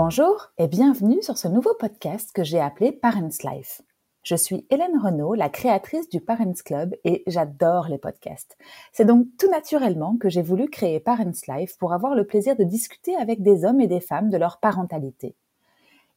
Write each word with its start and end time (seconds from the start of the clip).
Bonjour 0.00 0.52
et 0.58 0.68
bienvenue 0.68 1.20
sur 1.22 1.36
ce 1.36 1.48
nouveau 1.48 1.74
podcast 1.74 2.30
que 2.32 2.44
j'ai 2.44 2.60
appelé 2.60 2.92
Parents 2.92 3.28
Life. 3.42 3.82
Je 4.22 4.36
suis 4.36 4.64
Hélène 4.70 4.96
Renaud, 4.96 5.34
la 5.34 5.48
créatrice 5.48 6.08
du 6.08 6.20
Parents 6.20 6.52
Club 6.64 6.94
et 7.02 7.24
j'adore 7.26 7.88
les 7.88 7.98
podcasts. 7.98 8.56
C'est 8.92 9.06
donc 9.06 9.26
tout 9.40 9.50
naturellement 9.50 10.16
que 10.16 10.28
j'ai 10.28 10.40
voulu 10.40 10.70
créer 10.70 11.00
Parents 11.00 11.32
Life 11.48 11.76
pour 11.78 11.92
avoir 11.92 12.14
le 12.14 12.24
plaisir 12.24 12.54
de 12.54 12.62
discuter 12.62 13.16
avec 13.16 13.42
des 13.42 13.64
hommes 13.64 13.80
et 13.80 13.88
des 13.88 13.98
femmes 13.98 14.30
de 14.30 14.36
leur 14.36 14.60
parentalité. 14.60 15.34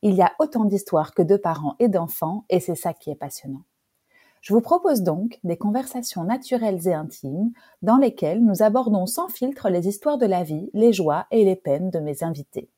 Il 0.03 0.13
y 0.13 0.22
a 0.22 0.31
autant 0.38 0.66
d'histoires 0.66 1.16
que 1.16 1.23
de 1.23 1.36
parents 1.36 1.75
et 1.80 1.88
d'enfants 1.88 2.45
et 2.50 2.59
c'est 2.59 2.75
ça 2.75 2.94
qui 2.94 3.09
est 3.09 3.16
passionnant. 3.16 3.63
Je 4.41 4.53
vous 4.53 4.61
propose 4.61 5.02
donc 5.02 5.39
des 5.44 5.58
conversations 5.58 6.23
naturelles 6.23 6.88
et 6.88 6.94
intimes 6.94 7.52
dans 7.81 7.98
lesquelles 7.98 8.45
nous 8.45 8.61
abordons 8.61 9.08
sans 9.08 9.27
filtre 9.27 9.70
les 9.70 9.88
histoires 9.88 10.20
de 10.20 10.27
la 10.27 10.44
vie, 10.44 10.70
les 10.75 10.94
joies 10.94 11.25
et 11.31 11.44
les 11.44 11.55
peines 11.55 11.89
de 11.89 11.98
mes 11.98 12.22
invités. 12.23 12.70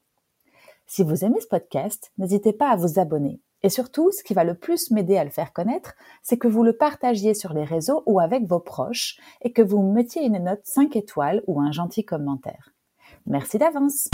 Si 0.86 1.04
vous 1.04 1.24
aimez 1.24 1.40
ce 1.40 1.48
podcast, 1.48 2.12
n'hésitez 2.18 2.54
pas 2.54 2.70
à 2.70 2.76
vous 2.76 3.00
abonner. 3.00 3.40
Et 3.64 3.70
surtout, 3.70 4.12
ce 4.12 4.24
qui 4.24 4.34
va 4.34 4.44
le 4.44 4.56
plus 4.56 4.92
m'aider 4.92 5.18
à 5.18 5.24
le 5.24 5.30
faire 5.30 5.54
connaître, 5.54 5.94
c'est 6.22 6.38
que 6.38 6.50
vous 6.50 6.64
le 6.64 6.76
partagiez 6.76 7.34
sur 7.34 7.54
les 7.54 7.64
réseaux 7.64 8.04
ou 8.06 8.20
avec 8.20 8.46
vos 8.46 8.60
proches 8.60 9.18
et 9.42 9.54
que 9.54 9.62
vous 9.62 9.82
mettiez 9.82 10.24
une 10.26 10.44
note 10.44 10.60
5 10.64 10.96
étoiles 10.98 11.42
ou 11.48 11.62
un 11.62 11.72
gentil 11.72 12.04
commentaire. 12.04 12.74
Merci 13.26 13.58
d'avance. 13.58 14.10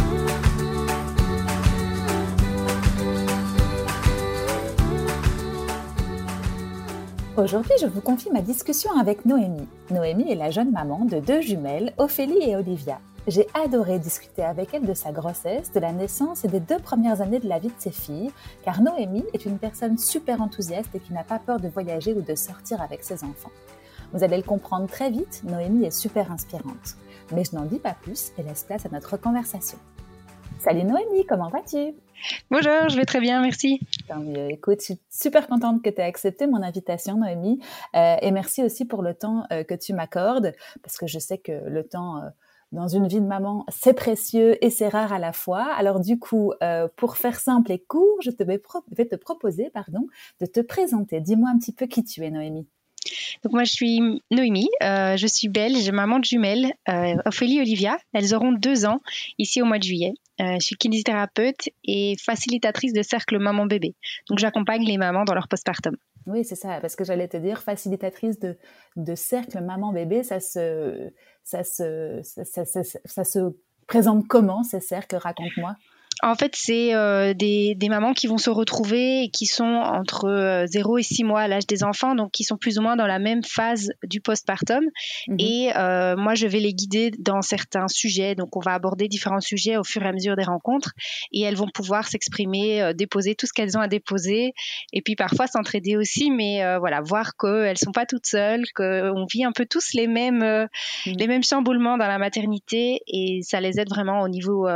Aujourd'hui, 7.35 7.73
je 7.81 7.87
vous 7.87 8.01
confie 8.01 8.29
ma 8.31 8.41
discussion 8.41 8.91
avec 8.99 9.25
Noémie. 9.25 9.67
Noémie 9.89 10.31
est 10.31 10.35
la 10.35 10.51
jeune 10.51 10.71
maman 10.71 11.05
de 11.05 11.19
deux 11.19 11.41
jumelles, 11.41 11.93
Ophélie 11.97 12.43
et 12.43 12.55
Olivia. 12.55 12.99
J'ai 13.29 13.45
adoré 13.53 13.99
discuter 13.99 14.41
avec 14.41 14.73
elle 14.73 14.87
de 14.87 14.93
sa 14.95 15.11
grossesse, 15.11 15.71
de 15.71 15.79
la 15.79 15.91
naissance 15.91 16.45
et 16.45 16.47
des 16.47 16.59
deux 16.59 16.79
premières 16.79 17.21
années 17.21 17.37
de 17.37 17.47
la 17.47 17.59
vie 17.59 17.67
de 17.67 17.73
ses 17.77 17.91
filles, 17.91 18.31
car 18.65 18.81
Noémie 18.81 19.23
est 19.33 19.45
une 19.45 19.59
personne 19.59 19.99
super 19.99 20.41
enthousiaste 20.41 20.95
et 20.95 20.99
qui 20.99 21.13
n'a 21.13 21.23
pas 21.23 21.37
peur 21.37 21.59
de 21.59 21.67
voyager 21.67 22.15
ou 22.15 22.21
de 22.21 22.33
sortir 22.33 22.81
avec 22.81 23.03
ses 23.03 23.23
enfants. 23.23 23.51
Vous 24.13 24.23
allez 24.23 24.37
le 24.37 24.41
comprendre 24.41 24.87
très 24.87 25.11
vite, 25.11 25.43
Noémie 25.43 25.85
est 25.85 25.91
super 25.91 26.31
inspirante. 26.31 26.95
Mais 27.31 27.43
je 27.43 27.55
n'en 27.55 27.65
dis 27.65 27.77
pas 27.77 27.93
plus 27.93 28.31
et 28.39 28.41
laisse 28.41 28.63
place 28.63 28.87
à 28.87 28.89
notre 28.89 29.15
conversation. 29.15 29.77
Salut 30.57 30.83
Noémie, 30.83 31.27
comment 31.27 31.49
vas-tu? 31.49 31.93
Bonjour, 32.49 32.89
je 32.89 32.95
vais 32.95 33.05
très 33.05 33.19
bien, 33.19 33.43
merci. 33.43 33.79
Écoute, 34.49 34.79
je 34.79 34.85
suis 34.85 34.99
super 35.11 35.47
contente 35.47 35.83
que 35.83 35.91
tu 35.91 36.01
aies 36.01 36.05
accepté 36.05 36.47
mon 36.47 36.63
invitation, 36.63 37.17
Noémie. 37.17 37.61
Euh, 37.95 38.15
et 38.23 38.31
merci 38.31 38.63
aussi 38.63 38.85
pour 38.85 39.03
le 39.03 39.13
temps 39.13 39.43
euh, 39.51 39.63
que 39.63 39.75
tu 39.75 39.93
m'accordes, 39.93 40.53
parce 40.81 40.97
que 40.97 41.05
je 41.05 41.19
sais 41.19 41.37
que 41.37 41.51
le 41.51 41.83
temps... 41.83 42.23
Euh, 42.23 42.29
dans 42.71 42.87
une 42.87 43.07
vie 43.07 43.19
de 43.19 43.25
maman, 43.25 43.65
c'est 43.69 43.93
précieux 43.93 44.63
et 44.63 44.69
c'est 44.69 44.89
rare 44.89 45.11
à 45.11 45.19
la 45.19 45.33
fois. 45.33 45.63
Alors 45.73 45.99
du 45.99 46.19
coup, 46.19 46.53
euh, 46.61 46.87
pour 46.95 47.17
faire 47.17 47.39
simple 47.39 47.71
et 47.71 47.79
court, 47.79 48.17
je 48.21 48.29
vais, 48.29 49.05
te 49.05 49.15
proposer 49.15 49.69
pardon, 49.73 50.07
de 50.39 50.45
te 50.45 50.59
présenter. 50.59 51.19
Dis-moi 51.19 51.49
un 51.53 51.57
petit 51.57 51.73
peu 51.73 51.87
qui 51.87 52.03
tu 52.03 52.23
es, 52.23 52.29
Noémie. 52.29 52.67
Donc 53.43 53.53
moi 53.53 53.63
je 53.63 53.71
suis 53.71 54.21
Noémie, 54.29 54.69
euh, 54.83 55.17
je 55.17 55.25
suis 55.25 55.47
belge, 55.47 55.89
maman 55.89 56.19
de 56.19 56.25
jumelles, 56.25 56.73
euh, 56.89 57.15
Ophélie 57.25 57.57
et 57.57 57.61
Olivia. 57.61 57.97
Elles 58.13 58.35
auront 58.35 58.51
deux 58.51 58.85
ans 58.85 59.01
ici 59.39 59.61
au 59.61 59.65
mois 59.65 59.79
de 59.79 59.83
juillet. 59.83 60.13
je 60.37 60.59
suis 60.59 60.75
kinésithérapeute 60.75 61.69
et 61.85 62.17
facilitatrice 62.21 62.93
de 62.93 63.01
cercle 63.01 63.39
maman-bébé. 63.39 63.95
Donc 64.29 64.37
j'accompagne 64.37 64.85
les 64.85 64.97
mamans 64.97 65.23
dans 65.23 65.33
leur 65.33 65.47
postpartum. 65.47 65.95
Oui, 66.29 66.45
c'est 66.45 66.55
ça, 66.55 66.79
parce 66.79 66.95
que 66.95 67.03
j'allais 67.03 67.27
te 67.27 67.37
dire, 67.37 67.61
facilitatrice 67.61 68.39
de, 68.39 68.57
de 68.95 69.15
cercle 69.15 69.61
maman-bébé, 69.61 70.23
ça 70.23 70.39
se, 70.39 71.11
ça, 71.43 71.63
se, 71.63 72.21
ça, 72.23 72.65
ça, 72.65 72.83
ça, 72.83 73.23
se 73.23 73.39
présente 73.87 74.27
comment 74.27 74.63
ces 74.63 74.79
cercles? 74.79 75.15
Raconte-moi. 75.15 75.75
En 76.21 76.35
fait, 76.35 76.53
c'est 76.55 76.93
euh, 76.93 77.33
des, 77.33 77.75
des, 77.75 77.87
mamans 77.87 78.13
qui 78.13 78.27
vont 78.27 78.37
se 78.37 78.49
retrouver 78.49 79.23
et 79.23 79.29
qui 79.29 79.45
sont 79.45 79.63
entre 79.63 80.65
0 80.67 80.93
euh, 80.93 80.99
et 80.99 81.03
6 81.03 81.23
mois 81.23 81.41
à 81.41 81.47
l'âge 81.47 81.65
des 81.65 81.83
enfants, 81.83 82.13
donc 82.13 82.31
qui 82.31 82.43
sont 82.43 82.57
plus 82.57 82.77
ou 82.77 82.81
moins 82.81 82.97
dans 82.97 83.07
la 83.07 83.19
même 83.19 83.41
phase 83.43 83.89
du 84.03 84.19
postpartum. 84.19 84.83
Mhm. 85.27 85.37
Et 85.39 85.71
euh, 85.77 86.17
moi, 86.17 86.35
je 86.35 86.45
vais 86.45 86.59
les 86.59 86.73
guider 86.73 87.11
dans 87.19 87.41
certains 87.41 87.87
sujets. 87.87 88.35
Donc, 88.35 88.57
on 88.57 88.59
va 88.59 88.73
aborder 88.73 89.07
différents 89.07 89.39
sujets 89.39 89.77
au 89.77 89.85
fur 89.85 90.03
et 90.03 90.07
à 90.07 90.11
mesure 90.11 90.35
des 90.35 90.43
rencontres 90.43 90.91
et 91.31 91.41
elles 91.41 91.55
vont 91.55 91.69
pouvoir 91.73 92.07
s'exprimer, 92.07 92.93
déposer 92.95 93.35
tout 93.35 93.45
ce 93.45 93.53
qu'elles 93.53 93.77
ont 93.77 93.81
à 93.81 93.87
déposer 93.87 94.53
et 94.91 95.01
puis 95.01 95.15
parfois 95.15 95.47
s'entraider 95.47 95.95
aussi, 95.95 96.31
mais 96.31 96.61
voilà, 96.79 97.01
voir 97.01 97.37
qu'elles 97.37 97.77
sont 97.77 97.91
pas 97.91 98.05
toutes 98.05 98.25
seules, 98.25 98.65
qu'on 98.75 99.25
vit 99.31 99.45
un 99.45 99.51
peu 99.53 99.65
tous 99.65 99.93
les 99.93 100.07
mêmes, 100.07 100.67
mhm. 101.05 101.13
les 101.17 101.27
mêmes 101.27 101.43
chamboulements 101.43 101.97
dans 101.97 102.07
la 102.07 102.17
maternité 102.17 103.01
et 103.07 103.39
ça 103.43 103.61
les 103.61 103.79
aide 103.79 103.89
vraiment 103.89 104.21
au 104.21 104.27
niveau 104.27 104.67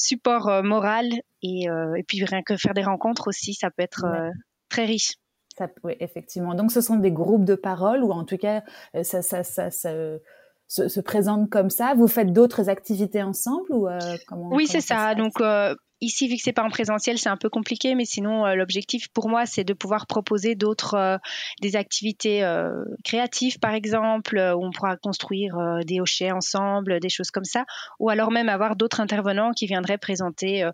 support 0.00 0.48
euh, 0.48 0.62
moral 0.62 1.06
et, 1.42 1.68
euh, 1.68 1.94
et, 1.94 2.02
puis 2.02 2.24
rien 2.24 2.42
que 2.42 2.56
faire 2.56 2.74
des 2.74 2.82
rencontres 2.82 3.28
aussi, 3.28 3.54
ça 3.54 3.70
peut 3.70 3.82
être 3.82 4.04
euh, 4.06 4.30
très 4.68 4.86
riche. 4.86 5.12
Ça, 5.58 5.68
oui, 5.84 5.94
effectivement. 6.00 6.54
Donc 6.54 6.72
ce 6.72 6.80
sont 6.80 6.96
des 6.96 7.12
groupes 7.12 7.44
de 7.44 7.54
parole 7.54 8.02
ou 8.02 8.12
en 8.12 8.24
tout 8.24 8.38
cas 8.38 8.62
ça, 9.02 9.20
ça, 9.20 9.42
ça, 9.42 9.70
ça 9.70 9.92
se, 10.70 10.88
se, 10.88 11.00
présente 11.00 11.50
comme 11.50 11.68
ça. 11.68 11.94
Vous 11.94 12.08
faites 12.08 12.32
d'autres 12.32 12.70
activités 12.70 13.22
ensemble 13.22 13.70
ou 13.70 13.88
comment 14.26 14.48
Oui, 14.52 14.66
c'est 14.66 14.80
ça. 14.80 15.14
Donc 15.14 15.40
Ici, 16.02 16.28
vu 16.28 16.36
que 16.36 16.42
c'est 16.42 16.52
pas 16.52 16.62
en 16.62 16.70
présentiel, 16.70 17.18
c'est 17.18 17.28
un 17.28 17.36
peu 17.36 17.50
compliqué, 17.50 17.94
mais 17.94 18.06
sinon, 18.06 18.46
euh, 18.46 18.54
l'objectif 18.54 19.08
pour 19.08 19.28
moi, 19.28 19.44
c'est 19.44 19.64
de 19.64 19.74
pouvoir 19.74 20.06
proposer 20.06 20.54
d'autres, 20.54 20.94
euh, 20.94 21.18
des 21.60 21.76
activités 21.76 22.42
euh, 22.42 22.70
créatives, 23.04 23.58
par 23.58 23.74
exemple, 23.74 24.38
où 24.56 24.64
on 24.64 24.70
pourra 24.70 24.96
construire 24.96 25.54
des 25.86 26.00
hochets 26.00 26.32
ensemble, 26.32 27.00
des 27.00 27.10
choses 27.10 27.30
comme 27.30 27.44
ça, 27.44 27.64
ou 27.98 28.08
alors 28.08 28.30
même 28.30 28.48
avoir 28.48 28.76
d'autres 28.76 29.00
intervenants 29.00 29.52
qui 29.52 29.66
viendraient 29.66 29.98
présenter 29.98 30.68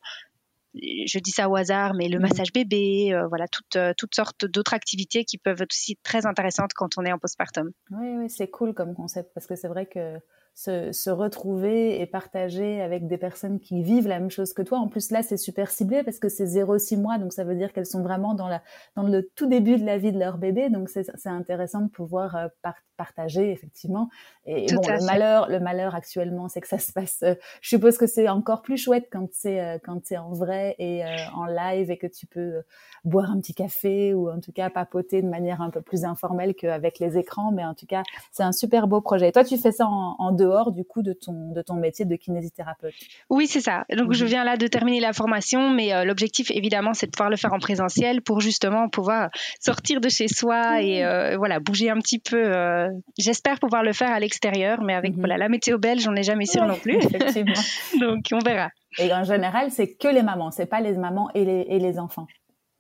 je 0.83 1.19
dis 1.19 1.31
ça 1.31 1.49
au 1.49 1.57
hasard, 1.57 1.95
mais 1.95 2.09
le 2.09 2.19
mmh. 2.19 2.23
massage 2.23 2.53
bébé, 2.53 3.19
voilà, 3.29 3.47
toutes, 3.49 3.79
toutes 3.97 4.15
sortes 4.15 4.45
d'autres 4.45 4.75
activités 4.75 5.25
qui 5.25 5.39
peuvent 5.39 5.61
être 5.63 5.73
aussi 5.73 5.97
très 6.03 6.27
intéressantes 6.27 6.73
quand 6.75 6.99
on 6.99 7.05
est 7.05 7.13
en 7.13 7.19
postpartum. 7.19 7.71
Oui, 7.91 8.09
oui, 8.17 8.31
c'est 8.31 8.49
cool 8.49 8.75
comme 8.75 8.95
concept 8.95 9.33
parce 9.35 9.47
que 9.47 9.57
c'est 9.57 9.69
vrai 9.69 9.87
que 9.87 10.19
se, 10.57 10.91
se, 10.91 11.11
retrouver 11.11 12.01
et 12.01 12.07
partager 12.07 12.81
avec 12.81 13.07
des 13.07 13.19
personnes 13.19 13.61
qui 13.61 13.83
vivent 13.83 14.09
la 14.09 14.19
même 14.19 14.31
chose 14.31 14.55
que 14.55 14.63
toi. 14.63 14.79
En 14.79 14.89
plus, 14.89 15.11
là, 15.11 15.23
c'est 15.23 15.37
super 15.37 15.71
ciblé 15.71 16.03
parce 16.03 16.19
que 16.19 16.31
c'est 16.31 16.47
0-6 16.47 16.99
mois, 16.99 17.19
donc 17.19 17.35
ça 17.35 17.45
veut 17.45 17.55
dire 17.55 17.75
qu'elles 17.75 17.85
sont 17.85 18.03
vraiment 18.03 18.33
dans, 18.33 18.49
la, 18.49 18.63
dans 18.97 19.03
le 19.03 19.29
tout 19.35 19.47
début 19.47 19.77
de 19.77 19.85
la 19.85 19.99
vie 19.99 20.13
de 20.13 20.19
leur 20.19 20.39
bébé. 20.39 20.71
Donc, 20.71 20.89
c'est 20.89 21.27
intéressant 21.27 21.83
de 21.83 21.91
pouvoir 21.91 22.37
euh, 22.37 22.49
partager, 22.97 23.53
effectivement. 23.53 24.09
Et, 24.47 24.65
bon, 24.73 24.81
le 24.89 25.05
malheur, 25.05 25.51
le 25.51 25.61
malheur 25.61 25.95
actuellement, 25.95 26.49
c'est 26.49 26.63
que 26.63 26.69
ça 26.69 26.79
se 26.79 26.91
passe. 26.91 27.19
Euh, 27.23 27.35
je 27.61 27.69
suppose 27.69 27.99
que 27.99 28.07
c'est 28.07 28.31
encore 28.31 28.63
plus 28.63 28.79
chouette 28.79 29.09
quand 29.13 29.29
c'est 29.33 29.61
euh, 29.61 29.79
quand 29.85 30.01
c'est 30.05 30.17
en 30.17 30.33
vrai 30.33 30.75
et 30.79 31.03
en 31.35 31.45
live 31.45 31.91
et 31.91 31.99
que 31.99 32.07
tu 32.07 32.27
peux 32.27 32.63
boire 33.05 33.31
un 33.31 33.41
petit 33.41 33.55
café 33.55 34.15
ou 34.15 34.31
en 34.31 34.41
tout 34.41 34.53
cas 34.53 34.71
papoter 34.71 35.21
de 35.21 35.29
manière 35.29 35.61
un 35.61 35.69
peu 35.69 35.83
plus 35.83 36.05
informelle 36.05 36.55
qu'avec 36.55 36.99
les 36.99 37.19
écrans. 37.19 37.53
Mais 37.53 37.65
en 37.65 37.75
tout 37.75 37.87
cas, 37.87 38.05
c'est 38.33 38.43
un 38.43 38.53
super 38.53 38.87
beau 38.87 39.03
projet. 39.03 39.29
Et 39.29 39.33
toi, 39.33 39.45
tu 39.45 39.59
fais 39.59 39.73
ça 39.73 39.87
en, 39.87 40.17
en 40.19 40.33
dehors 40.47 40.73
du 40.73 40.85
coup 40.85 41.03
de 41.03 41.13
ton, 41.13 41.53
de 41.53 41.63
ton 41.63 41.75
métier 41.75 42.05
de 42.05 42.17
kinésithérapeute. 42.17 42.95
Oui, 43.31 43.47
c'est 43.47 43.61
ça. 43.61 43.85
Donc 43.97 44.13
je 44.13 44.25
mhm. 44.25 44.31
viens 44.31 44.45
là 44.45 44.57
de 44.57 44.67
terminer 44.67 45.01
la 45.01 45.13
formation, 45.13 45.71
mais 45.71 45.93
euh, 45.93 46.05
l'objectif 46.05 46.51
évidemment 46.51 46.95
c'est 46.95 47.07
de 47.07 47.11
pouvoir 47.11 47.31
le 47.31 47.37
faire 47.37 47.53
en 47.53 47.59
présentiel 47.59 48.23
pour 48.23 48.41
justement 48.41 48.89
pouvoir 48.89 49.31
sortir 49.61 50.01
de 50.01 50.09
chez 50.09 50.29
soi 50.29 50.83
et 50.83 51.05
euh, 51.05 51.37
voilà 51.37 51.61
bouger 51.61 51.91
un 51.91 51.99
petit 51.99 52.19
peu. 52.19 52.43
Euh, 52.43 52.89
j'espère 53.19 53.59
pouvoir 53.59 53.83
le 53.83 53.93
faire 53.93 54.11
à 54.11 54.21
l'extérieur, 54.21 54.83
mais 54.83 54.95
avec 54.95 55.13
mhm. 55.13 55.21
voilà, 55.21 55.37
la 55.37 55.49
météo 55.49 55.79
belge, 55.79 56.07
on 56.09 56.13
n'est 56.13 56.23
jamais 56.23 56.47
sûr 56.47 56.65
non 56.67 56.77
plus. 56.77 56.97
Effectivement. 57.03 57.63
Donc 58.01 58.27
on 58.33 58.39
verra. 58.39 58.71
Et 58.99 59.13
en 59.13 59.25
général, 59.25 59.71
c'est 59.71 59.95
que 59.95 60.09
les 60.09 60.23
mamans, 60.23 60.51
c'est 60.51 60.67
pas 60.67 60.81
les 60.81 60.93
mamans 60.93 61.29
et 61.35 61.45
les, 61.45 61.67
et 61.69 61.79
les 61.79 61.99
enfants. 61.99 62.27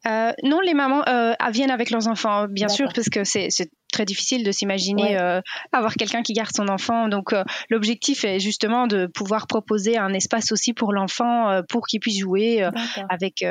Euh, 0.06 0.32
non, 0.43 0.61
les 0.61 0.75
mamans 0.75 1.03
euh, 1.08 1.35
viennent 1.50 1.70
avec 1.70 1.91
leurs 1.91 2.08
enfants, 2.08 2.47
bien 2.49 2.69
sûr, 2.69 2.93
parce 2.94 3.08
que 3.08 3.25
c'est 3.25 3.49
très 3.93 4.05
difficile 4.05 4.44
de 4.44 4.53
s'imaginer 4.53 5.19
euh, 5.19 5.41
avoir 5.73 5.94
quelqu'un 5.94 6.23
qui 6.23 6.32
garde 6.32 6.55
son 6.55 6.69
enfant. 6.69 7.08
Donc, 7.08 7.35
l'objectif 7.70 8.25
est 8.25 8.38
justement 8.38 8.87
de 8.87 9.06
pouvoir 9.06 9.47
proposer 9.47 9.97
un 9.97 10.12
espace 10.12 10.53
aussi 10.53 10.73
pour 10.73 10.93
l'enfant, 10.93 11.62
pour 11.69 11.87
qu'il 11.87 12.00
puisse 12.00 12.20
jouer 12.20 12.69
avec 13.08 13.43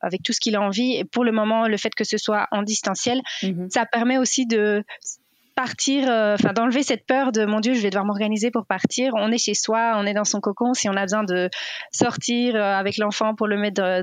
avec 0.00 0.22
tout 0.22 0.32
ce 0.32 0.40
qu'il 0.40 0.56
a 0.56 0.60
envie. 0.60 0.96
Et 0.96 1.04
pour 1.04 1.24
le 1.24 1.32
moment, 1.32 1.66
le 1.66 1.76
fait 1.76 1.94
que 1.94 2.04
ce 2.04 2.18
soit 2.18 2.46
en 2.50 2.62
distanciel, 2.62 3.20
mhm. 3.42 3.68
ça 3.70 3.86
permet 3.86 4.18
aussi 4.18 4.46
de 4.46 4.84
partir, 5.54 6.08
euh, 6.08 6.34
enfin 6.34 6.52
d'enlever 6.52 6.82
cette 6.82 7.06
peur 7.06 7.32
de 7.32 7.44
mon 7.44 7.60
Dieu, 7.60 7.74
je 7.74 7.80
vais 7.80 7.90
devoir 7.90 8.04
m'organiser 8.04 8.50
pour 8.50 8.66
partir. 8.66 9.12
On 9.14 9.30
est 9.30 9.38
chez 9.38 9.54
soi, 9.54 9.94
on 9.96 10.06
est 10.06 10.14
dans 10.14 10.24
son 10.24 10.40
cocon. 10.40 10.74
Si 10.74 10.88
on 10.88 10.96
a 10.96 11.02
besoin 11.02 11.24
de 11.24 11.50
sortir 11.90 12.56
euh, 12.56 12.74
avec 12.74 12.96
l'enfant 12.98 13.34
pour 13.34 13.46
le 13.46 13.58
mettre 13.58 14.02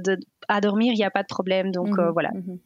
à 0.50 0.62
dormir, 0.62 0.92
il 0.94 0.98
n'y 0.98 1.06
a 1.06 1.12
pas 1.12 1.22
de 1.22 1.28
problème. 1.28 1.72
Donc 1.72 1.98
mhm, 1.98 2.10
voilà. 2.12 2.32
Mhm. 2.34 2.60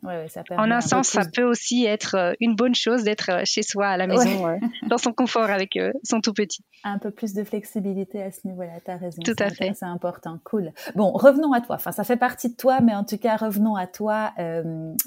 en 0.57 0.71
un, 0.71 0.81
sens, 0.81 1.09
ça 1.09 1.21
peut 1.31 1.43
aussi 1.43 1.85
être 1.85 2.35
une 2.39 2.55
bonne 2.55 2.73
chose 2.73 3.03
d'être 3.03 3.45
chez 3.45 3.61
soi 3.61 3.87
à 3.87 3.97
la 3.97 4.07
maison, 4.07 4.57
dans 4.87 4.97
son 4.97 5.11
confort 5.11 5.49
avec 5.49 5.77
son 6.03 6.21
tout 6.21 6.33
petit. 6.33 6.63
Un 6.83 6.97
peu 6.97 7.11
plus 7.11 7.33
de 7.33 7.43
flexibilité 7.43 8.23
à 8.23 8.31
ce 8.31 8.47
niveau-là, 8.47 8.79
tu 8.83 8.91
as 8.91 8.97
raison. 8.97 9.21
Tout 9.21 9.35
à 9.39 9.49
fait. 9.49 9.73
C'est 9.73 9.85
important, 9.85 10.39
cool. 10.43 10.71
Bon, 10.95 11.11
revenons 11.11 11.53
à 11.53 11.61
toi. 11.61 11.75
Enfin, 11.75 11.91
ça 11.91 12.03
fait 12.03 12.17
partie 12.17 12.49
de 12.49 12.55
toi, 12.55 12.81
mais 12.81 12.95
en 12.95 13.03
tout 13.03 13.17
cas, 13.17 13.35
revenons 13.35 13.75
à 13.75 13.87
toi 13.87 14.33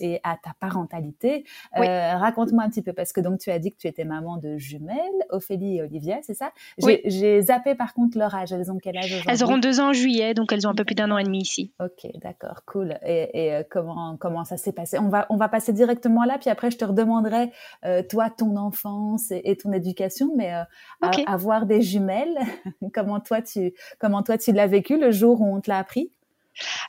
et 0.00 0.20
à 0.22 0.36
ta 0.42 0.52
parentalité. 0.60 1.44
Raconte-moi 1.74 2.62
un 2.62 2.68
petit 2.68 2.82
peu, 2.82 2.92
parce 2.92 3.12
que 3.12 3.20
donc 3.20 3.40
tu 3.40 3.50
as 3.50 3.58
dit 3.58 3.72
que 3.72 3.78
tu 3.78 3.88
étais 3.88 4.04
maman 4.04 4.36
de 4.36 4.56
jumelles, 4.58 4.96
Ophélie 5.30 5.78
et 5.78 5.82
Olivia, 5.82 6.18
c'est 6.22 6.34
ça? 6.34 6.52
J'ai 6.78 7.42
zappé 7.42 7.74
par 7.74 7.94
contre 7.94 8.18
leur 8.18 8.34
âge. 8.34 8.52
Elles 8.52 8.70
ont 8.70 8.78
quel 8.78 8.96
âge 8.96 9.24
Elles 9.26 9.42
auront 9.42 9.58
deux 9.58 9.80
ans 9.80 9.88
en 9.88 9.92
juillet, 9.92 10.34
donc 10.34 10.52
elles 10.52 10.66
ont 10.66 10.70
un 10.70 10.74
peu 10.74 10.84
plus 10.84 10.94
d'un 10.94 11.10
an 11.10 11.18
et 11.18 11.24
demi 11.24 11.40
ici. 11.40 11.72
Ok, 11.80 12.10
d'accord, 12.22 12.62
cool. 12.66 12.98
Et, 13.04 13.52
euh, 13.52 13.62
comment 13.68 14.16
comment 14.18 14.44
ça 14.44 14.56
s'est 14.56 14.72
passé? 14.72 14.98
On 14.98 15.08
va 15.08 15.26
on 15.30 15.36
va 15.36 15.48
passer 15.48 15.72
directement 15.72 16.24
là, 16.24 16.38
puis 16.38 16.50
après 16.50 16.70
je 16.70 16.76
te 16.76 16.84
redemanderai 16.84 17.52
euh, 17.84 18.02
toi 18.02 18.28
ton 18.30 18.56
enfance 18.56 19.30
et, 19.30 19.56
ton 19.56 19.72
éducation, 19.72 20.32
mais 20.36 20.54
euh, 20.54 21.22
avoir 21.26 21.66
des 21.66 21.80
jumelles, 21.80 22.38
comment 22.94 23.20
toi 23.20 23.40
tu 23.40 23.72
comment 23.98 24.22
toi 24.22 24.36
tu 24.36 24.52
l'as 24.52 24.66
vécu 24.66 24.98
le 24.98 25.10
jour 25.10 25.40
où 25.40 25.56
on 25.56 25.60
te 25.60 25.70
l'a 25.70 25.78
appris? 25.78 26.10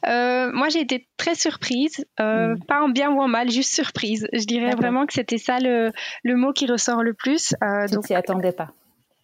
Moi, 0.05 0.69
j'ai 0.69 0.79
été 0.79 1.09
très 1.17 1.35
surprise, 1.35 2.05
hmm. 2.19 2.55
pas 2.67 2.81
en 2.81 2.87
bien 2.87 3.11
ou 3.11 3.19
en 3.19 3.27
mal, 3.27 3.49
juste 3.49 3.73
surprise. 3.73 4.25
Je 4.31 4.45
dirais 4.45 4.73
vraiment 4.75 5.05
que 5.05 5.11
c'était 5.11 5.37
ça 5.37 5.59
le, 5.59 5.91
le, 6.23 6.35
mot 6.37 6.53
qui 6.53 6.67
ressort 6.67 7.03
le 7.03 7.13
plus. 7.13 7.53
tu 7.87 7.93
donc, 7.93 8.05
t'y 8.05 8.15
attendais 8.15 8.53
pas 8.53 8.71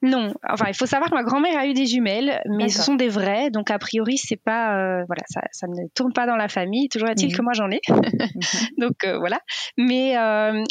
non, 0.04 0.34
enfin 0.48 0.66
il 0.68 0.76
faut 0.76 0.86
savoir 0.86 1.10
que 1.10 1.16
ma 1.16 1.24
grand-mère 1.24 1.58
a 1.58 1.66
eu 1.66 1.74
des 1.74 1.86
jumelles, 1.86 2.42
mais 2.46 2.68
ce 2.68 2.82
sont 2.82 2.96
des 2.96 3.08
vraies, 3.08 3.50
donc 3.50 3.72
a 3.72 3.80
priori 3.80 4.18
c'est 4.18 4.36
pas, 4.36 4.76
euh, 4.76 5.06
voilà, 5.08 5.24
ça, 5.28 5.42
ça, 5.54 5.66
ne 5.68 5.88
tourne 5.96 6.12
pas 6.12 6.28
dans 6.28 6.36
la 6.36 6.50
famille. 6.50 6.90
Toujours 6.90 7.08
est-il 7.08 7.30
mhm. 7.30 7.38
que 7.38 7.42
moi 7.42 7.54
j'en 7.54 7.72
ai, 7.72 7.80
donc 8.78 9.06
euh, 9.06 9.18
voilà. 9.18 9.40
Mais 9.78 10.18
euh, 10.18 10.62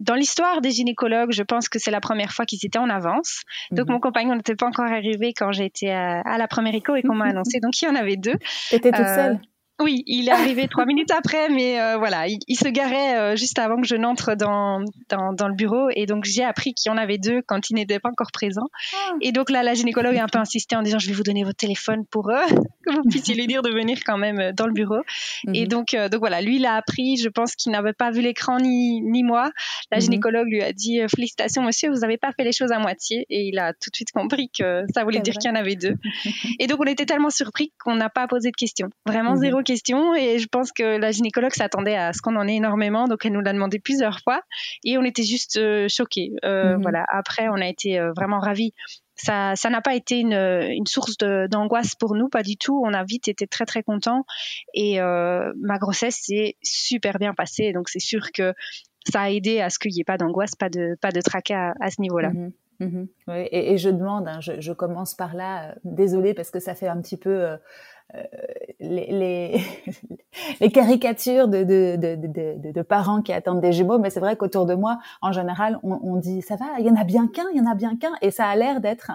dans 0.00 0.14
l'histoire 0.14 0.62
des 0.62 0.70
gynécologues, 0.70 1.32
je 1.32 1.42
pense 1.42 1.68
que 1.68 1.78
c'est 1.78 1.90
la 1.90 2.00
première 2.00 2.32
fois 2.32 2.46
qu'ils 2.46 2.64
étaient 2.64 2.78
en 2.78 2.88
avance. 2.88 3.42
Donc 3.70 3.86
mhm. 3.88 3.92
mon 3.92 4.00
compagnon 4.00 4.34
n'était 4.34 4.56
pas 4.56 4.66
encore 4.66 4.86
arrivé 4.86 5.34
quand 5.36 5.52
été 5.52 5.92
à, 5.92 6.22
à, 6.22 6.38
la 6.38 6.48
première 6.48 6.74
écho 6.74 6.96
et 6.96 7.02
qu'on 7.02 7.14
m'a 7.14 7.26
annoncé. 7.26 7.60
Donc 7.62 7.80
il 7.82 7.84
y 7.84 7.88
en 7.88 7.96
avait 7.96 8.16
deux. 8.16 8.36
T'étais 8.70 8.92
toute 8.92 9.06
seule? 9.06 9.40
Oui, 9.80 10.02
il 10.06 10.28
est 10.28 10.32
arrivé 10.32 10.66
trois 10.66 10.86
minutes 10.86 11.12
après, 11.12 11.48
mais 11.48 11.80
euh, 11.80 11.98
voilà, 11.98 12.26
il, 12.26 12.56
se 12.56 12.68
garait 12.68 13.16
euh, 13.16 13.36
juste 13.36 13.58
avant 13.60 13.80
que 13.80 13.86
je 13.86 13.94
n'entre 13.94 14.34
dans, 14.34 14.80
dans, 15.08 15.32
dans, 15.32 15.46
le 15.46 15.54
bureau. 15.54 15.88
Et 15.94 16.06
donc, 16.06 16.24
j'ai 16.24 16.42
appris 16.42 16.74
qu'il 16.74 16.90
y 16.90 16.92
en 16.92 16.98
avait 16.98 17.18
deux 17.18 17.42
quand 17.46 17.70
il 17.70 17.74
n'était 17.74 18.00
pas 18.00 18.08
encore 18.08 18.32
présent. 18.32 18.66
Ah. 18.92 19.12
Et 19.20 19.30
donc 19.30 19.50
là, 19.50 19.62
la 19.62 19.74
gynécologue 19.74 20.16
a 20.16 20.24
un 20.24 20.28
peu 20.28 20.38
insisté 20.38 20.74
en 20.74 20.82
disant, 20.82 20.98
je 20.98 21.06
vais 21.06 21.12
vous 21.12 21.22
donner 21.22 21.44
votre 21.44 21.58
téléphone 21.58 22.04
pour 22.10 22.28
eux, 22.30 22.64
que 22.92 23.02
vous 23.02 23.08
puissiez 23.08 23.34
lui 23.34 23.46
dire 23.46 23.62
de 23.62 23.70
venir 23.70 23.98
quand 24.04 24.18
même 24.18 24.40
euh, 24.40 24.52
dans 24.52 24.66
le 24.66 24.72
bureau. 24.72 25.00
Et 25.54 25.62
mhm. 25.62 25.68
donc, 25.68 25.96
donc 26.10 26.20
voilà, 26.20 26.40
lui, 26.40 26.56
il 26.56 26.66
a 26.66 26.74
appris, 26.74 27.16
je 27.16 27.28
pense 27.28 27.54
qu'il 27.54 27.72
n'avait 27.72 27.92
pas 27.92 28.10
vu 28.10 28.20
l'écran 28.20 28.58
ni, 28.58 29.00
ni 29.02 29.22
moi. 29.22 29.50
La 29.90 29.98
mhm. 29.98 30.02
gynécologue 30.02 30.48
lui 30.48 30.62
a 30.62 30.72
dit, 30.72 31.00
félicitations 31.14 31.62
monsieur, 31.62 31.90
vous 31.90 32.00
n'avez 32.00 32.18
pas 32.18 32.32
fait 32.32 32.44
les 32.44 32.52
choses 32.52 32.72
à 32.72 32.78
moitié. 32.78 33.26
Et 33.30 33.48
il 33.48 33.58
a 33.58 33.72
tout 33.72 33.90
de 33.90 33.96
suite 33.96 34.12
compris 34.12 34.50
que 34.56 34.82
ça 34.94 35.04
voulait 35.04 35.20
dire 35.20 35.34
qu'il 35.34 35.50
y 35.50 35.52
en 35.52 35.56
avait 35.56 35.76
deux. 35.76 35.94
et 36.58 36.66
donc, 36.66 36.80
on 36.80 36.86
était 36.86 37.06
tellement 37.06 37.30
surpris 37.30 37.72
qu'on 37.82 37.94
n'a 37.94 38.08
pas 38.08 38.26
posé 38.26 38.50
de 38.50 38.56
questions. 38.56 38.88
Vraiment 39.06 39.32
mhm. 39.32 39.40
zéro 39.40 39.62
question 39.62 40.14
et 40.14 40.38
je 40.38 40.46
pense 40.46 40.72
que 40.72 40.98
la 40.98 41.10
gynécologue 41.10 41.54
s'attendait 41.54 41.96
à 41.96 42.12
ce 42.12 42.20
qu'on 42.22 42.36
en 42.36 42.46
ait 42.46 42.56
énormément, 42.56 43.06
donc 43.06 43.24
elle 43.24 43.32
nous 43.32 43.40
l'a 43.40 43.52
demandé 43.52 43.78
plusieurs 43.78 44.20
fois 44.20 44.42
et 44.84 44.98
on 44.98 45.04
était 45.04 45.22
juste 45.22 45.56
euh, 45.56 45.86
choqués. 45.88 46.32
Euh. 46.44 46.76
Voilà. 46.80 47.04
Après, 47.08 47.48
on 47.48 47.60
a 47.60 47.66
été 47.66 47.98
euh, 47.98 48.12
vraiment 48.16 48.40
ravis. 48.40 48.72
Ça, 49.18 49.54
ça 49.56 49.68
n'a 49.68 49.80
pas 49.80 49.94
été 49.94 50.20
une, 50.20 50.32
une 50.32 50.86
source 50.86 51.16
d'angoisse 51.18 51.94
pour 51.94 52.14
nous, 52.14 52.28
pas 52.28 52.42
du 52.42 52.56
tout. 52.56 52.82
On 52.84 52.94
a 52.94 53.04
vite 53.04 53.28
été 53.28 53.46
très 53.46 53.66
très 53.66 53.82
contents 53.82 54.24
et 54.74 55.00
ma 55.00 55.78
grossesse 55.78 56.20
s'est 56.22 56.56
super 56.62 57.18
bien 57.18 57.34
passée. 57.34 57.72
Donc 57.72 57.88
c'est 57.88 57.98
sûr 57.98 58.32
que 58.32 58.54
ça 59.10 59.22
a 59.22 59.30
aidé 59.30 59.60
à 59.60 59.70
ce 59.70 59.78
qu'il 59.78 59.92
n'y 59.92 60.00
ait 60.00 60.04
pas 60.04 60.18
d'angoisse, 60.18 60.54
pas 60.54 60.68
de 60.68 60.96
pas 61.00 61.10
de 61.10 61.20
tracas 61.20 61.74
à, 61.80 61.90
ce 61.90 62.00
niveau-là. 62.00 62.30
Mhm. 62.30 62.52
Mhm. 62.80 63.08
Oui, 63.26 63.48
et, 63.50 63.76
je 63.76 63.90
demande, 63.90 64.28
hein, 64.28 64.38
je, 64.40 64.72
commence 64.72 65.14
par 65.14 65.34
là, 65.34 65.74
désolée 65.82 66.32
parce 66.32 66.52
que 66.52 66.60
ça 66.60 66.76
fait 66.76 66.86
un 66.86 67.00
petit 67.00 67.16
peu 67.16 67.30
euh, 67.30 67.56
les, 68.80 69.60
les, 70.60 70.70
caricatures 70.72 71.48
de, 71.48 71.62
de, 71.62 71.96
de, 71.96 72.72
de, 72.72 72.82
parents 72.82 73.22
qui 73.22 73.32
attendent 73.32 73.60
des 73.60 73.72
jumeaux, 73.72 73.98
mais 73.98 74.10
c'est 74.10 74.20
vrai 74.20 74.36
qu'autour 74.36 74.66
de 74.66 74.74
moi, 74.74 74.98
en 75.20 75.32
général, 75.32 75.78
on, 75.82 75.98
on, 76.02 76.16
dit 76.16 76.42
ça 76.42 76.56
va, 76.56 76.66
il 76.78 76.86
y 76.86 76.90
en 76.90 76.96
a 76.96 77.04
bien 77.04 77.28
qu'un, 77.28 77.44
il 77.52 77.58
y 77.58 77.60
en 77.60 77.70
a 77.70 77.74
bien 77.74 77.96
qu'un, 77.96 78.12
et 78.22 78.30
ça 78.30 78.46
a 78.46 78.56
l'air 78.56 78.80
d'être 78.80 79.10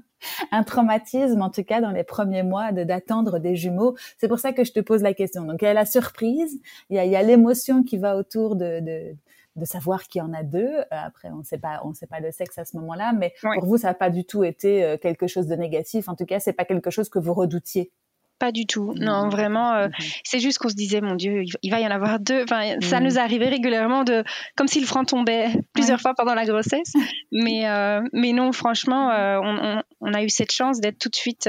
un, 0.52 0.62
traumatisme, 0.62 1.42
en 1.42 1.50
tout 1.50 1.64
cas 1.64 1.80
dans 1.80 1.90
les 1.90 2.04
premiers 2.04 2.42
mois, 2.42 2.72
d'attendre 2.72 3.38
des 3.38 3.56
jumeaux. 3.56 3.96
C'est 4.18 4.28
pour 4.28 4.38
ça 4.38 4.52
que 4.52 4.64
je 4.64 4.72
te 4.72 4.80
pose 4.80 5.02
la 5.02 5.14
question. 5.14 5.44
Donc 5.44 5.62
il 5.62 5.64
y 5.64 5.68
a 5.68 5.74
la 5.74 5.86
surprise, 5.86 6.60
il 6.90 6.96
y 6.96 7.16
a, 7.16 7.22
l'émotion 7.22 7.82
qui 7.82 7.98
va 7.98 8.16
autour 8.16 8.56
de, 8.56 8.80
de 8.80 9.16
de 9.56 9.64
savoir 9.64 10.04
qu'il 10.04 10.20
y 10.20 10.22
en 10.22 10.32
a 10.32 10.44
deux. 10.44 10.70
Après, 10.92 11.30
on 11.30 11.38
ne 11.38 11.42
sait 11.42 11.58
pas, 11.58 11.80
on 11.82 11.92
sait 11.92 12.06
pas 12.06 12.20
le 12.20 12.30
sexe 12.30 12.58
à 12.58 12.64
ce 12.64 12.76
moment-là, 12.76 13.12
mais 13.12 13.34
pour 13.40 13.66
vous, 13.66 13.76
ça 13.76 13.88
n'a 13.88 13.94
pas 13.94 14.08
du 14.08 14.24
tout 14.24 14.44
été 14.44 14.84
euh, 14.84 14.96
quelque 14.96 15.26
chose 15.26 15.48
de 15.48 15.56
négatif. 15.56 16.08
En 16.08 16.14
tout 16.14 16.26
cas, 16.26 16.38
c'est 16.38 16.52
pas 16.52 16.64
quelque 16.64 16.90
chose 16.90 17.08
que 17.08 17.18
vous 17.18 17.34
redoutiez. 17.34 17.90
Pas 18.38 18.52
du 18.52 18.66
tout. 18.66 18.94
Non, 18.96 19.28
vraiment, 19.28 19.72
euh, 19.74 19.88
mm-hmm. 19.88 20.20
c'est 20.24 20.38
juste 20.38 20.58
qu'on 20.58 20.68
se 20.68 20.74
disait, 20.74 21.00
mon 21.00 21.14
Dieu, 21.14 21.42
il 21.62 21.70
va 21.70 21.80
y 21.80 21.86
en 21.86 21.90
avoir 21.90 22.20
deux. 22.20 22.44
Enfin, 22.44 22.80
ça 22.80 23.00
mm. 23.00 23.04
nous 23.04 23.18
arrivait 23.18 23.48
régulièrement 23.48 24.04
de, 24.04 24.22
comme 24.56 24.68
si 24.68 24.80
le 24.80 24.86
front 24.86 25.04
tombait 25.04 25.48
plusieurs 25.72 26.00
fois 26.00 26.14
pendant 26.14 26.34
la 26.34 26.44
grossesse. 26.44 26.92
mais, 27.32 27.68
euh, 27.68 28.00
mais 28.12 28.32
non, 28.32 28.52
franchement, 28.52 29.10
euh, 29.10 29.38
on, 29.42 29.82
on, 30.00 30.14
a 30.14 30.22
eu 30.22 30.28
cette 30.28 30.52
chance 30.52 30.80
d'être 30.80 30.98
tout 30.98 31.08
de 31.08 31.16
suite 31.16 31.48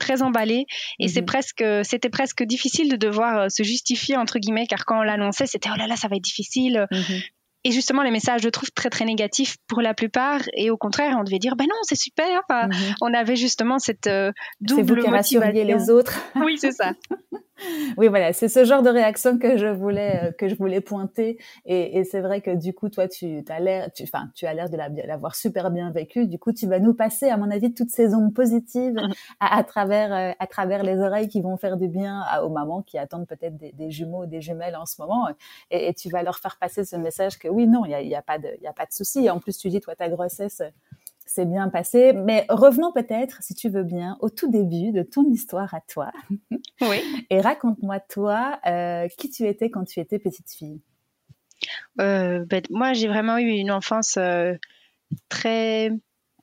très 0.00 0.22
emballé 0.22 0.66
et 0.98 1.06
c'est 1.06 1.22
presque 1.22 1.64
c'était 1.84 2.10
presque 2.10 2.42
difficile 2.42 2.90
de 2.90 2.96
devoir 2.96 3.48
se 3.48 3.62
justifier 3.62 4.16
entre 4.16 4.40
guillemets 4.40 4.66
car 4.66 4.84
quand 4.84 4.98
on 4.98 5.02
l'annonçait 5.02 5.46
c'était 5.46 5.68
oh 5.72 5.78
là 5.78 5.86
là 5.86 5.94
ça 5.94 6.08
va 6.08 6.16
être 6.16 6.24
difficile. 6.24 6.86
Et 7.64 7.72
justement, 7.72 8.02
les 8.02 8.10
messages, 8.10 8.42
je 8.42 8.48
trouve, 8.48 8.70
très, 8.70 8.90
très 8.90 9.04
négatifs 9.04 9.56
pour 9.66 9.80
la 9.80 9.94
plupart. 9.94 10.40
Et 10.54 10.70
au 10.70 10.76
contraire, 10.76 11.16
on 11.18 11.24
devait 11.24 11.38
dire, 11.38 11.56
ben 11.56 11.64
non, 11.64 11.76
c'est 11.82 11.98
super. 11.98 12.42
Enfin, 12.46 12.68
mhm. 12.68 12.94
On 13.00 13.14
avait 13.14 13.36
justement 13.36 13.78
cette 13.78 14.06
euh, 14.06 14.32
double 14.60 15.00
vous 15.00 15.10
motivation. 15.10 15.40
les 15.40 15.90
autres. 15.90 16.20
oui, 16.36 16.58
c'est 16.58 16.72
ça. 16.72 16.92
oui, 17.96 18.08
voilà, 18.08 18.32
c'est 18.32 18.48
ce 18.48 18.64
genre 18.64 18.82
de 18.82 18.90
réaction 18.90 19.38
que 19.38 19.56
je 19.56 19.66
voulais 19.66 20.20
euh, 20.24 20.32
que 20.32 20.48
je 20.48 20.54
voulais 20.56 20.80
pointer. 20.80 21.38
Et, 21.64 21.98
et 21.98 22.04
c'est 22.04 22.20
vrai 22.20 22.40
que 22.40 22.50
du 22.50 22.74
coup, 22.74 22.88
toi, 22.88 23.06
tu 23.08 23.44
as 23.48 23.60
l'air, 23.60 23.92
tu, 23.92 24.02
enfin, 24.02 24.30
tu 24.34 24.46
as 24.46 24.54
l'air 24.54 24.68
de 24.68 24.76
l'avoir 25.06 25.34
super 25.36 25.70
bien 25.70 25.90
vécu. 25.90 26.26
Du 26.26 26.38
coup, 26.38 26.52
tu 26.52 26.66
vas 26.66 26.80
nous 26.80 26.94
passer, 26.94 27.28
à 27.28 27.36
mon 27.36 27.50
avis, 27.50 27.72
toutes 27.72 27.90
ces 27.90 28.14
ondes 28.14 28.34
positives 28.34 28.94
mhm. 28.94 29.12
à, 29.40 29.56
à, 29.56 29.64
travers 29.64 30.12
euh, 30.12 30.32
à 30.38 30.46
travers 30.46 30.82
les 30.82 31.00
oreilles 31.00 31.28
qui 31.28 31.40
vont 31.40 31.56
faire 31.56 31.76
du 31.76 31.88
bien 31.88 32.22
aux 32.42 32.50
mamans 32.50 32.82
qui 32.82 32.98
attendent 32.98 33.26
peut-être 33.26 33.56
des, 33.56 33.72
des, 33.72 33.90
jumeaux, 33.90 34.26
des 34.26 34.40
jumelles 34.40 34.76
en 34.76 34.86
ce 34.86 35.00
moment. 35.00 35.28
Et, 35.70 35.88
et, 35.88 35.94
tu 35.94 36.08
vas 36.10 36.22
leur 36.22 36.38
faire 36.38 36.56
passer 36.58 36.84
ce 36.84 36.96
message 36.96 37.38
que 37.38 37.48
oui, 37.48 37.66
non, 37.66 37.84
il 37.84 37.92
y 37.92 37.94
a, 37.94 38.02
y 38.02 38.14
a, 38.14 38.22
pas 38.22 38.38
de, 38.38 38.48
il 38.58 38.64
y 38.64 38.66
a 38.66 38.72
pas 38.72 38.86
de 38.86 38.92
souci. 38.92 39.30
En 39.30 39.38
plus, 39.38 39.56
tu 39.56 39.68
dis, 39.68 39.80
toi, 39.80 39.94
ta 39.94 40.08
grossesse 40.08 40.62
bien 41.44 41.68
passé. 41.68 42.12
Mais 42.12 42.46
revenons 42.48 42.92
peut-être, 42.92 43.42
si 43.42 43.54
tu 43.54 43.68
veux 43.68 43.82
bien, 43.82 44.16
au 44.20 44.30
tout 44.30 44.50
début 44.50 44.92
de 44.92 45.02
ton 45.02 45.28
histoire 45.30 45.74
à 45.74 45.80
toi. 45.80 46.12
Oui. 46.80 47.00
Et 47.30 47.40
raconte-moi, 47.40 48.00
toi, 48.00 48.58
euh, 48.66 49.06
qui 49.16 49.30
tu 49.30 49.46
étais 49.46 49.70
quand 49.70 49.84
tu 49.84 50.00
étais 50.00 50.18
petite 50.18 50.50
fille. 50.50 50.82
Euh, 52.00 52.44
ben, 52.46 52.62
moi, 52.70 52.92
j'ai 52.92 53.06
vraiment 53.08 53.38
eu 53.38 53.48
une 53.48 53.70
enfance 53.70 54.16
euh, 54.16 54.54
très 55.28 55.90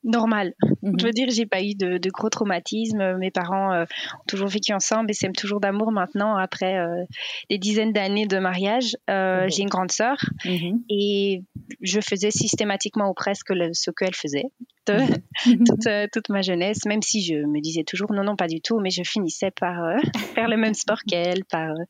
normale. 0.03 0.53
Mhm. 0.81 0.99
Je 0.99 1.05
veux 1.05 1.11
dire, 1.11 1.27
j'ai 1.29 1.45
pas 1.45 1.61
eu 1.61 1.75
de, 1.75 2.09
gros 2.09 2.29
traumatismes. 2.29 3.17
Mes 3.17 3.31
parents 3.31 3.83
ont 3.83 3.85
toujours 4.27 4.47
vécu 4.47 4.73
ensemble 4.73 5.11
et 5.11 5.13
s'aiment 5.13 5.35
toujours 5.35 5.59
d'amour 5.59 5.91
maintenant 5.91 6.35
après 6.35 6.77
des 7.49 7.57
dizaines 7.57 7.93
d'années 7.93 8.25
de 8.25 8.39
mariage. 8.39 8.95
Mhm. 9.07 9.49
J'ai 9.49 9.63
une 9.63 9.69
grande 9.69 9.91
sœur 9.91 10.17
mhm. 10.45 10.81
et 10.89 11.43
je 11.81 11.99
faisais 12.01 12.31
systématiquement 12.31 13.09
ou 13.09 13.13
presque 13.13 13.53
ce 13.73 13.91
qu'elle 13.91 14.15
faisait. 14.15 14.45
Euh, 15.87 16.07
toute, 16.11 16.29
ma 16.29 16.41
jeunesse, 16.41 16.85
même 16.85 17.01
si 17.01 17.21
je 17.21 17.35
me 17.35 17.59
disais 17.59 17.83
toujours 17.83 18.13
non, 18.13 18.23
non, 18.23 18.35
pas 18.35 18.47
du 18.47 18.61
tout, 18.61 18.79
mais 18.79 18.89
je 18.89 19.03
finissais 19.03 19.51
par 19.51 19.83
euh, 19.83 19.97
faire 20.35 20.47
le 20.47 20.57
même 20.57 20.73
sport 20.73 20.99
qu'elle, 21.07 21.43
par 21.45 21.71
euh, 21.71 21.83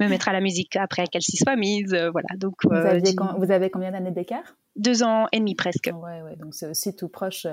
me 0.00 0.08
mettre 0.08 0.28
à 0.28 0.32
la 0.32 0.40
musique 0.40 0.76
après 0.76 1.06
qu'elle 1.06 1.22
s'y 1.22 1.36
soit 1.36 1.56
mise. 1.56 1.94
voilà. 2.12 2.28
Donc, 2.36 2.54
vous, 2.64 3.50
avez 3.50 3.70
combien 3.70 3.92
d'années 3.92 4.10
d'écart? 4.10 4.56
Deux 4.76 5.02
ans 5.02 5.26
et 5.32 5.38
demi 5.38 5.54
presque. 5.54 5.90
Ouais, 5.94 6.22
ouais, 6.22 6.36
donc 6.36 6.54
c'est 6.54 6.66
aussi 6.66 6.94
tout 6.94 7.08
proche. 7.08 7.46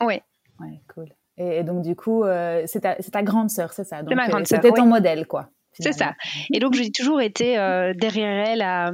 Oui. 0.00 0.20
Ouais, 0.60 0.80
cool. 0.94 1.08
Et, 1.38 1.62
donc, 1.64 1.82
du 1.82 1.94
coup, 1.94 2.24
c'est 2.66 2.80
ta, 2.80 2.94
ta, 2.94 3.22
grande 3.22 3.50
sœur, 3.50 3.72
c'est 3.72 3.84
ça? 3.84 4.00
C'est 4.06 4.14
ma 4.14 4.28
grande 4.28 4.46
sœur. 4.46 4.60
C'était 4.62 4.74
ton 4.74 4.86
modèle, 4.86 5.26
quoi. 5.26 5.50
C'est 5.72 5.92
ça. 5.92 6.14
Et 6.52 6.58
donc, 6.58 6.74
j'ai 6.74 6.90
toujours 6.90 7.20
été 7.20 7.56
derrière 7.94 8.48
elle 8.48 8.62
à 8.62 8.92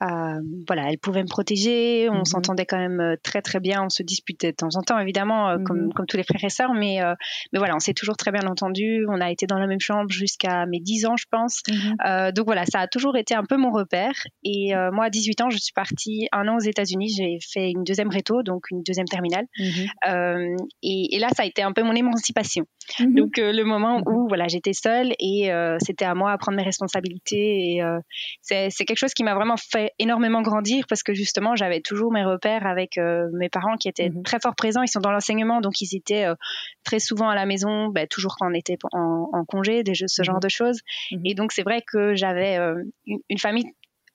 voilà, 0.00 0.90
elle 0.90 0.98
pouvait 0.98 1.22
me 1.22 1.28
protéger. 1.28 2.08
On 2.10 2.18
mhm. 2.18 2.24
s'entendait 2.24 2.66
quand 2.66 2.78
même 2.78 3.00
euh, 3.00 3.16
très 3.22 3.42
très 3.42 3.60
bien. 3.60 3.84
On 3.84 3.88
se 3.88 4.02
disputait 4.02 4.52
de 4.52 4.56
temps 4.56 4.74
en 4.74 4.82
temps, 4.82 4.98
évidemment, 4.98 5.50
euh, 5.50 5.58
comme, 5.64 5.86
mhm. 5.86 5.92
comme 5.92 6.06
tous 6.06 6.16
les 6.16 6.22
frères 6.22 6.44
et 6.44 6.50
sœurs, 6.50 6.74
mais 6.74 7.02
euh, 7.02 7.14
mais 7.52 7.58
voilà, 7.58 7.76
on 7.76 7.80
s'est 7.80 7.94
toujours 7.94 8.16
très 8.16 8.32
bien 8.32 8.46
entendu. 8.46 9.04
On 9.08 9.20
a 9.20 9.30
été 9.30 9.46
dans 9.46 9.58
la 9.58 9.66
même 9.66 9.80
chambre 9.80 10.10
jusqu'à 10.10 10.66
mes 10.66 10.80
10 10.80 11.06
ans, 11.06 11.16
je 11.16 11.26
pense. 11.30 11.62
Mhm. 11.68 12.32
donc 12.32 12.46
voilà, 12.46 12.64
ça 12.66 12.80
a 12.80 12.86
toujours 12.86 13.16
été 13.16 13.34
un 13.34 13.44
peu 13.44 13.56
mon 13.56 13.70
repère. 13.70 14.14
Et 14.44 14.72
moi, 14.92 15.06
à 15.06 15.10
18 15.10 15.40
ans, 15.42 15.50
je 15.50 15.58
suis 15.58 15.72
partie 15.72 16.28
un 16.32 16.48
an 16.48 16.56
aux 16.56 16.60
États-Unis. 16.60 17.14
J'ai 17.16 17.38
fait 17.40 17.70
une 17.70 17.84
deuxième 17.84 18.08
réto, 18.08 18.42
donc 18.42 18.70
une 18.70 18.82
deuxième 18.82 19.06
terminale. 19.06 19.46
Et, 20.82 21.16
et, 21.16 21.18
là, 21.18 21.28
ça 21.36 21.42
a 21.42 21.46
été 21.46 21.62
un 21.62 21.72
peu 21.72 21.82
mon 21.82 21.94
émancipation. 21.94 22.64
Donc 23.00 23.36
le 23.36 23.62
moment 23.64 24.02
où 24.06 24.28
voilà, 24.28 24.48
j'étais 24.48 24.72
seule 24.72 25.12
et 25.18 25.50
c'était 25.80 26.04
à 26.04 26.14
moi 26.14 26.32
à 26.32 26.38
prendre 26.38 26.56
mes 26.56 26.64
responsabilités. 26.64 27.76
Et 27.76 27.82
c'est 28.42 28.84
quelque 28.84 28.98
chose 28.98 29.14
qui 29.14 29.24
m'a 29.24 29.34
vraiment 29.34 29.56
fait 29.56 29.81
énormément 29.98 30.42
grandir 30.42 30.86
parce 30.88 31.02
que 31.02 31.14
justement, 31.14 31.56
j'avais 31.56 31.80
toujours 31.80 32.12
mes 32.12 32.24
repères 32.24 32.66
avec 32.66 32.98
euh, 32.98 33.28
mes 33.32 33.48
parents 33.48 33.76
qui 33.76 33.88
étaient 33.88 34.10
mhm. 34.10 34.22
très 34.22 34.38
fort 34.40 34.54
présents. 34.54 34.82
Ils 34.82 34.88
sont 34.88 35.00
dans 35.00 35.12
l'enseignement, 35.12 35.60
donc 35.60 35.80
ils 35.80 35.96
étaient 35.96 36.24
euh, 36.24 36.34
très 36.84 36.98
souvent 36.98 37.28
à 37.28 37.34
la 37.34 37.46
maison, 37.46 37.88
bah, 37.88 38.06
toujours 38.06 38.36
quand 38.38 38.50
on 38.50 38.54
était 38.54 38.78
en, 38.92 39.44
congé, 39.46 39.82
des 39.82 39.94
jeux, 39.94 40.08
ce 40.08 40.22
genre 40.22 40.36
mhm. 40.36 40.42
de 40.42 40.48
choses. 40.48 40.80
Mhm. 41.12 41.20
Et 41.24 41.34
donc, 41.34 41.52
c'est 41.52 41.62
vrai 41.62 41.82
que 41.86 42.14
j'avais 42.14 42.58
euh, 42.58 42.82
une, 43.06 43.38
famille 43.38 43.64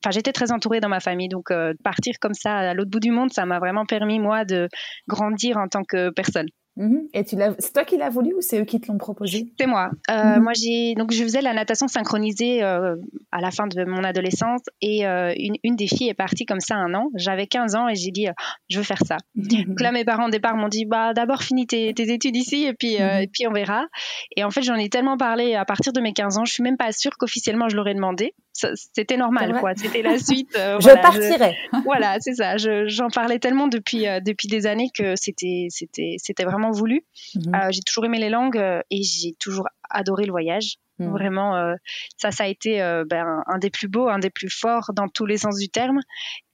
Enfin, 0.04 0.12
j'étais 0.12 0.32
très 0.32 0.52
entourée 0.52 0.80
dans 0.80 0.90
ma 0.90 1.00
famille, 1.00 1.28
donc 1.28 1.52
partir 1.84 2.14
comme 2.22 2.36
ça 2.36 2.56
à 2.56 2.74
l'autre 2.76 2.92
bout 2.92 3.00
du 3.00 3.10
monde, 3.10 3.34
ça 3.34 3.48
m'a 3.48 3.58
vraiment 3.58 3.84
permis 3.84 4.20
moi 4.20 4.46
de 4.46 4.70
grandir 5.08 5.58
en 5.58 5.68
tant 5.68 5.84
que 5.84 6.12
personne. 6.12 6.48
Mhm. 6.78 7.08
Et 7.14 7.24
tu 7.24 7.36
c'est 7.60 7.74
toi 7.74 7.84
qui 7.84 7.98
l'as 7.98 8.10
voulu 8.10 8.34
ou 8.36 8.42
c'est 8.42 8.62
eux 8.62 8.66
qui 8.66 8.80
te 8.80 8.92
l'ont 8.92 9.00
proposé? 9.00 9.52
C'est 9.60 9.66
moi. 9.66 9.90
Euh, 10.12 10.36
mhm. 10.36 10.44
Moi, 10.44 10.54
j'ai 10.54 10.94
donc 10.96 11.12
je 11.12 11.24
faisais 11.24 11.42
la 11.42 11.54
natation 11.54 11.88
synchronisée 11.88 12.64
euh, 12.64 12.96
à 13.32 13.42
la 13.42 13.52
fin 13.52 13.68
de 13.68 13.84
mon 13.84 14.04
adolescence 14.04 14.62
et 14.82 15.06
euh, 15.08 15.34
une, 15.38 15.56
une, 15.64 15.76
des 15.76 15.88
filles 15.88 16.10
est 16.10 16.14
partie 16.14 16.46
comme 16.46 16.60
ça 16.60 16.76
un 16.76 16.94
an. 16.94 17.10
J'avais 17.16 17.48
15 17.48 17.76
ans 17.76 17.88
et 17.88 17.96
j'ai 17.96 18.12
dit 18.12 18.28
je 18.70 18.78
veux 18.78 18.84
faire 18.84 19.02
ça. 19.06 19.18
donc 19.36 19.82
là, 19.82 19.92
mes 19.92 20.06
parents 20.06 20.28
au 20.28 20.32
départ 20.32 20.56
m'ont 20.56 20.70
dit 20.70 20.86
bah 20.86 21.14
d'abord 21.14 21.42
finis 21.42 21.66
tes, 21.66 21.94
tes, 21.94 22.14
études 22.14 22.36
ici 22.36 22.66
et 22.66 22.74
puis 22.74 23.00
mhm. 23.00 23.24
et 23.24 23.28
puis 23.28 23.48
on 23.48 23.52
verra. 23.52 23.86
Et 24.36 24.44
en 24.44 24.52
fait, 24.52 24.62
j'en 24.62 24.76
ai 24.76 24.90
tellement 24.90 25.18
parlé 25.18 25.56
à 25.56 25.66
partir 25.66 25.94
de 25.94 26.00
mes 26.00 26.14
15 26.14 26.38
ans, 26.38 26.46
je 26.46 26.54
suis 26.54 26.64
même 26.64 26.78
pas 26.78 26.92
sûre 26.92 27.18
qu'officiellement 27.18 27.70
je 27.70 27.76
l'aurais 27.76 27.96
demandé. 27.96 28.34
C'était 28.94 29.18
normal 29.18 29.60
quoi. 29.60 29.74
C'était 29.76 30.02
la 30.02 30.18
suite. 30.18 30.52
je 30.56 31.02
partirais. 31.02 31.56
voilà, 31.86 32.18
c'est 32.20 32.34
ça. 32.34 32.58
J'en 32.58 33.10
parlais 33.10 33.40
tellement 33.40 33.68
depuis 33.68 34.06
depuis 34.24 34.48
des 34.48 34.66
années 34.66 34.90
que 34.96 35.16
c'était 35.16 35.68
c'était 35.70 36.16
c'était 36.18 36.44
vraiment 36.44 36.72
voulu. 36.72 37.06
Mhm. 37.36 37.56
Euh, 37.56 37.68
j'ai 37.72 37.82
toujours 37.82 38.06
aimé 38.06 38.20
les 38.20 38.30
langues 38.30 38.58
euh, 38.58 38.82
et 38.90 39.04
j'ai 39.04 39.34
toujours 39.40 39.68
adoré 39.90 40.26
le 40.26 40.32
voyage. 40.32 40.78
Mhm. 41.00 41.12
Vraiment, 41.12 41.56
euh, 41.56 41.76
ça, 42.18 42.32
ça 42.32 42.46
a 42.46 42.48
été 42.48 42.80
ben, 43.10 43.44
un 43.46 43.58
des 43.60 43.70
plus 43.70 43.88
beaux, 43.88 44.08
un 44.08 44.20
des 44.20 44.30
plus 44.30 44.50
forts 44.50 44.92
dans 44.94 45.08
tous 45.08 45.26
les 45.26 45.38
sens 45.38 45.58
du 45.58 45.70
terme. 45.70 46.00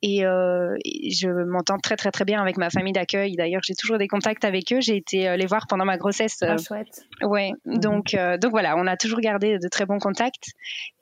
Et, 0.01 0.19
je 0.21 1.45
m'entends 1.45 1.77
très, 1.77 1.95
très, 1.95 2.11
très 2.11 2.25
bien 2.25 2.41
avec 2.41 2.57
ma 2.57 2.69
famille 2.69 2.93
d'accueil. 2.93 3.35
D'ailleurs, 3.35 3.61
j'ai 3.65 3.75
toujours 3.75 3.97
des 3.97 4.07
contacts 4.07 4.43
avec 4.43 4.71
eux. 4.73 4.81
J'ai 4.81 4.97
été 4.97 5.37
les 5.37 5.45
voir 5.45 5.65
pendant 5.67 5.85
ma 5.85 5.97
grossesse. 5.97 6.39
Ah, 6.41 6.57
chouette. 6.57 7.05
Ouais. 7.21 7.51
Mhm. 7.65 7.79
Donc, 7.79 8.15
donc 8.41 8.51
voilà, 8.51 8.75
on 8.77 8.85
a 8.87 8.97
toujours 8.97 9.21
gardé 9.21 9.59
de 9.59 9.67
très 9.69 9.85
bons 9.85 9.99
contacts. 9.99 10.49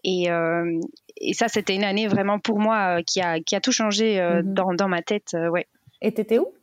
Et, 0.03 0.27
et 1.17 1.33
ça, 1.33 1.47
c'était 1.47 1.75
une 1.75 1.83
année 1.83 2.07
vraiment 2.07 2.39
pour 2.39 2.59
moi 2.59 3.01
qui 3.03 3.21
a, 3.21 3.39
qui 3.39 3.55
a 3.55 3.61
tout 3.61 3.71
changé 3.71 4.19
dans, 4.43 4.73
dans, 4.73 4.87
ma 4.87 5.01
tête. 5.01 5.35
ouais. 5.51 5.67
Et 6.01 6.11
t'étais 6.13 6.39
où? 6.39 6.53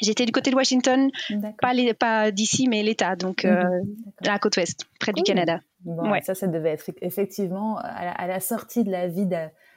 J'étais 0.00 0.24
du 0.24 0.32
côté 0.32 0.50
de 0.50 0.56
Washington, 0.56 1.10
pas, 1.60 1.72
pas 1.98 2.30
d'ici, 2.30 2.66
mais 2.68 2.82
l'État, 2.82 3.14
donc 3.14 3.44
euh, 3.44 3.62
mhm. 3.62 3.94
la 4.22 4.38
côte 4.38 4.56
ouest, 4.56 4.86
près 4.98 5.12
du 5.12 5.22
Canada. 5.22 5.60
Ouais. 5.84 6.20
Ça, 6.22 6.34
ça 6.34 6.46
devait 6.46 6.70
être 6.70 6.90
effectivement 7.00 7.78
à 7.78 8.26
la, 8.26 8.40
sortie 8.40 8.84
de 8.84 8.90
la 8.90 9.08
vie 9.08 9.28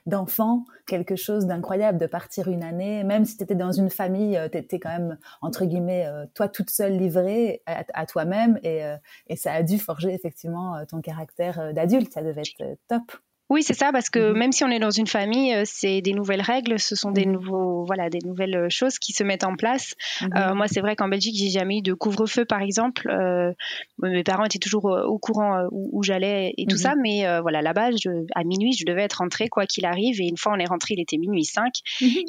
d'enfant 0.05 0.65
quelque 0.88 1.15
chose 1.15 1.45
d'incroyable 1.45 1.97
de 1.97 2.05
partir 2.05 2.47
une 2.47 2.63
année, 2.63 3.03
même 3.03 3.25
si 3.25 3.38
tu 3.38 3.43
étais 3.43 3.55
dans 3.55 3.71
une 3.71 3.89
famille, 3.89 4.38
euh, 4.38 4.50
tu 4.50 4.57
étais 4.57 4.79
quand 4.79 4.89
même, 4.89 5.17
entre 5.41 5.65
guillemets, 5.65 6.05
euh, 6.05 6.25
toi 6.33 6.47
toute 6.47 6.69
seule 6.69 6.93
livrée 6.93 7.62
à, 7.65 8.05
toi-même 8.05 8.59
et, 8.63 8.81
et, 9.27 9.35
ça 9.35 9.53
a 9.53 9.63
dû 9.63 9.79
forger 9.79 10.13
effectivement 10.13 10.85
ton 10.85 11.01
caractère 11.01 11.74
d'adulte. 11.74 12.13
Ça 12.13 12.21
devait 12.21 12.41
être 12.41 12.77
top. 12.88 13.12
Oui, 13.50 13.62
c'est 13.62 13.75
ça, 13.75 13.92
parce 13.92 14.10
que 14.10 14.32
mhm. 14.32 14.38
même 14.38 14.52
si 14.52 14.64
on 14.64 14.70
est 14.70 14.80
dans 14.80 14.90
une 14.90 15.06
famille, 15.06 15.54
euh, 15.54 15.64
c'est 15.66 16.02
des 16.02 16.14
nouvelles 16.14 16.42
règles, 16.42 16.80
ce 16.80 16.96
sont 16.96 17.12
des 17.12 17.25
mhm. 17.25 17.34
nouveaux, 17.34 17.86
voilà, 17.86 18.10
des 18.10 18.20
nouvelles 18.25 18.56
euh, 18.56 18.68
choses 18.70 18.98
qui 18.98 19.14
se 19.14 19.24
mettent 19.24 19.44
en 19.44 19.56
place. 19.56 19.94
Mhm. 20.22 20.30
Euh, 20.36 20.56
moi, 20.56 20.68
c'est 20.68 20.82
vrai 20.82 20.96
qu'en 20.96 21.08
Belgique, 21.08 21.36
j'ai 21.38 21.50
jamais 21.50 21.78
eu 21.78 21.82
de 21.84 21.94
couvre-feu, 21.94 22.46
par 22.46 22.62
exemple. 22.62 23.08
mes 24.02 24.24
parents 24.24 24.46
étaient 24.46 24.60
toujours 24.60 24.86
au 24.86 25.18
courant 25.20 25.68
où, 25.72 26.04
j'allais 26.04 26.54
et 26.58 26.66
tout 26.66 26.78
ça, 26.78 26.96
mais 26.96 27.25
voilà, 27.42 27.62
là-bas, 27.62 27.90
à 28.36 28.44
minuit, 28.44 28.74
je 28.74 28.86
devais 28.86 29.04
être 29.04 29.20
rentrée 29.20 29.48
quoi 29.48 29.66
qu'il 29.66 29.86
arrive. 29.86 30.20
Et 30.20 30.28
une 30.28 30.38
fois, 30.38 30.54
on 30.54 30.60
est 30.60 30.66
rentré, 30.66 30.96
il 30.96 31.02
était 31.02 31.18
minuit 31.18 31.46
5. 31.46 31.72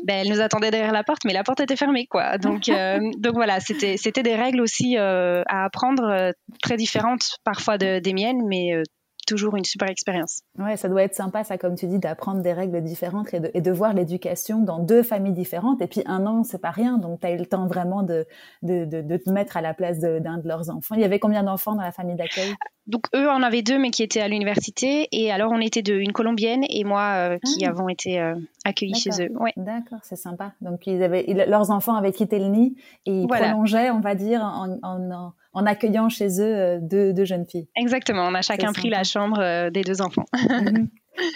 Ben, 0.04 0.22
elle 0.22 0.28
nous 0.28 0.40
attendait 0.40 0.70
derrière 0.70 0.92
la 0.92 1.04
porte, 1.04 1.24
mais 1.24 1.32
la 1.32 1.44
porte 1.44 1.60
était 1.60 1.76
fermée, 1.76 2.06
quoi. 2.06 2.38
Donc, 2.38 2.64
donc 3.18 3.34
voilà, 3.34 3.60
c'était, 3.60 3.96
c'était 3.96 4.22
des 4.22 4.34
règles 4.34 4.60
aussi 4.60 4.96
à 4.96 5.64
apprendre, 5.64 6.32
très 6.62 6.76
différentes 6.76 7.38
parfois 7.44 7.78
de, 7.78 7.98
des 7.98 8.12
miennes, 8.12 8.42
mais 8.46 8.82
toujours 9.26 9.56
une 9.56 9.64
super 9.64 9.88
expérience. 9.88 10.40
Ouais, 10.58 10.76
ça 10.76 10.88
doit 10.88 11.02
être 11.02 11.14
sympa, 11.14 11.44
ça, 11.44 11.58
comme 11.58 11.74
tu 11.74 11.86
dis, 11.86 11.98
d'apprendre 11.98 12.40
des 12.40 12.52
règles 12.52 12.82
différentes 12.82 13.34
et 13.34 13.40
de, 13.40 13.50
et 13.52 13.60
de 13.60 13.70
voir 13.70 13.92
l'éducation 13.92 14.60
dans 14.60 14.78
deux 14.78 15.02
familles 15.02 15.34
différentes. 15.34 15.82
Et 15.82 15.86
puis 15.86 16.02
un 16.06 16.26
an, 16.26 16.44
c'est 16.44 16.60
pas 16.60 16.70
rien, 16.70 16.98
donc 16.98 17.20
tu 17.20 17.26
as 17.26 17.32
eu 17.32 17.36
le 17.36 17.46
temps 17.46 17.66
vraiment 17.66 18.02
de, 18.02 18.26
de, 18.62 18.84
de, 18.84 19.02
de 19.02 19.16
te 19.16 19.30
mettre 19.30 19.56
à 19.56 19.60
la 19.60 19.74
place 19.74 19.98
d'un 19.98 20.38
de, 20.38 20.48
leurs 20.48 20.70
enfants. 20.70 20.94
Il 20.94 21.00
y 21.00 21.04
avait 21.04 21.18
combien 21.18 21.42
d'enfants 21.42 21.74
dans 21.74 21.82
la 21.82 21.92
famille 21.92 22.16
d'accueil? 22.16 22.54
Donc 22.86 23.04
eux 23.14 23.28
en 23.28 23.42
avaient 23.42 23.62
deux 23.62 23.78
mais 23.78 23.90
qui 23.90 24.02
étaient 24.02 24.20
à 24.20 24.28
l'université 24.28 25.08
et 25.12 25.32
alors 25.32 25.50
on 25.52 25.60
était 25.60 25.82
deux, 25.82 25.98
une 25.98 26.12
colombienne 26.12 26.64
et 26.68 26.84
moi 26.84 27.14
euh, 27.16 27.38
qui 27.44 27.64
ah. 27.64 27.70
avons 27.70 27.88
été 27.88 28.20
euh, 28.20 28.34
accueillis 28.64 28.94
chez 28.94 29.10
eux. 29.22 29.30
Ouais. 29.38 29.52
D'accord, 29.56 29.98
c'est 30.02 30.16
sympa. 30.16 30.52
Donc 30.60 30.86
ils 30.86 31.02
avaient 31.02 31.24
leurs 31.48 31.70
enfants 31.70 31.96
avaient 31.96 32.12
quitté 32.12 32.38
le 32.38 32.46
nid 32.46 32.76
et 33.06 33.12
ils 33.12 33.26
prolongeaient, 33.26 33.90
on 33.90 34.00
va 34.00 34.14
dire, 34.14 34.40
en, 34.42 34.78
en, 34.82 35.32
en 35.52 35.66
accueillant 35.66 36.08
chez 36.08 36.40
eux 36.40 36.56
euh, 36.56 36.78
deux, 36.80 37.12
deux, 37.12 37.24
jeunes 37.24 37.46
filles. 37.46 37.68
Exactement, 37.76 38.22
on 38.26 38.34
a 38.34 38.42
chacun 38.42 38.72
pris 38.72 38.88
la 38.88 39.02
chambre 39.02 39.70
des 39.70 39.82
deux 39.82 40.00
enfants. 40.00 40.26
Mhm. 40.46 40.88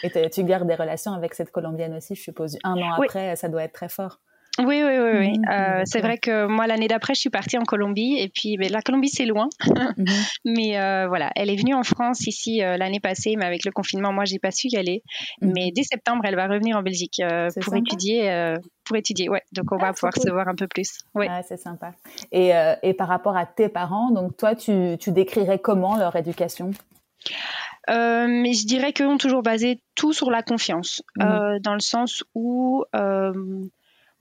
Et 0.02 0.30
tu 0.30 0.44
gardes 0.44 0.68
des 0.68 0.74
relations 0.74 1.12
avec 1.12 1.32
cette 1.32 1.50
colombienne 1.50 1.94
aussi, 1.94 2.14
je 2.14 2.20
suppose. 2.20 2.58
Un 2.64 2.74
an 2.74 2.92
après, 2.92 3.34
ça 3.36 3.48
doit 3.48 3.62
être 3.62 3.72
très 3.72 3.88
fort. 3.88 4.20
Oui, 4.58 4.82
oui, 4.84 4.98
oui. 4.98 5.10
oui. 5.18 5.38
Mhm, 5.38 5.44
euh, 5.50 5.82
c'est 5.84 6.00
vrai 6.00 6.18
que 6.18 6.46
moi, 6.46 6.66
l'année 6.66 6.88
d'après, 6.88 7.14
je 7.14 7.20
suis 7.20 7.30
partie 7.30 7.56
en 7.56 7.62
Colombie. 7.62 8.16
Et 8.18 8.28
puis, 8.28 8.56
mais 8.58 8.68
la 8.68 8.82
Colombie, 8.82 9.08
c'est 9.08 9.24
loin. 9.24 9.48
Mhm. 9.66 10.04
mais 10.44 10.78
euh, 10.78 11.06
voilà, 11.08 11.30
elle 11.36 11.50
est 11.50 11.56
venue 11.56 11.74
en 11.74 11.84
France 11.84 12.26
ici 12.26 12.62
euh, 12.62 12.76
l'année 12.76 13.00
passée, 13.00 13.36
mais 13.38 13.44
avec 13.44 13.64
le 13.64 13.70
confinement, 13.70 14.12
moi, 14.12 14.24
j'ai 14.24 14.38
pas 14.38 14.50
su 14.50 14.68
y 14.68 14.76
aller. 14.76 15.02
Mhm. 15.40 15.52
Mais 15.54 15.70
dès 15.74 15.84
septembre, 15.84 16.24
elle 16.24 16.36
va 16.36 16.46
revenir 16.46 16.76
en 16.76 16.82
Belgique 16.82 17.22
pour 17.62 17.74
étudier. 17.76 18.54
pour 18.84 18.96
étudier, 18.96 19.28
ouais. 19.28 19.42
Donc, 19.52 19.70
on 19.72 19.76
va 19.76 19.88
ah, 19.88 19.92
pouvoir 19.92 20.14
se 20.14 20.30
voir 20.30 20.48
un 20.48 20.56
peu 20.56 20.66
plus. 20.66 20.98
Ouais. 21.14 21.28
Ah, 21.30 21.42
c'est 21.42 21.56
sympa. 21.56 21.92
Et, 22.32 22.50
et, 22.82 22.94
par 22.94 23.08
rapport 23.08 23.36
à 23.36 23.46
tes 23.46 23.68
parents, 23.68 24.10
donc 24.10 24.36
toi, 24.36 24.54
tu, 24.54 24.96
tu 24.98 25.12
décrirais 25.12 25.58
comment 25.58 25.96
leur 25.96 26.16
éducation? 26.16 26.72
Mais 27.88 28.52
je 28.52 28.66
dirais 28.66 28.92
qu'ils 28.92 29.06
ont 29.06 29.18
toujours 29.18 29.42
basé 29.42 29.82
tout 29.94 30.12
sur 30.12 30.30
la 30.30 30.42
confiance, 30.42 31.02
dans 31.16 31.74
le 31.74 31.80
sens 31.80 32.24
où 32.34 32.84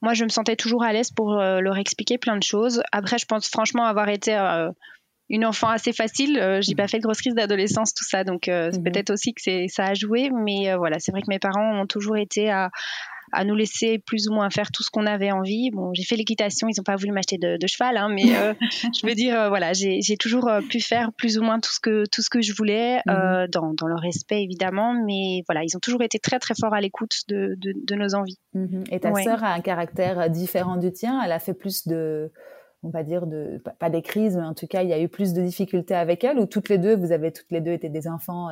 moi, 0.01 0.13
je 0.13 0.23
me 0.23 0.29
sentais 0.29 0.55
toujours 0.55 0.83
à 0.83 0.93
l'aise 0.93 1.11
pour 1.11 1.33
euh, 1.33 1.59
leur 1.59 1.77
expliquer 1.77 2.17
plein 2.17 2.37
de 2.37 2.43
choses. 2.43 2.81
Après, 2.91 3.17
je 3.17 3.25
pense 3.25 3.47
franchement 3.49 3.85
avoir 3.85 4.07
été 4.09 4.35
euh, 4.35 4.69
une 5.29 5.45
enfant 5.45 5.67
assez 5.67 5.91
facile. 5.91 6.39
Euh, 6.39 6.61
j'ai 6.61 6.75
pas 6.75 6.87
fait 6.87 6.97
de 6.97 7.03
grosses 7.03 7.21
crises 7.21 7.35
d'adolescence, 7.35 7.93
tout 7.93 8.05
ça, 8.05 8.23
donc 8.23 8.43
c'est 8.45 8.77
mhm. 8.77 8.83
peut-être 8.83 9.11
aussi 9.11 9.33
que 9.33 9.67
ça 9.67 9.85
a 9.85 9.93
joué. 9.93 10.29
Mais 10.31 10.73
voilà, 10.75 10.99
c'est 10.99 11.11
vrai 11.11 11.21
que 11.21 11.29
mes 11.29 11.39
parents 11.39 11.81
ont 11.81 11.87
toujours 11.87 12.17
été 12.17 12.49
à, 12.49 12.69
à 13.31 13.43
nous 13.43 13.55
laisser 13.55 13.99
plus 13.99 14.27
ou 14.27 14.33
moins 14.33 14.49
faire 14.49 14.71
tout 14.71 14.83
ce 14.83 14.89
qu'on 14.89 15.05
avait 15.05 15.31
envie. 15.31 15.71
Bon, 15.71 15.93
j'ai 15.93 16.03
fait 16.03 16.15
l'équitation, 16.15 16.67
ils 16.67 16.73
n'ont 16.77 16.83
pas 16.83 16.95
voulu 16.95 17.11
m'acheter 17.11 17.37
de, 17.37 17.57
cheval, 17.67 17.97
hein, 17.97 18.09
mais 18.09 18.35
euh, 18.35 18.53
je 18.99 19.05
veux 19.05 19.15
dire, 19.15 19.39
euh, 19.39 19.49
voilà, 19.49 19.73
j'ai 19.73 20.17
toujours 20.17 20.47
euh, 20.47 20.61
pu 20.61 20.79
faire 20.79 21.11
plus 21.13 21.37
ou 21.37 21.43
moins 21.43 21.59
tout 21.59 21.71
ce 21.71 21.79
que 21.79 22.05
tout 22.11 22.21
ce 22.21 22.29
que 22.29 22.41
je 22.41 22.53
voulais, 22.53 22.97
mhm. 23.05 23.47
dans, 23.51 23.73
dans, 23.73 23.87
leur 23.87 23.99
respect 23.99 24.43
évidemment, 24.43 24.93
mais 24.93 25.43
voilà, 25.47 25.63
ils 25.63 25.75
ont 25.75 25.79
toujours 25.79 26.03
été 26.03 26.19
très 26.19 26.39
très 26.39 26.53
forts 26.59 26.73
à 26.73 26.81
l'écoute 26.81 27.21
de, 27.27 27.55
de, 27.59 27.95
nos 27.95 28.15
envies. 28.15 28.39
Mhm. 28.53 28.83
Et 28.91 28.99
ta 28.99 29.13
sœur 29.15 29.43
a 29.43 29.53
un 29.53 29.61
caractère 29.61 30.29
différent 30.29 30.77
du 30.77 30.91
tien? 30.91 31.21
Elle 31.23 31.31
a 31.31 31.39
fait 31.39 31.53
plus 31.53 31.87
de 31.87 32.31
on 32.81 32.89
va 32.89 33.03
dire 33.03 33.27
de 33.27 33.61
pas 33.77 33.89
des 33.89 34.01
crises 34.01 34.37
mais 34.37 34.45
en 34.45 34.53
tout 34.53 34.65
cas 34.65 34.83
il 34.83 34.89
y 34.89 34.93
a 34.93 35.01
eu 35.01 35.09
plus 35.09 35.33
de 35.33 35.41
difficultés 35.41 35.95
avec 35.95 36.23
elle 36.23 36.39
ou 36.39 36.45
toutes 36.45 36.69
les 36.69 36.77
deux 36.77 36.95
vous 36.95 37.11
avez 37.11 37.33
toutes 37.33 37.51
les 37.51 37.59
deux 37.59 37.73
été 37.73 37.89
des 37.89 38.07
enfants 38.07 38.47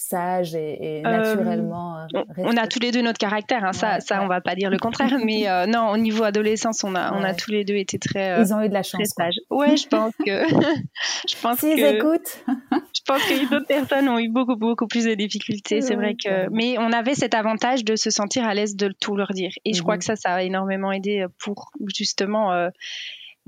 sage 0.00 0.54
et, 0.54 1.02
euh, 1.04 1.10
naturellement. 1.10 1.98
Euh, 2.14 2.22
on 2.38 2.56
a 2.56 2.66
tous 2.66 2.80
les 2.80 2.90
deux 2.90 3.02
notre 3.02 3.18
caractère, 3.18 3.64
hein, 3.64 3.72
ça, 3.72 4.00
ça, 4.00 4.22
on 4.22 4.28
va 4.28 4.40
pas 4.40 4.54
dire 4.54 4.70
le 4.70 4.78
contraire, 4.78 5.10
mais 5.24 5.48
euh, 5.48 5.66
non, 5.66 5.90
au 5.90 5.96
niveau 5.96 6.24
adolescence, 6.24 6.82
on 6.84 6.94
a, 6.94 7.12
on 7.12 7.22
a 7.22 7.34
tous 7.34 7.50
les 7.50 7.64
deux 7.64 7.76
été 7.76 7.98
très. 7.98 8.40
Ils 8.40 8.54
ont 8.54 8.62
eu 8.62 8.68
de 8.68 8.74
la 8.74 8.82
chance. 8.82 9.14
Très 9.14 9.30
Ouais, 9.50 9.76
je 9.76 9.86
pense 9.86 10.12
que. 10.24 10.48
je 11.28 11.40
pense 11.40 11.58
S'ils 11.58 11.78
écoutent. 11.78 12.42
je 12.48 13.00
pense 13.06 13.22
que 13.22 13.50
d'autres 13.50 13.66
personnes 13.66 14.08
ont 14.08 14.18
eu 14.18 14.28
beaucoup, 14.28 14.56
beaucoup 14.56 14.86
plus 14.86 15.04
de 15.04 15.14
difficultés. 15.14 15.82
C'est 15.82 15.96
vrai 15.96 16.14
que. 16.14 16.48
Mais 16.50 16.78
on 16.78 16.92
avait 16.92 17.14
cet 17.14 17.34
avantage 17.34 17.84
de 17.84 17.96
se 17.96 18.10
sentir 18.10 18.44
à 18.44 18.54
l'aise 18.54 18.76
de 18.76 18.92
tout 19.00 19.16
leur 19.16 19.32
dire, 19.32 19.52
et 19.64 19.74
je 19.74 19.82
crois 19.82 19.94
mhm. 19.94 20.00
que 20.00 20.04
ça, 20.06 20.16
ça 20.16 20.34
a 20.34 20.42
énormément 20.42 20.92
aidé 20.92 21.26
pour 21.38 21.72
justement 21.94 22.70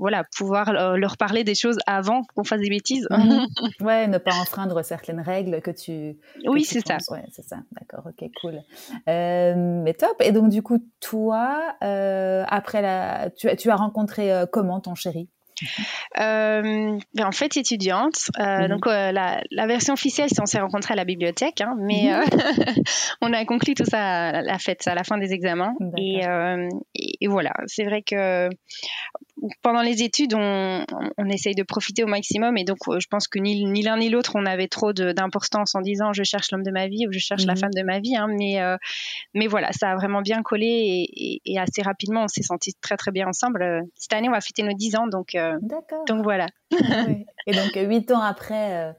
voilà, 0.03 0.23
pouvoir 0.35 0.73
leur 0.97 1.15
parler 1.15 1.45
des 1.45 1.55
choses 1.55 1.77
avant 1.87 2.23
qu'on 2.35 2.43
fasse 2.43 2.59
des 2.59 2.69
bêtises. 2.69 3.07
Mhm. 3.09 3.45
ouais, 3.81 4.07
ne 4.07 4.17
pas 4.17 4.35
enfreindre 4.35 4.83
certaines 4.83 5.21
règles 5.21 5.61
que 5.61 5.71
tu. 5.71 6.17
oui, 6.45 6.65
c'est 6.65 6.85
ça. 6.85 6.97
Ouais, 7.09 7.23
c'est 7.31 7.45
ça. 7.45 7.57
D'accord, 7.71 8.05
ok, 8.05 8.29
cool. 8.41 8.59
mais 9.07 9.93
top. 9.93 10.15
Et 10.19 10.31
donc, 10.33 10.49
du 10.49 10.61
coup, 10.61 10.85
toi, 10.99 11.75
après 11.79 12.81
la, 12.81 13.29
tu, 13.31 13.47
tu 13.55 13.69
as 13.69 13.75
rencontré 13.75 14.31
comment 14.51 14.81
ton 14.81 14.95
chéri? 14.95 15.29
Euh, 16.19 16.97
ben, 17.13 17.25
en 17.25 17.31
fait, 17.31 17.57
étudiante. 17.57 18.29
Euh, 18.39 18.61
mhm. 18.61 18.67
Donc, 18.67 18.87
euh, 18.87 19.11
la, 19.11 19.41
la, 19.51 19.67
version 19.67 19.93
officielle, 19.93 20.29
c'est 20.29 20.41
on 20.41 20.45
s'est 20.45 20.59
rencontrés 20.59 20.93
à 20.93 20.97
la 20.97 21.05
bibliothèque, 21.05 21.61
hein, 21.61 21.75
mais 21.79 22.11
mhm. 22.11 22.25
on 23.21 23.33
a 23.33 23.45
conclu 23.45 23.73
tout 23.73 23.85
ça 23.85 24.27
à 24.27 24.41
la 24.41 24.59
fête, 24.59 24.87
à 24.87 24.95
la 24.95 25.03
fin 25.03 25.17
des 25.17 25.33
examens. 25.33 25.73
Et, 25.97 26.21
et, 27.21 27.27
voilà, 27.27 27.53
c'est 27.67 27.83
vrai 27.83 28.01
que 28.01 28.49
pendant 29.61 29.81
les 29.81 30.03
études, 30.03 30.33
on, 30.35 30.85
on, 31.17 31.29
essaye 31.29 31.55
de 31.55 31.63
profiter 31.63 32.03
au 32.03 32.07
maximum. 32.07 32.57
Et 32.57 32.63
donc, 32.63 32.77
je 32.87 33.07
pense 33.07 33.27
que 33.27 33.39
ni, 33.39 33.65
ni 33.65 33.81
l'un 33.81 33.97
ni 33.97 34.09
l'autre, 34.09 34.33
on 34.35 34.45
avait 34.45 34.67
trop 34.67 34.93
d'importance 34.93 35.75
en 35.75 35.81
disant 35.81 36.13
je 36.13 36.23
cherche 36.23 36.51
l'homme 36.51 36.63
de 36.63 36.71
ma 36.71 36.87
vie 36.87 37.07
ou 37.07 37.11
je 37.11 37.19
cherche 37.19 37.45
la 37.45 37.53
mhm. 37.53 37.59
femme 37.59 37.73
de 37.75 37.83
ma 37.83 37.99
vie. 37.99 38.15
Hein, 38.15 38.27
mais, 38.29 38.59
mais 39.33 39.47
voilà, 39.47 39.71
ça 39.71 39.91
a 39.91 39.95
vraiment 39.95 40.21
bien 40.21 40.41
collé 40.43 40.65
et, 40.65 41.41
et, 41.45 41.59
assez 41.59 41.81
rapidement, 41.81 42.23
on 42.23 42.27
s'est 42.27 42.43
sentis 42.43 42.73
très, 42.81 42.97
très 42.97 43.11
bien 43.11 43.27
ensemble. 43.27 43.83
Cette 43.95 44.13
année, 44.13 44.29
on 44.29 44.33
va 44.33 44.41
fêter 44.41 44.63
nos 44.63 44.73
10 44.73 44.95
ans. 44.95 45.07
Donc, 45.07 45.35
D'accord. 45.61 46.05
Donc 46.05 46.23
voilà. 46.23 46.47
Et 47.47 47.51
donc 47.51 47.71
huit 47.75 48.11
ans 48.11 48.21
après 48.21 48.75
euh, 48.75 48.93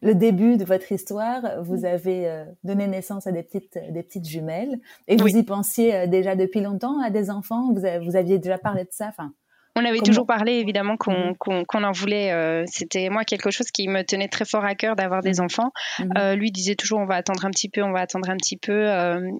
le 0.00 0.14
début 0.14 0.56
de 0.56 0.64
votre 0.64 0.90
histoire, 0.92 1.62
vous 1.62 1.84
avez 1.84 2.28
euh, 2.28 2.44
donné 2.64 2.86
naissance 2.86 3.26
à 3.26 3.32
des 3.32 3.42
petites, 3.42 3.78
des 3.90 4.02
petites 4.02 4.26
jumelles. 4.26 4.80
Et 5.08 5.16
vous 5.16 5.28
y 5.28 5.42
pensiez 5.42 5.94
euh, 5.94 6.06
déjà 6.06 6.34
depuis 6.36 6.60
longtemps 6.60 7.00
à 7.00 7.10
des 7.10 7.30
enfants? 7.30 7.72
Vous, 7.72 7.82
vous 8.04 8.16
aviez 8.16 8.38
déjà 8.38 8.58
parlé 8.58 8.84
de 8.84 8.92
ça? 8.92 9.08
Enfin, 9.08 9.32
on 9.76 9.84
avait 9.84 10.00
toujours 10.00 10.26
parlé 10.26 10.52
évidemment 10.52 10.96
qu'on 10.96 11.34
mhm. 11.46 11.84
en 11.84 11.92
voulait. 11.92 12.64
C'était 12.66 13.08
moi 13.08 13.24
quelque 13.24 13.50
chose 13.50 13.70
qui 13.70 13.88
me 13.88 14.02
tenait 14.02 14.28
très 14.28 14.44
fort 14.44 14.64
à 14.64 14.74
cœur 14.74 14.96
d'avoir 14.96 15.22
des 15.22 15.38
mhm. 15.38 15.44
enfants. 15.46 15.70
Mhm. 15.98 16.34
lui 16.34 16.50
disait 16.50 16.74
toujours 16.74 17.00
on 17.00 17.06
va 17.06 17.16
attendre 17.16 17.44
un 17.44 17.50
petit 17.50 17.68
peu, 17.68 17.82
on 17.82 17.92
va 17.92 18.00
attendre 18.00 18.28
un 18.30 18.36
petit 18.36 18.56
peu. 18.56 18.86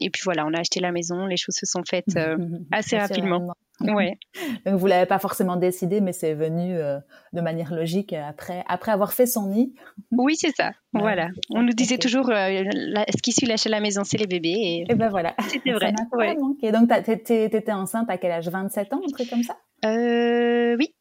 et 0.01 0.11
puis 0.11 0.23
voilà, 0.25 0.47
on 0.47 0.55
a 0.55 0.61
acheté 0.61 0.81
la 0.81 0.93
maison, 0.93 1.27
les 1.27 1.37
choses 1.37 1.57
se 1.57 1.67
sont 1.67 1.83
faites 1.89 2.07
assez, 2.73 2.99
rapidement. 2.99 3.55
Ouais. 3.81 4.19
Donc 4.67 4.77
vous 4.77 4.87
l'avez 4.87 5.07
pas 5.07 5.19
forcément 5.19 5.57
décidé, 5.57 6.01
mais 6.01 6.13
c'est 6.13 6.35
venu 6.35 6.77
euh, 6.77 6.99
de 7.33 7.41
manière 7.41 7.73
logique 7.73 8.13
après 8.13 8.65
après 8.69 8.93
avoir 8.93 9.13
fait 9.13 9.27
son 9.27 9.49
nid. 9.49 9.75
Oui, 10.13 10.37
c'est 10.37 10.55
ça. 10.55 10.73
Voilà. 10.93 11.29
On 11.51 11.63
nous 11.63 11.73
disait 11.73 11.97
toujours 11.97 12.29
euh, 12.29 12.65
ce 13.09 13.23
qui 13.23 13.33
suit 13.33 13.47
lâcher 13.47 13.71
la 13.71 13.81
maison, 13.81 14.03
c'est 14.05 14.19
les 14.19 14.27
bébés. 14.27 14.85
Et, 14.89 14.95
ben 14.95 15.09
voilà. 15.09 15.35
C'était 15.49 15.73
vrai. 15.73 15.93
Ouais. 16.13 16.37
Donc 16.37 16.59
tu 16.59 17.33
étais 17.33 17.73
enceinte 17.73 18.11
à 18.11 18.19
quel 18.19 18.31
âge? 18.31 18.49
27 18.49 18.93
ans, 18.93 19.01
un 19.05 19.11
truc 19.11 19.31
comme 19.31 19.43
ça? 19.43 19.57
Euh, 19.85 20.77
Oui. 20.77 20.93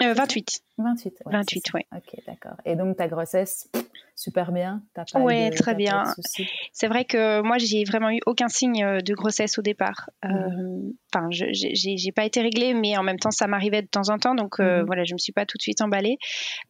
28. 0.00 0.62
28. 0.78 1.22
28, 1.26 1.64
oui. 1.74 1.80
Ok, 1.94 2.16
d'accord. 2.26 2.56
Et 2.64 2.76
donc 2.76 2.96
ta 2.96 3.08
grossesse, 3.08 3.68
super 4.22 4.52
bien 4.52 4.82
Oui, 5.16 5.50
très 5.50 5.74
bien. 5.74 6.04
C'est 6.72 6.86
vrai 6.86 7.04
que 7.04 7.42
moi, 7.42 7.58
j'ai 7.58 7.84
vraiment 7.84 8.10
eu 8.10 8.20
aucun 8.26 8.48
signe 8.48 8.84
euh, 8.84 9.00
de 9.00 9.14
grossesse 9.14 9.58
au 9.58 9.62
départ. 9.62 10.10
Euh, 10.24 10.28
mmh. 10.28 10.92
Enfin, 11.14 11.28
je 11.30 11.46
j'ai 11.52 12.12
pas 12.12 12.24
été 12.24 12.40
réglée, 12.40 12.72
mais 12.72 12.96
en 12.96 13.02
même 13.02 13.18
temps, 13.18 13.30
ça 13.30 13.46
m'arrivait 13.46 13.82
de 13.82 13.88
temps 13.88 14.08
en 14.08 14.18
temps. 14.18 14.34
Donc 14.34 14.60
euh, 14.60 14.82
mmh. 14.82 14.86
voilà, 14.86 15.04
je 15.04 15.14
me 15.14 15.18
suis 15.18 15.32
pas 15.32 15.44
tout 15.44 15.58
de 15.58 15.62
suite 15.62 15.80
emballée 15.80 16.16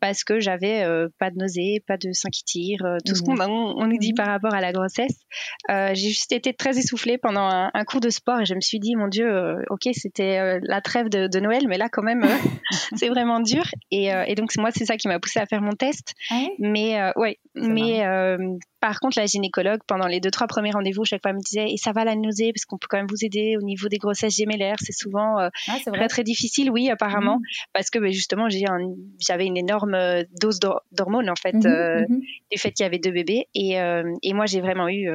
parce 0.00 0.24
que 0.24 0.40
j'avais 0.40 0.84
pas 1.18 1.30
de 1.30 1.36
nausées, 1.36 1.82
pas 1.86 1.96
de 1.96 2.10
tire, 2.44 2.78
tout 3.04 3.14
ce 3.14 3.22
qu'on 3.22 3.38
on 3.40 3.86
nous 3.86 3.98
dit 3.98 4.14
par 4.14 4.26
rapport 4.26 4.54
à 4.54 4.60
la 4.60 4.72
grossesse. 4.72 5.20
j'ai 5.68 5.94
juste 5.94 6.32
été 6.32 6.54
très 6.54 6.78
essoufflée 6.78 7.18
pendant 7.18 7.48
un, 7.74 7.84
cours 7.84 8.00
de 8.00 8.10
sport 8.10 8.40
et 8.40 8.46
je 8.46 8.54
me 8.54 8.60
suis 8.60 8.80
dit, 8.80 8.96
mon 8.96 9.08
Dieu, 9.08 9.28
ok, 9.70 9.88
c'était 9.92 10.58
la 10.62 10.80
trêve 10.80 11.08
de, 11.08 11.40
Noël, 11.40 11.66
mais 11.68 11.78
là, 11.78 11.88
quand 11.90 12.02
même, 12.02 12.22
c'est 12.96 13.08
vraiment 13.08 13.40
dur. 13.40 13.64
Et, 13.90 14.10
et 14.26 14.34
donc, 14.34 14.50
moi, 14.56 14.70
c'est 14.72 14.84
ça 14.84 14.96
qui 14.96 15.08
m'a 15.08 15.18
poussée 15.18 15.40
à 15.40 15.46
faire 15.46 15.60
mon 15.60 15.72
test. 15.72 16.14
Ah 16.30 16.42
mais 16.58 16.98
ouais, 17.16 17.38
mais 17.54 18.06
euh, 18.06 18.38
par 18.80 18.98
contre, 18.98 19.18
la 19.18 19.26
gynécologue, 19.26 19.80
pendant 19.86 20.06
les 20.06 20.20
deux, 20.20 20.30
trois 20.30 20.46
premiers 20.46 20.70
rendez-vous, 20.70 21.04
chaque 21.04 21.22
fois 21.22 21.32
me 21.32 21.40
disait 21.40 21.70
Et 21.70 21.76
ça 21.76 21.92
va 21.92 22.04
la 22.04 22.16
nausée 22.16 22.52
Parce 22.52 22.64
qu'on 22.64 22.78
peut 22.78 22.86
quand 22.88 22.96
même 22.96 23.08
vous 23.10 23.24
aider 23.24 23.56
au 23.58 23.62
niveau 23.62 23.88
des 23.88 23.98
grossesses 23.98 24.36
gémellaires. 24.36 24.76
C'est 24.80 24.92
souvent 24.92 25.38
euh, 25.38 25.48
ah, 25.68 25.76
très, 25.92 26.08
très 26.08 26.24
difficile, 26.24 26.70
oui, 26.70 26.88
apparemment. 26.88 27.36
Mmh. 27.36 27.66
Parce 27.74 27.90
que 27.90 27.98
ben, 27.98 28.10
justement, 28.10 28.48
j'avais 28.48 29.46
une 29.46 29.56
énorme 29.58 29.94
euh, 29.94 30.22
dose 30.40 30.60
d'hormones, 30.92 31.28
en 31.28 31.36
fait, 31.36 31.52
mmh 31.52 32.06
mmh 32.08 32.20
du 32.50 32.58
fait 32.58 32.72
qu'il 32.72 32.84
y 32.84 32.86
avait 32.86 32.98
deux 32.98 33.12
bébés. 33.12 33.46
Et, 33.54 33.76
et 34.22 34.34
moi, 34.34 34.46
j'ai 34.46 34.60
vraiment 34.60 34.88
eu 34.88 35.08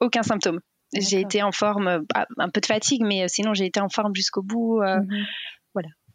aucun 0.00 0.22
symptôme. 0.22 0.60
J'ai 0.96 1.20
été 1.20 1.42
en 1.42 1.50
forme, 1.50 2.04
bah, 2.14 2.26
un 2.38 2.48
peu 2.50 2.60
de 2.60 2.66
fatigue, 2.66 3.02
mais 3.04 3.26
sinon, 3.28 3.54
j'ai 3.54 3.66
été 3.66 3.80
en 3.80 3.88
forme 3.88 4.14
jusqu'au 4.14 4.42
bout. 4.42 4.80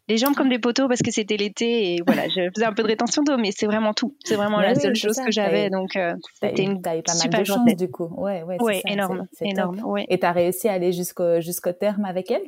Les 0.10 0.18
jambes 0.18 0.34
comme 0.34 0.50
des 0.50 0.58
poteaux 0.58 0.88
parce 0.88 1.02
que 1.02 1.12
c'était 1.12 1.38
l'été 1.38 1.94
et 1.94 1.98
voilà, 2.06 2.28
je 2.28 2.50
faisais 2.54 2.66
un 2.66 2.74
peu 2.74 2.82
de 2.82 2.88
rétention 2.88 3.22
d'eau, 3.22 3.38
mais 3.38 3.52
c'est 3.52 3.68
vraiment 3.68 3.94
tout. 3.94 4.16
C'est 4.26 4.36
vraiment 4.36 4.60
la 4.60 4.74
seule 4.74 4.96
chose 4.96 5.18
que 5.24 5.32
j'avais. 5.32 5.70
Donc, 5.70 5.96
euh, 5.96 6.16
c'était 6.42 6.64
une 6.64 6.80
eu 6.80 6.82
pas 6.82 6.94
mal 6.94 7.40
de 7.40 7.44
chance 7.44 7.76
du 7.76 7.90
coup. 7.90 8.10
Ouais, 8.18 8.42
ouais, 8.44 8.58
ouais 8.60 8.82
énorme, 8.88 9.28
énorme. 9.42 9.80
Ouais. 9.86 10.08
Et 10.10 10.18
t'as 10.18 10.32
réussi 10.32 10.68
à 10.68 10.74
aller 10.74 10.92
jusqu'au 10.92 11.40
jusqu'au 11.40 11.74
terme 11.74 12.06
avec 12.06 12.32
elle? 12.32 12.42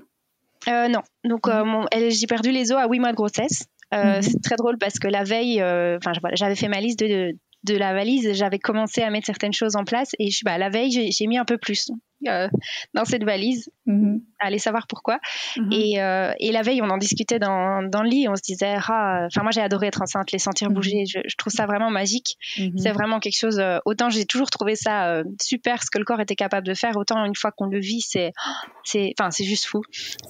Euh, 0.68 0.88
Non. 0.88 1.02
Donc, 1.24 1.48
euh, 1.48 1.64
mhm. 1.64 1.88
j'ai 2.10 2.28
perdu 2.28 2.52
les 2.52 2.72
os 2.72 2.78
à 2.80 2.88
8 2.88 3.00
mois 3.00 3.12
de 3.12 3.16
grossesse. 3.16 3.66
Euh, 3.94 4.22
C'est 4.22 4.42
très 4.42 4.56
drôle 4.56 4.78
parce 4.78 5.00
que 5.00 5.08
la 5.08 5.24
veille, 5.24 5.62
enfin, 5.62 6.14
j'avais 6.34 6.56
fait 6.56 6.68
ma 6.68 6.80
liste 6.80 7.00
de, 7.00 7.34
de 7.64 7.76
la 7.76 7.94
valise, 7.94 8.34
j'avais 8.34 8.60
commencé 8.60 9.02
à 9.02 9.10
mettre 9.10 9.26
certaines 9.26 9.54
choses 9.54 9.76
en 9.76 9.84
place 9.84 10.12
et 10.18 10.32
je, 10.32 10.40
bah, 10.44 10.58
la 10.58 10.70
veille, 10.70 11.12
j'ai 11.12 11.28
mis 11.28 11.38
un 11.38 11.46
peu 11.46 11.58
plus. 11.58 11.92
Euh, 12.28 12.48
dans 12.94 13.06
cette 13.06 13.24
valise. 13.24 13.72
Mm-hmm. 13.88 14.22
Allez 14.40 14.60
savoir 14.60 14.86
pourquoi. 14.88 15.20
Mm-hmm. 15.58 15.74
Et, 15.74 16.02
euh, 16.02 16.34
et, 16.40 16.52
la 16.52 16.62
veille, 16.62 16.82
on 16.82 16.90
en 16.90 16.98
discutait 16.98 17.40
dans, 17.40 17.82
dans, 17.84 18.04
le 18.04 18.10
lit. 18.10 18.28
On 18.30 18.36
se 18.36 18.42
disait, 18.44 18.76
ah, 18.88 19.26
enfin, 19.26 19.42
moi, 19.42 19.52
j'ai 19.52 19.62
adoré 19.62 19.88
être 19.88 20.02
enceinte, 20.02 20.32
les 20.32 20.40
sentir 20.40 20.70
mm-hmm. 20.70 20.74
bouger. 20.74 21.06
Je, 21.06 21.20
je, 21.26 21.36
trouve 21.36 21.52
ça 21.52 21.66
vraiment 21.66 21.90
magique. 21.90 22.38
C'est 22.78 22.92
vraiment 22.92 23.20
quelque 23.20 23.38
chose. 23.38 23.60
Euh, 23.60 23.80
autant 23.86 24.10
j'ai 24.10 24.26
toujours 24.26 24.50
trouvé 24.50 24.76
ça 24.76 25.24
super, 25.42 25.84
ce 25.84 25.90
que 25.92 25.98
le 25.98 26.06
corps 26.06 26.20
était 26.20 26.36
capable 26.36 26.68
de 26.68 26.74
faire. 26.74 26.96
Autant 26.98 27.26
une 27.26 27.36
fois 27.36 27.52
qu'on 27.52 27.68
le 27.68 27.80
vit, 27.80 28.02
c'est, 28.02 28.32
c'est, 28.84 29.14
enfin, 29.20 29.32
c'est 29.32 29.44
juste 29.44 29.66
fou. 29.66 29.82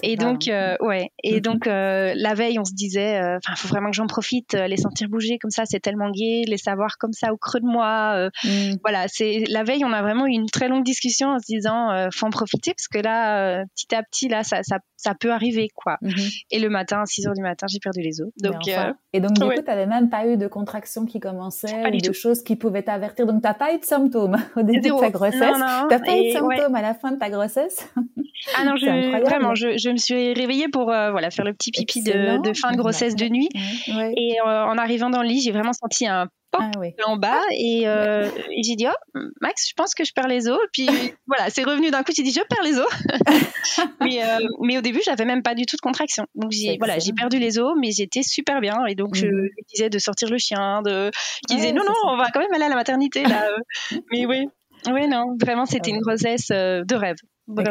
Et 0.04 0.16
donc, 0.16 0.50
ouais. 0.80 1.12
Et 1.24 1.42
donc, 1.42 1.66
la 1.66 2.34
veille, 2.34 2.60
on 2.60 2.66
se 2.66 2.74
disait, 2.74 3.20
enfin, 3.20 3.56
faut 3.56 3.68
vraiment 3.68 3.90
que 3.90 3.96
j'en 3.96 4.08
profite, 4.08 4.54
les 4.54 4.78
sentir 4.78 5.10
bouger 5.10 5.38
comme 5.40 5.52
ça, 5.52 5.64
c'est 5.66 5.80
tellement 5.80 6.10
gai, 6.12 6.44
les 6.48 6.58
savoir 6.58 6.98
comme 6.98 7.14
ça 7.14 7.34
au 7.34 7.38
creux 7.38 7.60
de 7.60 7.66
moi. 7.66 8.30
Mm. 8.44 8.76
Voilà. 8.84 9.08
C'est 9.08 9.44
la 9.50 9.64
veille, 9.64 9.84
on 9.84 9.94
a 9.94 10.02
vraiment 10.02 10.26
eu 10.26 10.32
une 10.32 10.50
très 10.50 10.68
longue 10.68 10.84
discussion 10.84 11.30
en 11.30 11.40
se 11.40 11.46
disant 11.46 11.81
euh, 11.90 12.10
faut 12.14 12.28
en 12.28 12.30
profiter 12.30 12.74
parce 12.74 12.88
que 12.88 13.00
là, 13.00 13.60
euh, 13.60 13.64
petit 13.76 13.96
à 13.96 14.04
petit, 14.04 14.28
là, 14.28 14.44
ça, 14.44 14.62
ça, 14.62 14.78
ça 14.96 15.16
peut 15.20 15.32
arriver, 15.32 15.70
quoi. 15.74 15.98
Mhm. 16.02 16.14
Et 16.52 16.60
le 16.60 16.70
matin, 16.70 17.02
à 17.02 17.06
6 17.06 17.28
heures 17.28 17.34
du 17.34 17.42
matin, 17.42 17.66
j'ai 17.68 17.80
perdu 17.80 18.02
les 18.02 18.22
os. 18.22 18.30
Donc, 18.42 18.68
euh, 18.68 18.94
Et 19.14 19.20
donc, 19.20 19.34
du 19.34 19.42
coup, 19.42 19.54
tu 19.54 19.64
n'avais 19.64 19.88
même 19.88 20.10
pas 20.10 20.28
eu 20.28 20.38
de 20.38 20.48
contractions 20.48 21.06
qui 21.06 21.20
commençaient 21.20 21.88
ou 21.88 21.98
de 21.98 22.14
choses 22.14 22.44
qui 22.44 22.56
pouvaient 22.56 22.84
t'avertir. 22.84 23.26
Donc, 23.26 23.42
tu 23.42 23.48
n'as 23.48 23.54
pas 23.54 23.74
eu 23.74 23.80
de 23.80 23.86
symptômes 23.86 24.38
au 24.56 24.62
début 24.62 24.90
de 24.90 25.00
ta 25.00 25.10
grossesse. 25.10 25.40
Tu 25.40 25.60
n'as 25.60 25.88
pas 25.88 26.18
eu 26.18 26.28
de 26.28 26.34
symptômes 26.34 26.76
à 26.76 26.82
la 26.82 26.94
fin 26.94 27.12
de 27.12 27.18
ta 27.18 27.30
grossesse? 27.30 27.90
Ah 28.56 28.64
non, 28.64 28.76
je, 28.76 29.22
vraiment, 29.22 29.56
je, 29.56 29.78
je, 29.78 29.90
me 29.90 29.98
suis 29.98 30.34
réveillée 30.34 30.68
pour 30.68 30.86
voilà, 30.86 31.30
faire 31.30 31.46
le 31.46 31.54
petit 31.54 31.72
pipi 31.72 32.04
de, 32.04 32.42
de, 32.42 32.54
fin 32.54 32.72
de 32.72 32.78
grossesse 32.78 33.16
de 33.16 33.28
nuit. 33.28 33.50
Et 33.88 34.42
en 34.42 34.78
arrivant 34.78 35.10
dans 35.10 35.22
le 35.22 35.28
lit, 35.28 35.42
j'ai 35.42 35.52
vraiment 35.52 35.74
senti 35.74 36.08
un 36.08 36.28
ah 36.54 36.70
en 37.06 37.16
bas 37.16 37.42
euh, 37.52 38.30
et, 38.50 38.64
j'ai 38.64 38.76
dit 38.76 38.86
oh 38.86 39.20
Max 39.40 39.70
je 39.70 39.74
pense 39.74 39.94
que 39.96 40.04
je 40.04 40.12
perds 40.14 40.28
les 40.28 40.50
os. 40.50 40.60
Puis 40.74 40.86
voilà 41.28 41.50
c'est 41.50 41.64
revenu 41.64 41.92
d'un 41.92 42.04
coup 42.04 42.12
j'ai 42.16 42.24
dit 42.24 42.32
je 42.32 42.42
perds 42.42 42.64
les 42.64 42.78
os. 42.78 42.88
Mais, 44.02 44.24
euh, 44.24 44.40
mais 44.60 44.78
au 44.78 44.82
début 44.82 45.00
j'avais 45.06 45.26
même 45.26 45.44
pas 45.44 45.56
du 45.56 45.66
tout 45.66 45.76
de 45.76 45.82
contraction. 45.82 46.26
Donc 46.36 46.52
j'ai 46.52 46.78
voilà 46.78 47.00
j'ai 47.00 47.14
perdu 47.14 47.40
les 47.40 47.60
os 47.60 47.74
mais 47.80 47.92
j'étais 47.92 48.24
super 48.24 48.60
bien. 48.60 48.86
Et 48.88 48.96
donc 48.96 49.16
je 49.16 49.28
mhm. 49.28 49.44
lui 49.44 49.64
disais 49.74 49.90
de 49.90 50.00
sortir 50.00 50.30
le 50.30 50.38
chien 50.38 50.82
de 50.82 51.10
qui 51.48 51.56
disait 51.56 51.72
non 51.72 51.84
non 51.86 51.94
on 52.08 52.18
va 52.18 52.30
quand 52.32 52.40
même 52.40 52.54
aller 52.54 52.66
à 52.66 52.70
la 52.70 52.76
maternité 52.76 53.24
là. 53.24 53.48
Mais 54.12 54.26
oui. 54.26 54.48
Oui 54.88 55.08
non 55.08 55.38
vraiment 55.40 55.66
c'était 55.66 55.92
une 55.92 56.02
grossesse 56.02 56.50
euh, 56.52 56.84
de 56.84 56.96
rêve 56.96 57.18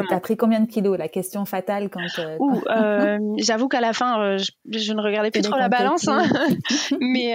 T'as 0.09 0.19
pris 0.19 0.37
combien 0.37 0.59
de 0.59 0.67
kilos 0.67 0.97
La 0.97 1.07
question 1.07 1.45
fatale 1.45 1.89
quand. 1.89 2.01
Euh, 2.19 2.37
euh, 2.69 3.17
j'avoue 3.37 3.67
qu'à 3.67 3.81
la 3.81 3.93
fin, 3.93 4.21
euh, 4.21 4.37
je, 4.37 4.93
ne 4.93 5.01
regardais 5.01 5.31
plus 5.31 5.41
trop 5.41 5.57
la 5.57 5.69
balance, 5.69 6.07
hein. 6.07 6.23
mais 6.99 7.33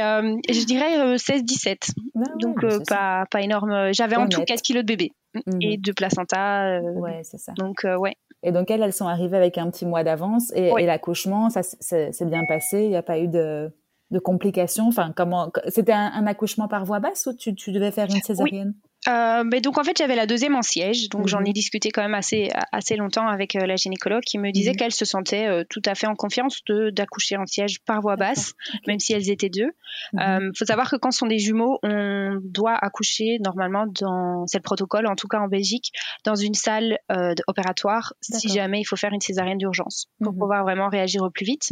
je 0.48 0.64
dirais 0.64 1.16
16-17. 1.16 1.90
Ah 2.16 2.20
Donc 2.40 2.64
pas, 2.88 3.24
pas 3.30 3.40
énorme. 3.42 3.92
J'avais 3.92 4.16
en 4.16 4.28
tout 4.28 4.42
4 4.42 4.62
kilos 4.62 4.82
de 4.82 4.88
bébé 4.88 5.12
mhm. 5.34 5.62
et 5.62 5.76
de 5.78 5.92
placenta. 5.92 6.80
ouais, 6.80 7.20
c'est 7.22 7.38
ça. 7.38 7.52
Donc 7.56 7.86
ouais. 7.98 8.16
Et 8.42 8.52
donc 8.52 8.70
elles, 8.70 8.82
elles 8.82 8.92
sont 8.92 9.08
arrivées 9.08 9.36
avec 9.36 9.58
un 9.58 9.70
petit 9.70 9.86
mois 9.86 10.04
d'avance 10.04 10.52
et, 10.54 10.86
l'accouchement, 10.86 11.50
ça 11.50 11.62
s'est 11.62 12.12
bien 12.22 12.44
passé? 12.46 12.82
Il 12.82 12.90
n'y 12.90 12.96
a 12.96 13.02
pas 13.02 13.18
eu 13.18 13.28
de, 13.28 13.72
de 14.10 14.18
complications? 14.18 14.86
Enfin, 14.86 15.12
comment 15.16 15.50
C'était 15.68 15.92
un, 15.92 16.26
accouchement 16.26 16.68
par 16.68 16.84
voie 16.84 17.00
basse 17.00 17.26
ou 17.26 17.34
tu, 17.34 17.54
tu 17.54 17.72
devais 17.72 17.90
faire 17.90 18.06
une 18.08 18.22
césarienne? 18.22 18.74
Euh, 19.08 19.44
mais 19.44 19.60
donc 19.60 19.78
en 19.78 19.84
fait 19.84 19.96
j'avais 19.96 20.16
la 20.16 20.26
deuxième 20.26 20.56
en 20.56 20.62
siège, 20.62 21.08
donc 21.08 21.28
j'en 21.28 21.40
ai 21.44 21.48
mhm. 21.48 21.52
discuté 21.52 21.90
quand 21.90 22.02
même 22.02 22.14
assez 22.14 22.50
assez 22.72 22.96
longtemps 22.96 23.28
avec 23.28 23.54
euh, 23.54 23.66
la 23.66 23.76
gynécologue 23.76 24.22
qui 24.22 24.38
me 24.38 24.50
disait 24.50 24.70
mhm. 24.70 24.76
qu'elle 24.76 24.92
se 24.92 25.04
sentait 25.04 25.46
euh, 25.46 25.64
tout 25.68 25.82
à 25.84 25.94
fait 25.94 26.06
en 26.06 26.14
confiance 26.14 26.62
de 26.66 26.90
d'accoucher 26.90 27.36
en 27.36 27.46
siège 27.46 27.80
par 27.80 28.00
voie 28.00 28.16
basse, 28.16 28.54
même 28.86 28.98
si 28.98 29.12
elles 29.12 29.30
étaient 29.30 29.48
deux. 29.48 29.70
Il 30.12 30.18
mhm. 30.18 30.52
faut 30.56 30.64
savoir 30.64 30.90
que 30.90 30.96
quand 30.96 31.10
ce 31.10 31.18
sont 31.18 31.26
des 31.26 31.38
jumeaux, 31.38 31.78
on 31.82 32.38
doit 32.42 32.74
accoucher 32.74 33.38
normalement 33.44 33.86
dans 33.86 34.46
c'est 34.46 34.58
le 34.58 34.62
protocole, 34.62 35.06
en 35.06 35.14
tout 35.14 35.28
cas 35.28 35.38
en 35.38 35.48
Belgique, 35.48 35.92
dans 36.24 36.34
une 36.34 36.54
salle 36.54 36.98
opératoire 37.46 38.14
si 38.20 38.48
jamais 38.48 38.80
il 38.80 38.84
faut 38.84 38.96
faire 38.96 39.12
une 39.12 39.20
césarienne 39.20 39.58
d'urgence 39.58 40.06
pour 40.22 40.32
pouvoir 40.32 40.64
vraiment 40.64 40.88
réagir 40.88 41.22
au 41.22 41.30
plus 41.30 41.44
vite. 41.44 41.70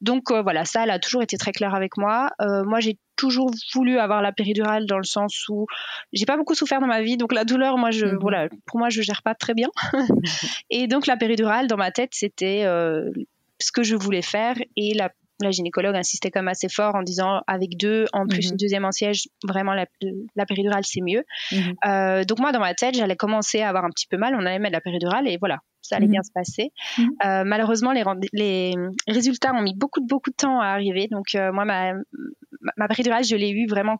Donc 0.00 0.30
voilà, 0.30 0.64
ça 0.64 0.84
elle 0.84 0.90
a 0.90 0.98
toujours 0.98 1.22
été 1.22 1.36
très 1.36 1.52
claire 1.52 1.74
avec 1.74 1.96
moi. 1.96 2.30
moi 2.40 2.80
j'ai 2.80 2.98
toujours 3.18 3.50
voulu 3.74 3.98
avoir 3.98 4.22
la 4.22 4.32
péridurale 4.32 4.86
dans 4.86 4.96
le 4.96 5.04
sens 5.04 5.46
où 5.48 5.66
j'ai 6.12 6.24
pas 6.24 6.38
beaucoup 6.38 6.54
souffert 6.54 6.80
dans 6.80 6.86
ma 6.86 7.02
vie, 7.02 7.18
donc 7.18 7.34
la 7.34 7.44
douleur, 7.44 7.76
moi, 7.76 7.90
je, 7.90 8.06
mhm. 8.06 8.18
voilà, 8.18 8.48
pour 8.64 8.78
moi, 8.78 8.88
je 8.88 9.02
gère 9.02 9.22
pas 9.22 9.34
très 9.34 9.52
bien. 9.52 9.68
et 10.70 10.86
donc 10.86 11.06
la 11.06 11.16
péridurale, 11.16 11.66
dans 11.66 11.76
ma 11.76 11.90
tête, 11.90 12.10
c'était 12.12 12.64
euh, 12.64 13.10
ce 13.58 13.72
que 13.72 13.82
je 13.82 13.96
voulais 13.96 14.22
faire 14.22 14.56
et 14.76 14.94
la 14.94 15.10
la 15.40 15.50
gynécologue 15.50 15.96
insistait 15.96 16.30
même 16.34 16.48
assez 16.48 16.68
fort 16.68 16.94
en 16.94 17.02
disant 17.02 17.42
avec 17.46 17.76
deux, 17.76 18.06
en 18.12 18.26
plus 18.26 18.46
mhm. 18.46 18.52
une 18.52 18.56
deuxième 18.56 18.84
en 18.84 18.92
siège, 18.92 19.28
vraiment 19.44 19.74
la, 19.74 19.86
la 20.36 20.46
péridurale 20.46 20.84
c'est 20.84 21.00
mieux. 21.00 21.24
Mhm. 21.52 21.74
euh, 21.86 22.24
donc 22.24 22.38
moi 22.38 22.52
dans 22.52 22.60
ma 22.60 22.74
tête 22.74 22.94
j'allais 22.94 23.16
commencer 23.16 23.60
à 23.60 23.68
avoir 23.68 23.84
un 23.84 23.90
petit 23.90 24.06
peu 24.06 24.16
mal, 24.16 24.34
on 24.34 24.44
allait 24.44 24.58
mettre 24.58 24.74
la 24.74 24.80
péridurale 24.80 25.28
et 25.28 25.36
voilà, 25.38 25.58
ça 25.82 25.96
allait 25.96 26.08
bien 26.08 26.22
se 26.22 26.32
passer. 26.32 26.72
Euh, 26.98 27.44
malheureusement 27.44 27.92
les, 27.92 28.04
les 28.32 28.74
résultats 29.06 29.52
ont 29.54 29.62
mis 29.62 29.74
beaucoup 29.74 30.00
de 30.00 30.06
beaucoup 30.06 30.30
de 30.30 30.36
temps 30.36 30.60
à 30.60 30.66
arriver, 30.66 31.08
donc 31.10 31.34
euh, 31.34 31.52
moi 31.52 31.64
ma, 31.64 31.92
ma 32.76 32.88
péridurale, 32.88 33.24
je 33.24 33.36
l'ai 33.36 33.50
eu 33.50 33.66
vraiment 33.66 33.98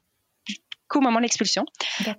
qu'au 0.89 1.01
moment 1.01 1.19
de 1.19 1.23
l'expulsion. 1.23 1.65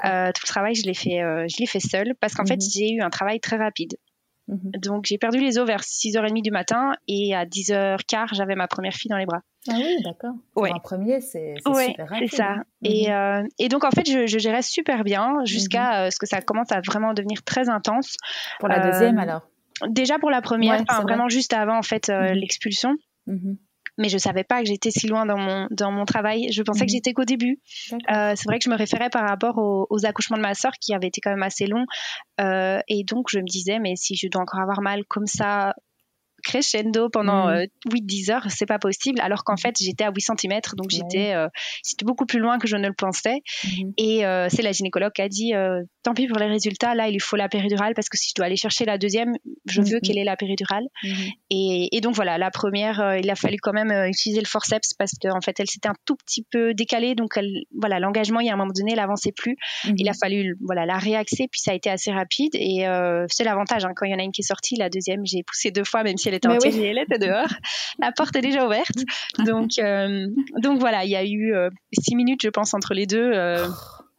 Euh, 0.05 0.31
tout 0.31 0.41
le 0.43 0.47
travail, 0.47 0.75
je 0.75 0.85
l'ai 0.85 0.93
fait, 0.93 1.21
euh, 1.21 1.45
je 1.49 1.57
l'ai 1.59 1.65
fait 1.65 1.79
seule 1.79 2.13
parce 2.21 2.33
qu'en 2.33 2.45
fait, 2.45 2.55
mhm. 2.55 2.69
j'ai 2.73 2.91
eu 2.93 3.01
un 3.01 3.09
travail 3.09 3.39
très 3.39 3.57
rapide. 3.57 3.97
Mhm. 4.49 4.71
Donc, 4.81 5.05
j'ai 5.05 5.17
perdu 5.17 5.39
les 5.39 5.59
os 5.59 5.67
vers 5.67 5.81
6h30 5.81 6.41
du 6.41 6.49
matin 6.49 6.93
et 7.07 7.35
à 7.35 7.45
10h15, 7.45 8.33
j'avais 8.33 8.55
ma 8.55 8.67
première 8.67 8.93
fille 8.93 9.09
dans 9.09 9.17
les 9.17 9.27
bras. 9.27 9.41
Ah 9.69 9.75
oui, 9.75 9.97
d'accord. 10.03 10.33
Ouais. 10.55 10.71
Un 10.73 10.79
premier, 10.79 11.21
c'est 11.21 11.55
super 11.57 12.09
rapide. 12.09 12.29
c'est 12.29 12.37
ça. 12.37 12.53
Hein. 12.53 12.63
Et, 12.83 13.07
mhm. 13.07 13.13
euh, 13.13 13.47
et, 13.59 13.69
donc, 13.69 13.83
en 13.83 13.91
fait, 13.91 14.09
je, 14.09 14.25
je 14.25 14.39
gérais 14.39 14.63
super 14.63 15.03
bien 15.03 15.35
jusqu'à 15.45 16.09
ce 16.09 16.17
que 16.17 16.25
ça 16.25 16.41
commence 16.41 16.71
à 16.71 16.81
vraiment 16.81 17.13
devenir 17.13 17.43
très 17.43 17.69
intense. 17.69 18.17
Pour 18.59 18.69
la 18.69 18.79
deuxième, 18.79 19.19
alors? 19.19 19.47
Déjà 19.87 20.19
pour 20.19 20.29
la 20.29 20.41
première, 20.41 20.83
vraiment 21.03 21.29
juste 21.29 21.53
avant, 21.53 21.77
en 21.77 21.83
fait, 21.83 22.07
l'expulsion 22.33 22.95
mais 23.99 24.09
je 24.09 24.17
savais 24.17 24.43
pas 24.43 24.61
que 24.61 24.67
j'étais 24.67 24.89
si 24.89 25.07
loin 25.07 25.25
dans 25.25 25.37
mon 25.37 25.67
dans 25.69 25.91
mon 25.91 26.05
travail. 26.05 26.51
Je 26.51 26.63
pensais 26.63 26.85
que 26.85 26.91
mhm. 26.91 26.95
j'étais 26.95 27.13
qu'au 27.13 27.25
début. 27.25 27.59
Euh, 27.93 28.33
c'est 28.35 28.45
vrai 28.45 28.57
que 28.57 28.63
je 28.65 28.69
me 28.69 28.77
référais 28.77 29.09
par 29.09 29.27
rapport 29.27 29.57
aux, 29.57 30.05
accouchements 30.05 30.37
de 30.37 30.41
ma 30.41 30.53
sœur 30.53 30.71
qui 30.81 30.93
avaient 30.93 31.07
été 31.07 31.19
quand 31.21 31.31
même 31.31 31.43
assez 31.43 31.67
longs, 31.67 31.85
euh, 32.39 32.79
et 32.87 33.03
donc 33.03 33.27
je 33.29 33.39
me 33.39 33.45
disais 33.45 33.79
mais 33.79 33.95
si 33.95 34.15
je 34.15 34.27
dois 34.27 34.41
encore 34.41 34.61
avoir 34.61 34.81
mal 34.81 35.03
comme 35.05 35.27
ça 35.27 35.75
crescendo 36.43 37.09
pendant 37.09 37.49
8-10 37.49 37.59
mm. 37.59 38.31
euh, 38.31 38.33
heures, 38.33 38.47
c'est 38.49 38.65
pas 38.65 38.79
possible, 38.79 39.19
alors 39.21 39.43
qu'en 39.43 39.57
fait 39.57 39.75
j'étais 39.79 40.03
à 40.03 40.11
8 40.11 40.21
cm, 40.21 40.59
donc 40.75 40.89
j'étais 40.89 41.33
euh, 41.33 41.47
beaucoup 42.03 42.25
plus 42.25 42.39
loin 42.39 42.57
que 42.57 42.67
je 42.67 42.75
ne 42.75 42.87
le 42.87 42.93
pensais. 42.93 43.41
Mm-hmm. 43.63 43.93
Et 43.97 44.25
euh, 44.25 44.47
c'est 44.49 44.61
la 44.61 44.71
gynécologue 44.71 45.11
qui 45.13 45.21
a 45.21 45.29
dit 45.29 45.53
tant 46.03 46.13
pis 46.13 46.27
pour 46.27 46.39
les 46.39 46.47
résultats, 46.47 46.95
là 46.95 47.07
il 47.07 47.13
lui 47.13 47.19
faut 47.19 47.35
la 47.35 47.49
péridurale 47.49 47.93
parce 47.93 48.09
que 48.09 48.17
si 48.17 48.29
je 48.29 48.35
dois 48.35 48.45
aller 48.45 48.55
chercher 48.55 48.85
la 48.85 48.97
deuxième, 48.97 49.33
je 49.65 49.81
veux 49.81 49.87
mm-hmm. 49.87 50.01
qu'elle 50.01 50.17
ait 50.17 50.23
la 50.23 50.37
péridurale. 50.37 50.85
Mm-hmm. 51.03 51.89
Et, 51.91 52.01
donc 52.01 52.15
voilà, 52.15 52.37
la 52.37 52.49
première, 52.49 53.17
il 53.21 53.29
a 53.29 53.35
fallu 53.35 53.57
quand 53.61 53.73
même 53.73 53.91
utiliser 54.07 54.39
le 54.39 54.47
forceps 54.47 54.93
parce 54.97 55.11
qu'en 55.21 55.41
fait 55.41 55.59
elle 55.59 55.67
s'était 55.67 55.89
un 55.89 55.95
tout 56.05 56.15
petit 56.15 56.45
peu 56.49 56.73
décalée, 56.73 57.15
donc 57.15 57.33
elle, 57.35 57.63
voilà 57.77 57.99
l'engagement, 57.99 58.39
il 58.39 58.47
y 58.47 58.49
a 58.49 58.53
un 58.53 58.57
moment 58.57 58.71
donné, 58.73 58.93
elle 58.93 58.99
avançait 58.99 59.33
plus. 59.33 59.57
Il 59.97 60.07
a 60.07 60.13
fallu 60.13 60.55
voilà 60.61 60.85
la 60.85 60.97
réaxer, 60.97 61.47
puis 61.51 61.59
ça 61.59 61.71
a 61.71 61.73
été 61.73 61.89
assez 61.89 62.11
rapide. 62.11 62.55
Et 62.55 62.85
c'est 63.29 63.43
l'avantage 63.43 63.85
hein, 63.85 63.91
quand 63.95 64.05
il 64.05 64.11
y 64.11 64.15
en 64.15 64.19
a 64.19 64.23
une 64.23 64.31
qui 64.31 64.41
est 64.41 64.47
sortie, 64.47 64.75
la 64.75 64.89
deuxième 64.89 65.25
j'ai 65.25 65.43
poussé 65.43 65.71
deux 65.71 65.83
fois, 65.83 66.03
même 66.03 66.17
si 66.17 66.28
elle 66.29 66.35
était 66.35 66.47
entière 66.47 66.73
elle 66.75 66.97
était 66.97 67.19
dehors. 67.19 67.47
La 67.99 68.11
porte 68.11 68.35
est 68.35 68.41
déjà 68.41 68.65
ouverte. 68.65 68.97
Donc, 69.45 69.71
euh, 69.79 70.27
donc 70.57 70.79
voilà, 70.79 71.03
il 71.03 71.11
y 71.11 71.15
a 71.15 71.23
eu 71.23 71.53
euh, 71.53 71.69
six 71.93 72.15
minutes, 72.15 72.41
je 72.43 72.49
pense, 72.49 72.73
entre 72.73 72.93
les 72.93 73.05
deux. 73.05 73.31
Euh. 73.33 73.67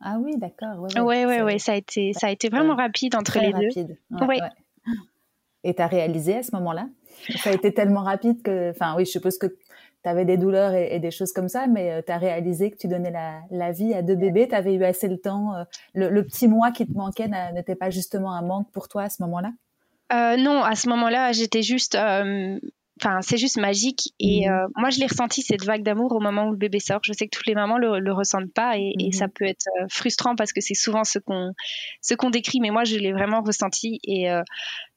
Ah 0.00 0.18
oui, 0.20 0.32
d'accord. 0.36 0.86
Ouais, 0.96 1.24
ouais, 1.24 1.42
ouais, 1.42 1.58
ça 1.58 1.72
a 1.72 1.76
été, 1.76 2.12
ça 2.12 2.28
a 2.28 2.30
été 2.30 2.48
vraiment 2.48 2.74
rapide 2.74 3.14
entre 3.14 3.38
les 3.38 3.50
rapide. 3.50 3.98
deux. 4.10 4.26
Ouais, 4.26 4.38
Et 5.64 5.74
tu 5.74 5.82
as 5.82 5.86
réalisé 5.86 6.36
à 6.36 6.42
ce 6.42 6.54
moment-là? 6.56 6.88
Ça 7.36 7.50
a 7.50 7.52
été 7.52 7.72
tellement 7.72 8.02
rapide 8.02 8.42
que, 8.42 8.70
enfin, 8.70 8.94
oui, 8.96 9.04
je 9.04 9.10
suppose 9.10 9.36
que 9.36 9.46
tu 9.46 10.08
avais 10.08 10.24
des 10.24 10.38
douleurs 10.38 10.72
et, 10.72 10.98
des 11.00 11.10
choses 11.10 11.32
comme 11.32 11.48
ça, 11.48 11.66
mais 11.66 12.02
tu 12.02 12.12
as 12.12 12.16
réalisé 12.16 12.70
que 12.70 12.78
tu 12.78 12.88
donnais 12.88 13.10
la, 13.10 13.40
la 13.50 13.72
vie 13.72 13.92
à 13.92 14.00
deux 14.00 14.14
bébés, 14.14 14.48
tu 14.48 14.54
avais 14.54 14.74
eu 14.74 14.82
assez 14.84 15.06
le 15.06 15.18
temps, 15.18 15.52
le, 15.92 16.08
le, 16.08 16.24
petit 16.24 16.48
mois 16.48 16.70
qui 16.70 16.86
te 16.86 16.96
manquait 16.96 17.28
n'était 17.52 17.74
pas 17.74 17.90
justement 17.90 18.32
un 18.32 18.40
manque 18.40 18.70
pour 18.72 18.88
toi 18.88 19.02
à 19.02 19.08
ce 19.10 19.22
moment-là? 19.22 19.52
Euh, 20.12 20.36
non, 20.36 20.62
à 20.62 20.74
ce 20.74 20.88
moment-là, 20.88 21.32
j'étais 21.32 21.62
juste. 21.62 21.94
Euh, 21.94 22.58
enfin, 23.00 23.20
c'est 23.22 23.38
juste 23.38 23.58
magique. 23.58 24.12
Et 24.18 24.48
mhm. 24.48 24.52
euh, 24.52 24.66
moi, 24.76 24.90
je 24.90 24.98
l'ai 24.98 25.06
ressenti, 25.06 25.42
cette 25.42 25.64
vague 25.64 25.82
d'amour, 25.82 26.12
au 26.12 26.20
moment 26.20 26.46
où 26.46 26.50
le 26.50 26.56
bébé 26.56 26.80
sort. 26.80 27.00
Je 27.02 27.12
sais 27.12 27.26
que 27.26 27.36
toutes 27.36 27.46
les 27.46 27.54
mamans 27.54 27.78
le, 27.78 27.98
le 27.98 28.12
ressentent 28.12 28.52
pas 28.52 28.76
et, 28.76 28.92
et 28.98 29.12
ça 29.12 29.26
mhm. 29.26 29.32
peut 29.32 29.44
être 29.46 29.68
frustrant 29.88 30.36
parce 30.36 30.52
que 30.52 30.60
c'est 30.60 30.74
souvent 30.74 31.04
ce 31.04 31.18
qu'on 31.18 31.52
ce 32.02 32.14
qu'on 32.14 32.30
décrit, 32.30 32.60
mais 32.60 32.70
moi, 32.70 32.84
je 32.84 32.96
l'ai 32.96 33.12
vraiment 33.12 33.42
ressenti. 33.42 34.00
Et 34.04 34.28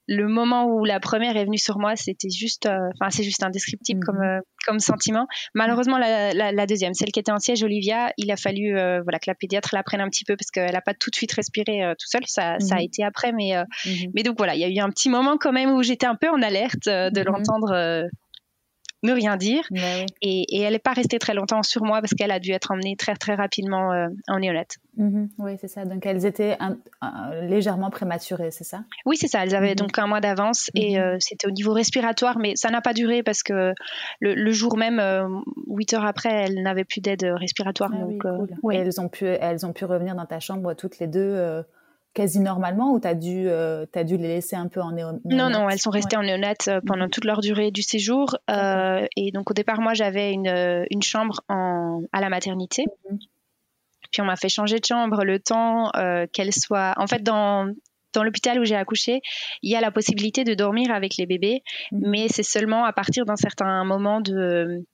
le 0.08 0.28
moment 0.28 0.66
où 0.66 0.84
la 0.84 1.00
première 1.00 1.38
est 1.38 1.46
venue 1.46 1.58
sur 1.58 1.80
moi, 1.80 1.96
c'était 1.96 2.30
juste, 2.30 2.66
euh, 2.66 2.90
enfin, 3.00 3.10
c'est 3.10 3.24
juste 3.24 3.44
indescriptible 3.44 4.02
comme, 4.06 4.18
mhm. 4.18 4.24
euh, 4.24 4.40
comme 4.66 4.80
sentiment. 4.80 5.28
Malheureusement, 5.54 5.98
la, 5.98 6.34
la, 6.34 6.66
deuxième, 6.66 6.94
celle 6.94 7.12
qui 7.12 7.20
était 7.20 7.32
en 7.32 7.40
siège, 7.40 7.64
Olivia, 7.64 8.12
il 8.18 8.32
a 8.32 8.38
fallu, 8.38 8.78
euh, 8.78 9.02
voilà, 9.04 9.20
que 9.20 9.30
la 9.30 9.36
pédiatre 9.36 9.70
la 9.74 9.84
prenne 9.84 10.02
un 10.02 10.10
petit 10.10 10.26
peu 10.26 10.36
parce 10.36 10.52
qu'elle 10.52 10.74
n'a 10.74 10.82
pas 10.82 10.94
tout 10.94 11.10
de 11.10 11.16
suite 11.16 11.32
respiré 11.34 11.82
tout 11.98 12.08
seul. 12.08 12.22
Ça, 12.26 12.60
ça 12.60 12.76
a 12.76 12.78
mhm. 12.80 12.86
été 12.86 13.04
après, 13.04 13.32
mais, 13.32 13.54
mhm. 13.86 14.12
mais 14.14 14.24
donc 14.24 14.38
voilà, 14.38 14.56
il 14.56 14.62
y 14.62 14.66
a 14.66 14.70
eu 14.70 14.80
un 14.80 14.90
petit 14.90 15.10
moment 15.10 15.38
quand 15.38 15.54
même 15.54 15.72
où 15.72 15.84
j'étais 15.84 16.08
un 16.08 16.16
peu 16.16 16.30
en 16.30 16.42
alerte 16.42 16.88
de 16.88 17.22
l'entendre 17.22 18.10
ne 19.04 19.12
rien 19.12 19.38
dire. 19.38 19.64
Et, 20.22 20.62
elle 20.62 20.74
n'est 20.74 20.80
pas 20.80 20.94
restée 20.94 21.20
très 21.20 21.34
longtemps 21.34 21.64
sur 21.64 21.84
moi 21.84 22.00
parce 22.02 22.14
qu'elle 22.14 22.32
a 22.32 22.40
dû 22.40 22.52
être 22.52 22.72
emmenée 22.72 22.96
très 22.96 23.16
très 23.16 23.36
rapidement 23.36 23.92
euh, 23.92 24.08
en 24.28 24.40
néonate. 24.40 24.78
Mm-hmm. 24.98 25.28
Oui, 25.40 25.58
c'est 25.60 25.68
ça. 25.68 25.86
Donc 25.86 26.06
elles 26.06 26.26
étaient 26.26 26.58
légèrement 27.42 27.90
prématurées, 27.90 28.52
c'est 28.52 28.64
ça? 28.64 28.84
Oui, 29.06 29.18
c'est 29.18 29.28
ça. 29.28 29.44
Elles 29.44 29.56
avaient 29.56 29.74
mm-hmm. 29.74 29.78
donc 29.78 30.00
un 30.00 30.08
mois 30.08 30.22
d'avance 30.22 30.70
et 30.76 30.96
mm-hmm. 30.96 31.02
euh, 31.02 31.18
c'était 31.20 31.48
au 31.48 31.52
niveau 31.52 31.74
respiratoire, 31.74 32.38
mais 32.38 32.56
ça 32.56 32.70
n'a 32.70 32.82
pas 32.82 32.94
duré 32.94 33.24
parce 33.24 33.44
que 33.44 33.74
le, 34.20 34.52
jour 34.52 34.78
même, 34.78 35.00
euh, 35.00 35.28
huit 35.68 35.94
heures 35.94 36.06
après, 36.06 36.30
elles 36.30 36.62
n'avaient 36.62 36.86
plus 36.86 37.02
d'aide 37.02 37.24
respiratoire. 37.24 37.92
Ah 37.94 38.00
donc, 38.00 38.24
et 38.72 38.78
elles 38.78 39.02
ont 39.02 39.10
pu, 39.10 39.26
elles 39.26 39.66
ont 39.66 39.74
pu 39.74 39.86
revenir 39.86 40.16
dans 40.16 40.26
ta 40.26 40.40
chambre 40.40 40.74
toutes 40.74 41.00
les 41.00 41.08
deux 41.08 41.64
quasi 42.14 42.40
normalement 42.40 42.94
ou 42.94 43.00
tu 43.00 43.08
as, 43.08 43.16
dû, 43.16 43.48
euh, 43.48 43.86
as 43.94 44.04
dû 44.04 44.18
les 44.18 44.28
laisser 44.28 44.56
un 44.56 44.68
peu 44.68 44.82
en 44.82 44.92
néonate 44.92 45.22
Non, 45.26 45.50
non, 45.50 45.70
elles 45.70 45.80
sont 45.80 45.90
restées 45.90 46.18
en 46.18 46.24
néonate 46.24 46.68
euh, 46.68 46.80
pendant 46.86 47.06
mhm. 47.06 47.12
toute 47.12 47.26
leur 47.26 47.42
durée 47.42 47.72
du 47.72 47.82
séjour. 47.82 48.38
Euh, 48.50 49.06
et 49.16 49.32
donc 49.32 49.52
au 49.52 49.54
départ, 49.54 49.82
moi, 49.82 49.94
j'avais 49.94 50.32
une, 50.32 50.86
une, 50.90 51.02
chambre 51.02 51.42
en, 51.50 52.02
à 52.12 52.22
la 52.22 52.30
maternité. 52.30 52.86
Mhm. 53.10 53.20
Puis 54.12 54.22
on 54.22 54.26
m'a 54.26 54.36
fait 54.36 54.50
changer 54.50 54.80
de 54.80 54.86
chambre 54.86 55.24
le 55.24 55.40
temps 55.40 55.92
qu'elle 56.34 56.54
soit... 56.54 56.94
En 56.98 57.08
fait, 57.08 57.24
dans, 57.24 57.74
dans 58.14 58.24
l'hôpital 58.24 58.60
où 58.60 58.64
j'ai 58.64 58.76
accouché, 58.76 59.22
il 59.64 59.72
y 59.72 59.76
a 59.76 59.82
la 59.82 59.90
possibilité 59.90 60.44
de 60.44 60.54
dormir 60.54 60.92
avec 60.92 61.18
les 61.18 61.26
bébés, 61.26 61.64
mhm. 61.92 62.10
mais 62.10 62.28
c'est 62.30 62.44
seulement 62.44 62.86
à 62.86 62.94
partir 62.94 63.26
d'un 63.26 63.36
certain 63.36 63.84
moment 63.86 64.22
de, 64.22 64.86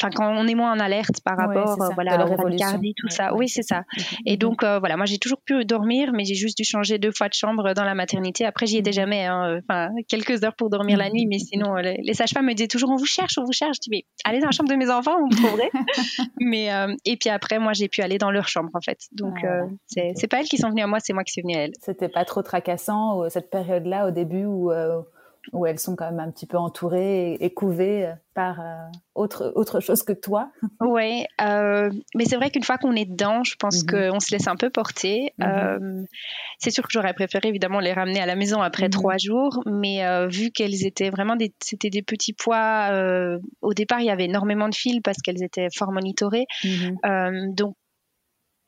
enfin 0.00 0.10
quand 0.14 0.32
on 0.34 0.46
est 0.46 0.54
moins 0.54 0.72
en 0.72 0.80
alerte 0.80 1.20
par 1.24 1.36
rapport 1.36 1.80
euh, 1.80 1.88
voilà 1.94 2.24
au 2.24 2.56
cardi 2.56 2.94
tout 2.96 3.08
ça. 3.08 3.34
Oui 3.34 3.48
c'est 3.48 3.62
ça. 3.62 3.80
Mm-hmm. 3.80 4.16
et 4.26 4.36
donc 4.36 4.62
euh, 4.62 4.78
voilà 4.78 4.96
moi 4.96 5.06
j'ai 5.06 5.18
toujours 5.18 5.40
pu 5.42 5.64
dormir 5.64 6.12
mais 6.14 6.24
j'ai 6.24 6.34
juste 6.34 6.56
dû 6.56 6.64
changer 6.64 6.98
deux 6.98 7.12
fois 7.12 7.28
de 7.28 7.34
chambre 7.34 7.74
dans 7.74 7.84
la 7.84 7.94
maternité. 7.94 8.44
Après 8.44 8.66
j'y 8.66 8.78
étais 8.78 8.90
mm-hmm. 8.90 8.94
jamais 8.94 9.26
hein, 9.26 9.60
enfin 9.62 9.90
quelques 10.08 10.42
heures 10.44 10.54
pour 10.54 10.70
dormir 10.70 10.96
la 10.98 11.10
nuit 11.10 11.26
mais 11.26 11.38
sinon 11.38 11.76
euh, 11.76 11.82
les, 11.82 12.14
sages-femmes 12.14 12.46
me 12.46 12.54
disaient 12.54 12.68
toujours 12.68 12.90
on 12.90 12.96
vous 12.96 13.06
cherche 13.06 13.38
on 13.38 13.44
vous 13.44 13.52
cherche. 13.52 13.76
Je 13.76 13.80
dis 13.80 13.90
mais 13.90 14.04
allez 14.24 14.40
dans 14.40 14.46
la 14.46 14.52
chambre 14.52 14.70
de 14.70 14.76
mes 14.76 14.90
enfants 14.90 15.18
vous 15.18 15.26
me 15.26 15.36
trouverez. 15.36 15.70
Mais 16.40 16.68
et 17.04 17.16
puis 17.16 17.30
après 17.30 17.58
moi 17.58 17.72
j'ai 17.72 17.88
pu 17.88 18.02
aller 18.02 18.18
dans 18.18 18.30
leur 18.30 18.48
chambre 18.48 18.70
en 18.74 18.80
fait. 18.80 18.98
Donc 19.12 19.44
ah, 19.44 19.66
c'est 20.14 20.28
pas 20.28 20.40
elles 20.40 20.48
qui 20.48 20.58
sont 20.58 20.70
venues 20.70 20.82
à 20.82 20.86
moi 20.86 20.98
c'est 21.00 21.12
moi 21.12 21.24
qui 21.24 21.32
suis 21.32 21.42
venue 21.42 21.56
à 21.56 21.64
elles. 21.64 21.72
C'était 21.80 22.08
pas 22.08 22.24
trop 22.24 22.42
tracassant 22.42 23.28
cette 23.28 23.50
période 23.50 23.86
là 23.86 24.06
au 24.06 24.10
début 24.10 24.44
où 24.44 24.70
où 25.52 25.66
elles 25.66 25.78
sont 25.78 25.96
quand 25.96 26.10
même 26.10 26.20
un 26.20 26.30
petit 26.30 26.46
peu 26.46 26.58
entourées 26.58 27.34
et, 27.34 27.54
couvées 27.54 28.06
euh, 28.06 28.12
par 28.34 28.60
euh, 28.60 28.74
autre, 29.14 29.52
autre 29.54 29.80
chose 29.80 30.02
que 30.02 30.12
toi. 30.12 30.50
Oui, 30.80 31.24
euh, 31.40 31.90
mais 32.14 32.24
c'est 32.24 32.36
vrai 32.36 32.50
qu'une 32.50 32.62
fois 32.62 32.78
qu'on 32.78 32.94
est 32.94 33.04
dedans, 33.04 33.44
je 33.44 33.54
pense 33.56 33.84
mhm. 33.84 34.10
qu'on 34.10 34.20
se 34.20 34.30
laisse 34.32 34.48
un 34.48 34.56
peu 34.56 34.70
porter. 34.70 35.32
Mhm. 35.38 36.06
c'est 36.58 36.70
sûr 36.70 36.84
que 36.84 36.90
j'aurais 36.92 37.14
préféré 37.14 37.48
évidemment 37.48 37.80
les 37.80 37.92
ramener 37.92 38.20
à 38.20 38.26
la 38.26 38.36
maison 38.36 38.60
après 38.60 38.86
mhm. 38.86 38.90
trois 38.90 39.16
jours, 39.18 39.62
mais 39.66 40.02
vu 40.28 40.50
qu'elles 40.50 40.84
étaient 40.86 41.10
vraiment 41.10 41.36
des, 41.36 41.52
c'était 41.60 41.90
des 41.90 42.02
petits 42.02 42.32
poids, 42.32 42.90
au 43.62 43.74
départ 43.74 44.00
il 44.00 44.06
y 44.06 44.10
avait 44.10 44.24
énormément 44.24 44.68
de 44.68 44.74
fils 44.74 45.00
parce 45.02 45.18
qu'elles 45.18 45.42
étaient 45.42 45.68
fort 45.74 45.92
monitorées. 45.92 46.46
donc 47.04 47.76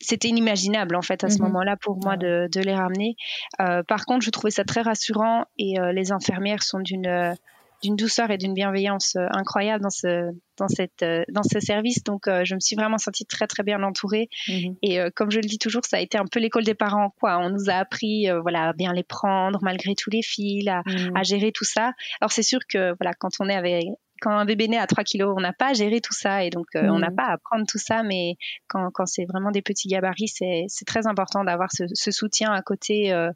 c'était 0.02 0.28
inimaginable 0.28 0.96
en 0.96 1.02
fait 1.02 1.24
à 1.24 1.30
ce 1.30 1.38
mhm. 1.38 1.46
moment-là 1.46 1.76
pour 1.76 1.96
moi 2.02 2.16
de, 2.16 2.48
les 2.60 2.74
ramener. 2.74 3.16
Euh, 3.60 3.82
par 3.82 4.04
contre, 4.04 4.24
je 4.24 4.30
trouvais 4.30 4.50
ça 4.50 4.64
très 4.64 4.82
rassurant 4.82 5.44
et 5.58 5.80
euh, 5.80 5.92
les 5.92 6.12
infirmières 6.12 6.62
sont 6.62 6.80
d'une 6.80 7.34
d'une 7.82 7.96
douceur 7.96 8.30
et 8.30 8.38
d'une 8.38 8.54
bienveillance 8.54 9.16
incroyable 9.16 9.82
dans 9.82 9.90
ce 9.90 10.30
dans 10.56 10.68
cette 10.68 11.04
dans 11.30 11.42
ce 11.42 11.58
service. 11.58 12.04
Donc 12.04 12.28
je 12.28 12.54
me 12.54 12.60
suis 12.60 12.76
vraiment 12.76 12.98
sentie 12.98 13.26
très 13.26 13.48
très 13.48 13.64
bien 13.64 13.82
entourée. 13.82 14.28
Mhm. 14.46 14.76
Et 14.82 15.00
comme 15.16 15.32
je 15.32 15.40
le 15.40 15.48
dis 15.48 15.58
toujours, 15.58 15.82
ça 15.84 15.96
a 15.96 16.00
été 16.00 16.16
un 16.16 16.26
peu 16.30 16.38
l'école 16.38 16.62
des 16.62 16.74
parents. 16.74 17.12
Quoi, 17.18 17.38
on 17.38 17.50
nous 17.50 17.70
a 17.70 17.74
appris 17.74 18.28
voilà 18.42 18.68
à 18.68 18.72
bien 18.72 18.92
les 18.92 19.02
prendre 19.02 19.58
malgré 19.62 19.96
tous 19.96 20.10
les 20.10 20.22
fils, 20.22 20.68
à, 20.68 20.82
mhm. 20.86 21.16
à 21.16 21.24
gérer 21.24 21.50
tout 21.50 21.64
ça. 21.64 21.92
Alors 22.20 22.30
c'est 22.30 22.44
sûr 22.44 22.60
que 22.68 22.94
voilà 23.00 23.14
quand 23.14 23.32
on 23.40 23.48
est 23.48 23.56
avec 23.56 23.86
quand 24.22 24.30
un 24.30 24.44
bébé 24.44 24.68
naît 24.68 24.78
à 24.78 24.86
3 24.86 25.02
kilos, 25.02 25.34
on 25.36 25.40
n'a 25.40 25.52
pas 25.52 25.70
à 25.70 25.72
gérer 25.72 26.00
tout 26.00 26.14
ça 26.14 26.44
et 26.44 26.50
donc 26.50 26.66
euh, 26.76 26.86
on 26.88 27.00
n'a 27.00 27.10
mm. 27.10 27.16
pas 27.16 27.24
à 27.24 27.32
apprendre 27.32 27.66
tout 27.68 27.78
ça. 27.78 28.04
Mais 28.04 28.36
quand, 28.68 28.90
quand 28.94 29.04
c'est 29.04 29.26
vraiment 29.26 29.50
des 29.50 29.62
petits 29.62 29.88
gabarits, 29.88 30.28
c'est 30.28 30.84
très 30.86 31.06
important 31.08 31.44
d'avoir 31.44 31.68
ce, 31.72 32.10
soutien 32.10 32.52
à 32.52 32.62
côté. 32.62 33.12
Euh, 33.12 33.30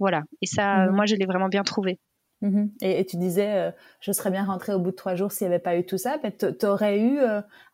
voilà. 0.00 0.22
Et 0.42 0.46
ça, 0.46 0.86
mm. 0.86 0.90
moi, 0.90 1.06
je 1.06 1.14
l'ai 1.14 1.24
vraiment 1.24 1.48
bien 1.48 1.62
trouvé. 1.62 2.00
Mm-hmm. 2.42 2.70
Et, 2.82 3.06
tu 3.06 3.16
disais, 3.16 3.54
euh, 3.54 3.70
je 4.00 4.10
serais 4.10 4.30
bien 4.30 4.44
rentrée 4.44 4.74
au 4.74 4.80
bout 4.80 4.90
de 4.90 4.96
trois 4.96 5.14
jours 5.14 5.30
s'il 5.30 5.46
n'y 5.46 5.54
avait 5.54 5.62
pas 5.62 5.76
eu 5.76 5.86
tout 5.86 5.98
ça. 5.98 6.18
Mais 6.24 6.36
tu 6.36 6.66
aurais 6.66 7.00
eu 7.00 7.20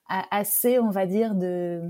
assez, 0.08 0.78
on 0.78 0.90
va 0.90 1.06
dire, 1.06 1.34
de 1.34 1.80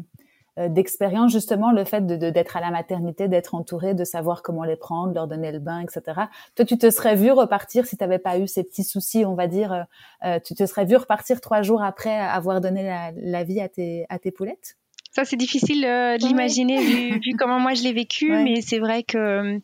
d'expérience 0.57 1.33
justement 1.33 1.73
le 1.73 1.85
fait 1.85 2.07
de 2.07 2.31
d'être 2.31 2.57
à 2.57 2.61
la 2.61 2.71
maternité, 2.71 3.29
d'être 3.29 3.55
entouré, 3.55 3.95
de 3.95 4.05
savoir 4.05 4.43
comment 4.43 4.65
les 4.65 4.77
prendre, 4.77 5.13
leur 5.13 5.27
donner 5.27 5.51
le 5.53 5.59
bain, 5.59 5.81
etc. 5.81 6.21
Toi, 6.55 6.65
tu 6.65 6.79
te 6.79 6.91
serais 6.91 7.17
vu 7.17 7.31
repartir 7.33 7.87
si 7.87 7.97
tu 7.97 8.05
n'avais 8.05 8.19
pas 8.19 8.39
eu 8.39 8.47
ces 8.47 8.63
petits 8.63 8.85
soucis, 8.85 9.25
on 9.25 9.35
va 9.35 9.47
dire. 9.47 9.73
Euh, 9.73 9.83
euh, 10.25 10.39
tu 10.45 10.55
te 10.55 10.65
serais 10.67 10.85
vu 10.85 10.97
repartir 10.97 11.41
trois 11.41 11.63
jours 11.63 11.83
après 11.83 12.17
avoir 12.17 12.61
donné 12.61 12.85
la, 13.17 13.45
vie 13.45 13.61
à 13.61 13.69
tes 13.69 14.07
à 14.09 14.19
tes 14.19 14.31
poulettes? 14.31 14.77
Ça, 15.13 15.25
c'est 15.25 15.37
difficile 15.37 15.83
de 15.83 16.27
l'imaginer 16.27 16.79
vu, 17.25 17.35
comment 17.39 17.61
moi 17.61 17.75
je 17.75 17.83
l'ai 17.85 17.93
vécu, 17.93 18.31
mais 18.31 18.61
c'est 18.61 18.81
vrai 18.81 19.05
que 19.05 19.61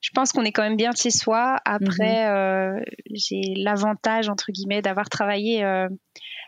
je 0.00 0.10
pense 0.14 0.32
qu'on 0.32 0.44
est 0.44 0.52
quand 0.52 0.62
même 0.62 0.76
bien 0.76 0.90
de 0.90 0.96
chez 0.96 1.10
soi. 1.10 1.56
Après, 1.64 2.26
mm-hmm. 2.28 2.84
j'ai 3.12 3.54
l'avantage, 3.56 4.28
entre 4.28 4.52
guillemets, 4.52 4.82
d'avoir 4.82 5.08
travaillé 5.08 5.64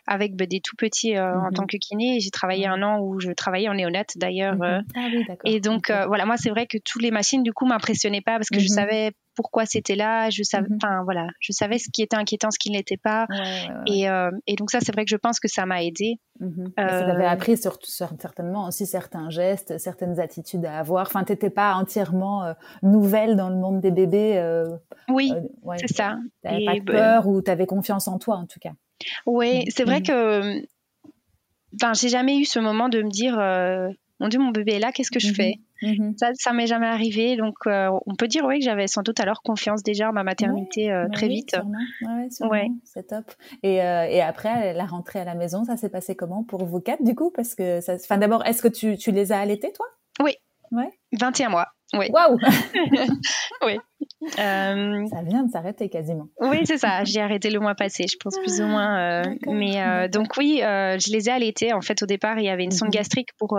avec 0.07 0.35
bah, 0.37 0.47
des 0.47 0.61
tout 0.61 0.77
petits 0.77 1.17
euh, 1.17 1.39
en 1.39 1.47
mhm. 1.47 1.55
tant 1.55 1.67
que 1.67 1.77
kiné. 1.77 2.19
J'ai 2.21 2.31
travaillé 2.31 2.67
un 2.67 2.83
an 2.83 3.01
où 3.01 3.21
je 3.21 3.31
travaillais 3.33 3.69
en 3.69 3.75
néonate 3.75 4.13
d'ailleurs. 4.17 4.57
Mhm. 4.57 4.63
Euh, 4.63 4.81
ah 4.97 5.09
oui, 5.13 5.25
et 5.45 5.61
donc 5.61 5.91
euh, 5.91 6.07
voilà, 6.07 6.27
moi 6.27 6.37
c'est 6.37 6.51
vrai 6.51 6.67
que 6.67 6.79
toutes 6.79 7.03
les 7.03 7.11
machines 7.11 7.43
du 7.43 7.53
coup 7.53 7.67
m'impressionnaient 7.67 8.21
pas 8.21 8.37
parce 8.37 8.49
que 8.49 8.59
je 8.59 8.65
mhm. 8.65 8.75
savais 8.75 9.13
pourquoi 9.35 9.65
c'était 9.65 9.95
là, 9.95 10.29
je 10.29 10.43
savais, 10.43 10.67
enfin 10.77 11.05
voilà, 11.05 11.27
je 11.41 11.53
savais 11.53 11.79
ce 11.79 11.89
qui 11.91 12.03
était 12.03 12.17
inquiétant, 12.17 12.51
ce 12.51 12.59
qui 12.59 12.71
ne 12.71 12.77
l'était 12.77 12.99
pas, 12.99 13.27
Et, 13.87 14.05
et, 14.47 14.57
donc 14.57 14.71
ça 14.71 14.81
c'est 14.83 14.93
vrai 14.93 15.05
que 15.05 15.11
je 15.11 15.17
pense 15.17 15.41
que 15.41 15.49
ça 15.49 15.65
m'a 15.65 15.83
aidé. 15.83 16.17
Ça 16.77 17.05
t'avait 17.07 17.25
appris 17.25 17.57
certainement 17.57 18.67
aussi 18.67 18.85
certains 18.85 19.31
gestes, 19.31 19.79
certaines 19.79 20.21
attitudes 20.21 20.67
à 20.67 20.79
avoir. 20.79 21.07
Enfin, 21.07 21.25
t'étais 21.25 21.49
pas 21.49 21.73
entièrement 21.77 22.53
nouvelle 22.83 23.35
dans 23.35 23.49
le 23.49 23.57
monde 23.57 23.81
des 23.81 23.91
bébés. 23.91 24.67
oui, 25.09 25.33
c'est 25.79 25.97
ça. 25.97 26.19
T'avais 26.43 26.67
pas 26.67 26.73
bah, 26.75 26.93
peur 26.93 27.27
ou 27.27 27.41
t'avais 27.41 27.65
confiance 27.65 28.09
en 28.09 28.19
toi 28.19 28.37
en 28.37 28.45
tout 28.45 28.61
cas. 28.61 28.73
Oui, 29.27 29.65
c'est 29.69 29.85
vrai 29.85 30.01
mm. 30.01 30.03
que. 30.03 30.67
Enfin, 31.75 31.95
j'ai 31.95 32.09
jamais 32.09 32.39
eu 32.39 32.45
ce 32.45 32.59
moment 32.59 32.89
de 32.89 33.03
me 33.03 33.09
dire 33.09 33.39
euh, 33.39 33.89
Mon 34.21 34.29
Dieu, 34.29 34.39
mon 34.39 34.51
bébé 34.51 34.75
est 34.75 34.79
là, 34.79 34.93
qu'est-ce 34.93 35.11
que 35.11 35.19
je 35.19 35.33
fais? 35.33 35.55
Mm-hmm. 35.83 35.99
Mm-hmm. 35.99 36.19
Ça, 36.19 36.31
ça 36.35 36.53
m'est 36.53 36.67
jamais 36.67 36.87
arrivé. 36.87 37.37
Donc, 37.37 37.55
euh, 37.67 37.89
on 38.07 38.15
peut 38.15 38.29
dire, 38.29 38.45
oui, 38.45 38.59
que 38.59 38.65
j'avais 38.65 38.87
sans 38.87 39.03
doute 39.03 39.19
alors 39.21 39.43
confiance 39.43 39.83
déjà 39.83 40.11
en 40.11 40.13
ma 40.13 40.23
maternité 40.23 40.93
euh, 40.93 41.09
très 41.13 41.29
vite. 41.29 41.57
Ouais, 42.41 42.69
c'est 42.85 43.09
top. 43.09 43.25
Et, 43.63 43.77
et, 43.77 44.23
après, 44.23 44.75
la 44.75 44.85
rentrée 44.85 45.21
à 45.21 45.25
la 45.25 45.35
maison, 45.35 45.65
ça 45.65 45.77
s'est 45.77 45.89
passé 45.89 46.15
comment 46.15 46.45
pour 46.45 46.65
vous 46.65 46.81
quatre, 46.81 47.03
du 47.03 47.15
coup? 47.15 47.33
Parce 47.35 47.55
que, 47.55 47.79
enfin, 47.95 48.19
d'abord, 48.19 48.45
est-ce 48.47 48.63
que 48.63 48.69
tu, 48.69 48.97
tu 48.97 49.11
les 49.11 49.33
as 49.33 49.41
allaités, 49.41 49.73
toi? 49.73 49.87
Oui. 50.23 50.37
Ouais. 50.73 50.91
21 51.19 51.51
mois. 51.51 51.69
Oui. 51.95 52.07
Waouh 52.11 52.39
Oui. 53.67 53.79
Euh, 54.39 55.07
ça 55.07 55.23
vient 55.23 55.43
de 55.43 55.51
s'arrêter 55.51 55.89
quasiment. 55.89 56.29
Oui, 56.41 56.59
c'est 56.65 56.79
ça. 56.79 57.05
J'ai 57.05 57.21
arrêté 57.21 57.51
le 57.51 57.59
mois 57.59 57.75
passé, 57.75 58.07
je 58.09 58.17
pense 58.19 58.39
plus 58.39 58.61
ou 58.61 58.67
moins. 58.67 58.99
Euh, 58.99 59.35
mais 59.47 59.83
euh, 59.83 60.09
donc 60.09 60.37
oui, 60.37 60.59
je 60.61 61.13
les 61.13 61.29
ai 61.29 61.33
allaitées. 61.33 61.73
En 61.73 61.81
fait, 61.81 62.03
au 62.03 62.07
départ, 62.07 62.39
il 62.39 62.45
y 62.45 62.49
avait 62.49 62.65
une 62.65 62.71
sonde 62.71 62.89
mhm. 62.89 62.95
gastrique 62.95 63.31
pour 63.39 63.59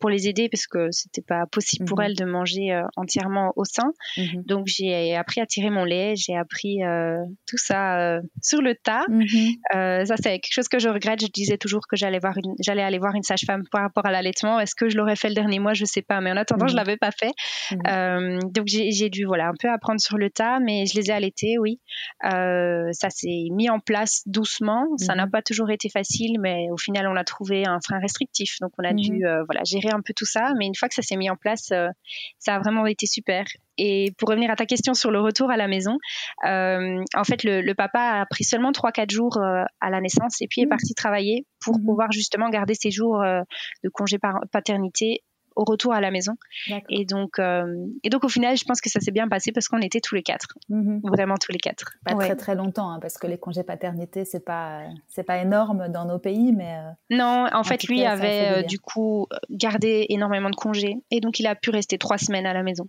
pour 0.00 0.10
les 0.10 0.28
aider 0.28 0.48
parce 0.48 0.66
que 0.66 0.90
c'était 0.90 1.22
pas 1.22 1.46
possible 1.46 1.86
pour 1.86 1.98
mhm. 1.98 2.04
elles 2.04 2.16
de 2.16 2.24
manger 2.24 2.82
entièrement 2.96 3.52
au 3.56 3.64
sein. 3.64 3.92
Mhm. 4.16 4.42
Donc 4.44 4.66
j'ai 4.66 5.16
appris 5.16 5.40
à 5.40 5.46
tirer 5.46 5.70
mon 5.70 5.84
lait. 5.84 6.14
J'ai 6.16 6.36
appris 6.36 6.80
tout 7.46 7.58
ça 7.58 8.20
sur 8.42 8.60
le 8.60 8.74
tas. 8.74 9.06
ça, 9.72 10.16
c'est 10.16 10.38
quelque 10.40 10.52
chose 10.52 10.68
que 10.68 10.78
je 10.78 10.88
regrette. 10.88 11.22
Je 11.22 11.28
disais 11.28 11.56
toujours 11.56 11.86
que 11.88 11.96
j'allais 11.96 12.18
voir 12.18 12.36
une, 12.36 12.54
j'allais 12.60 12.82
aller 12.82 12.98
voir 12.98 13.14
une 13.14 13.22
sage-femme 13.22 13.64
par 13.70 13.82
rapport 13.82 14.04
à 14.06 14.10
l'allaitement. 14.10 14.60
Est-ce 14.60 14.74
que 14.74 14.88
je 14.88 14.96
l'aurais 14.96 15.16
fait 15.16 15.28
le 15.28 15.34
dernier 15.34 15.58
mois? 15.58 15.72
Je 15.72 15.84
sais 15.84 16.02
pas. 16.02 16.20
Mais 16.20 16.30
en 16.32 16.36
attendant, 16.36 16.68
je 16.68 16.76
l'avais 16.76 16.96
pas 16.98 17.10
fait. 17.12 17.32
donc 17.72 18.66
j'ai 18.66 19.08
dû 19.08 19.24
voilà 19.24 19.48
un 19.48 19.54
peu 19.58 19.70
apprendre 19.70 19.85
sur 19.98 20.18
le 20.18 20.30
tas, 20.30 20.58
mais 20.60 20.86
je 20.86 20.98
les 20.98 21.10
ai 21.10 21.12
allaités, 21.12 21.56
oui. 21.58 21.80
Euh, 22.24 22.88
ça 22.92 23.10
s'est 23.10 23.48
mis 23.52 23.70
en 23.70 23.80
place 23.80 24.22
doucement. 24.26 24.86
Ça 24.98 25.14
n'a 25.14 25.26
mhm. 25.26 25.30
pas 25.30 25.42
toujours 25.42 25.70
été 25.70 25.88
facile, 25.88 26.38
mais 26.40 26.66
au 26.70 26.76
final, 26.76 27.06
on 27.08 27.16
a 27.16 27.24
trouvé 27.24 27.66
un 27.66 27.78
frein 27.80 27.98
restrictif. 27.98 28.56
Donc, 28.60 28.72
on 28.78 28.84
a 28.84 28.92
dû 28.92 29.18
mhm. 29.18 29.24
euh, 29.24 29.44
voilà, 29.44 29.62
gérer 29.64 29.90
un 29.90 30.00
peu 30.04 30.12
tout 30.14 30.26
ça. 30.26 30.52
Mais 30.58 30.66
une 30.66 30.74
fois 30.74 30.88
que 30.88 30.94
ça 30.94 31.02
s'est 31.02 31.16
mis 31.16 31.30
en 31.30 31.36
place, 31.36 31.70
euh, 31.72 31.88
ça 32.38 32.54
a 32.54 32.58
vraiment 32.58 32.86
été 32.86 33.06
super. 33.06 33.44
Et 33.78 34.12
pour 34.18 34.30
revenir 34.30 34.50
à 34.50 34.56
ta 34.56 34.64
question 34.64 34.94
sur 34.94 35.10
le 35.10 35.20
retour 35.20 35.50
à 35.50 35.56
la 35.56 35.68
maison, 35.68 35.98
en 36.42 37.24
fait, 37.24 37.44
le, 37.44 37.72
papa 37.74 38.20
a 38.20 38.26
pris 38.26 38.44
seulement 38.44 38.72
3-4 38.72 39.10
jours 39.10 39.38
à 39.38 39.90
la 39.90 40.00
naissance 40.00 40.40
et 40.40 40.46
puis 40.48 40.62
est 40.62 40.64
mhm. 40.64 40.70
parti 40.70 40.94
travailler 40.94 41.44
pour 41.62 41.78
pouvoir 41.84 42.10
justement 42.10 42.48
garder 42.48 42.72
ses 42.72 42.90
jours 42.90 43.20
de 43.20 43.88
congé 43.90 44.18
paternité 44.50 45.22
au 45.56 45.64
retour 45.64 45.92
à 45.92 46.00
la 46.00 46.10
maison. 46.10 46.34
Et 46.88 47.04
donc, 47.04 47.38
euh, 47.38 47.86
et 48.04 48.10
donc 48.10 48.24
au 48.24 48.28
final, 48.28 48.56
je 48.56 48.64
pense 48.64 48.80
que 48.80 48.90
ça 48.90 49.00
s'est 49.00 49.10
bien 49.10 49.26
passé 49.26 49.52
parce 49.52 49.68
qu'on 49.68 49.80
était 49.80 50.00
tous 50.00 50.14
les 50.14 50.22
quatre, 50.22 50.46
mhm. 50.68 51.00
vraiment 51.02 51.34
tous 51.36 51.50
les 51.50 51.58
quatre. 51.58 51.92
Pas 52.04 52.14
très 52.14 52.36
très 52.36 52.54
longtemps, 52.54 52.90
hein, 52.90 52.98
parce 53.00 53.18
que 53.18 53.26
les 53.26 53.38
congés 53.38 53.64
paternité, 53.64 54.24
c'est 54.24 54.44
pas 54.44 54.82
c'est 55.08 55.24
pas 55.24 55.38
énorme 55.38 55.88
dans 55.88 56.04
nos 56.04 56.18
pays, 56.18 56.52
mais 56.52 56.76
euh, 56.76 56.90
non, 57.10 57.46
en, 57.52 57.64
fait, 57.64 57.84
lui 57.84 58.04
avait 58.04 58.58
euh, 58.58 58.62
du 58.62 58.78
coup 58.78 59.26
gardé 59.50 60.06
énormément 60.10 60.50
de 60.50 60.56
congés 60.56 61.02
et 61.10 61.20
donc 61.20 61.40
il 61.40 61.46
a 61.46 61.54
pu 61.54 61.70
rester 61.70 61.98
trois 61.98 62.18
semaines 62.18 62.46
à 62.46 62.52
la 62.52 62.62
maison. 62.62 62.86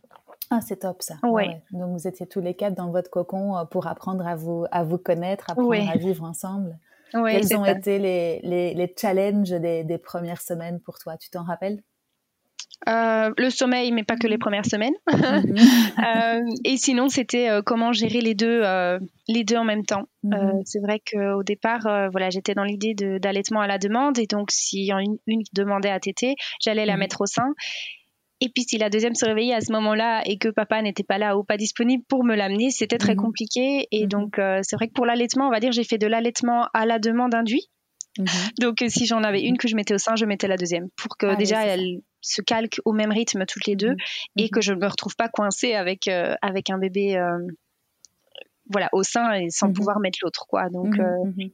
Ah, 0.49 0.59
c'est 0.61 0.77
top 0.77 1.01
ça. 1.01 1.15
Ouais. 1.23 1.61
Donc 1.71 1.91
vous 1.91 2.07
étiez 2.07 2.25
tous 2.25 2.39
les 2.39 2.53
quatre 2.53 2.75
dans 2.75 2.91
votre 2.91 3.09
cocon 3.09 3.65
pour 3.69 3.87
apprendre 3.87 4.25
à 4.25 4.35
vous 4.35 4.65
à 4.71 4.83
vous 4.83 4.97
connaître, 4.97 5.49
apprendre 5.49 5.89
à 5.89 5.97
vivre 5.97 6.23
ensemble. 6.23 6.77
Quels 7.11 7.55
ont 7.55 7.65
été 7.65 7.99
les, 7.99 8.39
les, 8.43 8.73
les 8.73 8.93
challenges 8.97 9.51
des, 9.51 9.85
des 9.85 9.97
premières 9.97 10.41
semaines 10.41 10.81
pour 10.81 10.99
toi? 10.99 11.15
Tu 11.17 11.29
t'en 11.29 11.43
rappelles? 11.43 11.81
Euh, 12.87 13.31
le 13.37 13.49
sommeil, 13.49 13.91
mais 13.91 14.03
pas 14.03 14.15
que 14.15 14.27
les 14.27 14.35
mhm. 14.35 14.39
premières 14.39 14.65
semaines. 14.65 14.93
Mhm. 15.17 15.57
Euh, 16.05 16.41
et 16.63 16.77
sinon, 16.77 17.09
c'était 17.09 17.49
euh, 17.49 17.61
comment 17.61 17.91
gérer 17.91 18.21
les 18.21 18.33
deux, 18.33 18.61
les 19.27 19.43
deux 19.43 19.57
en 19.57 19.63
même 19.63 19.83
temps. 19.83 20.07
Mhm. 20.23 20.61
c'est 20.65 20.79
vrai 20.79 20.99
qu'au 20.99 21.43
départ, 21.43 21.81
voilà, 22.11 22.29
j'étais 22.29 22.53
dans 22.53 22.63
l'idée 22.63 22.93
d'allaitement 23.19 23.61
à 23.61 23.67
la 23.67 23.77
demande, 23.77 24.17
et 24.19 24.27
donc 24.27 24.51
si 24.51 24.89
une, 24.91 25.17
une 25.27 25.41
demandait 25.53 25.89
à 25.89 25.99
téter, 25.99 26.35
j'allais 26.61 26.85
la 26.85 26.97
mettre 26.97 27.21
au 27.21 27.25
sein. 27.25 27.53
Et 28.39 28.49
puis 28.49 28.63
si 28.63 28.77
la 28.77 28.89
deuxième 28.89 29.15
se 29.15 29.25
réveillait 29.25 29.55
à 29.55 29.61
ce 29.61 29.71
moment-là 29.71 30.21
et 30.25 30.37
que 30.37 30.49
papa 30.49 30.81
n'était 30.81 31.03
pas 31.03 31.17
là 31.17 31.37
ou 31.37 31.43
pas 31.43 31.57
disponible 31.57 32.03
pour 32.07 32.23
me 32.23 32.35
l'amener, 32.35 32.69
c'était 32.69 32.99
très 32.99 33.15
compliqué. 33.15 33.87
Et 33.91 34.07
donc 34.07 34.39
c'est 34.61 34.75
vrai 34.75 34.87
que 34.87 34.93
pour 34.93 35.05
l'allaitement, 35.05 35.47
on 35.47 35.51
va 35.51 35.59
dire, 35.59 35.71
j'ai 35.71 35.83
fait 35.83 35.97
de 35.97 36.07
l'allaitement 36.07 36.67
à 36.73 36.85
la 36.85 36.99
demande 36.99 37.33
induit. 37.33 37.69
Donc, 38.59 38.83
si 38.87 39.05
j'en 39.05 39.23
avais 39.23 39.41
une 39.41 39.57
que 39.57 39.67
je 39.67 39.75
mettais 39.75 39.93
au 39.93 39.97
sein, 39.97 40.15
je 40.15 40.25
mettais 40.25 40.47
la 40.47 40.57
deuxième 40.57 40.89
pour 40.95 41.17
que 41.17 41.27
ah 41.27 41.35
déjà 41.35 41.65
elle 41.65 42.01
se 42.21 42.41
calquent 42.41 42.81
au 42.85 42.93
même 42.93 43.11
rythme 43.11 43.45
toutes 43.45 43.65
les 43.65 43.75
deux 43.75 43.91
mhm. 43.91 43.97
et 44.37 44.43
mhm. 44.43 44.49
que 44.49 44.61
je 44.61 44.73
ne 44.73 44.79
me 44.79 44.87
retrouve 44.87 45.15
pas 45.15 45.29
coincée 45.29 45.73
avec, 45.73 46.07
euh, 46.07 46.35
avec 46.41 46.69
un 46.69 46.77
bébé 46.77 47.17
euh, 47.17 47.37
voilà, 48.69 48.89
au 48.91 49.03
sein 49.03 49.33
et 49.33 49.49
sans 49.49 49.67
mhm. 49.67 49.73
pouvoir 49.73 49.99
mettre 49.99 50.19
l'autre. 50.21 50.45
quoi. 50.47 50.69
Donc, 50.69 50.99
euh, 50.99 51.05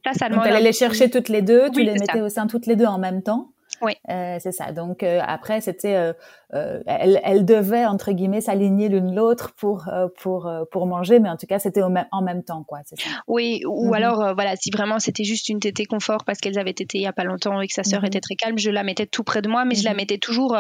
là, 0.06 0.13
ça 0.13 0.30
demande. 0.30 0.45
les 0.45 0.73
chercher 0.73 1.10
toutes 1.10 1.30
les 1.30 1.41
deux, 1.41 1.69
tu 1.71 1.84
les 1.84 1.93
mettais 1.93 2.21
au 2.21 2.30
sein 2.30 2.47
toutes 2.47 2.65
les 2.65 2.76
deux 2.76 2.86
en 2.86 2.99
même 2.99 3.21
temps 3.21 3.53
oui. 3.81 3.93
Euh, 4.09 4.38
c'est 4.39 4.51
ça. 4.51 4.71
Donc 4.71 5.03
euh, 5.03 5.19
après, 5.25 5.62
c'était, 5.62 5.95
euh, 5.95 6.13
euh, 6.53 6.81
elle, 6.86 7.19
elle 7.23 7.45
devait 7.45 7.86
entre 7.86 8.12
guillemets 8.12 8.41
s'aligner 8.41 8.89
l'une 8.89 9.13
l'autre 9.13 9.53
pour 9.55 9.89
pour 10.19 10.51
pour 10.71 10.88
manger, 10.88 11.19
mais 11.19 11.29
en 11.29 11.38
tout 11.38 11.47
cas, 11.47 11.59
c'était 11.59 11.81
en 11.81 12.21
même 12.21 12.43
temps, 12.43 12.63
quoi. 12.63 12.79
C'est 12.86 12.99
ça. 12.99 13.09
Oui. 13.27 13.62
Ou 13.67 13.88
mhm. 13.88 13.93
alors, 13.93 14.36
voilà, 14.36 14.55
si 14.55 14.71
vraiment 14.71 14.99
c'était 14.99 15.23
juste 15.23 15.49
une 15.49 15.59
tétée 15.59 15.86
confort 15.86 16.23
parce 16.25 16.39
qu'elles 16.39 16.59
avaient 16.59 16.73
tété 16.73 16.99
il 16.99 17.03
y 17.03 17.07
a 17.07 17.13
pas 17.13 17.23
longtemps 17.23 17.62
et 17.62 17.67
que 17.67 17.73
sa 17.73 17.83
sœur 17.83 18.01
mhm. 18.01 18.07
était 18.07 18.21
très 18.21 18.36
calme, 18.36 18.57
je 18.57 18.69
la 18.69 18.83
mettais 18.83 19.05
tout 19.05 19.23
près 19.23 19.41
de 19.41 19.49
moi, 19.49 19.65
mais 19.65 19.75
je 19.75 19.83
la 19.83 19.91
mhm. 19.91 19.97
mettais 19.97 20.17
toujours 20.17 20.57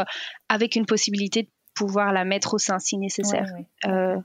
avec 0.49 0.75
une 0.75 0.85
possibilité 0.85 1.43
de 1.43 1.49
pouvoir 1.75 2.11
la 2.11 2.25
mettre 2.25 2.53
au 2.53 2.57
sein 2.57 2.79
si 2.79 2.97
nécessaire. 2.97 3.45
Euh, 3.85 4.17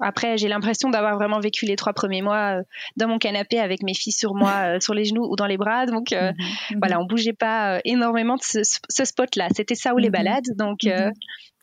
après, 0.00 0.36
j'ai 0.36 0.48
l'impression 0.48 0.90
d'avoir 0.90 1.16
vraiment 1.16 1.40
vécu 1.40 1.66
les 1.66 1.76
trois 1.76 1.92
premiers 1.92 2.22
mois 2.22 2.58
euh, 2.58 2.62
dans 2.96 3.08
mon 3.08 3.18
canapé 3.18 3.58
avec 3.58 3.82
mes 3.82 3.94
filles 3.94 4.12
sur 4.12 4.34
moi, 4.34 4.76
euh, 4.76 4.80
sur 4.80 4.94
les 4.94 5.04
genoux 5.04 5.26
ou 5.28 5.36
dans 5.36 5.46
les 5.46 5.56
bras. 5.56 5.86
Donc 5.86 6.12
mhm, 6.12 6.32
mhm. 6.70 6.78
voilà, 6.78 7.00
on 7.00 7.06
bougeait 7.06 7.32
pas 7.32 7.80
énormément 7.84 8.36
de 8.36 8.42
ce, 8.42 8.60
ce 8.62 9.04
spot-là. 9.04 9.48
C'était 9.54 9.74
ça 9.74 9.94
ou 9.94 9.98
les 9.98 10.08
mhm. 10.08 10.12
balades. 10.12 10.56
Donc, 10.56 10.80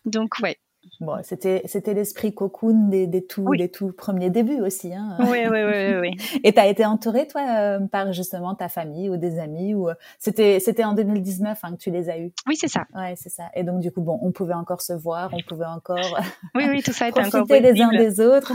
donc 0.05 0.39
ouais. 0.41 0.57
Bon, 1.01 1.17
c'était 1.23 1.61
c'était 1.65 1.93
l'esprit 1.93 2.33
cocoon 2.33 2.89
des, 2.89 3.07
des 3.07 3.25
tout 3.25 3.49
des 3.55 3.69
tout 3.69 3.91
premiers 3.91 4.29
débuts 4.29 4.61
aussi. 4.61 4.93
Hein. 4.93 5.17
Oui, 5.19 5.39
oui, 5.49 5.63
oui, 5.63 5.95
oui. 5.99 6.39
Et 6.43 6.53
tu 6.53 6.59
as 6.59 6.67
été 6.67 6.85
entourée 6.85 7.27
toi 7.27 7.41
euh, 7.41 7.79
par 7.87 8.11
justement 8.11 8.55
ta 8.55 8.69
famille 8.69 9.09
ou 9.09 9.17
des 9.17 9.39
amis 9.39 9.73
ou 9.73 9.89
euh, 9.89 9.93
c'était 10.19 10.59
c'était 10.59 10.83
en 10.83 10.93
2019 10.93 11.59
hein, 11.61 11.71
que 11.73 11.77
tu 11.77 11.91
les 11.91 12.09
as 12.09 12.19
eus? 12.19 12.31
Oui, 12.47 12.55
c'est 12.55 12.67
ça. 12.67 12.85
Ouais, 12.93 13.13
c'est 13.15 13.29
ça. 13.29 13.49
Et 13.55 13.63
donc 13.63 13.79
du 13.79 13.91
coup, 13.91 14.01
bon, 14.01 14.19
on 14.21 14.31
pouvait 14.31 14.53
encore 14.53 14.81
se 14.81 14.93
voir, 14.93 15.29
on 15.33 15.41
pouvait 15.47 15.65
encore 15.65 16.19
oui, 16.55 16.65
oui, 16.69 16.83
tout 16.83 16.93
ça 16.93 17.07
était 17.07 17.21
profiter 17.21 17.39
encore 17.39 17.59
les 17.59 17.81
uns 17.81 17.91
des 17.91 18.19
autres. 18.19 18.53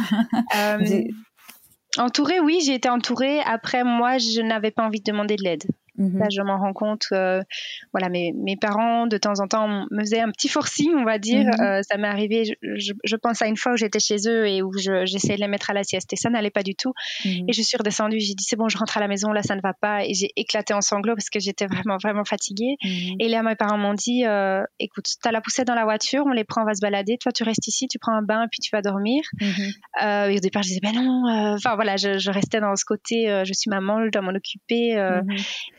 Euh, 0.56 1.04
Entourée, 1.96 2.40
oui, 2.40 2.60
j'ai 2.64 2.74
été 2.74 2.88
entourée. 2.88 3.40
Après, 3.40 3.84
moi, 3.84 4.18
je 4.18 4.40
n'avais 4.40 4.72
pas 4.72 4.84
envie 4.84 5.00
de 5.00 5.10
demander 5.10 5.36
de 5.36 5.44
l'aide. 5.44 5.62
Mhm. 5.96 6.18
Là, 6.18 6.26
je 6.30 6.42
m'en 6.42 6.58
rends 6.58 6.72
compte. 6.72 7.06
Euh, 7.12 7.42
voilà, 7.92 8.08
mes, 8.08 8.32
mes, 8.32 8.56
parents, 8.56 9.06
de 9.06 9.16
temps 9.16 9.40
en 9.40 9.46
temps, 9.46 9.86
me 9.90 10.00
faisaient 10.00 10.20
un 10.20 10.30
petit 10.30 10.48
forcing, 10.48 10.92
on 10.96 11.04
va 11.04 11.18
dire. 11.18 11.44
Mhm. 11.44 11.60
Euh, 11.60 11.82
ça 11.82 11.96
m'est 11.96 12.08
arrivé, 12.08 12.44
je, 12.44 12.92
je, 13.04 13.16
pense 13.16 13.42
à 13.42 13.46
une 13.46 13.56
fois 13.56 13.72
où 13.72 13.76
j'étais 13.76 14.00
chez 14.00 14.16
eux 14.26 14.46
et 14.48 14.62
où 14.62 14.72
j'essayais 14.76 15.36
de 15.36 15.40
les 15.40 15.48
mettre 15.48 15.70
à 15.70 15.74
la 15.74 15.84
sieste 15.84 16.12
et 16.12 16.16
ça 16.16 16.30
n'allait 16.30 16.50
pas 16.50 16.62
du 16.62 16.74
tout. 16.74 16.92
Mhm. 17.24 17.48
Et 17.48 17.52
je 17.52 17.62
suis 17.62 17.76
redescendue, 17.76 18.18
j'ai 18.18 18.34
dit 18.34 18.44
c'est 18.44 18.56
bon, 18.56 18.68
je 18.68 18.76
rentre 18.76 18.96
à 18.96 19.00
la 19.00 19.08
maison, 19.08 19.32
là, 19.32 19.42
ça 19.42 19.54
ne 19.54 19.60
va 19.60 19.72
pas. 19.72 20.04
Et 20.04 20.14
j'ai 20.14 20.30
éclaté 20.36 20.74
en 20.74 20.80
sanglots 20.80 21.14
parce 21.14 21.30
que 21.30 21.38
j'étais 21.38 21.66
vraiment, 21.66 21.96
vraiment 22.02 22.24
fatiguée. 22.24 22.76
Et 23.20 23.28
là, 23.28 23.42
mes 23.42 23.54
parents 23.54 23.78
m'ont 23.78 23.94
dit 23.94 24.24
euh, 24.26 24.62
écoute, 24.80 25.06
t'as 25.22 25.30
la 25.30 25.40
poussette 25.40 25.66
dans 25.66 25.74
la 25.74 25.84
voiture, 25.84 26.24
on 26.26 26.32
les 26.32 26.44
prend, 26.44 26.62
on 26.62 26.66
va 26.66 26.74
se 26.74 26.80
balader. 26.80 27.18
Toi, 27.18 27.30
tu 27.32 27.44
restes 27.44 27.66
ici, 27.68 27.86
tu 27.86 27.98
prends 27.98 28.12
un 28.14 28.22
bain, 28.22 28.46
puis 28.50 28.60
tu 28.60 28.70
vas 28.72 28.82
dormir. 28.82 29.22
Euh, 30.02 30.26
et 30.26 30.36
au 30.36 30.40
départ, 30.40 30.62
je 30.62 30.68
disais 30.68 30.80
ben 30.80 30.92
non. 30.92 31.54
Enfin, 31.54 31.76
voilà, 31.76 31.96
je, 31.96 32.30
restais 32.30 32.60
dans 32.60 32.74
ce 32.74 32.84
côté 32.84 33.42
je 33.44 33.52
suis 33.52 33.70
maman, 33.70 34.04
je 34.04 34.10
dois 34.10 34.22
m'en 34.22 34.32
occuper. 34.32 34.96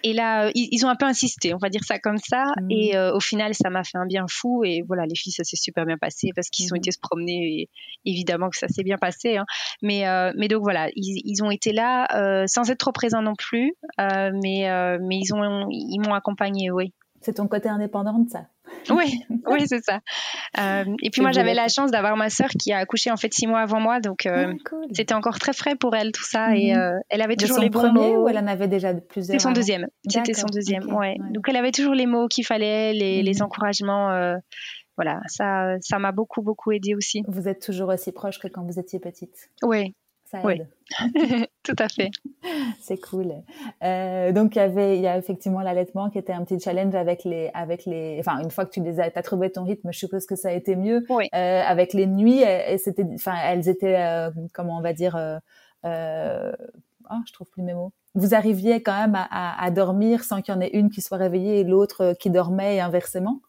Et 0.06 0.14
là, 0.14 0.52
ils, 0.54 0.86
ont 0.86 0.90
un 0.90 0.96
peu 0.96 1.08
insisté, 1.08 1.56
on 1.56 1.58
va 1.58 1.70
dire 1.70 1.84
ça 1.84 1.98
comme 1.98 2.20
ça. 2.20 2.44
Mm. 2.62 2.68
Et 2.70 2.96
euh, 2.96 3.16
au 3.16 3.20
final, 3.20 3.56
ça 3.56 3.72
m'a 3.72 3.84
fait 3.84 3.98
un 3.98 4.06
bien 4.06 4.28
fou. 4.30 4.64
Et 4.64 4.84
voilà, 4.86 5.08
les 5.08 5.16
filles, 5.16 5.32
ça 5.32 5.44
s'est 5.44 5.56
super 5.56 5.84
bien 5.84 5.98
passé 5.98 6.30
parce 6.36 6.52
qu'ils 6.52 6.72
ont 6.74 6.76
mm. 6.76 6.78
été 6.78 6.92
se 6.92 7.00
promener. 7.02 7.34
Et 7.34 7.70
évidemment 8.06 8.52
que 8.52 8.58
ça 8.58 8.68
s'est 8.68 8.84
bien 8.84 8.98
passé. 9.00 9.38
Hein. 9.38 9.46
Mais, 9.82 10.08
euh, 10.08 10.32
mais 10.38 10.48
donc 10.48 10.62
voilà, 10.62 10.90
ils, 10.96 11.44
ont 11.44 11.50
été 11.50 11.74
là 11.74 12.06
euh, 12.16 12.46
sans 12.46 12.70
être 12.70 12.78
trop 12.78 12.92
présents 12.92 13.24
non 13.24 13.34
plus. 13.34 13.74
mais 13.98 14.70
mais 15.02 15.18
ils 15.18 15.34
m'ont 15.34 15.68
ils 15.72 16.12
accompagné, 16.12 16.70
oui. 16.70 16.94
C'est 17.22 17.34
ton 17.34 17.48
côté 17.48 17.68
indépendant 17.68 18.20
de 18.20 18.30
ça? 18.30 18.46
Oui, 18.90 19.20
oui, 19.48 19.68
c'est 19.68 19.84
ça. 19.84 20.00
Euh, 20.60 20.86
et 21.02 21.10
puis 21.10 21.22
moi, 21.22 21.32
j'avais 21.32 21.54
la 21.54 21.68
chance 21.68 21.92
d'avoir 21.92 22.18
ma 22.18 22.30
sœur 22.30 22.50
qui 22.50 22.72
a 22.72 22.78
accouché 22.78 23.12
en 23.12 23.18
fait 23.18 23.34
six 23.34 23.48
mois 23.48 23.60
avant 23.60 23.80
moi, 23.80 24.00
donc 24.00 24.26
euh, 24.26 24.54
ah, 24.72 24.76
c'était 24.92 25.14
encore 25.14 25.40
très 25.40 25.54
frais 25.54 25.76
pour 25.76 25.96
elle 25.96 26.12
tout 26.12 26.24
ça. 26.24 26.56
Et 26.56 26.74
mhm. 26.74 26.80
euh, 26.80 27.00
elle 27.10 27.22
avait 27.22 27.36
toujours 27.36 27.60
les 27.60 27.70
bons 27.70 27.92
mots. 27.92 28.24
ou 28.24 28.30
elle 28.30 28.38
en 28.38 28.48
avait 28.48 28.68
déjà 28.68 28.94
plusieurs 28.94 29.40
C'était 29.40 29.40
son 29.40 29.52
deuxième. 29.52 29.88
C'était 30.08 30.34
son 30.34 30.48
deuxième. 30.48 30.94
Ouais. 30.94 31.16
Donc 31.32 31.48
elle 31.48 31.58
avait 31.58 31.72
toujours 31.72 31.94
les 31.94 32.06
mots 32.06 32.28
qu'il 32.28 32.46
fallait, 32.46 32.94
les, 32.94 33.24
les 33.24 33.34
mhm. 33.36 33.44
encouragements. 33.44 34.36
voilà, 34.98 35.20
ça, 35.28 35.76
ça 35.82 36.00
m'a 36.00 36.12
beaucoup, 36.12 36.42
beaucoup 36.42 36.72
aidé 36.72 36.96
aussi. 36.96 37.24
Vous 37.28 37.48
êtes 37.48 37.62
toujours 37.62 37.90
aussi 37.90 38.12
proche 38.12 38.40
que 38.40 38.48
quand 38.48 38.64
vous 38.64 38.80
étiez 38.80 39.00
petite. 39.00 39.50
Oui, 39.64 39.94
oui, 40.44 40.62
tout 41.64 41.76
à 41.78 41.88
fait. 41.88 42.12
C'est 42.80 42.98
cool. 42.98 43.34
Euh, 43.84 44.32
donc 44.32 44.56
il 44.56 44.60
y 44.60 44.62
avait, 44.62 44.98
il 44.98 45.02
y 45.02 45.08
a 45.08 45.18
effectivement 45.18 45.62
l'allaitement 45.62 46.10
qui 46.10 46.18
était 46.18 46.34
un 46.34 46.44
petit 46.44 46.60
challenge 46.60 46.96
avec 46.96 47.24
les, 47.24 47.52
avec 47.54 47.86
les, 47.86 48.18
enfin 48.20 48.40
une 48.42 48.52
fois 48.52 48.66
que 48.66 48.72
tu 48.72 48.82
les 48.82 49.00
as, 49.00 49.12
as 49.14 49.22
trouvé 49.22 49.52
ton 49.52 49.64
rythme, 49.64 49.92
je 49.92 49.98
suppose 50.00 50.26
que 50.26 50.36
ça 50.36 50.50
a 50.50 50.52
été 50.52 50.76
mieux. 50.76 51.06
Oui. 51.10 51.30
Euh, 51.34 51.62
avec 51.66 51.94
les 51.94 52.08
nuits, 52.08 52.42
et 52.42 52.78
c'était, 52.78 53.06
enfin 53.14 53.36
elles 53.46 53.70
étaient, 53.70 53.98
euh, 53.98 54.32
comment 54.54 54.78
on 54.78 54.82
va 54.82 54.94
dire, 54.94 55.16
euh, 55.16 56.52
oh, 57.10 57.16
je 57.28 57.34
trouve 57.34 57.50
plus 57.50 57.64
mes 57.64 57.74
mots. 57.74 57.92
Vous 58.16 58.34
arriviez 58.34 58.82
quand 58.82 58.98
même 58.98 59.16
à, 59.16 59.28
à, 59.30 59.66
à 59.66 59.72
dormir 59.72 60.24
sans 60.24 60.42
qu'il 60.42 60.54
y 60.54 60.58
en 60.58 60.62
ait 60.62 60.72
une 60.74 60.90
qui 60.90 61.02
soit 61.02 61.18
réveillée 61.18 61.60
et 61.60 61.64
l'autre 61.64 62.16
qui 62.20 62.30
dormait 62.30 62.78
et 62.78 62.82
inversement? 62.82 63.42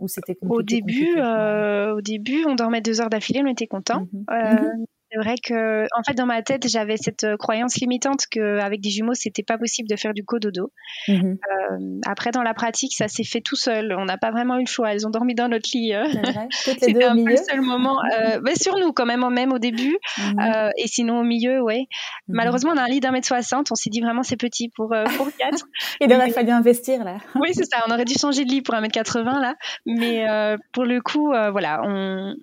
Ou 0.00 0.06
c'était 0.06 0.38
Au 0.42 0.62
début, 0.62 1.20
au 1.20 2.00
début, 2.00 2.44
on 2.46 2.54
dormait 2.54 2.80
deux 2.80 3.00
heures 3.00 3.10
d'affilée, 3.10 3.40
on 3.44 3.48
était 3.48 3.66
content. 3.66 4.06
Mhm. 4.12 4.24
Mhm. 4.30 4.86
C'est 5.10 5.18
vrai 5.18 5.36
que, 5.42 5.84
en 5.96 6.02
fait, 6.06 6.14
dans 6.14 6.26
ma 6.26 6.42
tête, 6.42 6.68
j'avais 6.68 6.96
cette 6.96 7.24
euh, 7.24 7.36
croyance 7.36 7.76
limitante 7.76 8.24
qu'avec 8.30 8.80
des 8.80 8.90
jumeaux, 8.90 9.14
c'était 9.14 9.42
pas 9.42 9.56
possible 9.56 9.88
de 9.88 9.96
faire 9.96 10.12
du 10.12 10.22
cododo. 10.22 10.70
Mhm. 11.08 11.38
Euh, 11.50 12.00
après, 12.06 12.30
dans 12.30 12.42
la 12.42 12.52
pratique, 12.52 12.94
ça 12.94 13.08
s'est 13.08 13.24
fait 13.24 13.40
tout 13.40 13.56
seul. 13.56 13.94
On 13.98 14.04
n'a 14.04 14.18
pas 14.18 14.30
vraiment 14.30 14.56
eu 14.56 14.64
le 14.64 14.66
choix. 14.66 14.92
Elles 14.92 15.06
ont 15.06 15.10
dormi 15.10 15.34
dans 15.34 15.48
notre 15.48 15.70
lit. 15.72 15.94
Euh. 15.94 16.04
C'était 16.50 17.04
un 17.04 17.16
peu 17.16 17.30
le 17.30 17.36
seul 17.36 17.62
moment. 17.62 17.98
Euh, 18.02 18.40
mais 18.42 18.54
sur 18.54 18.76
nous, 18.78 18.92
quand 18.92 19.06
même, 19.06 19.26
même 19.30 19.52
au 19.52 19.58
début. 19.58 19.96
Mhm. 20.18 20.40
Euh, 20.40 20.70
et 20.76 20.86
sinon, 20.86 21.20
au 21.20 21.24
milieu, 21.24 21.62
ouais. 21.62 21.86
Mhm. 22.28 22.34
Malheureusement, 22.36 22.72
on 22.74 22.78
a 22.78 22.82
un 22.82 22.88
lit 22.88 23.00
d'un 23.00 23.12
mètre 23.12 23.26
soixante. 23.26 23.72
On 23.72 23.74
s'est 23.74 23.90
dit 23.90 24.00
vraiment, 24.00 24.22
c'est 24.22 24.36
petit 24.36 24.68
pour, 24.68 24.94
pour 25.16 25.28
quatre. 25.38 25.66
Il 26.00 26.12
aurait 26.12 26.30
fallu 26.30 26.50
investir, 26.50 27.02
là. 27.04 27.16
oui, 27.34 27.50
c'est 27.54 27.64
ça. 27.64 27.84
On 27.88 27.92
aurait 27.92 28.04
dû 28.04 28.14
changer 28.14 28.44
de 28.44 28.50
lit 28.50 28.62
pour 28.62 28.74
un 28.74 28.82
mètre 28.82 28.94
80 28.94 29.40
là. 29.40 29.54
Mais 29.86 30.26
pour 30.72 30.84
le 30.84 31.00
coup, 31.00 31.28
voilà, 31.28 31.80
on, 31.84 32.34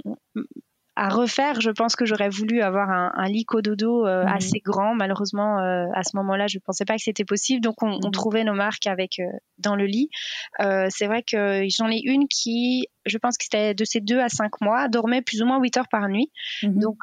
à 0.95 1.09
refaire, 1.09 1.59
je 1.59 1.71
pense 1.71 1.95
que 1.95 2.05
j'aurais 2.05 2.29
voulu 2.29 2.61
avoir 2.61 2.89
un, 2.89 3.11
un 3.15 3.27
lit 3.27 3.45
cododo 3.45 4.05
euh, 4.05 4.23
mhm. 4.23 4.29
assez 4.29 4.59
grand. 4.59 4.95
Malheureusement, 4.95 5.59
euh, 5.59 5.85
à 5.93 6.03
ce 6.03 6.15
moment-là, 6.15 6.47
je 6.47 6.57
ne 6.57 6.61
pensais 6.61 6.85
pas 6.85 6.95
que 6.95 7.01
c'était 7.01 7.25
possible. 7.25 7.61
Donc, 7.61 7.83
on, 7.83 7.99
on, 8.01 8.07
mhm. 8.07 8.11
trouvait 8.11 8.43
nos 8.43 8.53
marques 8.53 8.87
avec 8.87 9.19
euh, 9.19 9.25
dans 9.57 9.75
le 9.75 9.85
lit. 9.85 10.09
c'est 10.59 11.07
vrai 11.07 11.23
que 11.23 11.65
j'en 11.69 11.89
ai 11.89 11.99
une 12.03 12.27
qui, 12.27 12.87
je 13.05 13.17
pense 13.17 13.37
que 13.37 13.43
c'était 13.43 13.73
de 13.73 13.85
ces 13.85 13.99
deux 13.99 14.19
à 14.19 14.29
cinq 14.29 14.61
mois, 14.61 14.87
dormait 14.87 15.21
plus 15.21 15.41
ou 15.41 15.45
moins 15.45 15.59
8 15.59 15.77
heures 15.77 15.89
par 15.89 16.07
nuit. 16.07 16.31
Mhm. 16.63 16.79
Donc, 16.79 16.97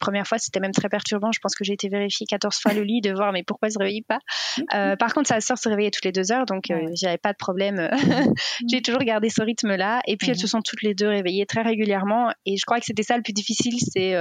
première 0.00 0.26
fois, 0.26 0.38
c'était 0.38 0.60
même 0.60 0.72
très 0.72 0.88
perturbant. 0.88 1.30
Je 1.32 1.38
pense 1.40 1.54
que 1.54 1.64
j'ai 1.64 1.74
été 1.74 1.88
vérifier 1.88 2.26
14 2.26 2.56
fois 2.56 2.72
le 2.72 2.82
lit 2.82 3.00
de 3.00 3.12
voir 3.12 3.32
mais 3.32 3.42
pourquoi 3.44 3.68
elle 3.68 3.72
se 3.72 3.78
réveille 3.78 4.02
pas. 4.02 4.18
Euh, 4.74 4.94
par 4.94 5.14
contre, 5.14 5.28
sa 5.28 5.40
sœur 5.40 5.58
se 5.58 5.68
réveillait 5.68 5.90
toutes 5.90 6.04
les 6.04 6.12
deux 6.12 6.32
heures, 6.32 6.44
donc 6.44 6.70
euh, 6.70 6.90
j'avais 6.94 7.18
pas 7.18 7.32
de 7.32 7.36
problème. 7.36 7.90
j'ai 8.70 8.82
toujours 8.82 9.00
gardé 9.00 9.28
ce 9.28 9.42
rythme-là. 9.42 10.00
Et 10.06 10.16
puis 10.16 10.30
elles 10.30 10.38
se 10.38 10.46
sont 10.46 10.60
toutes 10.60 10.82
les 10.82 10.94
deux 10.94 11.08
réveillées 11.08 11.46
très 11.46 11.62
régulièrement. 11.62 12.32
Et 12.46 12.56
je 12.56 12.64
crois 12.64 12.78
que 12.78 12.86
c'était 12.86 13.02
ça 13.02 13.16
le 13.16 13.22
plus 13.22 13.32
difficile, 13.32 13.74
c'est 13.78 14.14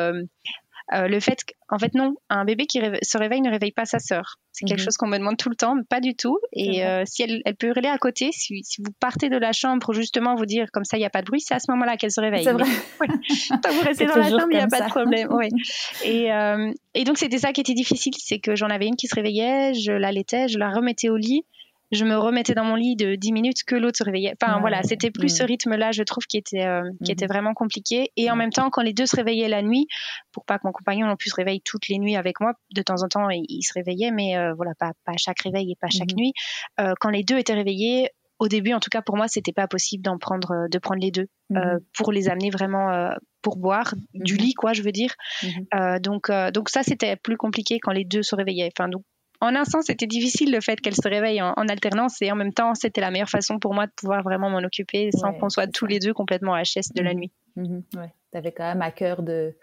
euh, 0.93 1.07
le 1.07 1.19
fait 1.19 1.39
qu'en 1.67 1.77
fait 1.77 1.93
non, 1.93 2.15
un 2.29 2.45
bébé 2.45 2.65
qui 2.65 2.79
se 3.01 3.17
réveille 3.17 3.41
ne 3.41 3.49
réveille 3.49 3.71
pas 3.71 3.85
sa 3.85 3.99
sœur. 3.99 4.37
C'est 4.51 4.65
quelque 4.65 4.79
mhm. 4.79 4.85
chose 4.85 4.97
qu'on 4.97 5.07
me 5.07 5.17
demande 5.17 5.37
tout 5.37 5.49
le 5.49 5.55
temps, 5.55 5.75
mais 5.75 5.83
pas 5.87 6.01
du 6.01 6.15
tout. 6.15 6.39
Et 6.53 6.83
euh, 6.85 7.03
si 7.05 7.21
elle, 7.23 7.41
elle, 7.45 7.55
peut 7.55 7.67
hurler 7.67 7.87
à 7.87 7.97
côté, 7.97 8.31
si, 8.31 8.63
si, 8.63 8.81
vous 8.81 8.91
partez 8.99 9.29
de 9.29 9.37
la 9.37 9.51
chambre 9.51 9.79
pour 9.85 9.93
justement 9.93 10.35
vous 10.35 10.45
dire 10.45 10.67
comme 10.73 10.83
ça 10.83 10.97
il 10.97 11.01
n'y 11.01 11.05
a 11.05 11.09
pas 11.09 11.21
de 11.21 11.27
bruit, 11.27 11.41
c'est 11.41 11.53
à 11.53 11.59
ce 11.59 11.71
moment-là 11.71 11.95
qu'elle 11.97 12.11
se 12.11 12.19
réveille. 12.19 12.43
C'est 12.43 12.53
vrai. 12.53 12.65
Tant 13.61 13.71
vous 13.71 13.81
restez 13.81 14.05
dans 14.05 14.15
la 14.15 14.29
chambre, 14.29 14.47
il 14.51 14.57
n'y 14.57 14.63
a 14.63 14.67
pas 14.67 14.81
de 14.81 14.89
problème. 14.89 15.31
Ouais. 15.31 15.49
Et, 16.05 16.31
euh, 16.33 16.71
et 16.95 17.03
donc 17.03 17.17
c'était 17.17 17.37
ça 17.37 17.53
qui 17.53 17.61
était 17.61 17.73
difficile, 17.73 18.13
c'est 18.17 18.39
que 18.39 18.55
j'en 18.55 18.69
avais 18.69 18.87
une 18.87 18.95
qui 18.95 19.07
se 19.07 19.15
réveillait, 19.15 19.73
je 19.73 19.91
l'allaitais, 19.91 20.47
je 20.47 20.57
la 20.57 20.69
remettais 20.69 21.09
au 21.09 21.17
lit 21.17 21.43
je 21.91 22.05
me 22.05 22.17
remettais 22.17 22.53
dans 22.53 22.63
mon 22.63 22.75
lit 22.75 22.95
de 22.95 23.15
10 23.15 23.31
minutes 23.31 23.63
que 23.65 23.75
l'autre 23.75 23.97
se 23.97 24.03
réveillait. 24.03 24.33
Enfin 24.39 24.59
voilà, 24.59 24.83
c'était 24.83 25.11
plus 25.11 25.29
ce 25.29 25.43
rythme-là, 25.43 25.91
je 25.91 26.03
trouve, 26.03 26.25
qui 26.25 26.37
était 26.37 26.65
euh, 26.65 26.83
qui 27.03 27.11
était 27.11 27.25
mhm. 27.25 27.31
vraiment 27.31 27.53
compliqué. 27.53 28.11
Et 28.15 28.29
en 28.29 28.35
même 28.35 28.51
temps, 28.51 28.69
quand 28.69 28.81
les 28.81 28.93
deux 28.93 29.07
se 29.07 29.15
réveillaient 29.15 29.49
la 29.49 29.61
nuit, 29.61 29.87
pour 30.31 30.45
pas 30.45 30.59
que 30.59 30.65
mon 30.65 30.71
compagnon 30.71 31.07
non 31.07 31.15
plus 31.15 31.31
se 31.31 31.35
réveille 31.35 31.61
toutes 31.61 31.87
les 31.87 31.97
nuits 31.97 32.15
avec 32.15 32.39
moi, 32.39 32.53
de 32.75 32.81
temps 32.81 33.01
en 33.03 33.07
temps 33.07 33.29
il, 33.29 33.63
se 33.63 33.73
réveillait, 33.73 34.11
mais 34.11 34.37
euh, 34.37 34.53
voilà, 34.53 34.73
pas 34.77 34.91
pas 35.05 35.13
à 35.13 35.17
chaque 35.17 35.41
réveil 35.41 35.71
et 35.71 35.75
pas 35.79 35.89
chaque 35.89 36.11
mhm. 36.11 36.17
nuit. 36.17 36.33
Euh, 36.79 36.93
quand 36.99 37.09
les 37.09 37.23
deux 37.23 37.37
étaient 37.37 37.53
réveillés, 37.53 38.09
au 38.37 38.47
début, 38.47 38.73
en 38.73 38.79
tout 38.79 38.89
cas 38.89 39.01
pour 39.01 39.17
moi, 39.17 39.27
c'était 39.27 39.51
pas 39.51 39.67
possible 39.67 40.03
d'en 40.03 40.17
prendre 40.17 40.67
de 40.69 40.77
prendre 40.77 41.01
les 41.01 41.11
deux 41.11 41.27
mhm. 41.49 41.79
pour 41.97 42.11
les 42.11 42.29
amener 42.29 42.51
vraiment 42.51 43.09
pour 43.41 43.57
boire 43.57 43.95
du 44.13 44.37
lit, 44.37 44.53
quoi, 44.53 44.73
je 44.73 44.83
veux 44.83 44.91
dire. 44.91 45.15
donc 46.01 46.31
donc 46.53 46.69
ça 46.69 46.83
c'était 46.83 47.15
plus 47.15 47.35
compliqué 47.35 47.79
quand 47.79 47.91
les 47.91 48.05
deux 48.05 48.21
se 48.21 48.35
réveillaient. 48.35 48.69
Enfin 48.77 48.87
donc 48.89 49.03
en 49.41 49.55
un 49.55 49.63
sens, 49.63 49.85
c'était 49.87 50.07
difficile 50.07 50.51
le 50.51 50.61
fait 50.61 50.81
qu'elle 50.81 50.95
se 50.95 51.07
réveille 51.07 51.41
en, 51.41 51.53
alternance 51.53 52.21
et 52.21 52.31
en 52.31 52.35
même 52.35 52.53
temps, 52.53 52.75
c'était 52.75 53.01
la 53.01 53.09
meilleure 53.09 53.29
façon 53.29 53.59
pour 53.59 53.73
moi 53.73 53.87
de 53.87 53.91
pouvoir 53.91 54.21
vraiment 54.21 54.49
m'en 54.49 54.59
occuper 54.59 55.11
sans 55.13 55.33
qu'on 55.33 55.49
soit 55.49 55.67
tous 55.67 55.85
les 55.85 55.99
deux 55.99 56.13
complètement 56.13 56.55
HS 56.55 56.93
de 56.93 57.03
la 57.03 57.13
mhm. 57.13 57.19
nuit. 57.19 57.31
Ouais. 57.55 58.13
Tu 58.31 58.37
avais 58.37 58.51
quand 58.51 58.65
même 58.65 58.81
à 58.81 58.91
cœur 58.91 59.23
de, 59.23 59.55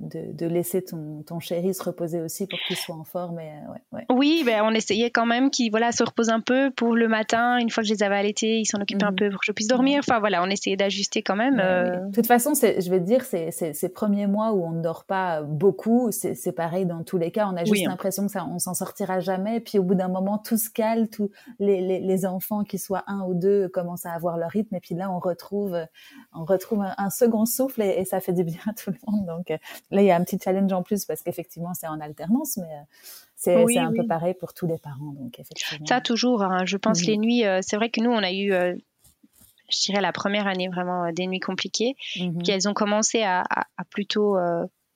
de, 0.00 0.46
laisser 0.46 0.82
ton, 0.82 1.22
ton, 1.22 1.38
chéri 1.38 1.72
se 1.72 1.82
reposer 1.82 2.20
aussi 2.20 2.46
pour 2.46 2.58
qu'il 2.66 2.76
soit 2.76 2.94
en 2.94 3.04
forme. 3.04 3.38
Et, 3.38 3.48
euh, 3.48 3.72
ouais, 3.72 3.80
ouais. 3.92 4.06
Oui, 4.10 4.42
ben, 4.44 4.62
on 4.64 4.72
essayait 4.72 5.10
quand 5.10 5.26
même 5.26 5.50
qu'il 5.50 5.70
voilà, 5.70 5.92
se 5.92 6.02
repose 6.02 6.30
un 6.30 6.40
peu 6.40 6.70
pour 6.70 6.94
le 6.94 7.08
matin. 7.08 7.58
Une 7.58 7.70
fois 7.70 7.82
que 7.82 7.88
je 7.88 7.94
les 7.94 8.02
avais 8.02 8.16
allaités, 8.16 8.58
il 8.58 8.66
s'en 8.66 8.80
occupait 8.80 9.04
un 9.04 9.10
mhm. 9.10 9.16
peu 9.16 9.30
pour 9.30 9.40
que 9.40 9.46
je 9.46 9.52
puisse 9.52 9.68
dormir. 9.68 10.00
Enfin 10.00 10.18
voilà, 10.18 10.42
on 10.42 10.50
essayait 10.50 10.76
d'ajuster 10.76 11.22
quand 11.22 11.36
même. 11.36 11.60
Euh. 11.60 12.06
De 12.08 12.14
toute 12.14 12.26
façon, 12.26 12.52
je 12.54 12.90
vais 12.90 13.00
te 13.00 13.04
dire, 13.04 13.24
c'est 13.24 13.50
ces 13.50 13.88
premiers 13.88 14.26
mois 14.26 14.52
où 14.52 14.64
on 14.64 14.72
ne 14.72 14.82
dort 14.82 15.04
pas 15.04 15.42
beaucoup, 15.42 16.10
c'est 16.10 16.52
pareil 16.52 16.86
dans 16.86 17.02
tous 17.04 17.18
les 17.18 17.30
cas. 17.30 17.48
On 17.52 17.56
a 17.56 17.64
juste 17.64 17.86
l'impression 17.86 18.26
que 18.26 18.32
ça, 18.32 18.46
on 18.46 18.58
s'en 18.58 18.74
sortira 18.74 19.20
jamais. 19.20 19.60
Puis 19.60 19.78
au 19.78 19.82
bout 19.82 19.94
d'un 19.94 20.08
moment, 20.08 20.38
tout 20.38 20.58
se 20.58 20.70
cale, 20.70 21.08
tous 21.08 21.30
les, 21.58 21.80
les, 21.80 22.00
les, 22.00 22.26
enfants, 22.26 22.64
qui 22.64 22.78
soient 22.78 23.04
un 23.06 23.22
ou 23.26 23.34
deux, 23.34 23.68
commencent 23.68 24.06
à 24.06 24.12
avoir 24.12 24.38
leur 24.38 24.50
rythme. 24.50 24.74
Et 24.74 24.80
puis 24.80 24.94
là, 24.94 25.10
on 25.10 25.18
retrouve, 25.18 25.78
on 26.34 26.44
retrouve 26.44 26.84
un, 26.96 27.10
second 27.10 27.44
souffle 27.44 27.82
et, 27.82 28.00
et, 28.00 28.04
ça 28.04 28.20
fait 28.20 28.32
du 28.32 28.44
bien 28.44 28.58
à 28.66 28.72
tout 28.72 28.90
le 28.90 28.96
monde. 29.06 29.26
Donc 29.26 29.52
Là, 29.90 30.02
il 30.02 30.06
y 30.06 30.10
a 30.10 30.16
un 30.16 30.24
petit 30.24 30.38
challenge 30.42 30.72
en 30.72 30.82
plus 30.82 31.04
parce 31.04 31.22
qu'effectivement, 31.22 31.74
c'est 31.74 31.86
en 31.86 32.00
alternance, 32.00 32.56
mais 32.56 33.56
euh, 33.56 33.64
c'est 33.66 33.78
un 33.78 33.92
peu 33.92 34.06
pareil 34.06 34.34
pour 34.34 34.54
tous 34.54 34.66
les 34.66 34.78
parents. 34.78 35.12
Donc, 35.12 35.38
effectivement. 35.38 35.86
Ça, 35.86 36.00
toujours. 36.00 36.42
Hein. 36.42 36.64
je 36.64 36.76
pense 36.76 37.04
les 37.04 37.18
nuits, 37.18 37.44
euh, 37.44 37.60
c'est 37.62 37.76
vrai 37.76 37.90
que 37.90 38.00
nous, 38.00 38.10
on 38.10 38.22
a 38.22 38.32
eu 38.32 38.52
euh, 38.52 38.74
je 39.70 39.80
dirais 39.86 40.00
la 40.00 40.12
première 40.12 40.46
année 40.46 40.68
vraiment 40.68 41.10
des 41.12 41.26
nuits 41.26 41.40
compliquées, 41.40 41.94
mmh 42.16 42.42
qui 42.42 42.50
elles 42.50 42.68
ont 42.68 42.74
commencé 42.74 43.22
à, 43.22 43.44
plutôt 43.90 44.36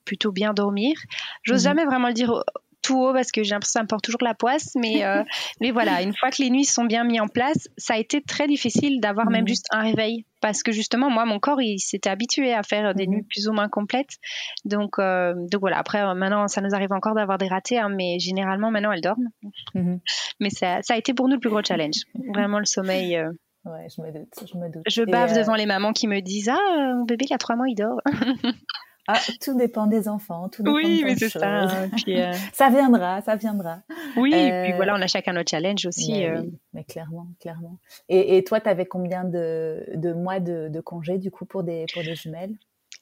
plutôt 0.04 0.30
bien 0.30 0.52
dormir. 0.52 0.96
J'ose 1.42 1.62
mmh 1.62 1.64
jamais 1.64 1.84
vraiment 1.84 2.08
le 2.08 2.14
dire 2.14 2.44
tout 2.88 2.98
haut 2.98 3.12
parce 3.12 3.30
que 3.30 3.42
j'ai 3.42 3.50
l'impression 3.50 3.80
que 3.80 3.80
ça 3.80 3.82
me 3.82 3.88
porte 3.88 4.04
toujours 4.04 4.22
la 4.22 4.34
poisse. 4.34 4.74
Mais, 4.74 5.04
euh, 5.04 5.22
mais 5.60 5.70
voilà, 5.70 6.02
une 6.02 6.14
fois 6.14 6.30
que 6.30 6.42
les 6.42 6.50
nuits 6.50 6.64
sont 6.64 6.84
bien 6.84 7.04
mises 7.04 7.20
en 7.20 7.28
place, 7.28 7.68
ça 7.76 7.94
a 7.94 7.98
été 7.98 8.22
très 8.22 8.46
difficile 8.46 9.00
d'avoir 9.00 9.30
même 9.30 9.42
mhm. 9.42 9.48
juste 9.48 9.66
un 9.70 9.82
réveil. 9.82 10.24
Parce 10.40 10.62
que 10.62 10.72
justement, 10.72 11.10
moi, 11.10 11.24
mon 11.24 11.40
corps, 11.40 11.60
il 11.60 11.78
s'était 11.78 12.10
habitué 12.10 12.54
à 12.54 12.62
faire 12.62 12.94
des 12.94 13.06
mhm. 13.06 13.14
nuits 13.14 13.26
plus 13.28 13.48
ou 13.48 13.52
moins 13.52 13.68
complètes. 13.68 14.16
Donc, 14.64 14.98
euh, 14.98 15.34
donc 15.50 15.60
voilà, 15.60 15.78
après, 15.78 16.00
euh, 16.00 16.14
maintenant, 16.14 16.48
ça 16.48 16.60
nous 16.60 16.74
arrive 16.74 16.92
encore 16.92 17.14
d'avoir 17.14 17.38
des 17.38 17.48
ratés, 17.48 17.78
hein, 17.78 17.90
mais 17.94 18.18
généralement, 18.18 18.70
maintenant, 18.70 18.92
elles 18.92 19.02
dorment. 19.02 19.28
Mhm. 19.74 20.00
Mais 20.40 20.50
ça, 20.50 20.80
ça, 20.82 20.94
a 20.94 20.96
été 20.96 21.12
pour 21.12 21.28
nous 21.28 21.34
le 21.34 21.40
plus 21.40 21.50
gros 21.50 21.62
challenge. 21.62 22.04
Vraiment 22.32 22.58
le 22.58 22.64
sommeil. 22.64 23.20
Ouais, 23.64 23.86
je 23.94 24.00
me 24.00 24.12
doute, 24.12 24.32
je 24.50 24.56
me 24.56 24.72
doute. 24.72 24.82
Je 24.86 25.02
bave 25.02 25.34
devant 25.34 25.54
les 25.54 25.66
mamans 25.66 25.92
qui 25.92 26.06
me 26.06 26.20
disent 26.20 26.48
Ah, 26.48 26.94
mon 26.94 27.04
bébé, 27.04 27.26
il 27.28 27.34
a 27.34 27.38
trois 27.38 27.56
mois, 27.56 27.68
il 27.68 27.74
dort. 27.74 28.00
Ah, 29.10 29.18
tout 29.40 29.56
dépend 29.56 29.86
des 29.86 30.06
enfants, 30.06 30.50
tout 30.50 30.62
dépend 30.62 30.76
Oui, 30.76 31.02
mais 31.04 31.16
c'est 31.16 31.30
ça. 31.30 31.68
Euh, 32.08 32.32
ça 32.52 32.68
viendra, 32.70 33.20
ça 33.22 33.36
viendra. 33.36 33.80
Oui, 34.16 34.32
et 34.34 34.64
puis 34.64 34.72
voilà, 34.74 34.94
on 34.94 35.00
a 35.00 35.06
chacun 35.06 35.32
notre 35.32 35.50
challenge 35.50 35.86
aussi. 35.86 36.12
Mais, 36.12 36.42
mais 36.72 36.84
clairement, 36.84 37.28
clairement. 37.40 37.78
Et, 38.08 38.36
et 38.36 38.44
toi, 38.44 38.60
tu 38.60 38.68
avais 38.68 38.86
combien 38.86 39.24
de, 39.24 39.84
de 39.94 40.12
mois 40.12 40.40
de, 40.40 40.68
de 40.68 40.80
congé 40.80 41.18
du 41.18 41.30
coup 41.30 41.44
pour 41.44 41.62
des, 41.62 41.86
pour 41.92 42.02
des 42.02 42.14
jumelles? 42.14 42.54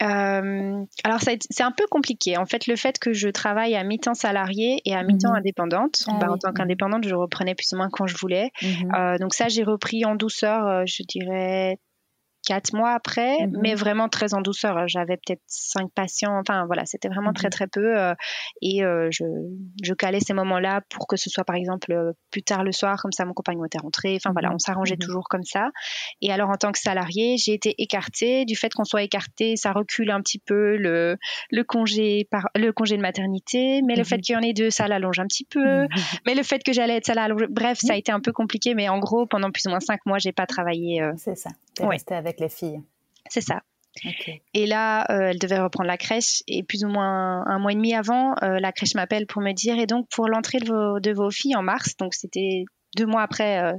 Euh, 0.03 0.85
alors 1.05 1.21
c'est 1.21 1.63
un 1.63 1.73
peu 1.73 1.87
compliqué. 1.91 2.37
En 2.37 2.47
fait, 2.47 2.67
le 2.67 2.77
fait 2.77 2.99
que 2.99 3.13
je 3.13 3.29
travaille 3.29 3.75
à 3.77 3.83
mi-temps 3.83 4.15
salarié 4.15 4.83
et 4.85 4.95
à 4.95 5.03
mi-temps 5.03 5.31
mhm. 5.31 5.37
indépendante, 5.37 6.05
ah 6.07 6.19
bah, 6.21 6.31
en 6.31 6.37
tant 6.37 6.53
qu'indépendante, 6.53 7.07
je 7.07 7.15
reprenais 7.15 7.55
plus 7.55 7.73
ou 7.73 7.77
moins 7.77 7.89
quand 7.91 8.07
je 8.07 8.17
voulais. 8.17 8.51
Mhm. 8.63 8.95
Euh, 8.95 9.19
donc 9.19 9.33
ça, 9.33 9.49
j'ai 9.49 9.63
repris 9.63 10.05
en 10.05 10.15
douceur, 10.15 10.67
euh, 10.67 10.83
je 10.87 11.03
dirais 11.09 11.79
quatre 12.47 12.73
mois 12.75 12.93
après, 12.93 13.47
mhm. 13.47 13.59
mais 13.61 13.75
vraiment 13.75 14.09
très 14.09 14.33
en 14.33 14.41
douceur. 14.41 14.87
J'avais 14.87 15.17
peut-être 15.17 15.43
cinq 15.49 15.91
patients. 15.93 16.39
Enfin, 16.39 16.65
voilà, 16.67 16.87
c'était 16.87 17.09
vraiment 17.09 17.33
très, 17.33 17.49
mhm. 17.49 17.51
très 17.51 17.67
peu. 17.67 17.99
Euh, 17.99 18.15
et 18.63 18.85
euh, 18.85 19.09
je, 19.11 19.25
je, 19.83 19.95
calais 19.95 20.21
ces 20.21 20.33
moments-là 20.33 20.81
pour 20.89 21.09
que 21.09 21.17
ce 21.17 21.29
soit, 21.29 21.45
par 21.45 21.57
exemple, 21.57 21.93
euh, 21.93 22.13
plus 22.31 22.45
tard 22.45 22.63
le 22.63 22.71
soir, 22.71 23.03
comme 23.03 23.11
ça, 23.11 23.25
mon 23.25 23.35
compagnon 23.35 23.65
était 23.65 23.79
rentré. 23.79 24.17
Enfin, 24.17 24.31
voilà, 24.33 24.49
mhm. 24.49 24.55
on 24.55 24.59
s'arrangeait 24.59 24.97
toujours 24.97 25.25
comme 25.29 25.43
ça. 25.43 25.71
Et 26.23 26.33
alors, 26.33 26.49
en 26.49 26.55
tant 26.55 26.71
que 26.71 26.79
salarié, 26.79 27.37
j'ai 27.37 27.53
été 27.53 27.75
écartée. 27.79 28.45
Du 28.45 28.55
fait 28.55 28.73
qu'on 28.73 28.85
soit 28.85 29.03
écarté, 29.03 29.57
ça 29.57 29.73
recule 29.73 30.11
un 30.13 30.21
petit 30.21 30.39
peu 30.39 30.77
le, 30.77 31.19
le, 31.51 31.65
congé, 31.65 32.29
par, 32.31 32.49
le 32.55 32.71
congé 32.71 32.97
de 32.97 33.03
maternité. 33.03 33.83
Mais 33.85 33.97
le 33.97 34.05
fait 34.05 34.19
qu'il 34.19 34.37
y 34.37 34.39
en 34.39 34.43
ait 34.43 34.55
deux, 34.55 34.71
ça 34.71 34.87
l'allonge 34.87 35.19
un 35.19 35.27
petit 35.27 35.45
peu. 35.45 35.89
Mais 36.27 36.37
le 36.37 36.45
fait 36.45 36.63
que 36.63 36.73
j'allais 36.73 36.97
être 36.97 37.13
l'allonge. 37.13 37.47
Bref, 37.51 37.79
ça 37.81 37.95
a 37.95 37.97
été 37.97 38.13
un 38.13 38.21
peu 38.21 38.31
compliqué. 38.31 38.75
Mais 38.75 38.89
en 38.89 39.01
gros, 39.01 39.27
pendant 39.27 39.51
plus 39.51 39.67
ou 39.67 39.71
moins 39.71 39.81
cinq 39.81 39.99
mois, 40.07 40.19
j'ai 40.19 40.33
pas 40.33 40.47
travaillé. 40.47 41.03
C'est 41.17 41.37
ça. 41.37 41.51
Ouais. 41.81 41.97
avec 42.11 42.41
les 42.41 42.49
filles. 42.49 42.81
C'est 43.29 43.41
ça. 43.41 43.63
Et 44.55 44.67
là, 44.67 45.07
euh, 45.11 45.31
elle 45.31 45.39
devait 45.39 45.59
reprendre 45.59 45.89
la 45.89 45.97
crèche 45.97 46.43
et 46.47 46.63
plus 46.63 46.85
ou 46.85 46.89
moins 46.89 47.45
un 47.47 47.59
mois 47.59 47.73
et 47.73 47.75
demi 47.75 47.95
avant, 47.95 48.35
euh, 48.43 48.59
la 48.61 48.73
crèche 48.73 48.95
m'appelle 48.95 49.27
pour 49.27 49.43
me 49.43 49.53
dire 49.53 49.79
et 49.79 49.87
donc 49.87 50.07
pour 50.11 50.29
l'entrée 50.29 50.59
de 50.59 50.67
vos, 50.67 51.01
de 51.01 51.13
vos 51.13 51.31
filles 51.31 51.57
en 51.57 51.63
mars, 51.63 51.97
donc 51.97 52.15
c'était 52.15 52.65
deux 52.97 53.07
mois 53.07 53.23
après. 53.23 53.59
Euh, 53.63 53.73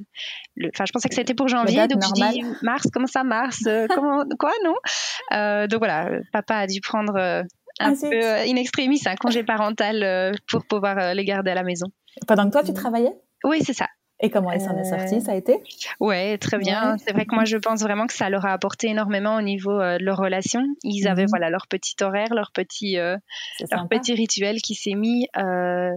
enfin, 0.74 0.86
je 0.86 0.92
pensais 0.92 1.10
que 1.10 1.16
c'était 1.16 1.34
pour 1.34 1.48
janvier, 1.48 1.88
donc 1.88 2.04
je 2.04 2.32
dis 2.32 2.44
mars, 2.62 2.88
comment 2.92 3.08
ça 3.08 3.24
mars 3.24 3.64
Comment 3.94 4.24
quoi 4.40 4.52
non? 4.64 5.68
Donc 5.68 5.80
voilà, 5.80 6.10
papa 6.34 6.56
a 6.56 6.68
dû 6.68 6.82
prendre 6.82 7.16
un 7.18 7.44
ah, 7.80 7.94
peu 8.02 8.24
in 8.24 8.56
extremis 8.56 9.02
un 9.06 9.16
congé 9.16 9.44
parental 9.44 10.34
pour 10.48 10.66
pouvoir 10.66 11.14
les 11.14 11.26
garder 11.26 11.52
à 11.52 11.56
la 11.56 11.64
maison. 11.64 11.88
Pendant 12.28 12.46
que 12.46 12.52
toi 12.52 12.64
tu 12.64 12.74
travaillais? 12.74 13.14
Oui, 13.44 13.62
c'est 13.64 13.74
ça. 13.74 13.88
Et 14.20 14.32
comment 14.32 14.52
elle 14.52 14.62
s'en 14.62 14.76
est 14.76 14.84
sortie, 14.84 15.22
ça 15.22 15.34
a 15.34 15.36
été? 15.36 15.62
Ouais, 16.00 16.38
très 16.40 16.58
bien. 16.58 16.98
C'est 16.98 17.14
vrai 17.14 17.26
que 17.26 17.36
moi, 17.36 17.46
je 17.46 17.58
pense 17.58 17.82
vraiment 17.82 18.08
que 18.08 18.14
ça 18.14 18.30
leur 18.30 18.46
a 18.46 18.52
apporté 18.52 18.88
énormément 18.88 19.36
au 19.36 19.42
niveau 19.42 19.80
euh, 19.80 20.00
de 20.00 20.04
leur 20.04 20.18
relation. 20.18 20.64
Ils 20.84 21.08
avaient 21.08 21.24
mhm. 21.24 21.30
voilà 21.30 21.50
leur 21.52 21.68
petit 21.68 21.96
horaire, 22.02 22.34
leur 22.34 22.52
petit, 22.52 22.98
euh, 22.98 23.18
leur 23.72 23.88
petit 23.88 24.14
rituel 24.16 24.62
qui 24.62 24.74
s'est 24.74 24.96
mis. 24.96 25.28
Euh, 25.38 25.92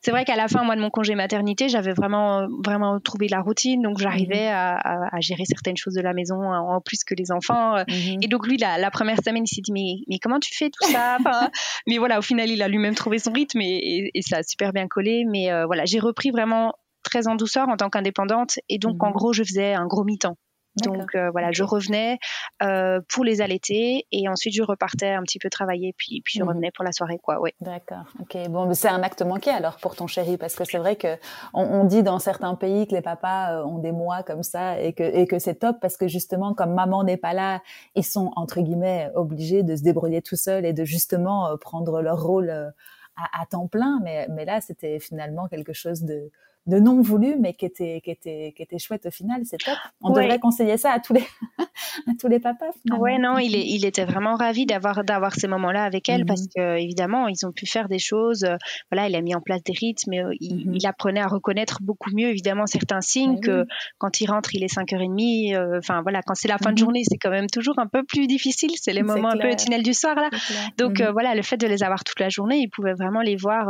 c'est 0.00 0.10
vrai 0.10 0.24
qu'à 0.24 0.34
la 0.34 0.48
fin, 0.48 0.64
moi, 0.64 0.74
de 0.76 0.80
mon 0.80 0.90
congé 0.90 1.14
maternité, 1.14 1.68
j'avais 1.68 1.92
vraiment, 1.92 2.48
vraiment 2.64 2.98
trouvé 2.98 3.28
la 3.28 3.40
routine. 3.40 3.82
Donc, 3.82 3.98
j'arrivais 3.98 4.48
mhm. 4.48 4.54
à, 4.54 5.14
à, 5.14 5.20
gérer 5.20 5.44
certaines 5.44 5.76
choses 5.76 5.94
de 5.94 6.00
la 6.00 6.14
maison 6.14 6.42
en 6.42 6.80
plus 6.80 7.04
que 7.04 7.14
les 7.14 7.30
enfants. 7.30 7.76
Mhm. 7.86 8.18
Et 8.22 8.28
donc, 8.28 8.46
lui, 8.46 8.56
la, 8.56 8.78
la 8.78 8.90
première 8.90 9.18
semaine, 9.22 9.44
il 9.44 9.54
s'est 9.54 9.60
dit, 9.60 9.72
mais, 9.72 10.02
mais 10.08 10.18
comment 10.18 10.40
tu 10.40 10.52
fais 10.54 10.70
tout 10.70 10.90
ça? 10.90 11.18
Mais 11.86 11.98
voilà, 11.98 12.18
au 12.18 12.22
final, 12.22 12.48
il 12.48 12.62
a 12.62 12.68
lui-même 12.68 12.94
trouvé 12.94 13.18
son 13.18 13.32
rythme 13.32 13.60
et, 13.60 14.10
et, 14.14 14.22
ça 14.22 14.38
a 14.38 14.42
super 14.42 14.72
bien 14.72 14.88
collé. 14.88 15.24
Mais 15.28 15.50
voilà, 15.66 15.84
j'ai 15.84 16.00
repris 16.00 16.30
vraiment 16.30 16.74
très 17.02 17.28
en 17.28 17.34
douceur 17.34 17.68
en 17.68 17.76
tant 17.76 17.90
qu'indépendante 17.90 18.58
et 18.68 18.78
donc 18.78 19.02
en 19.02 19.08
mhm. 19.08 19.14
gros 19.14 19.32
je 19.32 19.42
faisais 19.42 19.74
un 19.74 19.86
gros 19.86 20.04
mi-temps. 20.04 20.36
Donc 20.76 21.14
euh, 21.14 21.30
voilà, 21.30 21.52
je 21.52 21.64
revenais 21.64 22.18
euh, 22.62 23.00
pour 23.10 23.24
les 23.24 23.42
allaiter 23.42 24.06
et 24.10 24.28
ensuite 24.28 24.54
je 24.54 24.62
repartais 24.62 25.10
un 25.10 25.22
petit 25.22 25.38
peu 25.38 25.50
travailler 25.50 25.94
puis 25.98 26.22
puis 26.24 26.38
je 26.38 26.42
mhm. 26.42 26.48
revenais 26.48 26.70
pour 26.74 26.84
la 26.84 26.92
soirée 26.92 27.18
quoi. 27.22 27.40
Oui. 27.40 27.50
D'accord. 27.60 28.04
Ok. 28.20 28.36
Bon, 28.48 28.72
c'est 28.72 28.88
un 28.88 29.02
acte 29.02 29.20
manqué 29.22 29.50
alors 29.50 29.76
pour 29.76 29.96
ton 29.96 30.06
chéri 30.06 30.38
parce 30.38 30.54
que 30.54 30.64
c'est 30.64 30.78
vrai 30.78 30.96
que 30.96 31.18
on, 31.52 31.84
dit 31.84 32.02
dans 32.02 32.18
certains 32.18 32.54
pays 32.54 32.86
que 32.86 32.94
les 32.94 33.02
papas 33.02 33.52
euh, 33.52 33.64
ont 33.66 33.78
des 33.78 33.92
mois 33.92 34.22
comme 34.22 34.42
ça 34.42 34.80
et 34.80 34.94
que 34.94 35.02
et 35.02 35.26
que 35.26 35.38
c'est 35.38 35.56
top 35.56 35.76
parce 35.80 35.98
que 35.98 36.08
justement 36.08 36.54
comme 36.54 36.72
maman 36.72 37.04
n'est 37.04 37.18
pas 37.18 37.34
là, 37.34 37.60
ils 37.94 38.04
sont 38.04 38.32
entre 38.36 38.60
guillemets 38.60 39.10
obligés 39.14 39.62
de 39.62 39.76
se 39.76 39.82
débrouiller 39.82 40.22
tout 40.22 40.36
seuls 40.36 40.64
et 40.64 40.72
de 40.72 40.84
justement 40.84 41.54
prendre 41.60 42.00
leur 42.00 42.22
rôle 42.22 42.48
à, 42.50 43.42
à 43.42 43.46
temps 43.46 43.68
plein. 43.68 44.00
Mais 44.02 44.26
mais 44.30 44.46
là 44.46 44.62
c'était 44.62 45.00
finalement 45.00 45.48
quelque 45.48 45.74
chose 45.74 46.02
de 46.02 46.30
de 46.66 46.78
non 46.78 47.00
voulu, 47.02 47.36
mais 47.40 47.54
qui 47.54 47.66
était, 47.66 48.00
qui 48.04 48.10
était, 48.10 48.54
qui 48.56 48.62
était 48.62 48.78
chouette 48.78 49.06
au 49.06 49.10
final. 49.10 49.42
C'est 49.44 49.58
top. 49.58 49.74
On 50.00 50.10
devrait 50.10 50.38
conseiller 50.38 50.76
ça 50.76 50.92
à 50.92 51.00
tous 51.00 51.12
les, 51.12 51.24
à 51.58 52.12
tous 52.20 52.28
les 52.28 52.38
papas. 52.38 52.70
Finalement. 52.82 53.02
Ouais, 53.02 53.18
non, 53.18 53.38
il, 53.38 53.56
est, 53.56 53.66
il 53.66 53.84
était 53.84 54.04
vraiment 54.04 54.36
ravi 54.36 54.64
d'avoir, 54.64 55.02
d'avoir 55.02 55.34
ces 55.34 55.48
moments-là 55.48 55.84
avec 55.84 56.08
elle 56.08 56.24
parce 56.24 56.42
mhm. 56.42 56.48
que 56.54 56.78
évidemment, 56.78 57.26
ils 57.26 57.44
ont 57.44 57.52
pu 57.52 57.66
faire 57.66 57.88
des 57.88 57.98
choses. 57.98 58.44
Euh, 58.44 58.56
voilà, 58.92 59.08
il 59.08 59.16
a 59.16 59.20
mis 59.20 59.34
en 59.34 59.40
place 59.40 59.62
des 59.64 59.72
rythmes. 59.72 60.12
Euh, 60.12 60.34
il, 60.40 60.68
mhm. 60.68 60.74
il 60.74 60.86
apprenait 60.86 61.20
à 61.20 61.26
reconnaître 61.26 61.78
beaucoup 61.82 62.10
mieux, 62.14 62.28
évidemment, 62.28 62.66
certains 62.66 63.00
signes 63.00 63.40
que 63.40 63.66
quand 63.98 64.20
il 64.20 64.30
rentre, 64.30 64.54
il 64.54 64.62
est 64.62 64.72
5h30. 64.72 65.56
Euh, 65.56 65.78
enfin, 65.78 66.02
voilà, 66.02 66.22
quand 66.22 66.34
c'est 66.34 66.48
la 66.48 66.58
fin 66.58 66.70
de 66.70 66.80
mhm. 66.80 66.84
journée, 66.84 67.02
c'est 67.04 67.18
quand 67.18 67.30
même 67.30 67.48
toujours 67.48 67.78
un 67.78 67.88
peu 67.88 68.04
plus 68.04 68.28
difficile. 68.28 68.70
C'est 68.76 68.92
les 68.92 69.02
moments 69.02 69.30
un 69.30 69.38
peu 69.38 69.54
tunnel 69.56 69.82
du 69.82 69.94
soir, 69.94 70.14
là. 70.14 70.30
Donc, 70.78 71.02
voilà, 71.12 71.34
le 71.34 71.42
fait 71.42 71.56
de 71.56 71.66
les 71.66 71.82
avoir 71.82 72.04
toute 72.04 72.20
la 72.20 72.28
journée, 72.28 72.58
il 72.58 72.68
pouvait 72.68 72.94
vraiment 72.94 73.20
les 73.20 73.36
voir 73.36 73.66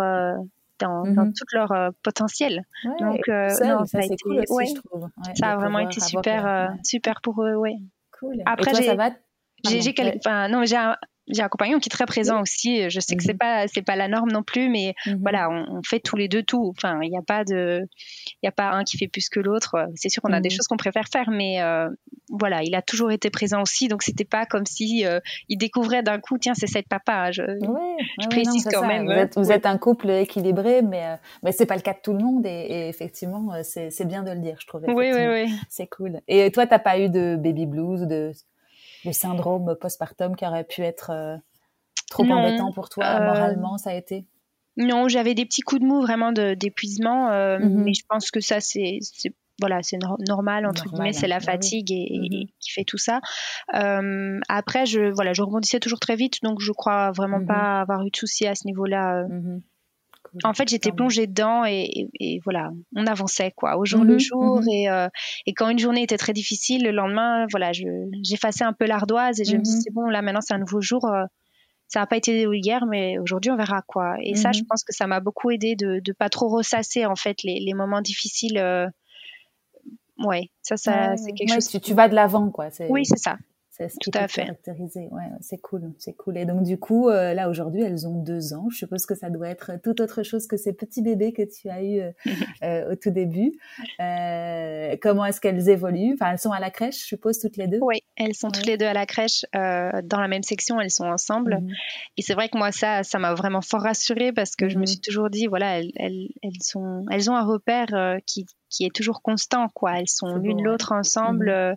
dans, 0.79 1.05
mmh 1.05 1.33
tout 1.35 1.45
leur 1.53 1.73
euh, 1.73 1.91
potentiel. 2.03 2.65
Donc, 3.01 3.29
euh, 3.29 3.49
non, 3.65 3.85
ça, 3.85 3.99
a 3.99 4.03
été, 4.03 4.17
cool 4.23 4.45
aussi, 4.49 4.75
je 4.75 4.81
trouve. 4.81 5.09
ça 5.35 5.53
a 5.53 5.57
vraiment 5.57 5.79
été 5.79 6.01
super, 6.01 6.47
euh, 6.47 6.69
super 6.83 7.21
pour 7.21 7.43
eux, 7.43 7.55
ouais. 7.57 7.77
Cool. 8.19 8.43
Après, 8.47 8.73
j'ai, 8.75 9.81
j'ai, 9.81 9.95
enfin, 10.19 10.49
non, 10.49 10.65
j'ai 10.65 10.77
un, 10.77 10.97
j'ai 11.29 11.43
un 11.43 11.49
compagnon 11.49 11.79
qui 11.79 11.89
est 11.89 11.91
très 11.91 12.07
présent 12.07 12.41
aussi. 12.41 12.91
Je 12.91 13.01
sais 13.01 13.17
que 13.17 13.23
c'est 13.23 13.33
mhm. 13.33 13.39
pas 13.39 13.69
c'est 13.69 13.83
pas 13.83 13.97
la 13.97 14.09
norme 14.09 14.31
non 14.31 14.43
plus, 14.43 14.69
mais 14.69 14.95
mhm. 15.07 15.19
voilà, 15.21 15.49
on, 15.51 15.81
fait 15.83 16.01
tous 16.01 16.17
les 16.17 16.29
deux 16.29 16.43
tout. 16.43 16.73
Enfin, 16.77 17.01
il 17.03 17.11
n'y 17.11 17.19
a 17.19 17.23
pas 17.23 17.45
de 17.45 17.87
il 18.43 18.47
y 18.47 18.49
a 18.49 18.53
pas 18.53 18.71
un 18.71 18.85
qui 18.85 18.99
fait 18.99 19.09
plus 19.09 19.29
que 19.29 19.41
l'autre. 19.41 19.77
C'est 19.95 20.09
sûr 20.09 20.23
qu'on 20.23 20.33
a 20.33 20.41
des 20.41 20.49
mhm. 20.49 20.57
choses 20.57 20.67
qu'on 20.67 20.77
préfère 20.77 21.07
faire, 21.09 21.31
mais 21.31 21.63
euh, 21.63 21.89
voilà, 22.31 22.63
il 22.63 22.75
a 22.75 22.83
toujours 22.83 23.13
été 23.13 23.31
présent 23.31 23.63
aussi. 23.63 23.89
Donc 23.89 24.03
c'était 24.03 24.25
pas 24.25 24.47
comme 24.47 24.67
si 24.67 25.07
euh, 25.07 25.21
il 25.49 25.59
découvrait 25.59 26.03
d'un 26.03 26.19
coup, 26.19 26.39
tiens, 26.39 26.55
c'est 26.55 26.67
cette 26.67 26.89
papa. 26.89 27.31
Je, 27.31 27.43
je 28.21 28.29
précise 28.29 28.69
quand 28.73 28.87
même. 28.87 29.07
Vous 29.37 29.53
êtes, 29.53 29.67
un 29.67 29.79
couple 29.79 30.11
équilibré, 30.11 30.83
mais 30.83 31.07
euh, 31.07 31.17
mais 31.45 31.53
c'est 31.53 31.67
pas 31.67 31.77
le 31.77 31.83
cas 31.83 31.93
de 31.93 32.01
tout 32.03 32.13
le 32.13 32.19
monde. 32.19 32.45
Et, 32.47 32.89
effectivement, 32.89 33.53
c'est 33.63 34.07
bien 34.07 34.23
de 34.23 34.31
le 34.31 34.41
dire, 34.41 34.57
je 34.59 34.67
trouve. 34.67 34.83
Oui, 34.89 35.13
oui, 35.13 35.27
oui. 35.29 35.55
C'est 35.69 35.87
cool. 35.87 36.21
Et 36.27 36.51
toi, 36.51 36.67
t'as 36.67 36.81
pas 36.81 36.99
eu 36.99 37.09
de 37.09 37.37
baby 37.37 37.67
blues, 37.67 38.03
de 38.03 38.33
le 39.05 39.13
syndrome 39.13 39.75
postpartum 39.81 40.37
qui 40.37 40.47
aurait 40.47 40.65
pu 40.65 40.83
être 40.83 41.11
euh, 41.11 41.37
trop 42.11 42.25
embêtant 42.25 42.73
pour 42.73 42.89
toi 42.89 43.05
euh, 43.05 43.25
moralement, 43.25 43.79
ça 43.79 43.91
a 43.91 43.95
été? 43.95 44.27
Non, 44.77 45.09
j'avais 45.09 45.35
des 45.35 45.45
petits 45.45 45.61
coups 45.61 45.83
de 45.83 45.87
mou 45.87 46.01
vraiment 46.01 46.33
d'épuisement, 46.33 47.29
euh, 47.31 47.59
mhm. 47.59 47.85
mais 47.85 47.93
je 47.95 48.05
pense 48.09 48.31
que 48.31 48.41
ça 48.41 48.61
c'est 48.61 48.99
voilà, 49.61 49.81
c'est 49.83 49.99
normal 50.27 50.67
entre 50.67 50.89
guillemets, 50.89 51.13
c'est 51.13 51.29
la 51.29 51.39
bah 51.39 51.45
fatigue 51.45 51.93
et, 51.93 52.19
mhm. 52.19 52.47
qui 52.59 52.71
fait 52.73 52.85
tout 52.85 52.99
ça. 52.99 53.21
après, 53.69 54.87
je 54.87 55.13
voilà, 55.13 55.35
je 55.35 55.43
rebondissais 55.43 55.79
toujours 55.79 56.01
très 56.01 56.17
vite, 56.17 56.39
donc 56.43 56.61
je 56.61 56.73
crois 56.73 57.13
vraiment 57.13 57.41
mhm. 57.41 57.47
pas 57.47 57.81
avoir 57.81 58.05
eu 58.07 58.11
de 58.11 58.17
soucis 58.17 58.47
à 58.47 58.55
ce 58.55 58.67
niveau-là. 58.67 59.25
En 60.45 60.55
fait, 60.55 60.69
j'étais 60.69 60.93
plongée 60.93 61.27
dedans 61.27 61.65
et, 61.67 62.41
voilà, 62.45 62.71
on 62.97 63.07
avançait 63.07 63.53
quoi, 63.55 63.77
au 63.77 63.85
jour 63.85 64.05
le 64.05 64.15
mhm, 64.15 64.21
jour. 64.21 64.61
Mhm. 64.61 64.69
Et, 64.73 64.91
euh, 64.91 65.09
et, 65.47 65.53
quand 65.53 65.69
une 65.69 65.79
journée 65.79 66.03
était 66.03 66.17
très 66.17 66.33
difficile, 66.33 66.85
le 66.85 66.91
lendemain, 66.91 67.47
voilà, 67.51 67.73
j'effaçais 67.73 68.65
un 68.65 68.73
peu 68.73 68.87
l'ardoise 68.87 69.41
et 69.41 69.45
je 69.45 69.57
me 69.57 69.63
disais, 69.63 69.91
mhm. 69.91 69.95
bon, 69.95 70.09
là 70.09 70.23
maintenant 70.23 70.41
c'est 70.41 70.55
un 70.55 70.59
nouveau 70.59 70.81
jour. 70.81 71.05
Euh, 71.07 71.25
ça 71.89 72.01
n'a 72.01 72.07
pas 72.07 72.17
été 72.17 72.47
hier, 72.51 72.87
mais 72.87 73.19
aujourd'hui 73.19 73.51
on 73.51 73.57
verra 73.57 73.83
quoi. 73.87 74.17
Et 74.23 74.35
ça, 74.35 74.53
je 74.53 74.63
pense 74.63 74.83
que 74.83 74.95
ça 74.95 75.07
m'a 75.07 75.21
beaucoup 75.21 75.51
aidé 75.51 75.77
de 75.77 76.01
ne 76.07 76.13
pas 76.15 76.31
trop 76.31 76.49
ressasser 76.49 77.05
en 77.05 77.17
fait 77.17 77.43
les, 77.45 77.75
moments 77.75 78.01
difficiles. 78.01 78.57
Euh, 78.57 78.89
ouais, 80.19 80.51
ça, 80.63 80.79
ça 80.79 81.17
c'est 81.19 81.33
quelque 81.33 81.53
chose. 81.53 81.69
Tu, 81.69 81.81
tu 81.81 81.93
vas 81.93 82.09
de 82.09 82.15
l'avant 82.15 82.51
quoi. 82.51 82.69
Oui, 82.89 83.05
c'est 83.05 83.19
ça. 83.19 83.37
C'est 83.83 83.89
ce 83.89 83.99
qui 83.99 84.11
Tout 84.11 84.19
à 84.19 84.29
fait. 84.29 84.43
caractérisé. 84.43 85.09
Ouais, 85.11 85.25
c'est 85.41 85.61
cool, 85.61 85.93
c'est 85.99 86.13
cool. 86.13 86.37
Et 86.37 86.45
donc 86.45 86.63
du 86.63 86.79
coup, 86.79 87.09
euh, 87.09 87.35
là 87.35 87.49
aujourd'hui, 87.49 87.83
elles 87.83 88.07
ont 88.07 88.23
deux 88.23 88.55
ans. 88.55 88.69
Je 88.71 88.77
suppose 88.77 89.07
que 89.07 89.15
ça 89.15 89.31
doit 89.31 89.49
être 89.49 89.73
tout 89.83 90.01
autre 90.01 90.23
chose 90.23 90.47
que 90.47 90.57
ces 90.57 90.73
petits 90.73 91.03
bébés 91.03 91.33
que 91.33 91.43
tu 91.43 91.69
as 91.69 91.83
eu 91.83 92.01
euh, 92.01 92.11
euh, 92.63 92.93
au 92.93 92.97
tout 92.97 93.11
début. 93.11 93.53
comment 93.99 95.25
est-ce 95.25 95.41
qu'elles 95.41 95.69
évoluent? 95.69 96.15
Enfin, 96.15 96.33
elles 96.33 96.39
sont 96.39 96.53
à 96.53 96.61
la 96.61 96.71
crèche, 96.71 97.01
je 97.01 97.07
suppose 97.07 97.39
toutes 97.39 97.57
les 97.57 97.67
deux? 97.67 97.79
Oui, 97.81 98.03
elles 98.17 98.35
sont 98.35 98.51
toutes 98.51 98.67
les 98.67 98.77
deux 98.77 98.87
à 98.87 98.95
la 98.95 99.07
crèche, 99.07 99.45
dans 99.53 100.21
la 100.21 100.29
même 100.29 100.43
section. 100.43 100.81
Elles 100.81 100.91
sont 100.91 101.07
ensemble. 101.07 101.59
Mhm. 101.61 101.69
Et 102.19 102.23
c'est 102.23 102.35
vrai 102.35 102.49
que 102.49 102.59
moi, 102.59 102.73
ça, 102.73 103.03
ça 103.03 103.19
m'a 103.19 103.35
vraiment 103.35 103.63
fort 103.63 103.83
rassurée 103.83 104.33
parce 104.33 104.55
que 104.55 104.69
je 104.69 104.77
me 104.77 104.81
mhm. 104.81 104.87
suis 104.87 105.01
toujours 105.01 105.31
dit, 105.31 105.47
voilà, 105.47 105.79
elles, 105.79 105.91
elles, 105.97 106.29
elles, 106.43 106.63
sont, 106.63 107.05
elles 107.11 107.31
ont 107.31 107.37
un 107.37 107.45
repère 107.45 108.19
qui 108.27 108.47
qui 108.73 108.85
est 108.85 108.95
toujours 108.95 109.23
constant, 109.23 109.69
quoi. 109.69 109.99
Elles 109.99 110.09
sont 110.09 110.35
l'une 110.37 110.63
l'autre 110.63 110.93
ensemble. 110.93 111.47
Mhm. 111.47 111.53
Euh, 111.53 111.75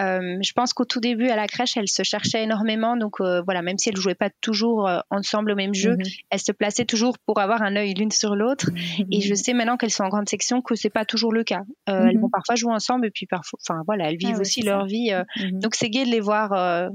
euh, 0.00 0.38
je 0.42 0.52
pense 0.52 0.72
qu'au 0.72 0.84
tout 0.84 1.00
début, 1.00 1.28
à 1.28 1.36
la 1.36 1.46
crèche, 1.46 1.76
elles 1.76 1.88
se 1.88 2.02
cherchaient 2.02 2.42
énormément. 2.42 2.96
Donc 2.96 3.20
euh, 3.20 3.40
voilà, 3.42 3.62
même 3.62 3.78
si 3.78 3.88
elles 3.88 3.96
jouaient 3.96 4.14
pas 4.14 4.30
toujours 4.40 4.90
ensemble 5.10 5.52
au 5.52 5.54
même 5.54 5.74
jeu, 5.74 5.92
mhm. 5.92 6.04
elles 6.30 6.40
se 6.40 6.52
plaçaient 6.52 6.84
toujours 6.84 7.16
pour 7.18 7.40
avoir 7.40 7.62
un 7.62 7.76
œil 7.76 7.94
l'une 7.94 8.10
sur 8.10 8.34
l'autre. 8.34 8.70
Et 9.10 9.20
je 9.20 9.34
sais 9.34 9.54
maintenant 9.54 9.76
qu'elles 9.76 9.90
sont 9.90 10.04
en 10.04 10.08
grande 10.08 10.28
section 10.28 10.60
que 10.60 10.74
c'est 10.74 10.90
pas 10.90 11.04
toujours 11.04 11.32
le 11.32 11.44
cas. 11.44 11.62
Elles 11.86 12.18
vont 12.18 12.26
mhm. 12.26 12.30
parfois 12.30 12.56
jouer 12.56 12.72
ensemble 12.72 13.06
et 13.06 13.10
puis 13.10 13.26
parfois, 13.26 13.58
enfin 13.66 13.82
voilà, 13.86 14.10
elles 14.10 14.18
vivent 14.18 14.36
ah 14.36 14.40
aussi 14.40 14.62
leur 14.62 14.86
vie. 14.86 15.12
Donc 15.52 15.74
c'est 15.74 15.88
gai 15.88 16.04
de 16.04 16.10
les 16.10 16.20
voir 16.20 16.90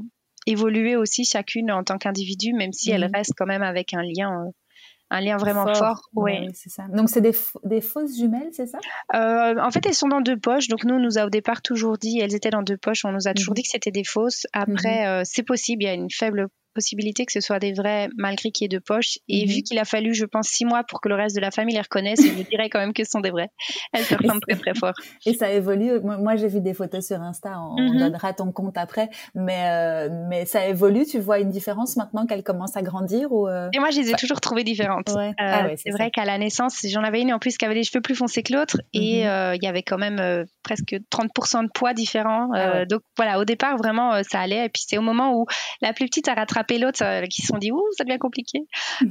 évoluer 0.46 0.96
aussi 0.96 1.26
chacune 1.26 1.72
en 1.72 1.84
tant 1.84 1.98
qu'individu, 1.98 2.54
même 2.54 2.74
si 2.74 2.92
elles 2.92 3.10
restent 3.14 3.34
quand 3.38 3.46
même 3.46 3.64
avec 3.64 3.94
un 3.94 4.02
lien 4.02 4.52
un 5.10 5.22
lien 5.22 5.38
vraiment 5.38 5.74
fort. 5.74 6.10
ouais. 6.14 6.48
c'est 6.54 6.70
ça. 6.70 6.84
Donc 6.94 7.10
c'est 7.10 7.22
des, 7.22 7.36
des, 7.64 7.82
fausses 7.82 8.18
jumelles, 8.18 8.50
c'est 8.52 8.68
ça? 8.68 8.80
Euh, 9.16 9.56
En 9.60 9.72
fait, 9.72 9.86
elles 9.86 9.96
sont 9.96 10.08
dans 10.08 10.22
deux 10.22 10.38
poches. 10.38 10.68
Donc 10.68 10.84
nous, 10.84 10.96
on 10.96 11.00
nous 11.00 11.18
a 11.18 11.26
au 11.26 11.30
départ 11.30 11.62
toujours 11.62 11.98
dit, 11.98 12.20
elles 12.20 12.36
étaient 12.36 12.52
dans 12.52 12.62
deux 12.62 12.78
poches. 12.78 13.06
On 13.06 13.12
nous 13.12 13.28
a 13.28 13.34
toujours 13.34 13.54
mhm. 13.54 13.56
dit 13.56 13.64
que 13.64 13.70
c'était 13.70 13.92
des 13.92 14.04
fausses. 14.04 14.46
Après, 14.54 15.02
mhm. 15.02 15.08
euh, 15.08 15.22
c'est 15.26 15.44
possible. 15.44 15.84
Il 15.84 15.86
y 15.88 15.90
a 15.90 15.94
une 15.94 16.12
faible 16.12 16.48
possibilité 16.80 17.26
que 17.26 17.34
ce 17.34 17.42
soit 17.42 17.60
des 17.60 17.74
vrais 17.74 18.08
malgré 18.18 18.52
qu'il 18.52 18.64
y 18.64 18.66
ait 18.66 18.70
deux 18.70 18.80
poches. 18.80 19.20
Et 19.28 19.46
mhm. 19.46 19.52
vu 19.52 19.62
qu'il 19.64 19.78
a 19.80 19.86
fallu, 19.86 20.14
je 20.14 20.26
pense, 20.26 20.48
six 20.48 20.66
mois 20.66 20.84
pour 20.88 21.02
que 21.02 21.10
le 21.10 21.16
reste 21.16 21.36
de 21.36 21.42
la 21.42 21.52
famille 21.52 21.76
les 21.76 21.82
reconnaisse, 21.82 22.22
je 22.22 22.44
dirais 22.44 22.70
quand 22.70 22.80
même 22.80 22.94
que 22.94 23.04
ce 23.04 23.12
sont 23.12 23.20
des 23.20 23.32
vrais. 23.32 23.50
Elles 23.92 24.06
se 24.06 24.16
ressemblent 24.16 24.42
très 24.48 24.58
très 24.58 24.74
fort. 24.74 24.94
Et 25.26 25.34
ça 25.34 25.52
évolue. 25.52 26.00
Moi, 26.02 26.36
j'ai 26.38 26.48
vu 26.48 26.62
des 26.62 26.74
photos 26.74 27.06
sur 27.06 27.22
Insta. 27.22 27.60
On, 27.60 27.82
mhm. 27.82 28.00
donnera 28.00 28.34
ton 28.34 28.52
compte 28.52 28.78
après. 28.78 29.10
Mais 29.36 29.64
euh, 29.66 30.10
mais 30.30 30.46
ça 30.46 30.68
évolue. 30.68 31.06
Tu 31.06 31.20
vois 31.20 31.40
une 31.40 31.50
différence 31.50 31.98
maintenant 31.98 32.26
qu'elle 32.26 32.44
commence 32.44 32.78
à 32.78 32.82
grandir 32.82 33.32
ou 33.32 33.48
euh? 33.48 33.70
Et 33.74 33.80
moi, 33.80 33.90
je 33.90 34.00
les 34.00 34.12
ai 34.12 34.14
toujours 34.14 34.40
trouvées 34.40 34.64
différentes. 34.64 35.10
Euh, 35.10 35.32
ah 35.38 35.68
c'est 35.76 35.92
vrai 35.92 36.12
qu'à 36.12 36.26
la 36.26 36.38
naissance, 36.38 36.86
j'en 36.88 37.04
avais 37.04 37.22
une 37.22 37.34
en 37.34 37.40
plus 37.40 37.58
qui 37.58 37.66
avait 37.66 37.76
des 37.76 37.84
cheveux 37.84 38.02
plus 38.02 38.16
foncés 38.16 38.44
que 38.44 38.54
l'autre 38.54 38.78
et 38.94 39.26
mhm. 39.26 39.56
il 39.56 39.64
y 39.64 39.68
avait 39.68 39.84
quand 39.84 39.98
même 39.98 40.46
presque 40.64 40.96
30% 41.12 41.64
de 41.64 41.70
poids 41.74 41.94
différents. 41.94 42.50
Ah 42.54 42.86
donc 42.86 43.02
voilà, 43.18 43.40
au 43.40 43.46
départ, 43.46 43.78
vraiment, 43.78 44.22
ça 44.24 44.40
allait. 44.40 44.66
Et 44.66 44.70
puis 44.70 44.84
c'est 44.88 44.98
au 44.98 45.02
moment 45.02 45.34
où 45.34 45.46
la 45.82 45.94
plus 45.94 46.06
petite 46.06 46.28
a 46.28 46.34
rattrapé 46.34 46.69
l'autre 46.78 47.26
qui 47.28 47.42
se 47.42 47.48
sont 47.48 47.58
dit 47.58 47.72
ouh 47.72 47.84
ça 47.98 48.04
devient 48.04 48.20
compliqué 48.20 48.68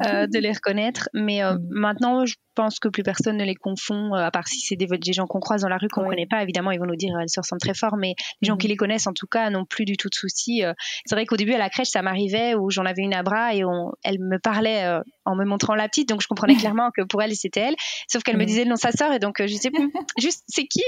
euh, 0.06 0.26
de 0.26 0.38
les 0.38 0.52
reconnaître 0.52 1.09
mais 1.14 1.42
euh, 1.42 1.54
mm. 1.54 1.66
maintenant 1.70 2.26
je 2.26 2.36
pense 2.61 2.78
que 2.78 2.88
plus 2.88 3.02
personne 3.02 3.36
ne 3.36 3.44
les 3.44 3.54
confond 3.54 4.14
euh, 4.14 4.24
à 4.24 4.30
part 4.30 4.48
si 4.48 4.61
c'est 4.61 4.76
des, 4.76 4.88
gens 5.12 5.26
qu'on 5.26 5.40
croise 5.40 5.62
dans 5.62 5.68
la 5.68 5.78
rue 5.78 5.88
qu'on 5.88 6.02
ne 6.02 6.09
connaît 6.09 6.26
pas 6.26 6.42
évidemment 6.42 6.70
ils 6.70 6.80
vont 6.80 6.86
nous 6.86 6.96
dire 6.96 7.16
elles 7.20 7.28
se 7.28 7.40
ressemblent 7.40 7.61
très 7.61 7.74
fort 7.74 7.96
mais 7.96 8.14
les 8.42 8.48
gens 8.48 8.56
mm. 8.56 8.59
qui 8.59 8.68
les 8.68 8.76
connaissent 8.76 9.06
en 9.06 9.12
tout 9.12 9.26
cas 9.26 9.48
n'ont 9.50 9.64
plus 9.64 9.84
du 9.84 9.96
tout 9.96 10.09
de 10.09 10.14
soucis 10.14 10.62
c'est 11.06 11.14
vrai 11.14 11.24
qu'au 11.24 11.36
début 11.36 11.52
à 11.52 11.59
la 11.59 11.70
crèche 11.70 11.88
ça 11.88 12.02
m'arrivait 12.02 12.54
où 12.54 12.70
j'en 12.70 12.84
avais 12.84 13.02
une 13.02 13.14
à 13.14 13.22
bras 13.22 13.54
et 13.54 13.64
on, 13.64 13.92
elle 14.02 14.18
me 14.18 14.38
parlait 14.38 14.84
en 15.24 15.36
me 15.36 15.44
montrant 15.44 15.74
la 15.74 15.88
petite 15.88 16.09
donc 16.09 16.20
je 16.20 16.26
comprenais 16.26 16.56
clairement 16.56 16.90
que 16.90 17.02
pour 17.02 17.22
elle 17.22 17.34
c'était 17.34 17.61
elle 17.61 17.76
sauf 18.09 18.22
qu'elle 18.22 18.36
me 18.36 18.42
mm. 18.42 18.46
disait 18.46 18.64
non 18.64 18.76
sa 18.76 18.90
sœur 18.92 19.12
et 19.12 19.18
donc 19.18 19.40
je 19.40 19.54
sais 19.54 19.70
juste 20.18 20.44
c'est 20.48 20.66
qui 20.66 20.82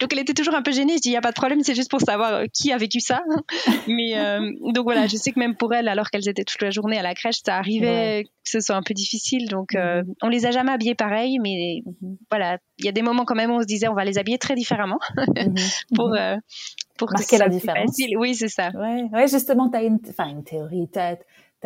donc 0.00 0.12
elle 0.12 0.20
était 0.20 0.34
toujours 0.34 0.54
un 0.54 0.62
peu 0.62 0.72
gênée 0.72 0.94
je 0.96 1.02
dis 1.02 1.08
il 1.08 1.14
y 1.14 1.16
a 1.16 1.20
pas 1.20 1.32
de 1.32 1.36
problème 1.36 1.60
c'est 1.62 1.74
juste 1.74 1.90
pour 1.90 2.00
savoir 2.00 2.44
qui 2.52 2.72
a 2.72 2.78
vécu 2.78 3.00
ça 3.00 3.22
mais 3.88 4.14
donc 4.72 4.84
voilà 4.84 5.06
je 5.06 5.16
sais 5.16 5.32
que 5.32 5.38
même 5.38 5.56
pour 5.56 5.74
elle 5.74 5.88
alors 5.88 6.10
qu'elles 6.10 6.28
étaient 6.28 6.44
toute 6.44 6.62
la 6.62 6.70
journée 6.70 6.98
à 6.98 7.02
la 7.02 7.14
crèche, 7.14 7.36
ça 7.44 7.56
arrivait 7.56 8.24
que 8.46 8.50
ce 8.50 8.60
soit 8.60 8.76
un 8.76 8.82
peu 8.82 8.94
difficile. 8.94 9.48
Donc, 9.48 9.74
euh, 9.74 10.02
mhm. 10.02 10.14
on 10.22 10.28
les 10.28 10.46
a 10.46 10.50
jamais 10.50 10.72
habillés 10.72 10.94
pareil, 10.94 11.15
mais 11.40 11.82
voilà, 12.30 12.58
il 12.78 12.84
y 12.84 12.88
a 12.88 12.92
des 12.92 13.02
moments 13.02 13.24
quand 13.24 13.34
même 13.34 13.50
où 13.50 13.54
on 13.54 13.60
se 13.60 13.66
disait 13.66 13.88
on 13.88 13.94
va 13.94 14.04
les 14.04 14.18
habiller 14.18 14.38
très 14.38 14.54
différemment 14.54 14.98
mhm. 15.16 15.54
pour 15.94 16.14
euh, 16.14 16.36
pour 16.98 17.10
marquer 17.12 17.38
la 17.38 17.48
différence. 17.48 17.90
Facile. 17.90 18.16
Oui, 18.18 18.34
c'est 18.34 18.48
ça. 18.48 18.70
Ouais, 18.74 19.04
ouais 19.12 19.28
justement, 19.28 19.70
tu 19.70 19.76
as 19.76 19.82
une, 19.82 19.98
une 20.18 20.44
théorie, 20.44 20.88
tu 20.92 20.98
as, 20.98 21.16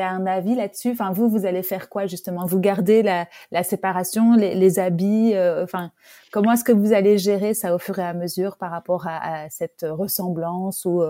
un 0.08 0.26
avis 0.26 0.54
là-dessus? 0.54 0.90
Enfin, 0.92 1.12
vous, 1.12 1.28
vous 1.28 1.46
allez 1.46 1.62
faire 1.62 1.88
quoi 1.88 2.06
justement? 2.06 2.46
Vous 2.46 2.60
gardez 2.60 3.02
la, 3.02 3.26
la 3.50 3.62
séparation, 3.62 4.34
les, 4.34 4.54
les 4.54 4.78
habits. 4.78 5.34
Euh, 5.34 5.64
enfin, 5.64 5.92
comment 6.32 6.52
est-ce 6.52 6.64
que 6.64 6.72
vous 6.72 6.92
allez 6.92 7.18
gérer 7.18 7.54
ça 7.54 7.74
au 7.74 7.78
fur 7.78 7.98
et 7.98 8.04
à 8.04 8.14
mesure 8.14 8.56
par 8.56 8.70
rapport 8.70 9.06
à, 9.06 9.44
à 9.44 9.50
cette 9.50 9.84
ressemblance 9.88 10.84
ou, 10.84 11.02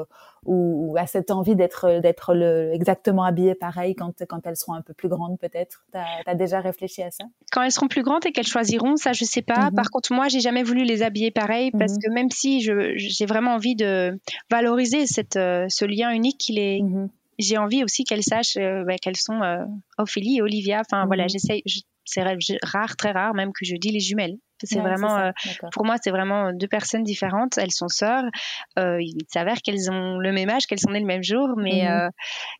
ou, 0.44 0.96
à 0.98 1.06
cette 1.06 1.30
envie 1.30 1.54
d'être 1.54 2.00
d'être 2.00 2.34
exactement 2.72 3.24
habillé 3.24 3.54
pareil 3.54 3.94
quand 3.94 4.24
quand 4.28 4.46
elles 4.46 4.56
seront 4.56 4.74
un 4.74 4.82
peu 4.82 4.94
plus 4.94 5.08
grandes 5.08 5.38
peut-être? 5.38 5.84
T'as 5.92 6.04
as 6.26 6.34
déjà 6.34 6.60
réfléchi 6.60 7.02
à 7.02 7.10
ça? 7.10 7.24
Quand 7.52 7.62
elles 7.62 7.72
seront 7.72 7.88
plus 7.88 8.02
grandes 8.02 8.24
et 8.26 8.32
qu'elles 8.32 8.46
choisiront, 8.46 8.96
ça 8.96 9.12
je 9.12 9.24
sais 9.24 9.42
pas. 9.42 9.70
Mhm. 9.70 9.74
Par 9.74 9.90
contre, 9.90 10.12
moi, 10.12 10.28
j'ai 10.28 10.40
jamais 10.40 10.62
voulu 10.62 10.84
les 10.84 11.02
habiller 11.02 11.30
pareil 11.30 11.70
parce 11.72 11.92
mhm. 11.94 11.98
que 12.02 12.10
même 12.10 12.30
si 12.30 12.60
j'ai 12.60 13.26
vraiment 13.26 13.54
envie 13.54 13.76
de 13.76 14.18
valoriser 14.50 15.06
cette 15.06 15.36
euh, 15.36 15.66
ce 15.68 15.84
lien 15.84 16.10
unique 16.10 16.38
qu'il 16.38 16.58
est 16.58 16.82
mhm. 16.82 17.08
J'ai 17.40 17.58
envie 17.58 17.84
aussi 17.84 18.04
qu'elles 18.04 18.22
sachent 18.22 18.56
euh, 18.56 18.84
bah, 18.84 18.96
qu'elles 18.96 19.16
sont 19.16 19.42
euh, 19.42 19.64
Ophélie 19.98 20.38
et 20.38 20.42
Olivia. 20.42 20.80
Enfin 20.80 21.06
voilà, 21.06 21.26
j'essaye. 21.28 21.62
C'est 22.04 22.22
rare, 22.62 22.96
très 22.96 23.12
rare 23.12 23.34
même 23.34 23.52
que 23.52 23.64
je 23.64 23.76
dis 23.76 23.90
les 23.90 24.00
jumelles. 24.00 24.36
C'est 24.64 24.80
vraiment, 24.80 25.16
euh, 25.16 25.30
pour 25.72 25.84
moi, 25.84 25.96
c'est 26.02 26.10
vraiment 26.10 26.52
deux 26.52 26.68
personnes 26.68 27.02
différentes. 27.02 27.58
Elles 27.58 27.72
sont 27.72 27.88
sœurs. 27.88 28.24
Euh, 28.78 28.98
il 29.00 29.16
s'avère 29.28 29.62
qu'elles 29.62 29.90
ont 29.90 30.18
le 30.18 30.32
même 30.32 30.50
âge, 30.50 30.66
qu'elles 30.66 30.80
sont 30.80 30.90
nées 30.90 31.00
le 31.00 31.06
même 31.06 31.22
jour, 31.22 31.48
mais 31.56 31.82
mhm. 31.82 31.88
euh, 31.88 32.08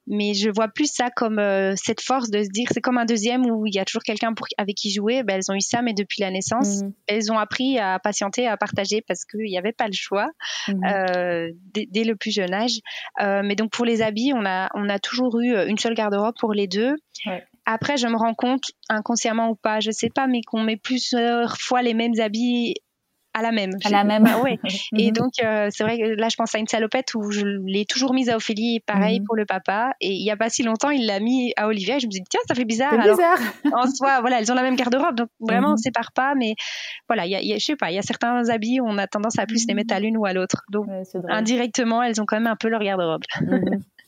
mais 0.06 0.34
je 0.34 0.50
vois 0.50 0.68
plus 0.68 0.90
ça 0.92 1.10
comme 1.10 1.38
euh, 1.38 1.74
cette 1.76 2.00
force 2.00 2.30
de 2.30 2.42
se 2.42 2.48
dire, 2.48 2.68
c'est 2.72 2.80
comme 2.80 2.98
un 2.98 3.04
deuxième 3.04 3.46
où 3.46 3.66
il 3.66 3.74
y 3.74 3.78
a 3.78 3.84
toujours 3.84 4.02
quelqu'un 4.02 4.32
avec 4.58 4.76
qui 4.76 4.90
jouer. 4.90 5.22
Ben, 5.22 5.36
elles 5.36 5.50
ont 5.52 5.56
eu 5.56 5.60
ça, 5.60 5.82
mais 5.82 5.94
depuis 5.94 6.22
la 6.22 6.30
naissance, 6.30 6.82
mhm. 6.82 6.92
elles 7.06 7.32
ont 7.32 7.38
appris 7.38 7.78
à 7.78 7.98
patienter, 7.98 8.46
à 8.46 8.56
partager 8.56 9.02
parce 9.06 9.24
qu'il 9.24 9.44
n'y 9.44 9.58
avait 9.58 9.72
pas 9.72 9.86
le 9.86 9.94
choix 9.94 10.28
mhm. 10.68 11.52
dès, 11.74 11.86
dès, 11.90 12.04
le 12.04 12.16
plus 12.16 12.32
jeune 12.32 12.54
âge. 12.54 12.80
mais 13.18 13.54
donc 13.54 13.70
pour 13.70 13.84
les 13.84 14.02
habits, 14.02 14.32
on 14.34 14.44
a 14.46 14.68
on 14.74 14.88
a 14.88 14.98
toujours 14.98 15.38
eu 15.40 15.54
une 15.68 15.78
seule 15.78 15.94
garde-robe 15.94 16.34
pour 16.38 16.52
les 16.52 16.66
deux. 16.66 16.96
Ouais. 17.26 17.44
Après, 17.72 17.96
je 17.96 18.08
me 18.08 18.16
rends 18.16 18.34
compte, 18.34 18.64
inconsciemment 18.88 19.50
ou 19.50 19.54
pas, 19.54 19.78
je 19.78 19.92
sais 19.92 20.10
pas, 20.12 20.26
mais 20.26 20.40
qu'on 20.42 20.62
met 20.62 20.76
plusieurs 20.76 21.56
fois 21.56 21.82
les 21.82 21.94
mêmes 21.94 22.18
habits 22.18 22.74
à 23.32 23.42
la 23.42 23.52
même. 23.52 23.70
À 23.84 23.90
la 23.90 24.02
même. 24.02 24.26
oui. 24.42 24.58
Et 24.98 25.06
mhm. 25.06 25.12
donc, 25.12 25.32
euh, 25.40 25.68
c'est 25.70 25.84
vrai 25.84 25.98
que 25.98 26.20
là, 26.20 26.28
je 26.28 26.34
pense 26.34 26.52
à 26.52 26.58
une 26.58 26.66
salopette 26.66 27.14
où 27.14 27.30
je 27.30 27.46
l'ai 27.64 27.84
toujours 27.84 28.12
mise 28.12 28.28
à 28.28 28.36
Ophélie, 28.36 28.80
pareil 28.80 29.20
mhm. 29.20 29.26
pour 29.26 29.36
le 29.36 29.46
papa. 29.46 29.92
Et 30.00 30.10
il 30.10 30.24
y 30.24 30.32
a 30.32 30.36
pas 30.36 30.48
si 30.48 30.64
longtemps, 30.64 30.90
il 30.90 31.06
l'a 31.06 31.20
mis 31.20 31.52
à 31.56 31.68
Olivia. 31.68 31.98
Et 31.98 32.00
je 32.00 32.06
me 32.06 32.10
dis, 32.10 32.22
tiens, 32.28 32.40
ça 32.48 32.56
fait 32.56 32.64
bizarre. 32.64 32.92
Alors, 32.92 33.16
bizarre. 33.16 33.38
en 33.72 33.88
soi, 33.88 34.20
voilà, 34.20 34.40
elles 34.40 34.50
ont 34.50 34.56
la 34.56 34.62
même 34.62 34.74
garde-robe. 34.74 35.14
Donc, 35.14 35.28
vraiment, 35.38 35.68
on 35.68 35.70
ne 35.70 35.74
mhm. 35.74 35.78
sépare 35.78 36.10
pas. 36.12 36.34
Mais 36.34 36.54
voilà, 37.08 37.24
il 37.24 37.30
y 37.30 37.52
a, 37.52 37.58
je 37.58 37.64
sais 37.64 37.76
pas, 37.76 37.92
il 37.92 37.94
y 37.94 37.98
a 37.98 38.02
certains 38.02 38.48
habits 38.48 38.80
où 38.80 38.88
on 38.88 38.98
a 38.98 39.06
tendance 39.06 39.38
à 39.38 39.46
plus 39.46 39.64
les 39.68 39.74
mettre 39.74 39.94
à 39.94 40.00
l'une 40.00 40.16
ou 40.16 40.26
à 40.26 40.32
l'autre. 40.32 40.64
Donc, 40.72 40.86
indirectement, 41.28 42.02
elles 42.02 42.20
ont 42.20 42.26
quand 42.26 42.36
même 42.36 42.48
un 42.48 42.56
peu 42.56 42.68
leur 42.68 42.82
garde-robe 42.82 43.22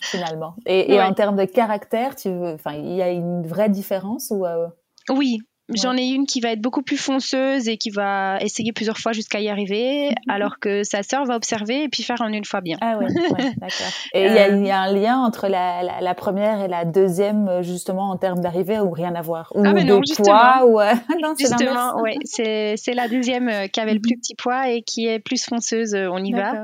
finalement. 0.03 0.55
Et, 0.67 1.01
en 1.01 1.15
termes 1.15 1.37
de 1.37 1.45
caractère, 1.45 2.17
tu 2.17 2.31
veux, 2.31 2.55
enfin, 2.55 2.73
il 2.73 2.93
y 2.95 3.03
a 3.03 3.11
une 3.11 3.47
vraie 3.47 3.69
différence 3.69 4.31
ou 4.31 4.45
euh, 4.45 4.67
Oui, 5.09 5.39
J'en 5.75 5.97
ai 5.97 6.07
une 6.07 6.27
qui 6.27 6.41
va 6.41 6.51
être 6.51 6.61
beaucoup 6.61 6.83
plus 6.83 6.97
fonceuse 6.97 7.69
et 7.69 7.77
qui 7.77 7.91
va 7.91 8.39
essayer 8.41 8.73
plusieurs 8.73 8.99
fois 8.99 9.13
jusqu'à 9.13 9.41
y 9.41 9.49
arriver, 9.49 10.11
mhm. 10.11 10.31
alors 10.31 10.59
que 10.59 10.83
sa 10.85 11.03
sœur 11.03 11.25
va 11.25 11.37
observer 11.37 11.85
et 11.85 11.89
puis 11.89 12.03
faire 12.03 12.21
en 12.21 12.29
une 12.29 12.45
fois 12.45 12.61
bien. 12.61 12.77
Ah 12.81 12.99
ouais, 12.99 13.07
d'accord. 13.57 13.93
Et 14.15 14.27
il 14.27 14.33
y, 14.33 14.39
euh. 14.39 14.65
y, 14.65 14.71
a 14.71 14.81
un 14.81 14.93
lien 14.93 15.19
entre 15.19 15.49
la, 15.49 15.83
la, 15.83 16.01
la, 16.01 16.15
première 16.15 16.63
et 16.63 16.69
la 16.69 16.85
deuxième, 16.85 17.63
justement, 17.63 18.11
en 18.11 18.17
termes 18.17 18.41
d'arrivée, 18.41 18.79
ou 18.81 18.91
rien 18.91 19.15
à 19.15 19.23
voir? 19.23 19.53
Ou 19.55 19.63
ah 19.65 19.73
mais 19.73 19.85
non, 19.85 20.01
de 20.01 20.23
poids 20.23 20.67
ou... 20.67 20.79
non, 21.23 21.35
Justement, 21.39 22.01
oui. 22.03 22.17
C'est 22.25 22.95
la 22.95 23.09
deuxième 23.09 23.49
euh, 23.49 23.67
qui 23.67 23.81
avait 23.81 23.95
le 23.95 24.01
plus 24.01 24.15
mhm. 24.15 24.21
petit 24.21 24.35
poids 24.35 24.71
et 24.71 24.83
qui 24.83 25.07
est 25.07 25.19
plus 25.19 25.45
fonceuse, 25.45 25.95
euh, 25.95 26.09
on 26.11 26.23
y 26.23 26.33
va. 26.33 26.63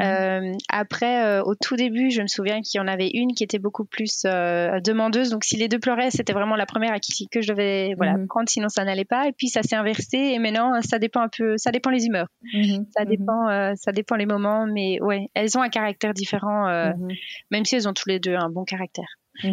Euh, 0.00 0.52
après, 0.68 1.40
au 1.40 1.54
tout 1.54 1.76
début, 1.76 2.10
je 2.10 2.22
me 2.22 2.26
souviens 2.26 2.60
qu'il 2.60 2.78
y 2.78 2.80
en 2.82 2.88
avait 2.88 3.10
une 3.12 3.34
qui 3.34 3.44
était 3.44 3.58
beaucoup 3.58 3.84
plus 3.84 4.22
demandeuse. 4.24 5.30
Donc, 5.30 5.44
si 5.44 5.56
les 5.56 5.68
deux 5.68 5.78
pleuraient, 5.78 6.10
c'était 6.10 6.32
vraiment 6.32 6.56
la 6.56 6.66
première 6.66 6.92
à 6.92 6.98
qui 6.98 7.28
que 7.28 7.40
je 7.40 7.52
devais 7.52 7.94
voilà, 7.96 8.14
prendre 8.28 8.47
sinon 8.48 8.68
ça 8.68 8.84
n'allait 8.84 9.04
pas. 9.04 9.28
Et 9.28 9.32
puis 9.32 9.48
ça 9.48 9.62
s'est 9.62 9.76
inversé 9.76 10.16
et 10.16 10.38
maintenant 10.38 10.80
ça 10.82 10.98
dépend 10.98 11.20
un 11.20 11.28
peu, 11.28 11.56
ça 11.56 11.70
dépend 11.70 11.90
les 11.90 12.06
humeurs, 12.06 12.28
mhm. 12.54 12.86
ça 12.96 13.04
mhm. 13.04 13.10
dépend, 13.10 13.48
euh, 13.48 13.72
ça 13.76 13.92
dépend 13.92 14.16
les 14.16 14.26
moments. 14.26 14.66
Mais 14.66 15.00
ouais, 15.00 15.28
elles 15.34 15.56
ont 15.56 15.62
un 15.62 15.68
caractère 15.68 16.14
différent, 16.14 16.66
euh, 16.68 16.92
mhm. 16.96 17.08
même 17.50 17.64
si 17.64 17.76
elles 17.76 17.88
ont 17.88 17.94
tous 17.94 18.08
les 18.08 18.18
deux 18.18 18.34
un 18.34 18.50
bon 18.50 18.64
caractère. 18.64 19.08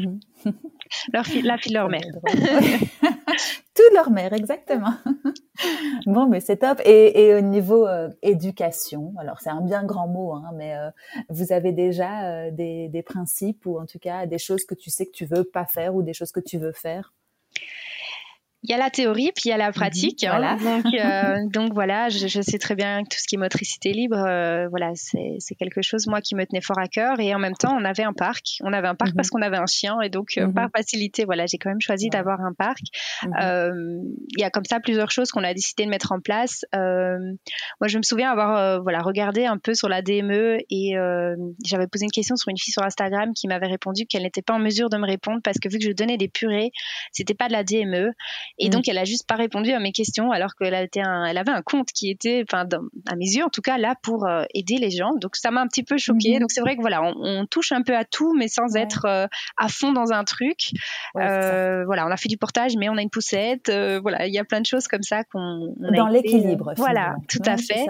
leur 1.14 1.26
fille, 1.28 1.44
la 1.44 1.58
fille 1.58 1.72
de 1.72 1.78
leur 1.78 1.90
mère. 1.90 2.02
Tout 3.76 3.94
leur 3.94 4.10
mère, 4.10 4.34
exactement. 4.34 4.94
bon, 6.08 6.28
mais 6.28 6.40
c'est 6.40 6.58
top. 6.58 6.82
Et, 6.86 7.26
et, 7.28 7.36
au 7.36 7.42
niveau 7.42 7.86
euh, 7.86 8.10
éducation, 8.24 9.14
alors 9.20 9.42
c'est 9.42 9.52
un 9.52 9.62
bien 9.62 9.84
grand 9.84 10.08
mot, 10.08 10.34
hein, 10.34 10.50
mais 10.56 10.74
vous 11.30 11.52
avez 11.52 11.72
déjà 11.72 12.50
des, 12.50 12.88
des, 12.88 13.04
principes 13.04 13.68
ou 13.68 13.78
en 13.78 13.86
tout 13.86 14.00
cas 14.00 14.26
des 14.26 14.40
choses 14.40 14.66
que 14.66 14.74
tu 14.74 14.90
sais 14.90 15.06
que 15.06 15.12
tu 15.12 15.26
veux 15.26 15.44
pas 15.44 15.66
faire 15.66 15.94
ou 15.94 16.02
des 16.02 16.14
choses 16.14 16.32
que 16.32 16.40
tu 16.40 16.58
veux 16.58 16.72
faire? 16.72 17.14
Il 18.68 18.72
y 18.72 18.74
a 18.74 18.78
la 18.78 18.90
théorie, 18.90 19.32
puis 19.36 19.44
il 19.46 19.50
y 19.50 19.52
a 19.52 19.58
la 19.58 19.68
mhm, 19.68 19.74
pratique. 19.74 20.24
Hein. 20.24 20.58
donc, 20.58 20.86
euh, 20.94 21.36
donc 21.54 21.74
voilà, 21.74 22.10
je, 22.10 22.28
je, 22.28 22.42
sais 22.42 22.58
très 22.58 22.74
bien 22.74 23.04
que 23.04 23.10
tout 23.10 23.20
ce 23.20 23.28
qui 23.28 23.36
est 23.36 23.38
motricité 23.38 23.92
libre, 23.92 24.18
euh, 24.18 24.68
voilà, 24.70 24.92
c'est 24.96 25.56
quelque 25.56 25.84
chose 25.84 26.08
moi 26.08 26.20
qui 26.20 26.36
me 26.36 26.44
tenait 26.46 26.62
fort 26.62 26.80
à 26.80 26.88
cœur. 26.88 27.20
Et 27.20 27.34
en 27.36 27.40
même 27.40 27.54
temps, 27.54 27.76
on 27.80 27.86
avait 27.86 28.04
un 28.04 28.14
parc. 28.14 28.58
On 28.64 28.74
avait 28.74 28.88
un 28.88 28.96
parc 28.96 29.16
parce 29.16 29.28
mhm. 29.28 29.40
qu'on 29.40 29.46
avait 29.46 29.58
un 29.58 29.68
chien, 29.68 30.02
et 30.02 30.10
donc 30.10 30.38
euh, 30.38 30.48
par 30.52 30.66
mhm. 30.66 30.72
facilité, 30.76 31.26
voilà, 31.26 31.46
j'ai 31.46 31.60
quand 31.60 31.70
même 31.70 31.82
choisi 31.82 32.10
d'avoir 32.10 32.42
un 32.42 32.54
parc. 32.54 32.82
Il 33.24 34.40
y 34.40 34.44
a 34.44 34.50
comme 34.50 34.66
ça 34.66 34.80
plusieurs 34.80 35.12
choses 35.12 35.30
qu'on 35.30 35.44
a 35.44 35.54
décidé 35.54 35.86
de 35.86 35.90
mettre 35.90 36.12
en 36.12 36.20
place. 36.20 36.66
moi, 36.74 37.88
je 37.88 37.98
me 37.98 38.04
souviens 38.04 38.32
avoir 38.32 38.82
voilà 38.82 39.02
regardé 39.02 39.46
un 39.46 39.58
peu 39.60 39.76
sur 39.76 39.90
la 39.90 40.02
DME 40.02 40.58
et 40.72 40.94
j'avais 41.64 41.88
posé 41.88 42.06
une 42.06 42.12
question 42.12 42.36
sur 42.36 42.50
une 42.50 42.58
fille 42.58 42.74
sur 42.74 42.84
Instagram 42.84 43.32
qui 43.36 43.48
m'avait 43.48 43.68
répondu 43.68 44.06
qu'elle 44.08 44.24
n'était 44.24 44.42
pas 44.42 44.54
en 44.54 44.60
mesure 44.60 44.90
de 44.90 44.98
me 44.98 45.06
répondre 45.06 45.42
parce 45.44 45.60
que 45.60 45.70
vu 45.70 45.78
que 45.78 45.86
je 45.86 45.92
donnais 45.92 46.18
des 46.18 46.30
purées, 46.30 46.72
c'était 47.12 47.36
pas 47.36 47.48
de 47.48 47.54
la 47.54 47.64
DME 47.64 48.12
Et 48.58 48.70
donc, 48.70 48.88
elle 48.88 48.98
a 48.98 49.04
juste 49.04 49.28
pas 49.28 49.36
répondu 49.36 49.72
à 49.72 49.80
mes 49.80 49.92
questions 49.92 50.32
alors 50.32 50.56
qu'elle 50.56 50.74
elle 50.74 51.38
avait 51.38 51.52
un 51.52 51.62
compte 51.62 51.90
qui 51.92 52.10
était, 52.10 52.44
enfin, 52.48 52.68
à 53.08 53.16
mes 53.16 53.26
yeux 53.26 53.44
en 53.44 53.50
tout 53.50 53.62
cas, 53.62 53.78
là 53.78 53.96
pour 54.02 54.26
euh, 54.26 54.44
aider 54.54 54.78
les 54.78 54.92
gens. 54.92 55.12
Donc, 55.16 55.36
ça 55.36 55.52
m'a 55.52 55.62
un 55.62 55.68
petit 55.68 55.84
peu 55.84 55.98
choquée. 55.98 56.36
Mhm. 56.36 56.40
Donc, 56.40 56.52
c'est 56.52 56.62
vrai 56.62 56.76
que 56.76 56.82
voilà, 56.82 57.02
on, 57.04 57.46
touche 57.46 57.72
un 57.72 57.84
peu 57.84 57.96
à 57.96 58.06
tout, 58.06 58.34
mais 58.34 58.48
sans 58.48 58.76
être 58.76 59.06
euh, 59.06 59.28
à 59.58 59.68
fond 59.68 59.92
dans 59.92 60.12
un 60.12 60.24
truc. 60.24 60.72
voilà, 61.14 62.06
on 62.08 62.12
a 62.12 62.18
fait 62.18 62.30
du 62.30 62.38
portage, 62.38 62.74
mais 62.78 62.90
on 62.90 62.98
a 62.98 63.02
une 63.02 63.10
poussette. 63.10 63.72
voilà, 64.02 64.28
il 64.28 64.34
y 64.34 64.40
a 64.40 64.46
plein 64.46 64.62
de 64.62 64.66
choses 64.66 64.88
comme 64.88 65.04
ça 65.04 65.24
qu'on. 65.26 65.74
Dans 65.78 66.08
l'équilibre. 66.08 66.74
voilà, 66.78 67.16
tout 67.28 67.42
à 67.46 67.58
fait. 67.58 67.86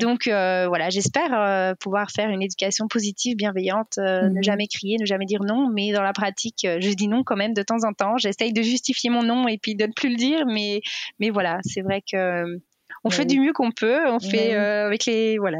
Donc, 0.00 0.24
voilà, 0.26 0.90
j'espère 0.90 1.76
pouvoir 1.78 2.10
faire 2.10 2.28
une 2.28 2.42
éducation 2.42 2.86
positive, 2.86 3.36
bienveillante, 3.36 3.98
ne 3.98 4.28
mhm. 4.28 4.42
jamais 4.42 4.66
crier, 4.66 4.96
ne 5.00 5.06
jamais 5.06 5.26
dire 5.26 5.42
non, 5.42 5.68
mais 5.72 5.92
dans 5.92 6.02
la 6.02 6.12
pratique, 6.12 6.60
je 6.62 6.94
dis 6.94 7.08
non 7.08 7.22
quand 7.24 7.36
même 7.36 7.54
de 7.54 7.62
temps 7.62 7.84
en 7.84 7.92
temps. 7.92 8.16
J'essaye 8.18 8.52
de 8.52 8.62
justifier 8.62 9.10
mon 9.10 9.22
nom 9.22 9.48
et 9.48 9.58
puis 9.58 9.74
de 9.74 9.86
ne 9.86 9.92
plus 9.92 10.01
le 10.08 10.16
dire, 10.16 10.46
mais, 10.46 10.80
mais 11.18 11.30
voilà, 11.30 11.58
c'est 11.62 11.82
vrai 11.82 12.02
que 12.02 12.60
on 13.04 13.10
fait 13.10 13.24
du 13.24 13.40
mieux 13.40 13.52
qu'on 13.52 13.70
peut, 13.72 14.08
on 14.08 14.20
fait 14.20 14.54
euh, 14.54 14.86
avec 14.86 15.06
les 15.06 15.38
voilà 15.38 15.58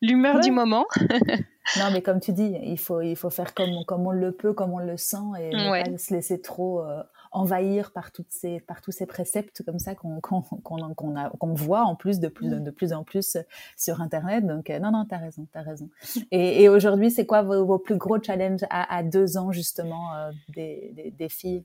l'humeur 0.00 0.40
du 0.40 0.52
moment. 0.52 0.86
non, 1.76 1.90
mais 1.92 2.02
comme 2.02 2.20
tu 2.20 2.32
dis, 2.32 2.54
il 2.62 2.78
faut 2.78 3.00
il 3.00 3.16
faut 3.16 3.30
faire 3.30 3.54
comme 3.54 3.84
comme 3.86 4.06
on 4.06 4.12
le 4.12 4.32
peut, 4.32 4.52
comme 4.52 4.72
on 4.72 4.78
le 4.78 4.96
sent 4.96 5.16
et 5.40 5.50
ne 5.50 5.90
pas 5.90 5.98
se 5.98 6.14
laisser 6.14 6.40
trop 6.40 6.82
euh, 6.82 7.02
envahir 7.32 7.92
par 7.92 8.12
toutes 8.12 8.30
ces 8.30 8.60
par 8.60 8.80
tous 8.80 8.92
ces 8.92 9.06
préceptes 9.06 9.62
comme 9.64 9.80
ça 9.80 9.94
qu'on 9.94 10.20
qu'on 10.20 10.42
qu'on 10.62 11.54
voit 11.54 11.82
en 11.82 11.96
plus 11.96 12.20
de 12.20 12.28
plus 12.28 12.48
de 12.48 12.70
plus 12.70 12.92
en 12.92 13.02
plus 13.02 13.36
sur 13.76 14.00
internet. 14.00 14.46
Donc 14.46 14.70
euh, 14.70 14.78
non 14.78 14.92
non, 14.92 15.04
t'as 15.04 15.18
raison, 15.18 15.48
t'as 15.52 15.62
raison. 15.62 15.90
Et, 16.30 16.62
et 16.62 16.68
aujourd'hui, 16.68 17.10
c'est 17.10 17.26
quoi 17.26 17.42
vos, 17.42 17.78
plus 17.78 17.96
gros 17.96 18.22
challenges 18.22 18.64
à, 18.70 18.96
à 18.96 19.02
deux 19.02 19.36
ans 19.36 19.50
justement 19.50 20.12
des, 20.54 20.92
des, 20.94 21.10
des 21.10 21.28
filles? 21.28 21.64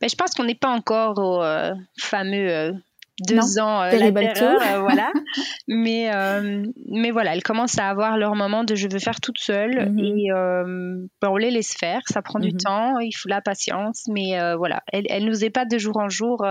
Ben, 0.00 0.08
je 0.08 0.14
pense 0.16 0.32
qu'on 0.32 0.44
n'est 0.44 0.54
pas 0.54 0.68
encore 0.68 1.18
au 1.18 1.42
fameux 1.98 2.74
deux 3.20 3.58
ans 3.60 3.82
euh, 3.82 3.90
la 3.92 4.10
terreur, 4.10 4.60
euh, 4.60 4.80
voilà. 4.80 5.12
mais 5.68 6.12
euh, 6.12 6.64
mais 6.88 7.12
voilà, 7.12 7.34
elles 7.34 7.42
commencent 7.42 7.78
à 7.78 7.88
avoir 7.88 8.16
leur 8.18 8.34
moment 8.34 8.64
de 8.64 8.74
je 8.74 8.88
veux 8.90 8.98
faire 8.98 9.20
toute 9.20 9.38
seule 9.38 9.90
mhm. 9.90 9.98
et 9.98 10.28
ben, 11.22 11.28
on 11.28 11.36
les 11.36 11.50
laisse 11.50 11.74
faire. 11.74 12.00
Ça 12.06 12.22
prend 12.22 12.40
du 12.40 12.52
mhm. 12.52 12.58
temps, 12.58 12.98
il 12.98 13.12
faut 13.12 13.28
la 13.28 13.40
patience, 13.40 14.04
mais 14.08 14.36
voilà, 14.56 14.82
elles, 14.92 15.06
elles 15.08 15.24
nous 15.24 15.44
épatent 15.44 15.70
de 15.70 15.78
jour 15.78 15.96
en 15.96 16.08
jour. 16.08 16.44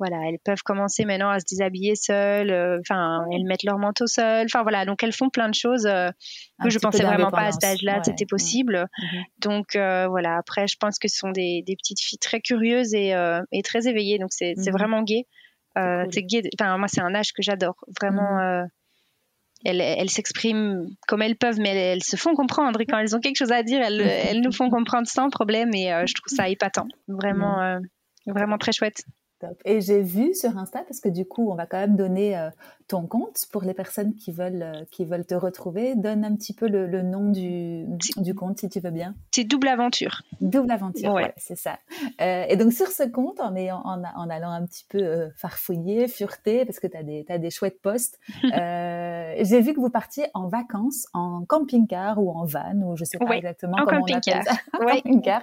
Voilà, 0.00 0.16
elles 0.28 0.40
peuvent 0.44 0.62
commencer 0.64 1.04
maintenant 1.04 1.30
à 1.30 1.38
se 1.38 1.44
déshabiller 1.48 1.94
seules. 1.94 2.50
Enfin, 2.80 3.24
elles 3.32 3.44
mettent 3.44 3.62
leur 3.62 3.78
manteau 3.78 4.08
seules. 4.08 4.46
Enfin 4.46 4.62
voilà, 4.62 4.84
donc 4.84 5.04
elles 5.04 5.12
font 5.12 5.30
plein 5.30 5.48
de 5.48 5.54
choses 5.54 5.84
que 5.84 6.70
je 6.70 6.78
pensais 6.78 7.04
vraiment 7.04 7.30
pas 7.30 7.46
à 7.46 7.52
cet 7.52 7.62
âge-là, 7.62 8.00
c'était 8.02 8.26
possible. 8.26 8.86
Mhm. 8.98 9.22
Donc 9.38 9.66
voilà, 9.74 10.38
après 10.38 10.66
je 10.66 10.76
pense 10.80 10.98
que 10.98 11.06
ce 11.06 11.18
sont 11.18 11.30
des, 11.30 11.62
des 11.66 11.76
petites 11.76 12.00
filles 12.00 12.18
très 12.18 12.40
curieuses 12.40 12.94
et, 12.94 13.14
et 13.52 13.62
très 13.62 13.86
éveillées, 13.86 14.18
donc 14.18 14.30
c'est 14.32 14.54
vraiment 14.72 15.02
gai. 15.02 15.26
Euh, 15.78 16.04
enfin, 16.60 16.78
moi, 16.78 16.88
c'est 16.88 17.00
un 17.00 17.14
âge 17.14 17.32
que 17.32 17.42
j'adore. 17.42 17.76
Vraiment, 18.00 18.34
mhm. 18.34 18.40
euh, 18.40 18.66
elles, 19.64 20.10
s'expriment 20.10 20.88
comme 21.06 21.22
elles 21.22 21.36
peuvent, 21.36 21.60
mais 21.60 21.74
elles, 21.74 22.02
se 22.02 22.16
font 22.16 22.34
comprendre. 22.34 22.80
Et 22.80 22.86
quand 22.86 22.98
elles 22.98 23.14
ont 23.14 23.20
quelque 23.20 23.36
chose 23.36 23.52
à 23.52 23.62
dire, 23.62 23.80
elles, 23.80 24.00
elles 24.00 24.40
nous 24.40 24.52
font 24.52 24.70
comprendre 24.70 25.06
sans 25.06 25.30
problème. 25.30 25.70
Et 25.74 25.92
euh, 25.92 26.04
je 26.06 26.14
trouve 26.14 26.34
ça 26.34 26.48
épatant. 26.48 26.88
Vraiment, 27.08 27.78
vraiment 28.26 28.58
très 28.58 28.72
chouette. 28.72 29.04
Et 29.64 29.80
j'ai 29.80 30.02
vu 30.02 30.34
sur 30.34 30.56
Insta, 30.58 30.82
parce 30.82 31.00
que 31.00 31.08
du 31.08 31.24
coup, 31.24 31.50
on 31.50 31.54
va 31.54 31.66
quand 31.66 31.78
même 31.78 31.96
donner 31.96 32.36
euh, 32.36 32.50
ton 32.90 33.06
compte 33.06 33.46
pour 33.52 33.62
les 33.62 33.72
personnes 33.72 34.16
qui 34.16 34.32
veulent, 34.32 34.62
euh, 34.62 34.84
qui 34.90 35.04
veulent 35.04 35.24
te 35.24 35.36
retrouver. 35.36 35.94
Donne 35.94 36.24
un 36.24 36.34
petit 36.34 36.52
peu 36.52 36.66
le, 36.66 37.02
nom 37.02 37.30
du, 37.30 37.84
du, 38.16 38.34
compte, 38.34 38.58
si 38.58 38.68
tu 38.68 38.80
veux 38.80 38.90
bien. 38.90 39.14
C'est 39.30 39.44
Double 39.44 39.68
Aventure. 39.68 40.22
Double 40.40 40.72
Aventure, 40.72 41.12
ouais, 41.12 41.32
c'est 41.36 41.56
ça. 41.56 41.78
Euh, 42.20 42.44
et 42.48 42.56
donc, 42.56 42.72
sur 42.72 42.88
ce 42.88 43.04
compte, 43.04 43.40
en, 43.40 43.54
ayant, 43.54 43.80
en, 43.84 44.02
en 44.02 44.28
allant 44.28 44.50
un 44.50 44.66
petit 44.66 44.84
peu 44.88 45.30
farfouiller, 45.36 46.08
fureter, 46.08 46.64
parce 46.64 46.80
que 46.80 46.88
tu 46.88 46.96
as 46.96 47.04
des, 47.04 47.24
as 47.28 47.38
des 47.38 47.50
chouettes 47.50 47.80
posts, 47.80 48.18
j'ai 48.42 49.60
vu 49.60 49.72
que 49.72 49.80
vous 49.80 49.90
partiez 49.90 50.26
en 50.34 50.48
vacances 50.48 51.06
en 51.14 51.44
camping-car 51.44 52.18
ou 52.18 52.32
en 52.32 52.44
van, 52.44 52.74
ou 52.74 52.96
je 52.96 53.04
sais 53.04 53.18
pas 53.18 53.36
exactement 53.36 53.76
comment 53.84 54.00
on 54.02 54.12
appelle 54.12 54.42
ça. 54.42 54.56
camping-car. 54.72 55.42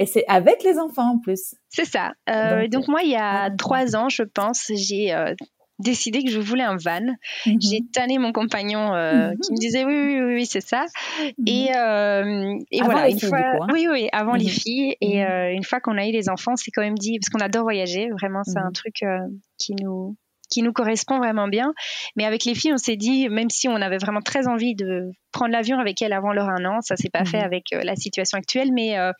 Et 0.00 0.06
c'est 0.06 0.24
avec 0.26 0.64
les 0.64 0.78
enfants 0.78 1.12
en 1.12 1.18
plus. 1.18 1.54
C'est 1.68 1.84
ça. 1.84 2.12
Euh, 2.28 2.66
donc, 2.66 2.88
moi, 2.88 3.02
il 3.02 3.10
y 3.10 3.16
a 3.16 3.48
trois 3.50 3.94
ans, 3.94 4.08
je 4.08 4.24
pense, 4.24 4.70
j'ai 4.74 5.14
euh, 5.14 5.34
décidé 5.82 6.22
que 6.22 6.30
je 6.30 6.40
voulais 6.40 6.64
un 6.64 6.76
van. 6.76 7.14
Mhm. 7.46 7.60
J'ai 7.60 7.80
tanné 7.92 8.18
mon 8.18 8.32
compagnon 8.32 8.94
euh, 8.94 9.30
mhm. 9.30 9.38
qui 9.40 9.52
me 9.52 9.58
disait 9.58 9.84
oui, 9.84 9.94
oui, 9.94 10.20
oui, 10.20 10.34
oui 10.34 10.46
c'est 10.46 10.60
ça. 10.60 10.86
Mhm. 11.38 11.44
Et, 11.46 11.66
et 12.70 12.82
voilà, 12.82 13.08
une 13.08 13.20
fois, 13.20 13.38
hein. 13.38 13.66
oui, 13.72 13.88
oui, 13.90 14.08
avant 14.12 14.34
les 14.34 14.48
filles. 14.48 14.96
Et 15.00 15.20
une 15.20 15.64
fois 15.64 15.80
qu'on 15.80 15.98
a 15.98 16.06
eu 16.06 16.12
les 16.12 16.28
enfants, 16.28 16.56
c'est 16.56 16.70
quand 16.70 16.82
même 16.82 16.98
dit, 16.98 17.18
parce 17.18 17.28
qu'on 17.28 17.44
adore 17.44 17.64
voyager, 17.64 18.10
vraiment, 18.10 18.42
c'est 18.44 18.58
un 18.58 18.72
truc 18.72 19.04
qui 19.58 19.74
nous 19.80 20.16
qui 20.52 20.62
nous 20.62 20.72
correspond 20.72 21.18
vraiment 21.18 21.48
bien. 21.48 21.72
Mais 22.16 22.24
avec 22.24 22.44
les 22.44 22.54
filles, 22.54 22.72
on 22.74 22.78
s'est 22.78 22.96
dit, 22.96 23.28
même 23.28 23.50
si 23.50 23.68
on 23.68 23.76
avait 23.76 23.98
vraiment 23.98 24.20
très 24.20 24.46
envie 24.46 24.74
de 24.74 25.10
prendre 25.32 25.52
l'avion 25.52 25.78
avec 25.78 26.00
elles 26.02 26.12
avant 26.12 26.32
leur 26.32 26.48
un 26.48 26.64
an, 26.66 26.80
ça 26.82 26.96
s'est 26.96 27.08
pas 27.08 27.24
fait 27.24 27.38
mhm. 27.38 27.44
avec 27.44 27.72
euh, 27.72 27.80
la 27.82 27.96
situation 27.96 28.38
actuelle, 28.38 28.70
mais 28.72 28.98
euh, 28.98 29.12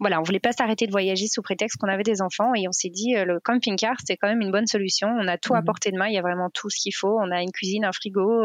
voilà, 0.00 0.18
on 0.20 0.22
voulait 0.22 0.40
pas 0.40 0.52
s'arrêter 0.52 0.86
de 0.86 0.90
voyager 0.90 1.28
sous 1.28 1.42
prétexte 1.42 1.78
qu'on 1.78 1.88
avait 1.88 2.02
des 2.02 2.20
enfants 2.20 2.52
et 2.54 2.66
on 2.68 2.72
s'est 2.72 2.90
dit, 2.90 3.16
euh, 3.16 3.24
le 3.24 3.38
camping-car, 3.40 3.94
c'est 4.04 4.16
quand 4.16 4.28
même 4.28 4.40
une 4.40 4.50
bonne 4.50 4.66
solution. 4.66 5.08
On 5.08 5.28
a 5.28 5.38
tout 5.38 5.54
à 5.54 5.60
mhm. 5.60 5.64
portée 5.64 5.92
de 5.92 5.96
main, 5.96 6.08
il 6.08 6.14
y 6.14 6.18
a 6.18 6.22
vraiment 6.22 6.50
tout 6.52 6.68
ce 6.68 6.80
qu'il 6.80 6.94
faut. 6.94 7.18
On 7.20 7.30
a 7.30 7.40
une 7.40 7.52
cuisine, 7.52 7.84
un 7.84 7.92
frigo, 7.92 8.44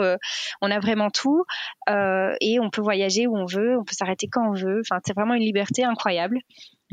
on 0.62 0.72
a 0.72 0.80
vraiment 0.80 1.10
tout 1.10 1.44
et 1.88 2.60
on 2.60 2.70
peut 2.70 2.82
voyager 2.82 3.28
où 3.28 3.36
on 3.36 3.46
veut, 3.46 3.78
on 3.78 3.84
peut 3.84 3.94
s'arrêter 3.98 4.28
quand 4.32 4.48
on 4.48 4.54
veut. 4.54 4.82
Enfin, 4.82 5.00
c'est 5.06 5.16
vraiment 5.16 5.34
une 5.34 5.44
liberté 5.44 5.84
incroyable. 5.84 6.40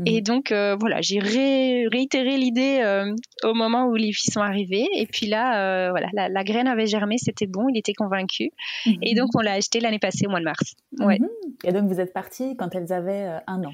Et 0.07 0.18
mhm. 0.18 0.22
donc 0.22 0.53
euh, 0.53 0.76
voilà, 0.78 1.00
j'ai 1.00 1.18
réitéré 1.18 2.36
l'idée 2.36 2.80
euh, 2.82 3.14
au 3.44 3.55
moment 3.55 3.86
où 3.86 3.94
les 3.94 4.12
filles 4.12 4.32
sont 4.32 4.40
arrivées. 4.40 4.86
Et 4.96 5.07
puis 5.07 5.26
là, 5.26 5.86
euh, 5.86 5.90
voilà, 5.90 6.09
la, 6.12 6.44
graine 6.44 6.68
avait 6.68 6.86
germé, 6.86 7.16
c'était 7.18 7.46
bon, 7.46 7.68
il 7.68 7.78
était 7.78 7.94
convaincu. 7.94 8.50
Et 8.86 9.12
mhm. 9.12 9.18
donc 9.18 9.30
on 9.34 9.40
l'a 9.40 9.53
acheté 9.53 9.80
l'année 9.80 9.98
passée 9.98 10.26
au 10.26 10.30
mois 10.30 10.40
de 10.40 10.44
mars. 10.44 10.74
Ouais. 10.98 11.18
Mhm. 11.18 11.28
Et 11.64 11.72
donc 11.72 11.88
vous 11.88 12.00
êtes 12.00 12.12
partie 12.12 12.57
quand 12.57 12.74
elles 12.74 12.92
avaient 12.92 13.28
un 13.46 13.62
an. 13.64 13.72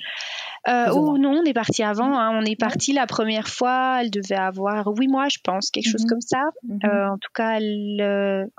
Euh, 0.68 0.92
ou 0.92 1.18
non, 1.18 1.40
on 1.42 1.44
est 1.44 1.54
parti 1.54 1.82
avant. 1.82 2.18
Hein. 2.18 2.30
On 2.34 2.44
est 2.44 2.58
parti 2.58 2.92
la 2.92 3.06
première 3.06 3.48
fois. 3.48 3.98
Elle 4.00 4.10
devait 4.10 4.36
avoir 4.36 4.86
huit 4.88 5.08
mois, 5.08 5.28
je 5.28 5.38
pense, 5.42 5.70
quelque 5.70 5.88
chose 5.88 6.04
comme 6.08 6.20
ça. 6.20 6.42
en 6.84 7.18
tout 7.18 7.30
cas, 7.34 7.58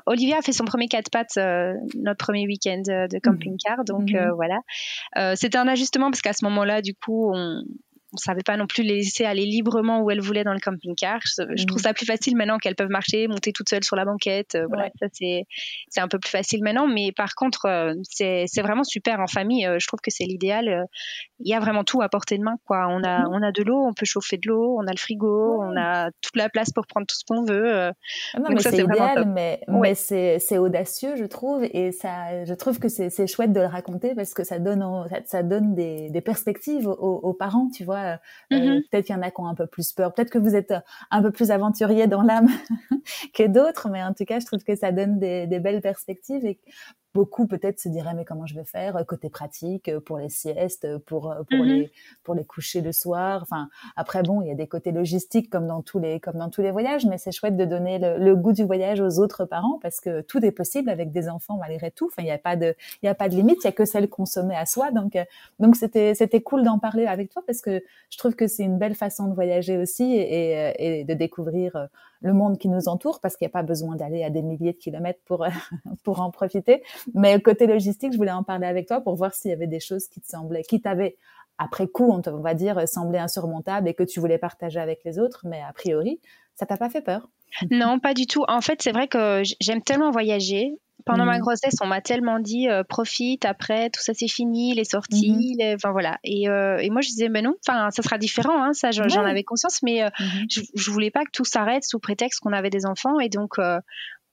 Olivia 0.05 0.37
a 0.37 0.41
fait 0.41 0.53
son 0.53 0.65
premier 0.65 0.87
quatre 0.87 1.09
pattes 1.11 1.37
notre 1.95 2.17
premier 2.17 2.47
week-end 2.47 2.81
de 2.81 3.19
camping-car. 3.19 3.83
Donc 3.85 4.09
voilà, 4.35 4.59
c'était 5.35 5.57
un 5.57 5.67
ajustement 5.67 6.09
parce 6.11 6.21
qu'à 6.21 6.33
ce 6.33 6.43
moment-là, 6.45 6.81
du 6.81 6.93
coup, 6.93 7.31
on, 7.33 7.63
on 8.11 8.17
savait 8.17 8.43
pas 8.43 8.57
non 8.57 8.65
plus 8.65 8.83
les 8.83 8.95
laisser 8.95 9.25
aller 9.25 9.45
librement 9.45 10.01
où 10.01 10.09
elles 10.09 10.21
voulaient 10.21 10.43
dans 10.43 10.53
le 10.53 10.59
camping-car. 10.59 11.19
Je, 11.23 11.65
trouve 11.65 11.79
mhm. 11.79 11.83
ça 11.83 11.93
plus 11.93 12.05
facile 12.05 12.35
maintenant 12.35 12.57
qu'elles 12.57 12.75
peuvent 12.75 12.89
marcher, 12.89 13.27
monter 13.27 13.51
toutes 13.51 13.69
seules 13.69 13.83
sur 13.83 13.95
la 13.95 14.05
banquette. 14.05 14.55
Euh, 14.55 14.65
voilà, 14.67 14.89
ça 14.99 15.07
c'est 15.13 15.43
c'est 15.89 16.01
un 16.01 16.07
peu 16.07 16.17
plus 16.17 16.31
facile 16.31 16.63
maintenant. 16.63 16.87
Mais 16.87 17.11
par 17.11 17.35
contre, 17.35 17.65
euh, 17.65 17.93
c'est 18.03 18.45
c'est 18.47 18.61
vraiment 18.61 18.83
super 18.83 19.19
en 19.19 19.27
famille. 19.27 19.65
Euh, 19.65 19.77
je 19.79 19.87
trouve 19.87 19.99
que 20.01 20.11
c'est 20.11 20.23
l'idéal. 20.23 20.85
Il 21.39 21.49
y 21.49 21.53
a 21.53 21.59
vraiment 21.59 21.83
tout 21.83 22.01
à 22.01 22.09
portée 22.09 22.37
de 22.37 22.43
main. 22.43 22.55
Quoi, 22.65 22.87
on 22.89 23.03
a 23.03 23.19
mhm. 23.19 23.27
on 23.31 23.43
a 23.43 23.51
de 23.51 23.63
l'eau, 23.63 23.85
on 23.85 23.93
peut 23.93 24.05
chauffer 24.05 24.37
de 24.37 24.47
l'eau, 24.47 24.77
on 24.79 24.87
a 24.87 24.91
le 24.91 24.97
frigo, 24.97 25.61
on 25.61 25.77
a 25.77 26.09
toute 26.21 26.35
la 26.35 26.49
place 26.49 26.71
pour 26.71 26.87
prendre 26.87 27.05
tout 27.05 27.15
ce 27.15 27.23
qu'on 27.25 27.43
veut. 27.43 27.91
Ah 28.33 28.39
non, 28.39 28.49
mais 28.49 28.59
c'est 28.59 28.79
idéal, 28.79 29.25
mais 29.27 29.61
mais 29.67 29.93
c'est 29.93 30.39
c'est 30.39 30.57
audacieux, 30.57 31.15
je 31.15 31.25
trouve, 31.25 31.63
et 31.63 31.91
ça, 31.91 32.43
je 32.45 32.53
trouve 32.53 32.79
que 32.79 32.87
c'est 32.87 33.27
chouette 33.27 33.53
de 33.53 33.59
le 33.59 33.67
raconter 33.67 34.15
parce 34.15 34.33
que 34.33 34.43
ça 34.43 34.57
donne 34.57 34.83
ça, 35.25 35.43
donne 35.43 35.75
des 35.75 36.09
des 36.09 36.21
perspectives 36.21 36.87
aux, 36.87 37.19
aux 37.21 37.33
parents, 37.33 37.69
tu 37.69 37.83
vois 37.83 37.98
euh, 37.99 38.15
mm-hmm. 38.51 38.89
Peut-être 38.89 39.05
qu'il 39.05 39.15
y 39.15 39.17
en 39.17 39.21
a 39.21 39.31
qui 39.31 39.41
ont 39.41 39.47
un 39.47 39.55
peu 39.55 39.67
plus 39.67 39.91
peur. 39.93 40.13
Peut-être 40.13 40.29
que 40.29 40.37
vous 40.37 40.55
êtes 40.55 40.71
euh, 40.71 40.79
un 41.11 41.21
peu 41.21 41.31
plus 41.31 41.51
aventurier 41.51 42.07
dans 42.07 42.21
l'âme 42.21 42.47
que 43.33 43.47
d'autres, 43.47 43.89
mais 43.89 44.03
en 44.03 44.13
tout 44.13 44.25
cas, 44.25 44.39
je 44.39 44.45
trouve 44.45 44.63
que 44.63 44.75
ça 44.75 44.91
donne 44.91 45.19
des, 45.19 45.47
des 45.47 45.59
belles 45.59 45.81
perspectives 45.81 46.45
et 46.45 46.59
beaucoup 47.13 47.47
peut-être 47.47 47.79
se 47.79 47.89
diraient 47.89 48.13
mais 48.13 48.25
comment 48.25 48.45
je 48.45 48.55
vais 48.55 48.63
faire 48.63 48.95
euh, 48.95 49.03
côté 49.03 49.29
pratique 49.29 49.89
euh, 49.89 49.99
pour 49.99 50.17
les 50.17 50.29
siestes, 50.29 50.85
euh, 50.85 50.99
pour 50.99 51.33
pour 51.49 51.59
mmh 51.59 51.63
les 51.63 51.91
pour 52.23 52.35
les 52.35 52.45
coucher 52.45 52.81
le 52.81 52.91
soir. 52.91 53.41
Enfin 53.41 53.69
après 53.95 54.23
bon, 54.23 54.41
il 54.41 54.47
y 54.47 54.51
a 54.51 54.55
des 54.55 54.67
côtés 54.67 54.91
logistiques 54.91 55.49
comme 55.49 55.67
dans 55.67 55.81
tous 55.81 55.99
les 55.99 56.19
comme 56.19 56.37
dans 56.37 56.49
tous 56.49 56.61
les 56.61 56.71
voyages, 56.71 57.05
mais 57.05 57.17
c'est 57.17 57.31
chouette 57.31 57.57
de 57.57 57.65
donner 57.65 57.99
le, 57.99 58.35
goût 58.35 58.53
du 58.53 58.63
voyage 58.63 59.01
aux 59.01 59.19
autres 59.19 59.45
parents 59.45 59.79
parce 59.81 59.99
que 59.99 60.21
tout 60.21 60.43
est 60.45 60.51
possible 60.51 60.89
avec 60.89 61.11
des 61.11 61.29
enfants 61.29 61.57
malgré 61.57 61.91
tout. 61.91 62.05
Enfin 62.05 62.21
il 62.21 62.25
n'y 62.25 62.31
a 62.31 62.37
pas 62.37 62.55
de 62.55 62.75
il 63.01 63.05
y 63.07 63.09
a 63.09 63.15
pas 63.15 63.29
de 63.29 63.35
limite, 63.35 63.57
il 63.63 63.65
y 63.65 63.67
a 63.67 63.71
que 63.71 63.85
celle 63.85 64.09
consommée 64.09 64.55
à 64.55 64.65
soi. 64.65 64.91
Donc 64.91 65.17
donc 65.59 65.75
c'était 65.75 66.13
c'était 66.15 66.41
cool 66.41 66.63
d'en 66.63 66.79
parler 66.79 67.05
avec 67.05 67.29
toi 67.31 67.41
parce 67.45 67.61
que 67.61 67.83
je 68.09 68.17
trouve 68.17 68.35
que 68.35 68.47
c'est 68.47 68.63
une 68.63 68.77
belle 68.77 68.95
façon 68.95 69.27
de 69.27 69.33
voyager 69.33 69.77
aussi 69.77 70.03
et, 70.15 70.99
et 70.99 71.03
de 71.03 71.13
découvrir 71.13 71.89
le 72.21 72.33
monde 72.33 72.57
qui 72.57 72.67
nous 72.67 72.87
entoure 72.87 73.19
parce 73.21 73.37
qu'il 73.37 73.45
n'y 73.45 73.51
a 73.51 73.53
pas 73.53 73.63
besoin 73.63 73.95
d'aller 73.95 74.23
à 74.23 74.29
des 74.29 74.41
milliers 74.41 74.73
de 74.73 74.77
kilomètres 74.77 75.21
pour 75.25 75.45
pour 76.03 76.21
en 76.21 76.31
profiter. 76.31 76.83
Mais 77.13 77.39
côté 77.41 77.67
logistique, 77.67 78.13
je 78.13 78.17
voulais 78.17 78.31
en 78.31 78.43
parler 78.43 78.67
avec 78.67 78.87
toi 78.87 79.01
pour 79.01 79.15
voir 79.15 79.33
s'il 79.33 79.51
y 79.51 79.53
avait 79.53 79.67
des 79.67 79.79
choses 79.79 80.07
qui 80.07 80.21
te 80.21 80.27
semblaient, 80.27 80.63
qui 80.63 80.81
t'avaient 80.81 81.17
après 81.59 81.87
coup, 81.87 82.09
on, 82.09 82.21
va 82.39 82.53
dire, 82.53 82.87
semblé 82.87 83.19
insurmontable 83.19 83.89
et 83.89 83.93
que 83.93 84.03
tu 84.03 84.21
voulais 84.21 84.37
partager 84.37 84.79
avec 84.79 85.01
les 85.03 85.19
autres, 85.19 85.41
mais 85.43 85.61
a 85.61 85.73
priori, 85.73 86.21
ça 86.55 86.65
t'a 86.65 86.77
pas 86.77 86.89
fait 86.89 87.01
peur 87.01 87.27
Non, 87.69 87.99
pas 87.99 88.13
du 88.13 88.27
tout. 88.27 88.45
En 88.47 88.61
fait, 88.61 88.81
c'est 88.81 88.93
vrai 88.93 89.09
que 89.09 89.43
j'aime 89.59 89.81
tellement 89.83 90.09
voyager 90.09 90.79
pendant 91.05 91.25
ma 91.25 91.37
mmh. 91.37 91.41
grossesse, 91.41 91.75
on 91.81 91.87
m'a 91.87 92.01
tellement 92.01 92.39
dit 92.39 92.67
profite 92.87 93.45
après, 93.45 93.89
tout 93.89 94.01
ça 94.01 94.13
c'est 94.13 94.27
fini, 94.27 94.73
les 94.73 94.83
sorties, 94.83 95.55
mmh 95.59 95.75
enfin 95.75 95.91
voilà. 95.91 96.17
Et, 96.23 96.43
et, 96.43 96.89
moi 96.89 97.01
je 97.01 97.09
disais 97.09 97.29
mais 97.29 97.41
non, 97.41 97.55
enfin 97.67 97.89
ça 97.91 98.01
sera 98.01 98.17
différent, 98.17 98.63
hein, 98.63 98.73
ça 98.73 98.91
j'en 98.91 99.23
avais 99.23 99.43
conscience, 99.43 99.81
mais 99.83 100.03
je, 100.49 100.61
je, 100.75 100.91
voulais 100.91 101.11
pas 101.11 101.23
que 101.23 101.31
tout 101.31 101.45
s'arrête 101.45 101.83
sous 101.83 101.99
prétexte 101.99 102.39
qu'on 102.41 102.53
avait 102.53 102.69
des 102.69 102.85
enfants 102.85 103.19
et 103.19 103.29
donc 103.29 103.57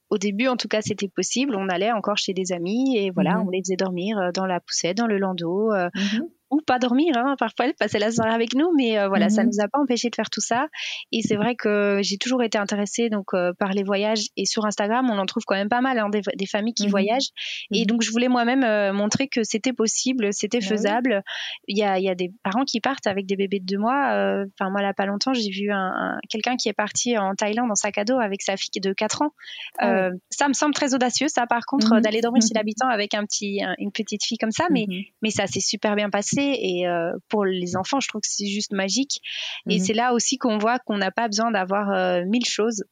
au 0.09 0.19
début, 0.19 0.47
en 0.47 0.57
tout 0.57 0.69
cas, 0.69 0.83
c'était 0.83 1.09
possible. 1.09 1.57
On 1.57 1.69
allait 1.69 1.91
encore 1.91 2.17
chez 2.17 2.33
des 2.33 2.53
amis 2.53 2.97
et 2.97 3.11
voilà, 3.11 3.41
on 3.41 3.51
les 3.51 3.61
faisait 3.61 3.77
dormir 3.77 4.31
dans 4.33 4.47
la 4.47 4.61
poussette, 4.61 4.97
dans 4.97 5.07
le 5.09 5.19
landau 5.19 5.73
ou 6.51 6.61
pas 6.61 6.78
dormir. 6.78 7.14
Hein. 7.16 7.34
Parfois, 7.38 7.66
elle 7.66 7.74
passait 7.74 7.99
la 7.99 8.11
soirée 8.11 8.32
avec 8.32 8.55
nous, 8.55 8.72
mais 8.76 8.99
euh, 8.99 9.09
voilà, 9.09 9.28
ça 9.28 9.42
mhm. 9.42 9.49
nous 9.49 9.64
a 9.64 9.68
pas 9.68 9.80
empêché 9.80 10.11
de 10.11 10.14
faire 10.14 10.30
tout 10.30 10.40
ça. 10.40 10.68
Et 11.12 11.22
c'est 11.22 11.36
vrai 11.36 11.57
que 11.57 12.01
j'ai 12.03 12.18
toujours 12.18 12.42
été 12.42 12.59
intéressée 12.59 13.09
donc 13.09 13.34
euh, 13.34 13.53
par 13.59 13.70
les 13.70 13.82
voyages 13.82 14.26
et 14.36 14.44
sur 14.44 14.64
Instagram, 14.64 15.09
on 15.11 15.18
en 15.18 15.26
trouve 15.26 15.42
quand 15.47 15.57
même 15.57 15.68
pas 15.68 15.80
mal 15.80 15.99
hein, 15.99 16.09
des, 16.11 16.47
familles 16.47 16.74
qui 16.74 16.84
mhm. 16.84 16.90
voyagent. 16.90 17.30
Et 17.72 17.80
mhm. 17.80 17.86
donc, 17.86 18.03
je 18.03 18.11
voulais 18.11 18.28
moi-même 18.28 18.62
euh, 18.62 18.92
montrer 18.92 19.28
que 19.28 19.42
c'était 19.42 19.72
possible, 19.72 20.32
c'était 20.32 20.61
bah 20.61 20.66
faisable. 20.66 21.22
Il 21.66 21.76
y, 21.76 21.82
a, 21.82 21.99
il 21.99 22.05
y 22.05 22.11
a 22.11 22.14
des 22.14 22.32
parents 22.42 22.64
qui 22.64 22.80
partent 22.80 23.07
avec 23.07 23.26
des 23.26 23.36
bébés 23.36 23.61
de 23.61 23.66
deux 23.66 23.78
mois. 23.78 24.44
Enfin, 24.59 24.70
moi, 24.70 24.82
là, 24.82 24.92
pas 24.94 25.07
longtemps, 25.07 25.32
j'ai 25.32 25.51
vu 25.51 25.70
un, 25.72 26.18
quelqu'un 26.28 26.57
qui 26.57 26.68
est 26.68 26.72
parti 26.74 27.18
en 27.18 27.34
Thaïlande 27.34 27.70
en 27.70 27.74
sac 27.74 27.99
à 27.99 28.05
dos 28.05 28.18
avec 28.18 28.42
sa 28.42 28.57
fille 28.57 28.80
de 28.80 28.92
4 28.92 29.22
ans. 29.22 29.30
Ah 29.78 30.11
ça 30.30 30.49
me 30.49 30.53
semble 30.53 30.74
très 30.74 30.94
audacieux, 30.94 31.28
ça, 31.28 31.47
par 31.47 31.64
contre, 31.66 32.01
d'aller 32.01 32.20
dormir 32.20 32.42
chez 32.42 32.55
l'habitant 32.55 32.88
avec 32.88 33.14
un 33.14 33.24
petit, 33.24 33.61
une 33.78 33.90
petite 33.90 34.24
fille 34.24 34.38
comme 34.38 34.51
ça. 34.51 34.66
Mais, 34.70 34.86
mais 35.22 35.30
ça 35.30 35.47
s'est 35.47 35.61
super 35.61 35.97
bien 35.97 36.11
passé 36.11 36.36
et 36.43 36.87
euh, 36.87 37.12
pour 37.28 37.45
les 37.45 37.76
enfants, 37.76 38.01
je 38.01 38.09
trouve 38.09 38.20
que 38.20 38.28
c'est 38.28 38.47
juste 38.47 38.72
magique. 38.72 39.20
Et 39.68 39.78
mhm. 39.78 39.84
c'est 39.84 39.95
là 39.95 40.12
aussi 40.12 40.39
qu'on 40.39 40.59
voit 40.59 40.78
qu'on 40.78 40.99
n'a 40.99 41.11
pas 41.11 41.26
besoin 41.26 41.51
d'avoir 41.51 41.91
euh, 41.91 42.24
mille 42.26 42.47
choses. 42.47 42.84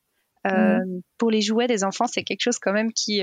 Euh, 0.47 0.85
mhm. 0.85 1.01
Pour 1.17 1.31
les 1.31 1.41
jouets 1.41 1.67
des 1.67 1.85
enfants, 1.85 2.07
c'est 2.07 2.23
quelque 2.23 2.43
chose 2.43 2.59
quand 2.59 2.75
même 2.75 2.93
qui, 2.93 3.23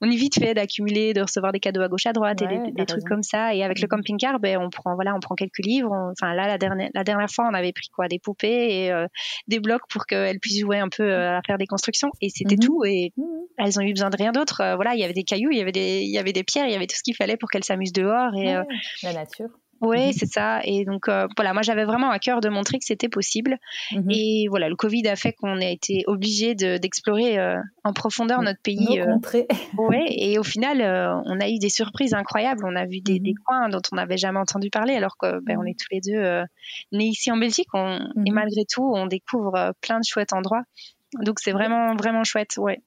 on 0.00 0.10
est 0.10 0.16
vite 0.16 0.38
fait 0.38 0.54
d'accumuler, 0.54 1.12
de 1.12 1.20
recevoir 1.20 1.52
des 1.52 1.60
cadeaux 1.60 1.82
à 1.82 1.88
gauche 1.88 2.06
à 2.06 2.14
droite 2.14 2.40
et 2.40 2.46
des, 2.46 2.86
trucs 2.86 3.04
comme 3.04 3.22
ça. 3.22 3.54
Et 3.54 3.62
avec 3.62 3.78
le 3.78 3.84
mhm. 3.84 3.98
camping-car, 3.98 4.40
ben 4.40 4.56
on 4.56 4.70
prend, 4.70 4.94
voilà, 4.94 5.14
on 5.14 5.20
prend 5.20 5.34
quelques 5.34 5.58
livres. 5.58 5.92
Enfin 6.12 6.32
là, 6.32 6.46
la 6.46 6.56
dernière, 6.56 6.88
la 6.94 7.04
dernière 7.04 7.28
fois, 7.28 7.46
on 7.50 7.52
avait 7.52 7.74
pris 7.74 7.88
quoi, 7.94 8.08
des 8.08 8.18
poupées 8.18 8.86
et 8.86 9.06
des 9.48 9.60
blocs 9.60 9.82
pour 9.90 10.06
qu'elles 10.06 10.40
puissent 10.40 10.60
jouer 10.60 10.78
un 10.78 10.88
peu 10.88 11.12
à 11.12 11.42
faire 11.46 11.58
des 11.58 11.66
constructions. 11.66 12.10
Et 12.22 12.30
c'était 12.30 12.56
tout. 12.56 12.84
Et 12.86 13.12
elles 13.58 13.78
ont 13.78 13.82
eu 13.82 13.92
besoin 13.92 14.08
de 14.08 14.16
rien 14.16 14.32
d'autre. 14.32 14.62
voilà, 14.76 14.94
il 14.94 15.00
y 15.00 15.04
avait 15.04 15.12
des 15.12 15.24
cailloux, 15.24 15.50
il 15.50 15.58
y 15.58 15.60
avait 15.60 15.72
des, 15.72 16.00
il 16.00 16.10
y 16.10 16.18
avait 16.18 16.32
des 16.32 16.44
pierres, 16.44 16.68
il 16.68 16.72
y 16.72 16.76
avait 16.76 16.86
tout 16.86 16.96
ce 16.96 17.02
qu'il 17.02 17.16
fallait 17.16 17.36
pour 17.36 17.50
qu'elles 17.50 17.64
s'amusent 17.64 17.92
dehors 17.92 18.34
et 18.34 18.54
la 19.02 19.12
nature. 19.12 19.50
Oui, 19.82 20.06
mhm. 20.06 20.12
c'est 20.12 20.26
ça. 20.26 20.60
Et 20.62 20.84
donc, 20.84 21.08
euh, 21.08 21.26
voilà, 21.36 21.52
moi, 21.52 21.62
j'avais 21.62 21.84
vraiment 21.84 22.10
à 22.10 22.20
cœur 22.20 22.40
de 22.40 22.48
montrer 22.48 22.78
que 22.78 22.84
c'était 22.84 23.08
possible. 23.08 23.58
Mhm. 23.92 24.10
Et 24.10 24.46
voilà, 24.48 24.68
le 24.68 24.76
Covid 24.76 25.06
a 25.08 25.16
fait 25.16 25.32
qu'on 25.32 25.60
a 25.60 25.66
été 25.66 26.04
obligé 26.06 26.54
d'explorer 26.54 27.38
euh, 27.38 27.60
en 27.82 27.92
profondeur 27.92 28.42
notre 28.42 28.62
pays. 28.62 29.00
Euh, 29.00 29.16
oui, 29.78 30.06
et 30.08 30.38
au 30.38 30.44
final, 30.44 30.80
on 31.26 31.40
a 31.40 31.48
eu 31.48 31.58
des 31.58 31.68
surprises 31.68 32.14
incroyables. 32.14 32.64
On 32.64 32.76
a 32.76 32.86
vu 32.86 33.00
des, 33.00 33.18
des 33.18 33.34
coins 33.44 33.68
dont 33.68 33.82
on 33.90 33.96
n'avait 33.96 34.16
jamais 34.16 34.38
entendu 34.38 34.70
parler, 34.70 34.94
alors 34.94 35.16
qu'on 35.16 35.40
ben, 35.42 35.58
on 35.58 35.64
est 35.64 35.76
tous 35.78 35.88
les 35.90 36.00
deux 36.00 36.44
nés 36.92 37.06
ici 37.06 37.32
en 37.32 37.36
Belgique. 37.36 37.68
Et 37.74 38.30
malgré 38.30 38.64
tout, 38.64 38.88
on 38.94 39.06
découvre 39.06 39.72
plein 39.80 39.98
de 39.98 40.04
chouettes 40.04 40.32
endroits. 40.32 40.62
Donc, 41.24 41.40
c'est 41.40 41.52
vraiment, 41.52 41.96
vraiment 41.96 42.22
chouette, 42.22 42.56
ouais. 42.56 42.80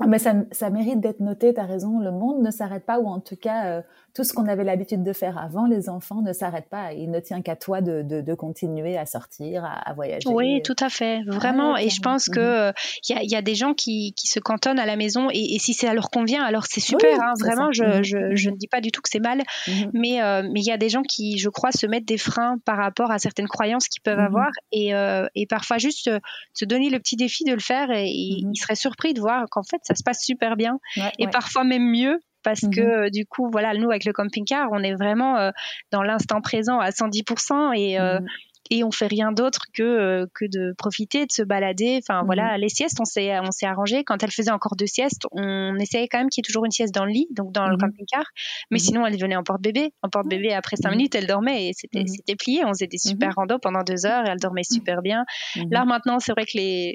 Ah, 0.00 0.06
mais 0.06 0.18
ça, 0.18 0.32
ça 0.52 0.70
mérite 0.70 1.00
d'être 1.00 1.20
noté, 1.20 1.52
tu 1.52 1.60
as 1.60 1.64
raison, 1.64 1.98
le 1.98 2.12
monde 2.12 2.40
ne 2.40 2.52
s'arrête 2.52 2.86
pas, 2.86 3.00
ou 3.00 3.08
en 3.08 3.18
tout 3.18 3.36
cas, 3.36 3.82
tout 4.18 4.24
ce 4.24 4.32
qu'on 4.32 4.48
avait 4.48 4.64
l'habitude 4.64 5.04
de 5.04 5.12
faire 5.12 5.38
avant 5.38 5.66
les 5.68 5.88
enfants 5.88 6.22
ne 6.22 6.32
s'arrête 6.32 6.68
pas. 6.68 6.92
Il 6.92 7.08
ne 7.12 7.20
tient 7.20 7.40
qu'à 7.40 7.54
toi 7.54 7.80
de, 7.80 8.02
de, 8.02 8.20
de, 8.20 8.34
continuer 8.34 8.98
à 8.98 9.06
sortir, 9.06 9.64
à, 9.64 9.94
voyager. 9.94 10.28
Oui, 10.28 10.60
tout 10.64 10.74
à 10.80 10.88
fait, 10.88 11.22
vraiment. 11.28 11.76
et 11.76 11.88
je 11.88 12.00
pense 12.00 12.28
que 12.28 12.66
mhm. 12.70 12.72
il 13.08 13.14
y, 13.14 13.16
a, 13.16 13.22
y, 13.22 13.36
a, 13.36 13.42
des 13.42 13.54
gens 13.54 13.74
qui, 13.74 14.14
qui, 14.16 14.26
se 14.26 14.40
cantonnent 14.40 14.80
à 14.80 14.86
la 14.86 14.96
maison 14.96 15.28
et, 15.30 15.54
et 15.54 15.60
si 15.60 15.72
ça 15.72 15.94
leur 15.94 16.10
convient, 16.10 16.42
alors 16.42 16.64
c'est 16.66 16.80
super. 16.80 17.16
hein, 17.22 17.34
vraiment, 17.38 17.70
je, 17.70 17.84
mhm. 17.84 18.02
je, 18.02 18.34
je, 18.34 18.50
ne 18.50 18.56
dis 18.56 18.66
pas 18.66 18.80
du 18.80 18.90
tout 18.90 19.02
que 19.02 19.08
c'est 19.08 19.20
mal, 19.20 19.44
mhm. 19.68 19.90
mais 19.94 20.20
euh, 20.20 20.42
mais 20.52 20.62
il 20.62 20.66
y 20.66 20.72
a 20.72 20.78
des 20.78 20.88
gens 20.88 21.02
qui, 21.02 21.38
je 21.38 21.48
crois, 21.48 21.70
se 21.70 21.86
mettent 21.86 22.08
des 22.08 22.18
freins 22.18 22.56
par 22.64 22.76
rapport 22.76 23.12
à 23.12 23.20
certaines 23.20 23.46
croyances 23.46 23.86
qu'ils 23.86 24.02
peuvent 24.02 24.18
avoir 24.18 24.50
et, 24.72 24.96
euh, 24.96 25.28
et 25.36 25.46
parfois 25.46 25.78
juste 25.78 26.08
euh, 26.08 26.18
se 26.54 26.64
donner 26.64 26.90
le 26.90 26.98
petit 26.98 27.14
défi 27.14 27.44
de 27.44 27.52
le 27.52 27.60
faire 27.60 27.92
et, 27.92 28.08
ils 28.08 28.56
seraient 28.56 28.74
surpris 28.74 29.14
de 29.14 29.20
voir 29.20 29.44
qu'en 29.48 29.62
fait 29.62 29.78
ça 29.84 29.94
se 29.94 30.02
passe 30.02 30.24
super 30.24 30.56
bien 30.56 30.80
et 31.20 31.28
parfois 31.28 31.62
même 31.62 31.88
mieux 31.88 32.18
parce 32.42 32.60
que 32.60 32.80
mmh 32.80 33.06
euh, 33.06 33.10
du 33.10 33.26
coup, 33.26 33.48
voilà, 33.50 33.74
nous 33.74 33.90
avec 33.90 34.04
le 34.04 34.12
camping-car, 34.12 34.68
on 34.72 34.82
est 34.82 34.94
vraiment 34.94 35.36
euh, 35.36 35.50
dans 35.90 36.02
l'instant 36.02 36.40
présent 36.40 36.78
à 36.78 36.90
110% 36.90 37.72
et 37.76 37.98
euh, 37.98 38.20
mmh 38.20 38.26
et 38.70 38.84
on 38.84 38.90
fait 38.90 39.06
rien 39.06 39.32
d'autre 39.32 39.66
que 39.72 39.82
euh, 39.82 40.26
que 40.34 40.44
de 40.44 40.74
profiter, 40.76 41.26
de 41.26 41.32
se 41.32 41.42
balader. 41.42 42.00
Enfin 42.02 42.22
voilà, 42.24 42.54
mhm. 42.54 42.60
les 42.60 42.68
siestes, 42.68 42.98
on 43.00 43.04
s'est 43.04 43.38
on 43.40 43.50
s'est 43.50 43.66
arrangé. 43.66 44.04
Quand 44.04 44.22
elle 44.22 44.30
faisait 44.30 44.50
encore 44.50 44.76
deux 44.76 44.86
siestes, 44.86 45.26
on 45.32 45.76
essayait 45.76 46.08
quand 46.08 46.18
même 46.18 46.28
qu'il 46.28 46.40
y 46.40 46.42
ait 46.42 46.48
toujours 46.48 46.64
une 46.64 46.70
sieste 46.70 46.94
dans 46.94 47.04
le 47.04 47.12
lit, 47.12 47.28
donc 47.30 47.52
dans 47.52 47.66
le 47.66 47.74
mhm. 47.74 47.80
camping-car. 47.80 48.24
Mais 48.70 48.76
mhm. 48.76 48.84
sinon, 48.84 49.06
elle 49.06 49.18
venait 49.18 49.36
en 49.36 49.42
porte-bébé. 49.42 49.92
En 50.02 50.08
porte-bébé, 50.08 50.52
après 50.52 50.76
cinq 50.76 50.90
minutes, 50.90 51.14
elle 51.14 51.26
dormait 51.26 51.68
et 51.68 51.72
c'était 51.74 52.04
c'était 52.06 52.36
plié. 52.36 52.64
On 52.64 52.68
faisait 52.68 52.86
des 52.86 52.98
super 52.98 53.34
randos 53.34 53.58
pendant 53.58 53.82
deux 53.82 54.06
heures 54.06 54.26
et 54.26 54.30
elle 54.30 54.40
dormait 54.40 54.64
super 54.64 55.02
bien. 55.02 55.24
Là 55.70 55.84
maintenant, 55.84 56.18
c'est 56.18 56.32
vrai 56.32 56.44
que 56.44 56.56
les 56.56 56.94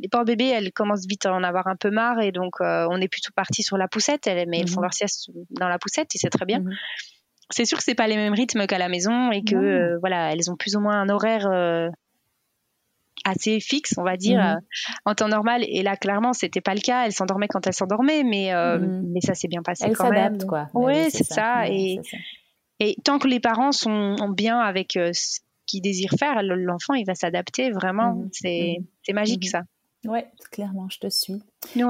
les, 0.00 0.08
porte-bébés, 0.08 0.48
elles 0.48 0.72
commencent 0.72 1.06
vite 1.06 1.26
à 1.26 1.32
en 1.32 1.42
avoir 1.42 1.66
un 1.66 1.76
peu 1.76 1.90
marre 1.90 2.20
et 2.20 2.32
donc 2.32 2.54
euh, 2.60 2.86
on 2.90 3.00
est 3.00 3.08
plutôt 3.08 3.32
parti 3.34 3.62
sur 3.62 3.76
la 3.76 3.88
poussette. 3.88 4.26
Elles, 4.26 4.48
mais 4.48 4.60
elles 4.60 4.68
font 4.68 4.80
leur 4.80 4.92
sieste 4.92 5.30
dans 5.50 5.68
la 5.68 5.78
poussette 5.78 6.14
et 6.14 6.18
c'est 6.18 6.30
très 6.30 6.44
bien 6.44 6.62
c'est 7.54 7.64
sûr 7.64 7.78
que 7.78 7.84
c'est 7.84 7.94
pas 7.94 8.08
les 8.08 8.16
mêmes 8.16 8.34
rythmes 8.34 8.66
qu'à 8.66 8.78
la 8.78 8.88
maison 8.88 9.30
et 9.30 9.44
que 9.44 9.54
euh, 9.54 9.98
voilà, 10.00 10.32
elles 10.32 10.50
ont 10.50 10.56
plus 10.56 10.74
ou 10.74 10.80
moins 10.80 11.00
un 11.00 11.08
horaire 11.08 11.46
euh, 11.46 11.88
assez 13.24 13.60
fixe, 13.60 13.94
on 13.96 14.02
va 14.02 14.16
dire, 14.16 14.40
mhm. 14.40 14.56
euh, 14.56 14.60
en 15.04 15.14
temps 15.14 15.28
normal. 15.28 15.64
Et 15.68 15.82
là, 15.82 15.96
clairement, 15.96 16.32
c'était 16.32 16.60
pas 16.60 16.74
le 16.74 16.80
cas. 16.80 17.06
Elles 17.06 17.12
s'endormaient 17.12 17.46
quand 17.46 17.64
elles 17.66 17.74
s'endormaient, 17.74 18.24
mais 18.24 18.52
mhm. 18.52 19.12
mais 19.12 19.20
ça 19.20 19.34
s'est 19.34 19.46
bien 19.46 19.62
passé 19.62 19.84
elles 19.86 19.96
quand 19.96 20.10
même. 20.10 20.38
quoi. 20.44 20.68
Oui, 20.74 21.10
c'est 21.10 21.24
ça. 21.24 21.68
Et, 21.68 22.00
et 22.80 22.96
tant 23.04 23.20
que 23.20 23.28
les 23.28 23.40
parents 23.40 23.72
sont 23.72 24.16
bien 24.30 24.58
avec 24.58 24.94
ce 24.94 25.38
qu'ils 25.66 25.80
désirent 25.80 26.14
faire, 26.18 26.42
l'enfant 26.42 26.94
il 26.94 27.06
va 27.06 27.14
s'adapter 27.14 27.70
vraiment. 27.70 28.14
Mhm. 28.14 28.28
C'est 28.32 28.78
c'est 29.02 29.12
magique 29.12 29.46
ça. 29.46 29.62
Oui, 30.04 30.20
clairement, 30.50 30.88
je 30.90 30.98
te 30.98 31.08
suis. 31.08 31.42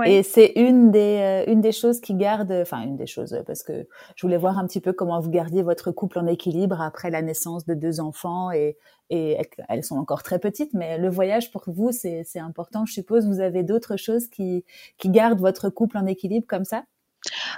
Et 0.04 0.22
c'est 0.22 0.52
une 0.56 0.92
des 0.92 1.44
euh, 1.48 1.52
une 1.52 1.60
des 1.60 1.72
choses 1.72 2.00
qui 2.00 2.14
garde, 2.14 2.52
enfin 2.52 2.82
une 2.82 2.96
des 2.96 3.06
choses 3.08 3.42
parce 3.46 3.62
que 3.64 3.88
je 4.14 4.26
voulais 4.26 4.36
voir 4.36 4.58
un 4.58 4.66
petit 4.66 4.80
peu 4.80 4.92
comment 4.92 5.20
vous 5.20 5.30
gardiez 5.30 5.62
votre 5.64 5.90
couple 5.90 6.18
en 6.20 6.26
équilibre 6.26 6.80
après 6.80 7.10
la 7.10 7.22
naissance 7.22 7.66
de 7.66 7.74
deux 7.74 8.00
enfants 8.00 8.50
et 8.52 8.76
et 9.10 9.36
elles 9.68 9.84
sont 9.84 9.96
encore 9.96 10.22
très 10.22 10.38
petites, 10.38 10.72
mais 10.74 10.96
le 10.98 11.10
voyage 11.10 11.50
pour 11.52 11.64
vous 11.66 11.90
c'est 11.92 12.22
c'est 12.24 12.38
important. 12.38 12.86
Je 12.86 12.92
suppose 12.94 13.26
vous 13.26 13.40
avez 13.40 13.64
d'autres 13.64 13.96
choses 13.96 14.28
qui 14.28 14.64
qui 14.98 15.10
gardent 15.10 15.40
votre 15.40 15.68
couple 15.70 15.98
en 15.98 16.06
équilibre 16.06 16.46
comme 16.46 16.64
ça? 16.64 16.84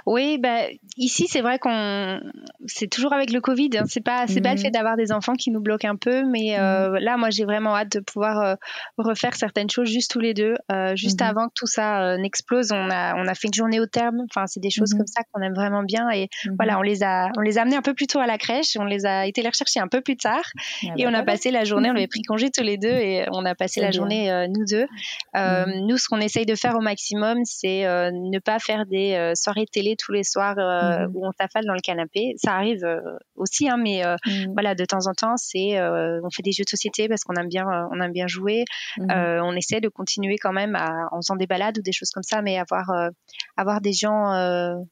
Oui, 0.05 0.37
bah, 0.37 0.65
ici 0.97 1.27
c'est 1.27 1.41
vrai 1.41 1.59
qu'on 1.59 2.19
c'est 2.65 2.87
toujours 2.87 3.13
avec 3.13 3.31
le 3.31 3.41
Covid. 3.41 3.69
Hein. 3.77 3.83
C'est 3.87 4.03
pas 4.03 4.27
c'est 4.27 4.41
pas 4.41 4.53
le 4.53 4.59
fait 4.59 4.67
mhm. 4.67 4.73
d'avoir 4.73 4.97
des 4.97 5.11
enfants 5.11 5.33
qui 5.33 5.51
nous 5.51 5.61
bloquent 5.61 5.87
un 5.87 5.95
peu, 5.95 6.23
mais 6.23 6.59
euh, 6.59 6.89
mhm. 6.89 6.97
là 6.97 7.17
moi 7.17 7.29
j'ai 7.29 7.45
vraiment 7.45 7.75
hâte 7.75 7.91
de 7.91 7.99
pouvoir 7.99 8.41
euh, 8.41 8.55
refaire 8.97 9.35
certaines 9.35 9.69
choses 9.69 9.89
juste 9.89 10.11
tous 10.11 10.19
les 10.19 10.33
deux, 10.33 10.55
euh, 10.71 10.95
juste 10.95 11.21
mhm. 11.21 11.27
avant 11.27 11.47
que 11.47 11.53
tout 11.55 11.67
ça 11.67 12.17
n'explose. 12.17 12.71
On 12.71 12.89
a 12.89 13.15
on 13.15 13.27
a 13.27 13.33
fait 13.35 13.47
une 13.47 13.53
journée 13.53 13.79
au 13.79 13.85
terme. 13.85 14.21
Enfin 14.29 14.47
c'est 14.47 14.59
des 14.59 14.69
choses 14.69 14.93
comme 14.93 15.07
ça 15.07 15.21
qu'on 15.31 15.41
aime 15.41 15.53
vraiment 15.53 15.83
bien 15.83 16.09
et 16.09 16.29
voilà 16.57 16.79
on 16.79 16.81
les 16.81 17.03
a 17.03 17.29
on 17.37 17.41
les 17.41 17.57
a 17.57 17.61
amenés 17.61 17.77
un 17.77 17.81
peu 17.81 17.93
plus 17.93 18.07
tôt 18.07 18.19
à 18.19 18.27
la 18.27 18.37
crèche. 18.37 18.77
On 18.79 18.85
les 18.85 19.05
a 19.05 19.25
été 19.25 19.41
les 19.41 19.49
rechercher 19.49 19.79
un 19.79 19.87
peu 19.87 20.01
plus 20.01 20.17
tard 20.17 20.43
ah 20.83 20.93
et 20.97 21.03
bah 21.03 21.09
on 21.11 21.13
a 21.13 21.23
passé 21.23 21.51
la 21.51 21.63
journée. 21.63 21.89
On 21.89 21.95
avait 21.95 22.07
pris 22.07 22.21
congé 22.27 22.49
tous 22.49 22.63
les 22.63 22.77
deux 22.77 22.87
et 22.87 23.25
on 23.31 23.45
a 23.45 23.55
passé 23.55 23.81
la 23.81 23.91
journée 23.91 24.47
nous 24.49 24.65
deux. 24.65 24.87
Nous 25.35 25.97
ce 25.97 26.07
qu'on 26.07 26.19
essaye 26.19 26.45
de 26.45 26.55
faire 26.55 26.75
au 26.75 26.81
maximum 26.81 27.39
c'est 27.45 27.83
ne 27.83 28.39
pas 28.39 28.59
faire 28.59 28.85
des 28.85 29.33
soirées 29.35 29.56
télé 29.65 29.95
tous 29.95 30.11
les 30.11 30.23
soirs 30.23 30.55
euh, 30.57 31.07
mmh 31.07 31.11
où 31.13 31.25
on 31.25 31.31
s'affale 31.31 31.65
dans 31.65 31.73
le 31.73 31.79
canapé. 31.79 32.35
Ça 32.37 32.53
arrive 32.53 32.83
euh, 32.83 32.99
aussi, 33.35 33.69
hein, 33.69 33.77
mais 33.77 34.05
euh, 34.05 34.15
mmh. 34.25 34.53
voilà, 34.53 34.75
de 34.75 34.85
temps 34.85 35.07
en 35.07 35.13
temps, 35.13 35.37
c'est 35.37 35.79
on 35.79 36.29
fait 36.29 36.43
des 36.43 36.51
jeux 36.51 36.63
de 36.63 36.69
société 36.69 37.07
parce 37.07 37.23
qu'on 37.23 37.35
aime 37.35 37.47
bien, 37.47 37.65
on 37.91 37.99
aime 38.01 38.11
bien 38.11 38.27
jouer. 38.27 38.65
Mmh 38.97 39.07
on 39.47 39.55
essaie 39.55 39.79
de 39.79 39.87
continuer 39.87 40.37
quand 40.37 40.51
même 40.51 40.75
à, 40.75 41.07
en 41.11 41.17
faisant 41.17 41.35
des 41.35 41.47
balades 41.47 41.77
ou 41.77 41.81
des 41.81 41.91
choses 41.91 42.09
comme 42.11 42.23
ça, 42.23 42.41
mais 42.41 42.57
avoir 42.57 42.91
avoir 43.55 43.81
des 43.81 43.93
gens, 43.93 44.31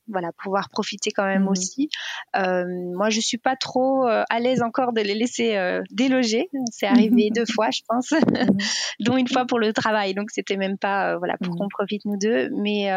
voilà, 0.08 0.32
pouvoir 0.42 0.70
profiter 0.70 1.12
quand 1.12 1.26
même 1.26 1.48
aussi. 1.48 1.90
moi, 2.34 3.10
je 3.10 3.20
suis 3.20 3.38
pas 3.38 3.56
trop 3.56 4.06
à 4.06 4.40
l'aise 4.40 4.62
encore 4.62 4.94
de 4.94 5.02
les 5.02 5.16
laisser 5.16 5.58
déloger. 5.92 6.50
C'est 6.72 6.88
arrivé 6.88 7.30
deux 7.36 7.46
fois, 7.46 7.70
je 7.72 7.82
pense, 7.88 8.14
dont 9.00 9.18
une 9.18 9.28
fois 9.28 9.46
pour 9.46 9.60
le 9.60 9.74
travail. 9.74 10.14
Donc 10.14 10.32
c'était 10.32 10.58
même 10.58 10.78
pas 10.78 11.18
voilà 11.18 11.38
pour 11.38 11.56
qu'on 11.56 11.68
profite 11.68 12.06
nous 12.06 12.18
deux, 12.18 12.50
mais 12.52 12.90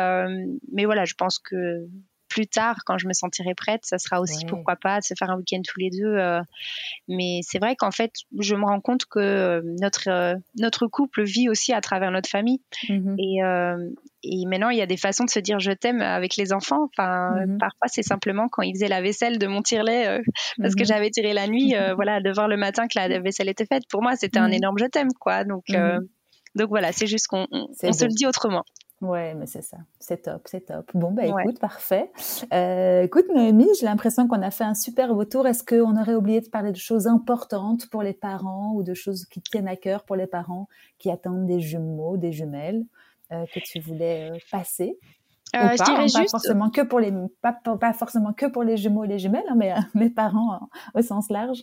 mais 0.72 0.84
voilà, 0.84 1.04
je 1.04 1.14
pense 1.14 1.38
que 1.38 1.56
plus 2.28 2.46
tard, 2.46 2.76
quand 2.84 2.98
je 2.98 3.09
me 3.09 3.12
sentirai 3.12 3.54
prête, 3.54 3.80
ça 3.84 3.98
sera 3.98 4.20
aussi 4.20 4.44
pourquoi 4.44 4.76
pas 4.76 5.00
de 5.00 5.04
se 5.04 5.14
faire 5.18 5.30
un 5.30 5.36
week-end 5.36 5.61
tous 5.66 5.80
les 5.80 5.90
deux. 5.90 6.04
Euh. 6.04 6.40
mais 7.09 7.40
c'est 7.42 7.59
vrai 7.59 7.74
qu'en 7.74 7.90
fait, 7.90 8.12
je 8.38 8.54
me 8.54 8.64
rends 8.64 8.80
compte 8.80 9.06
que 9.06 9.18
euh, 9.18 9.62
notre 9.80 10.09
euh, 10.09 10.34
notre 10.56 10.86
couple 10.86 11.24
vit 11.24 11.48
aussi 11.48 11.72
à 11.72 11.80
travers 11.80 12.11
notre 12.11 12.28
famille. 12.28 12.61
Mmh 12.88 13.16
et, 13.18 13.38
et 14.24 14.46
maintenant, 14.46 14.68
il 14.68 14.78
y 14.78 14.82
a 14.82 14.86
des 14.86 14.96
façons 14.96 15.24
de 15.24 15.30
se 15.30 15.38
dire 15.38 15.59
je 15.59 15.72
t'aime 15.72 16.02
avec 16.02 16.36
les 16.36 16.52
enfants. 16.52 16.88
Enfin, 16.92 17.46
mmh 17.46 17.59
parfois, 17.59 17.88
c'est 17.88 18.02
simplement 18.02 18.48
quand 18.48 18.62
ils 18.62 18.74
faisaient 18.74 18.88
la 18.88 19.00
vaisselle 19.00 19.38
de 19.38 19.46
mon 19.46 19.62
tire-lait 19.62 20.20
parce 20.61 20.74
que 20.74 20.82
mmh 20.82 20.86
j'avais 20.86 21.11
tiré 21.11 21.32
la 21.32 21.46
nuit. 21.48 21.74
voilà, 21.94 22.20
de 22.20 22.30
voir 22.30 22.48
le 22.48 22.56
matin 22.56 22.86
que 22.86 22.98
la 22.98 23.20
vaisselle 23.20 23.48
était 23.48 23.66
faite. 23.66 23.84
Pour 23.90 24.02
moi, 24.02 24.16
c'était 24.16 24.38
un 24.38 24.50
énorme 24.50 24.76
je 24.78 24.86
t'aime, 24.86 25.12
quoi. 25.18 25.44
Donc 25.44 25.64
donc 26.54 26.68
voilà, 26.70 26.92
c'est 26.92 27.06
juste 27.06 27.28
qu'on 27.28 27.46
se 27.46 28.04
le 28.04 28.14
dit 28.14 28.26
autrement. 28.26 28.64
Ouais, 29.01 29.34
mais 29.34 29.46
c'est 29.46 29.62
ça. 29.62 29.76
C'est 30.01 30.22
top, 30.22 30.42
c'est 30.46 30.66
top. 30.66 30.90
Bon, 30.94 31.12
bah 31.12 31.24
écoute, 31.24 31.61
parfait. 31.61 32.11
Euh, 32.53 33.03
écoute, 33.03 33.26
Noémie, 33.32 33.68
j'ai 33.78 33.86
l'impression 33.86 34.26
qu'on 34.26 34.42
a 34.42 34.51
fait 34.51 34.64
un 34.64 34.74
super 34.74 35.14
beau 35.14 35.24
tour. 35.24 35.46
Est-ce 35.46 35.62
qu'on 35.62 35.96
aurait 35.96 36.16
oublié 36.16 36.40
de 36.40 36.49
parler 36.49 36.72
de 36.72 36.76
choses 36.76 37.07
importantes 37.07 37.88
pour 37.90 38.03
les 38.03 38.12
parents 38.12 38.72
ou 38.74 38.82
de 38.82 38.94
choses 38.94 39.24
qui 39.26 39.40
tiennent 39.40 39.68
à 39.68 39.76
cœur 39.76 40.05
pour 40.05 40.16
les 40.16 40.26
parents 40.26 40.68
qui 40.99 41.11
attendent 41.11 41.46
des 41.46 41.61
jumeaux, 41.61 42.16
des 42.16 42.32
jumelles 42.32 42.84
euh, 43.30 43.44
que 43.55 43.61
tu 43.61 43.78
voulais 43.78 44.30
euh, 44.32 44.38
passer? 44.51 44.99
Euh, 45.55 45.68
je 45.78 45.84
dirais 45.84 45.99
hein, 45.99 46.03
juste... 46.03 46.16
pas 46.16 46.28
forcément 46.28 46.68
que 46.68 46.80
pour 46.80 46.99
les 46.99 47.12
pas, 47.40 47.53
pas, 47.53 47.92
forcément 47.92 48.32
que 48.32 48.46
pour 48.46 48.64
les 48.64 48.76
jumeaux 48.76 49.05
et 49.05 49.09
les 49.09 49.18
jumelles, 49.20 49.46
hein, 49.49 49.55
mais 49.57 49.74
mes 49.94 50.11
parents 50.11 50.68
au 50.94 51.03
sens 51.03 51.30
large. 51.30 51.62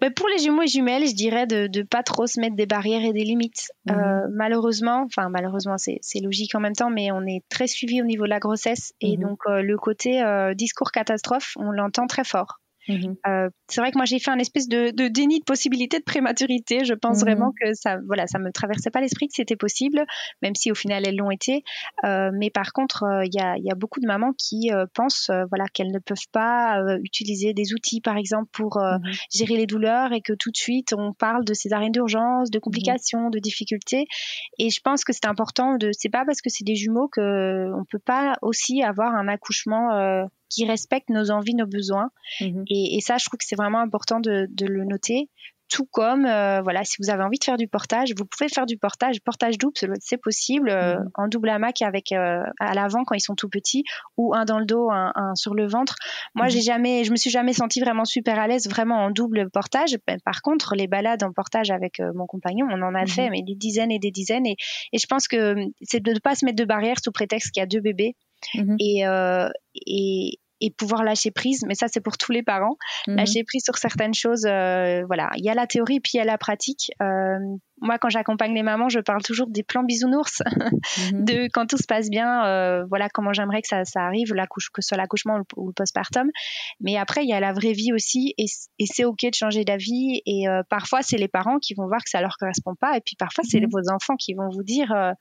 Mais 0.00 0.10
pour 0.10 0.28
les 0.28 0.38
jumeaux 0.38 0.62
et 0.62 0.66
jumelles, 0.66 1.06
je 1.06 1.14
dirais 1.14 1.46
de 1.46 1.68
ne 1.74 1.82
pas 1.82 2.02
trop 2.02 2.26
se 2.26 2.40
mettre 2.40 2.56
des 2.56 2.66
barrières 2.66 3.04
et 3.04 3.12
des 3.12 3.24
limites. 3.24 3.70
Euh, 3.88 3.92
mhm. 3.92 4.34
malheureusement, 4.34 5.04
enfin 5.04 5.28
malheureusement 5.28 5.76
c'est 5.78 6.20
logique 6.22 6.54
en 6.54 6.60
même 6.60 6.74
temps, 6.74 6.90
mais 6.90 7.10
on 7.12 7.22
est 7.26 7.42
très 7.48 7.66
suivi 7.66 8.00
au 8.02 8.04
niveau 8.04 8.24
de 8.24 8.30
la 8.30 8.38
grossesse 8.38 8.92
et 9.00 9.16
mhm. 9.16 9.22
donc 9.22 9.38
euh, 9.46 9.62
le 9.62 9.76
côté 9.76 10.22
euh, 10.22 10.54
discours 10.54 10.92
catastrophe, 10.92 11.54
on 11.56 11.70
l'entend 11.70 12.06
très 12.06 12.24
fort. 12.24 12.59
Mhm. 12.88 13.16
Euh, 13.26 13.48
c'est 13.68 13.80
vrai 13.80 13.90
que 13.90 13.98
moi 13.98 14.04
j'ai 14.04 14.18
fait 14.18 14.30
un 14.30 14.38
espèce 14.38 14.68
de, 14.68 14.90
de, 14.90 15.08
déni 15.08 15.40
de 15.40 15.44
possibilité 15.44 15.98
de 15.98 16.04
prématurité. 16.04 16.84
Je 16.84 16.94
pense 16.94 17.18
mhm. 17.18 17.24
vraiment 17.24 17.52
que 17.60 17.74
ça, 17.74 17.98
voilà, 18.06 18.26
ça 18.26 18.38
me 18.38 18.50
traversait 18.50 18.90
pas 18.90 19.00
l'esprit 19.00 19.26
que 19.26 19.34
c'était 19.34 19.56
possible, 19.56 20.04
même 20.42 20.54
si 20.54 20.70
au 20.70 20.74
final 20.74 21.06
elles 21.06 21.16
l'ont 21.16 21.30
été. 21.30 21.62
Euh, 22.04 22.30
mais 22.32 22.50
par 22.50 22.72
contre, 22.72 23.04
euh, 23.04 23.24
il 23.24 23.34
y, 23.34 23.40
a, 23.40 23.56
y, 23.58 23.70
a, 23.70 23.74
beaucoup 23.74 24.00
de 24.00 24.06
mamans 24.06 24.32
qui 24.36 24.70
pensent, 24.94 25.30
voilà, 25.48 25.64
qu'elles 25.72 25.92
ne 25.92 25.98
peuvent 25.98 26.28
pas 26.32 26.82
utiliser 27.02 27.54
des 27.54 27.72
outils, 27.72 28.00
par 28.00 28.16
exemple, 28.16 28.48
pour 28.52 28.78
mhm. 28.78 29.00
gérer 29.32 29.56
les 29.56 29.66
douleurs 29.66 30.12
et 30.12 30.20
que 30.20 30.32
tout 30.32 30.50
de 30.50 30.56
suite 30.56 30.92
on 30.92 31.12
parle 31.12 31.44
de 31.44 31.54
césarienne 31.54 31.92
d'urgence, 31.92 32.50
de 32.50 32.58
complications, 32.58 33.30
de 33.30 33.38
difficultés. 33.38 34.06
Et 34.58 34.70
je 34.70 34.80
pense 34.82 35.04
que 35.04 35.12
c'est 35.12 35.26
important 35.26 35.76
de, 35.76 35.90
c'est 35.92 36.08
pas 36.08 36.24
parce 36.24 36.40
que 36.40 36.50
c'est 36.50 36.64
des 36.64 36.74
jumeaux 36.76 37.08
que 37.08 37.72
on 37.72 37.84
peut 37.84 37.98
pas 38.04 38.36
aussi 38.42 38.82
avoir 38.82 39.14
un 39.14 39.28
accouchement 39.28 40.28
qui 40.50 40.66
respectent 40.66 41.08
nos 41.08 41.30
envies, 41.30 41.54
nos 41.54 41.66
besoins. 41.66 42.10
Mhm. 42.40 42.64
Et, 42.68 43.00
ça, 43.00 43.16
je 43.16 43.24
trouve 43.24 43.38
que 43.38 43.46
c'est 43.46 43.56
vraiment 43.56 43.80
important 43.80 44.20
de, 44.20 44.48
le 44.60 44.84
noter. 44.84 45.30
Tout 45.68 45.86
comme, 45.86 46.26
euh, 46.26 46.62
voilà, 46.62 46.82
si 46.82 46.96
vous 47.00 47.10
avez 47.10 47.22
envie 47.22 47.38
de 47.38 47.44
faire 47.44 47.56
du 47.56 47.68
portage, 47.68 48.12
vous 48.18 48.24
pouvez 48.24 48.48
faire 48.48 48.66
du 48.66 48.76
portage, 48.76 49.20
portage 49.20 49.56
double, 49.56 49.72
c'est 50.00 50.20
possible, 50.20 50.68
euh, 50.68 50.98
mhm. 50.98 51.10
en 51.14 51.28
double 51.28 51.48
hamac 51.48 51.80
avec 51.82 52.10
euh, 52.10 52.42
à 52.58 52.74
l'avant 52.74 53.04
quand 53.04 53.14
ils 53.14 53.20
sont 53.20 53.36
tout 53.36 53.48
petits, 53.48 53.84
ou 54.16 54.34
un 54.34 54.44
dans 54.44 54.58
le 54.58 54.66
dos, 54.66 54.90
un, 54.90 55.12
sur 55.36 55.54
le 55.54 55.68
ventre. 55.68 55.94
Moi, 56.34 56.46
mhm. 56.46 56.50
j'ai 56.50 56.60
jamais, 56.60 57.04
je 57.04 57.12
me 57.12 57.16
suis 57.16 57.30
jamais 57.30 57.52
sentie 57.52 57.80
vraiment 57.80 58.04
super 58.04 58.40
à 58.40 58.48
l'aise, 58.48 58.68
vraiment 58.68 58.96
en 58.96 59.10
double 59.12 59.48
portage. 59.48 59.96
Ben, 60.08 60.18
par 60.24 60.42
contre, 60.42 60.74
les 60.74 60.88
balades 60.88 61.22
en 61.22 61.32
portage 61.32 61.70
avec 61.70 62.02
mon 62.16 62.26
compagnon, 62.26 62.66
on 62.68 62.82
en 62.82 62.96
a 62.96 63.06
fait, 63.06 63.30
mais 63.30 63.42
des 63.42 63.54
dizaines 63.54 63.92
et 63.92 64.00
des 64.00 64.10
dizaines. 64.10 64.46
Et, 64.46 64.56
et 64.92 64.98
je 64.98 65.06
pense 65.06 65.28
que 65.28 65.54
c'est 65.82 66.02
de 66.02 66.12
ne 66.14 66.18
pas 66.18 66.34
se 66.34 66.44
mettre 66.44 66.58
de 66.58 66.64
barrière 66.64 66.96
sous 67.00 67.12
prétexte 67.12 67.52
qu'il 67.52 67.60
y 67.60 67.62
a 67.62 67.66
deux 67.66 67.80
bébés. 67.80 68.16
Et, 68.54 69.04
et, 69.86 70.38
et 70.60 70.70
pouvoir 70.70 71.02
lâcher 71.02 71.30
prise. 71.30 71.64
Mais 71.66 71.74
ça, 71.74 71.86
c'est 71.88 72.00
pour 72.00 72.18
tous 72.18 72.32
les 72.32 72.42
parents. 72.42 72.76
Mhm. 73.08 73.16
Lâcher 73.16 73.44
prise 73.44 73.64
sur 73.64 73.78
certaines 73.78 74.14
choses. 74.14 74.44
Euh, 74.46 75.02
voilà, 75.06 75.30
il 75.36 75.44
y 75.44 75.48
a 75.48 75.54
la 75.54 75.66
théorie 75.66 76.00
puis 76.00 76.12
il 76.14 76.18
y 76.18 76.20
a 76.20 76.24
la 76.24 76.38
pratique. 76.38 76.90
Euh, 77.02 77.38
moi, 77.80 77.98
quand 77.98 78.10
j'accompagne 78.10 78.54
les 78.54 78.62
mamans, 78.62 78.90
je 78.90 79.00
parle 79.00 79.22
toujours 79.22 79.46
des 79.48 79.62
plans 79.62 79.82
bisounours, 79.82 80.42
mhm. 81.12 81.24
de 81.24 81.48
quand 81.52 81.66
tout 81.66 81.78
se 81.78 81.86
passe 81.86 82.10
bien. 82.10 82.44
Euh, 82.44 82.84
voilà 82.88 83.08
comment 83.08 83.32
j'aimerais 83.32 83.62
que 83.62 83.68
ça, 83.68 83.84
ça 83.84 84.00
arrive, 84.00 84.34
la 84.34 84.46
couche, 84.46 84.68
que 84.72 84.82
ce 84.82 84.88
soit 84.88 84.98
l'accouchement 84.98 85.38
ou 85.56 85.68
le 85.68 85.72
postpartum. 85.72 86.30
Mais 86.80 86.96
après, 86.96 87.24
il 87.24 87.30
y 87.30 87.34
a 87.34 87.40
la 87.40 87.52
vraie 87.52 87.72
vie 87.72 87.92
aussi, 87.92 88.34
et, 88.36 88.44
et 88.78 88.86
c'est 88.86 89.04
ok 89.04 89.22
de 89.22 89.34
changer 89.34 89.64
d'avis. 89.64 90.20
Et 90.26 90.46
euh, 90.48 90.62
parfois, 90.68 91.00
c'est 91.02 91.16
les 91.16 91.28
parents 91.28 91.58
qui 91.58 91.74
vont 91.74 91.86
voir 91.86 92.00
que 92.00 92.10
ça 92.10 92.20
leur 92.20 92.36
correspond 92.38 92.74
pas, 92.78 92.96
et 92.96 93.00
puis 93.00 93.16
parfois, 93.18 93.44
c'est 93.48 93.60
vos 93.60 93.92
enfants 93.92 94.16
qui 94.16 94.34
vont 94.34 94.48
vous 94.50 94.62
dire 94.62 94.92
euh, 94.92 95.12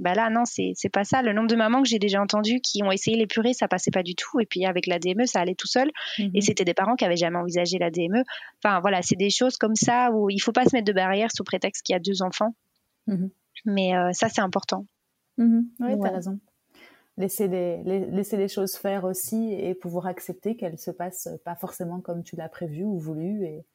bah 0.00 0.14
là 0.14 0.30
non 0.30 0.44
c'est 0.44 0.72
c'est 0.74 0.88
pas 0.88 1.04
ça. 1.04 1.22
Le 1.22 1.32
nombre 1.32 1.48
de 1.48 1.56
mamans 1.56 1.82
que 1.82 1.88
j'ai 1.88 1.98
déjà 1.98 2.20
entendues 2.20 2.60
qui 2.60 2.82
ont 2.82 2.90
essayé 2.90 3.16
les 3.16 3.26
purées 3.26 3.52
ça 3.52 3.68
passait 3.68 3.90
pas 3.90 4.02
du 4.02 4.14
tout. 4.14 4.40
Et 4.40 4.46
puis 4.46 4.64
avec 4.64 4.86
la 4.86 4.98
DME 4.98 5.26
ça 5.26 5.40
allait 5.40 5.54
tout 5.54 5.66
seul. 5.66 5.90
Mhm. 6.18 6.30
et 6.34 6.40
c'était 6.40 6.64
des 6.64 6.74
parents 6.74 6.96
qui 6.96 7.04
avaient 7.04 7.16
jamais 7.16 7.38
envisagé 7.38 7.78
la 7.78 7.90
DME 7.90 8.24
enfin 8.62 8.80
voilà 8.80 9.02
c'est 9.02 9.16
des 9.16 9.30
choses 9.30 9.56
comme 9.56 9.74
ça 9.74 10.10
où 10.12 10.30
il 10.30 10.40
faut 10.40 10.52
pas 10.52 10.64
se 10.64 10.74
mettre 10.74 10.86
de 10.86 10.92
barrière 10.92 11.30
sous 11.34 11.44
prétexte 11.44 11.84
qu'il 11.84 11.92
y 11.92 11.96
a 11.96 12.00
deux 12.00 12.22
enfants. 12.22 12.54
Mhm. 13.06 13.30
mais 13.66 13.96
euh, 13.96 14.10
ça 14.12 14.28
c'est 14.28 14.40
important. 14.40 14.86
Mhm. 15.38 15.64
oui 15.80 15.92
tu 16.00 16.06
as 16.06 16.10
raison. 16.10 16.40
Laisser 17.16 17.48
les, 17.48 17.82
laisser 17.82 18.38
les 18.38 18.48
choses 18.48 18.76
faire 18.76 19.04
aussi 19.04 19.52
et 19.52 19.74
pouvoir 19.74 20.06
accepter 20.06 20.56
qu'elles 20.56 20.78
se 20.78 20.90
passent 20.90 21.28
pas 21.44 21.54
forcément 21.54 22.00
comme 22.00 22.22
tu 22.22 22.34
l'as 22.36 22.48
prévu 22.48 22.82
ou 22.82 22.98
voulu 22.98 23.44
et 23.44 23.66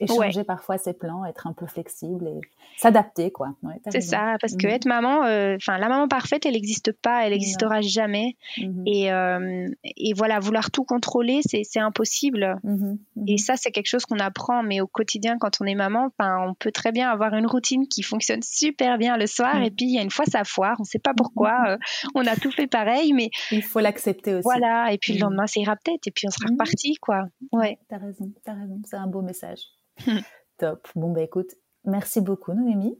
et 0.00 0.06
changer 0.06 0.44
parfois 0.44 0.78
ses 0.78 0.92
plans, 0.92 1.24
être 1.24 1.46
un 1.46 1.52
peu 1.52 1.66
flexible 1.66 2.28
et 2.28 2.40
s'adapter 2.76 3.30
quoi. 3.30 3.54
c'est 3.90 4.00
ça, 4.00 4.36
parce 4.40 4.56
que 4.56 4.66
mhm. 4.66 4.72
être 4.72 4.86
maman, 4.86 5.24
euh, 5.24 5.56
enfin 5.56 5.78
la 5.78 5.88
maman 5.88 6.08
parfaite, 6.08 6.46
elle 6.46 6.52
n'existe 6.52 6.92
pas, 6.92 7.24
elle 7.24 7.32
n'existera 7.32 7.80
jamais. 7.80 8.36
Mhm. 8.58 8.82
Et, 8.86 9.12
euh, 9.12 9.68
et 9.84 10.12
voilà, 10.14 10.38
vouloir 10.38 10.70
tout 10.70 10.84
contrôler, 10.84 11.40
c'est 11.42 11.80
impossible. 11.80 12.58
Mhm. 12.62 12.98
Et 13.26 13.38
ça, 13.38 13.54
c'est 13.56 13.70
quelque 13.70 13.88
chose 13.88 14.04
qu'on 14.04 14.18
apprend, 14.18 14.62
mais 14.62 14.80
au 14.80 14.86
quotidien, 14.86 15.38
quand 15.38 15.60
on 15.60 15.64
est 15.64 15.74
maman, 15.74 16.10
on 16.18 16.54
peut 16.54 16.72
très 16.72 16.92
bien 16.92 17.10
avoir 17.10 17.34
une 17.34 17.46
routine 17.46 17.88
qui 17.88 18.02
fonctionne 18.02 18.42
super 18.42 18.98
bien 18.98 19.16
le 19.16 19.26
soir, 19.26 19.62
et 19.62 19.70
puis 19.70 19.86
il 19.86 19.94
y 19.94 19.98
a 19.98 20.02
une 20.02 20.10
fois 20.10 20.24
ça 20.26 20.44
foire, 20.44 20.76
on 20.78 20.82
ne 20.82 20.86
sait 20.86 20.98
pas 20.98 21.14
pourquoi, 21.16 21.56
euh, 21.68 21.78
on 22.14 22.26
a 22.26 22.36
tout 22.36 22.50
fait 22.50 22.66
pareil, 22.66 23.12
mais 23.12 23.30
il 23.50 23.62
faut 23.62 23.80
l'accepter 23.80 24.34
aussi. 24.34 24.44
Voilà, 24.44 24.92
et 24.92 24.98
puis 24.98 25.14
le 25.14 25.20
lendemain, 25.20 25.46
ça 25.46 25.60
ira 25.60 25.76
peut-être, 25.76 26.06
et 26.06 26.10
puis 26.10 26.26
on 26.26 26.30
sera 26.30 26.50
reparti, 26.50 26.94
quoi. 27.00 27.24
Ouais. 27.52 27.78
T'as 27.88 27.98
raison, 27.98 28.32
t'as 28.44 28.54
raison, 28.54 28.80
c'est 28.84 28.96
un 28.96 29.06
beau 29.06 29.22
message. 29.22 29.60
Top. 30.58 30.88
Bon, 30.94 31.12
bah 31.12 31.22
écoute, 31.22 31.54
merci 31.84 32.20
beaucoup, 32.20 32.52
Noémie. 32.52 32.98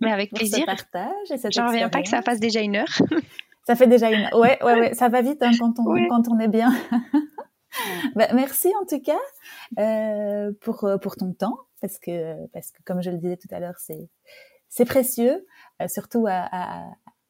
Mais 0.00 0.12
avec 0.12 0.32
plaisir. 0.32 0.64
Pour 0.66 0.78
ce 0.78 0.84
partage 0.84 1.30
et 1.30 1.38
cette 1.38 1.52
J'en 1.52 1.66
reviens 1.66 1.88
pas 1.88 2.02
que 2.02 2.08
ça 2.08 2.22
fasse 2.22 2.40
déjà 2.40 2.60
une 2.60 2.76
heure. 2.76 2.98
ça 3.66 3.76
fait 3.76 3.86
déjà 3.86 4.10
une 4.10 4.24
heure. 4.24 4.38
Ouais, 4.38 4.62
ouais, 4.62 4.80
ouais, 4.80 4.94
ça 4.94 5.08
va 5.08 5.22
vite 5.22 5.42
hein, 5.42 5.52
quand, 5.58 5.78
on, 5.78 6.08
quand 6.08 6.28
on 6.28 6.38
est 6.38 6.48
bien. 6.48 6.72
bah, 8.14 8.28
merci 8.34 8.72
en 8.80 8.86
tout 8.86 9.00
cas 9.00 9.18
euh, 9.78 10.52
pour, 10.60 10.84
euh, 10.84 10.98
pour 10.98 11.16
ton 11.16 11.32
temps, 11.32 11.58
parce 11.80 11.98
que, 11.98 12.46
parce 12.48 12.70
que 12.70 12.82
comme 12.84 13.02
je 13.02 13.10
le 13.10 13.18
disais 13.18 13.36
tout 13.36 13.48
à 13.50 13.60
l'heure, 13.60 13.78
c'est, 13.78 14.08
c'est 14.68 14.84
précieux, 14.84 15.46
euh, 15.82 15.88
surtout 15.88 16.26
à, 16.28 16.48
à, 16.50 16.84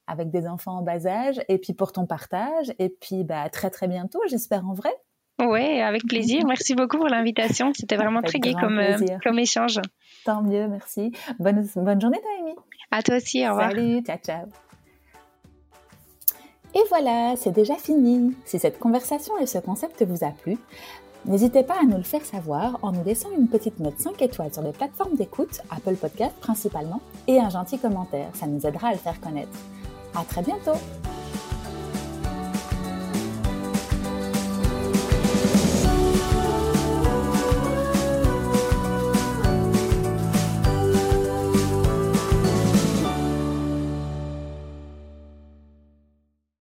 avec 0.07 0.31
des 0.31 0.47
enfants 0.47 0.79
en 0.79 0.83
bas 0.83 1.07
âge, 1.07 1.41
et 1.49 1.59
puis 1.59 1.75
pour 1.75 1.93
ton 1.93 2.07
partage, 2.07 2.73
et 2.79 2.89
puis 2.89 3.25
bah, 3.25 3.49
très 3.51 3.71
très 3.71 3.89
bientôt, 3.89 4.21
j'espère 4.29 4.67
en 4.69 4.75
vrai. 4.75 4.95
Oui, 5.41 5.81
avec 5.81 6.07
plaisir. 6.07 6.45
Merci 6.47 6.75
beaucoup 6.75 6.99
pour 6.99 7.09
l'invitation. 7.09 7.73
C'était 7.75 7.97
vraiment 7.97 8.23
très 8.23 8.39
gai 8.39 8.55
comme, 8.55 8.79
euh, 8.79 8.97
comme 9.23 9.39
échange. 9.39 9.81
Tant 10.25 10.43
mieux, 10.43 10.69
merci. 10.69 11.13
Bonne, 11.39 11.67
bonne 11.77 12.01
journée, 12.01 12.21
Noémie. 12.39 12.57
À 12.91 13.03
toi 13.03 13.17
aussi, 13.17 13.47
au 13.47 13.51
revoir. 13.51 13.71
Salut, 13.71 14.01
ciao, 14.03 14.19
ciao. 14.19 14.47
Et 16.75 16.83
voilà, 16.89 17.35
c'est 17.37 17.53
déjà 17.53 17.75
fini. 17.77 18.35
Si 18.45 18.59
cette 18.59 18.79
conversation 18.79 19.37
et 19.39 19.47
ce 19.47 19.59
concept 19.59 20.03
vous 20.05 20.25
a 20.25 20.31
plu, 20.31 20.57
n'hésitez 21.25 21.63
pas 21.63 21.81
à 21.81 21.85
nous 21.85 21.97
le 21.97 22.03
faire 22.03 22.25
savoir 22.25 22.79
en 22.83 22.93
nous 22.93 23.05
laissant 23.05 23.31
une 23.37 23.49
petite 23.49 23.79
note 23.79 23.99
5 23.99 24.21
étoiles 24.23 24.53
sur 24.53 24.63
les 24.63 24.73
plateformes 24.73 25.17
d'écoute, 25.17 25.61
Apple 25.71 25.95
Podcast 25.95 26.35
principalement, 26.41 27.01
et 27.29 27.39
un 27.39 27.51
gentil 27.51 27.79
commentaire. 27.79 28.29
Ça 28.35 28.47
nous 28.47 28.67
aidera 28.67 28.89
à 28.89 28.93
le 28.93 28.99
faire 28.99 29.21
connaître. 29.21 29.57
À 30.17 30.25
très 30.25 30.43
bientôt! 30.43 30.79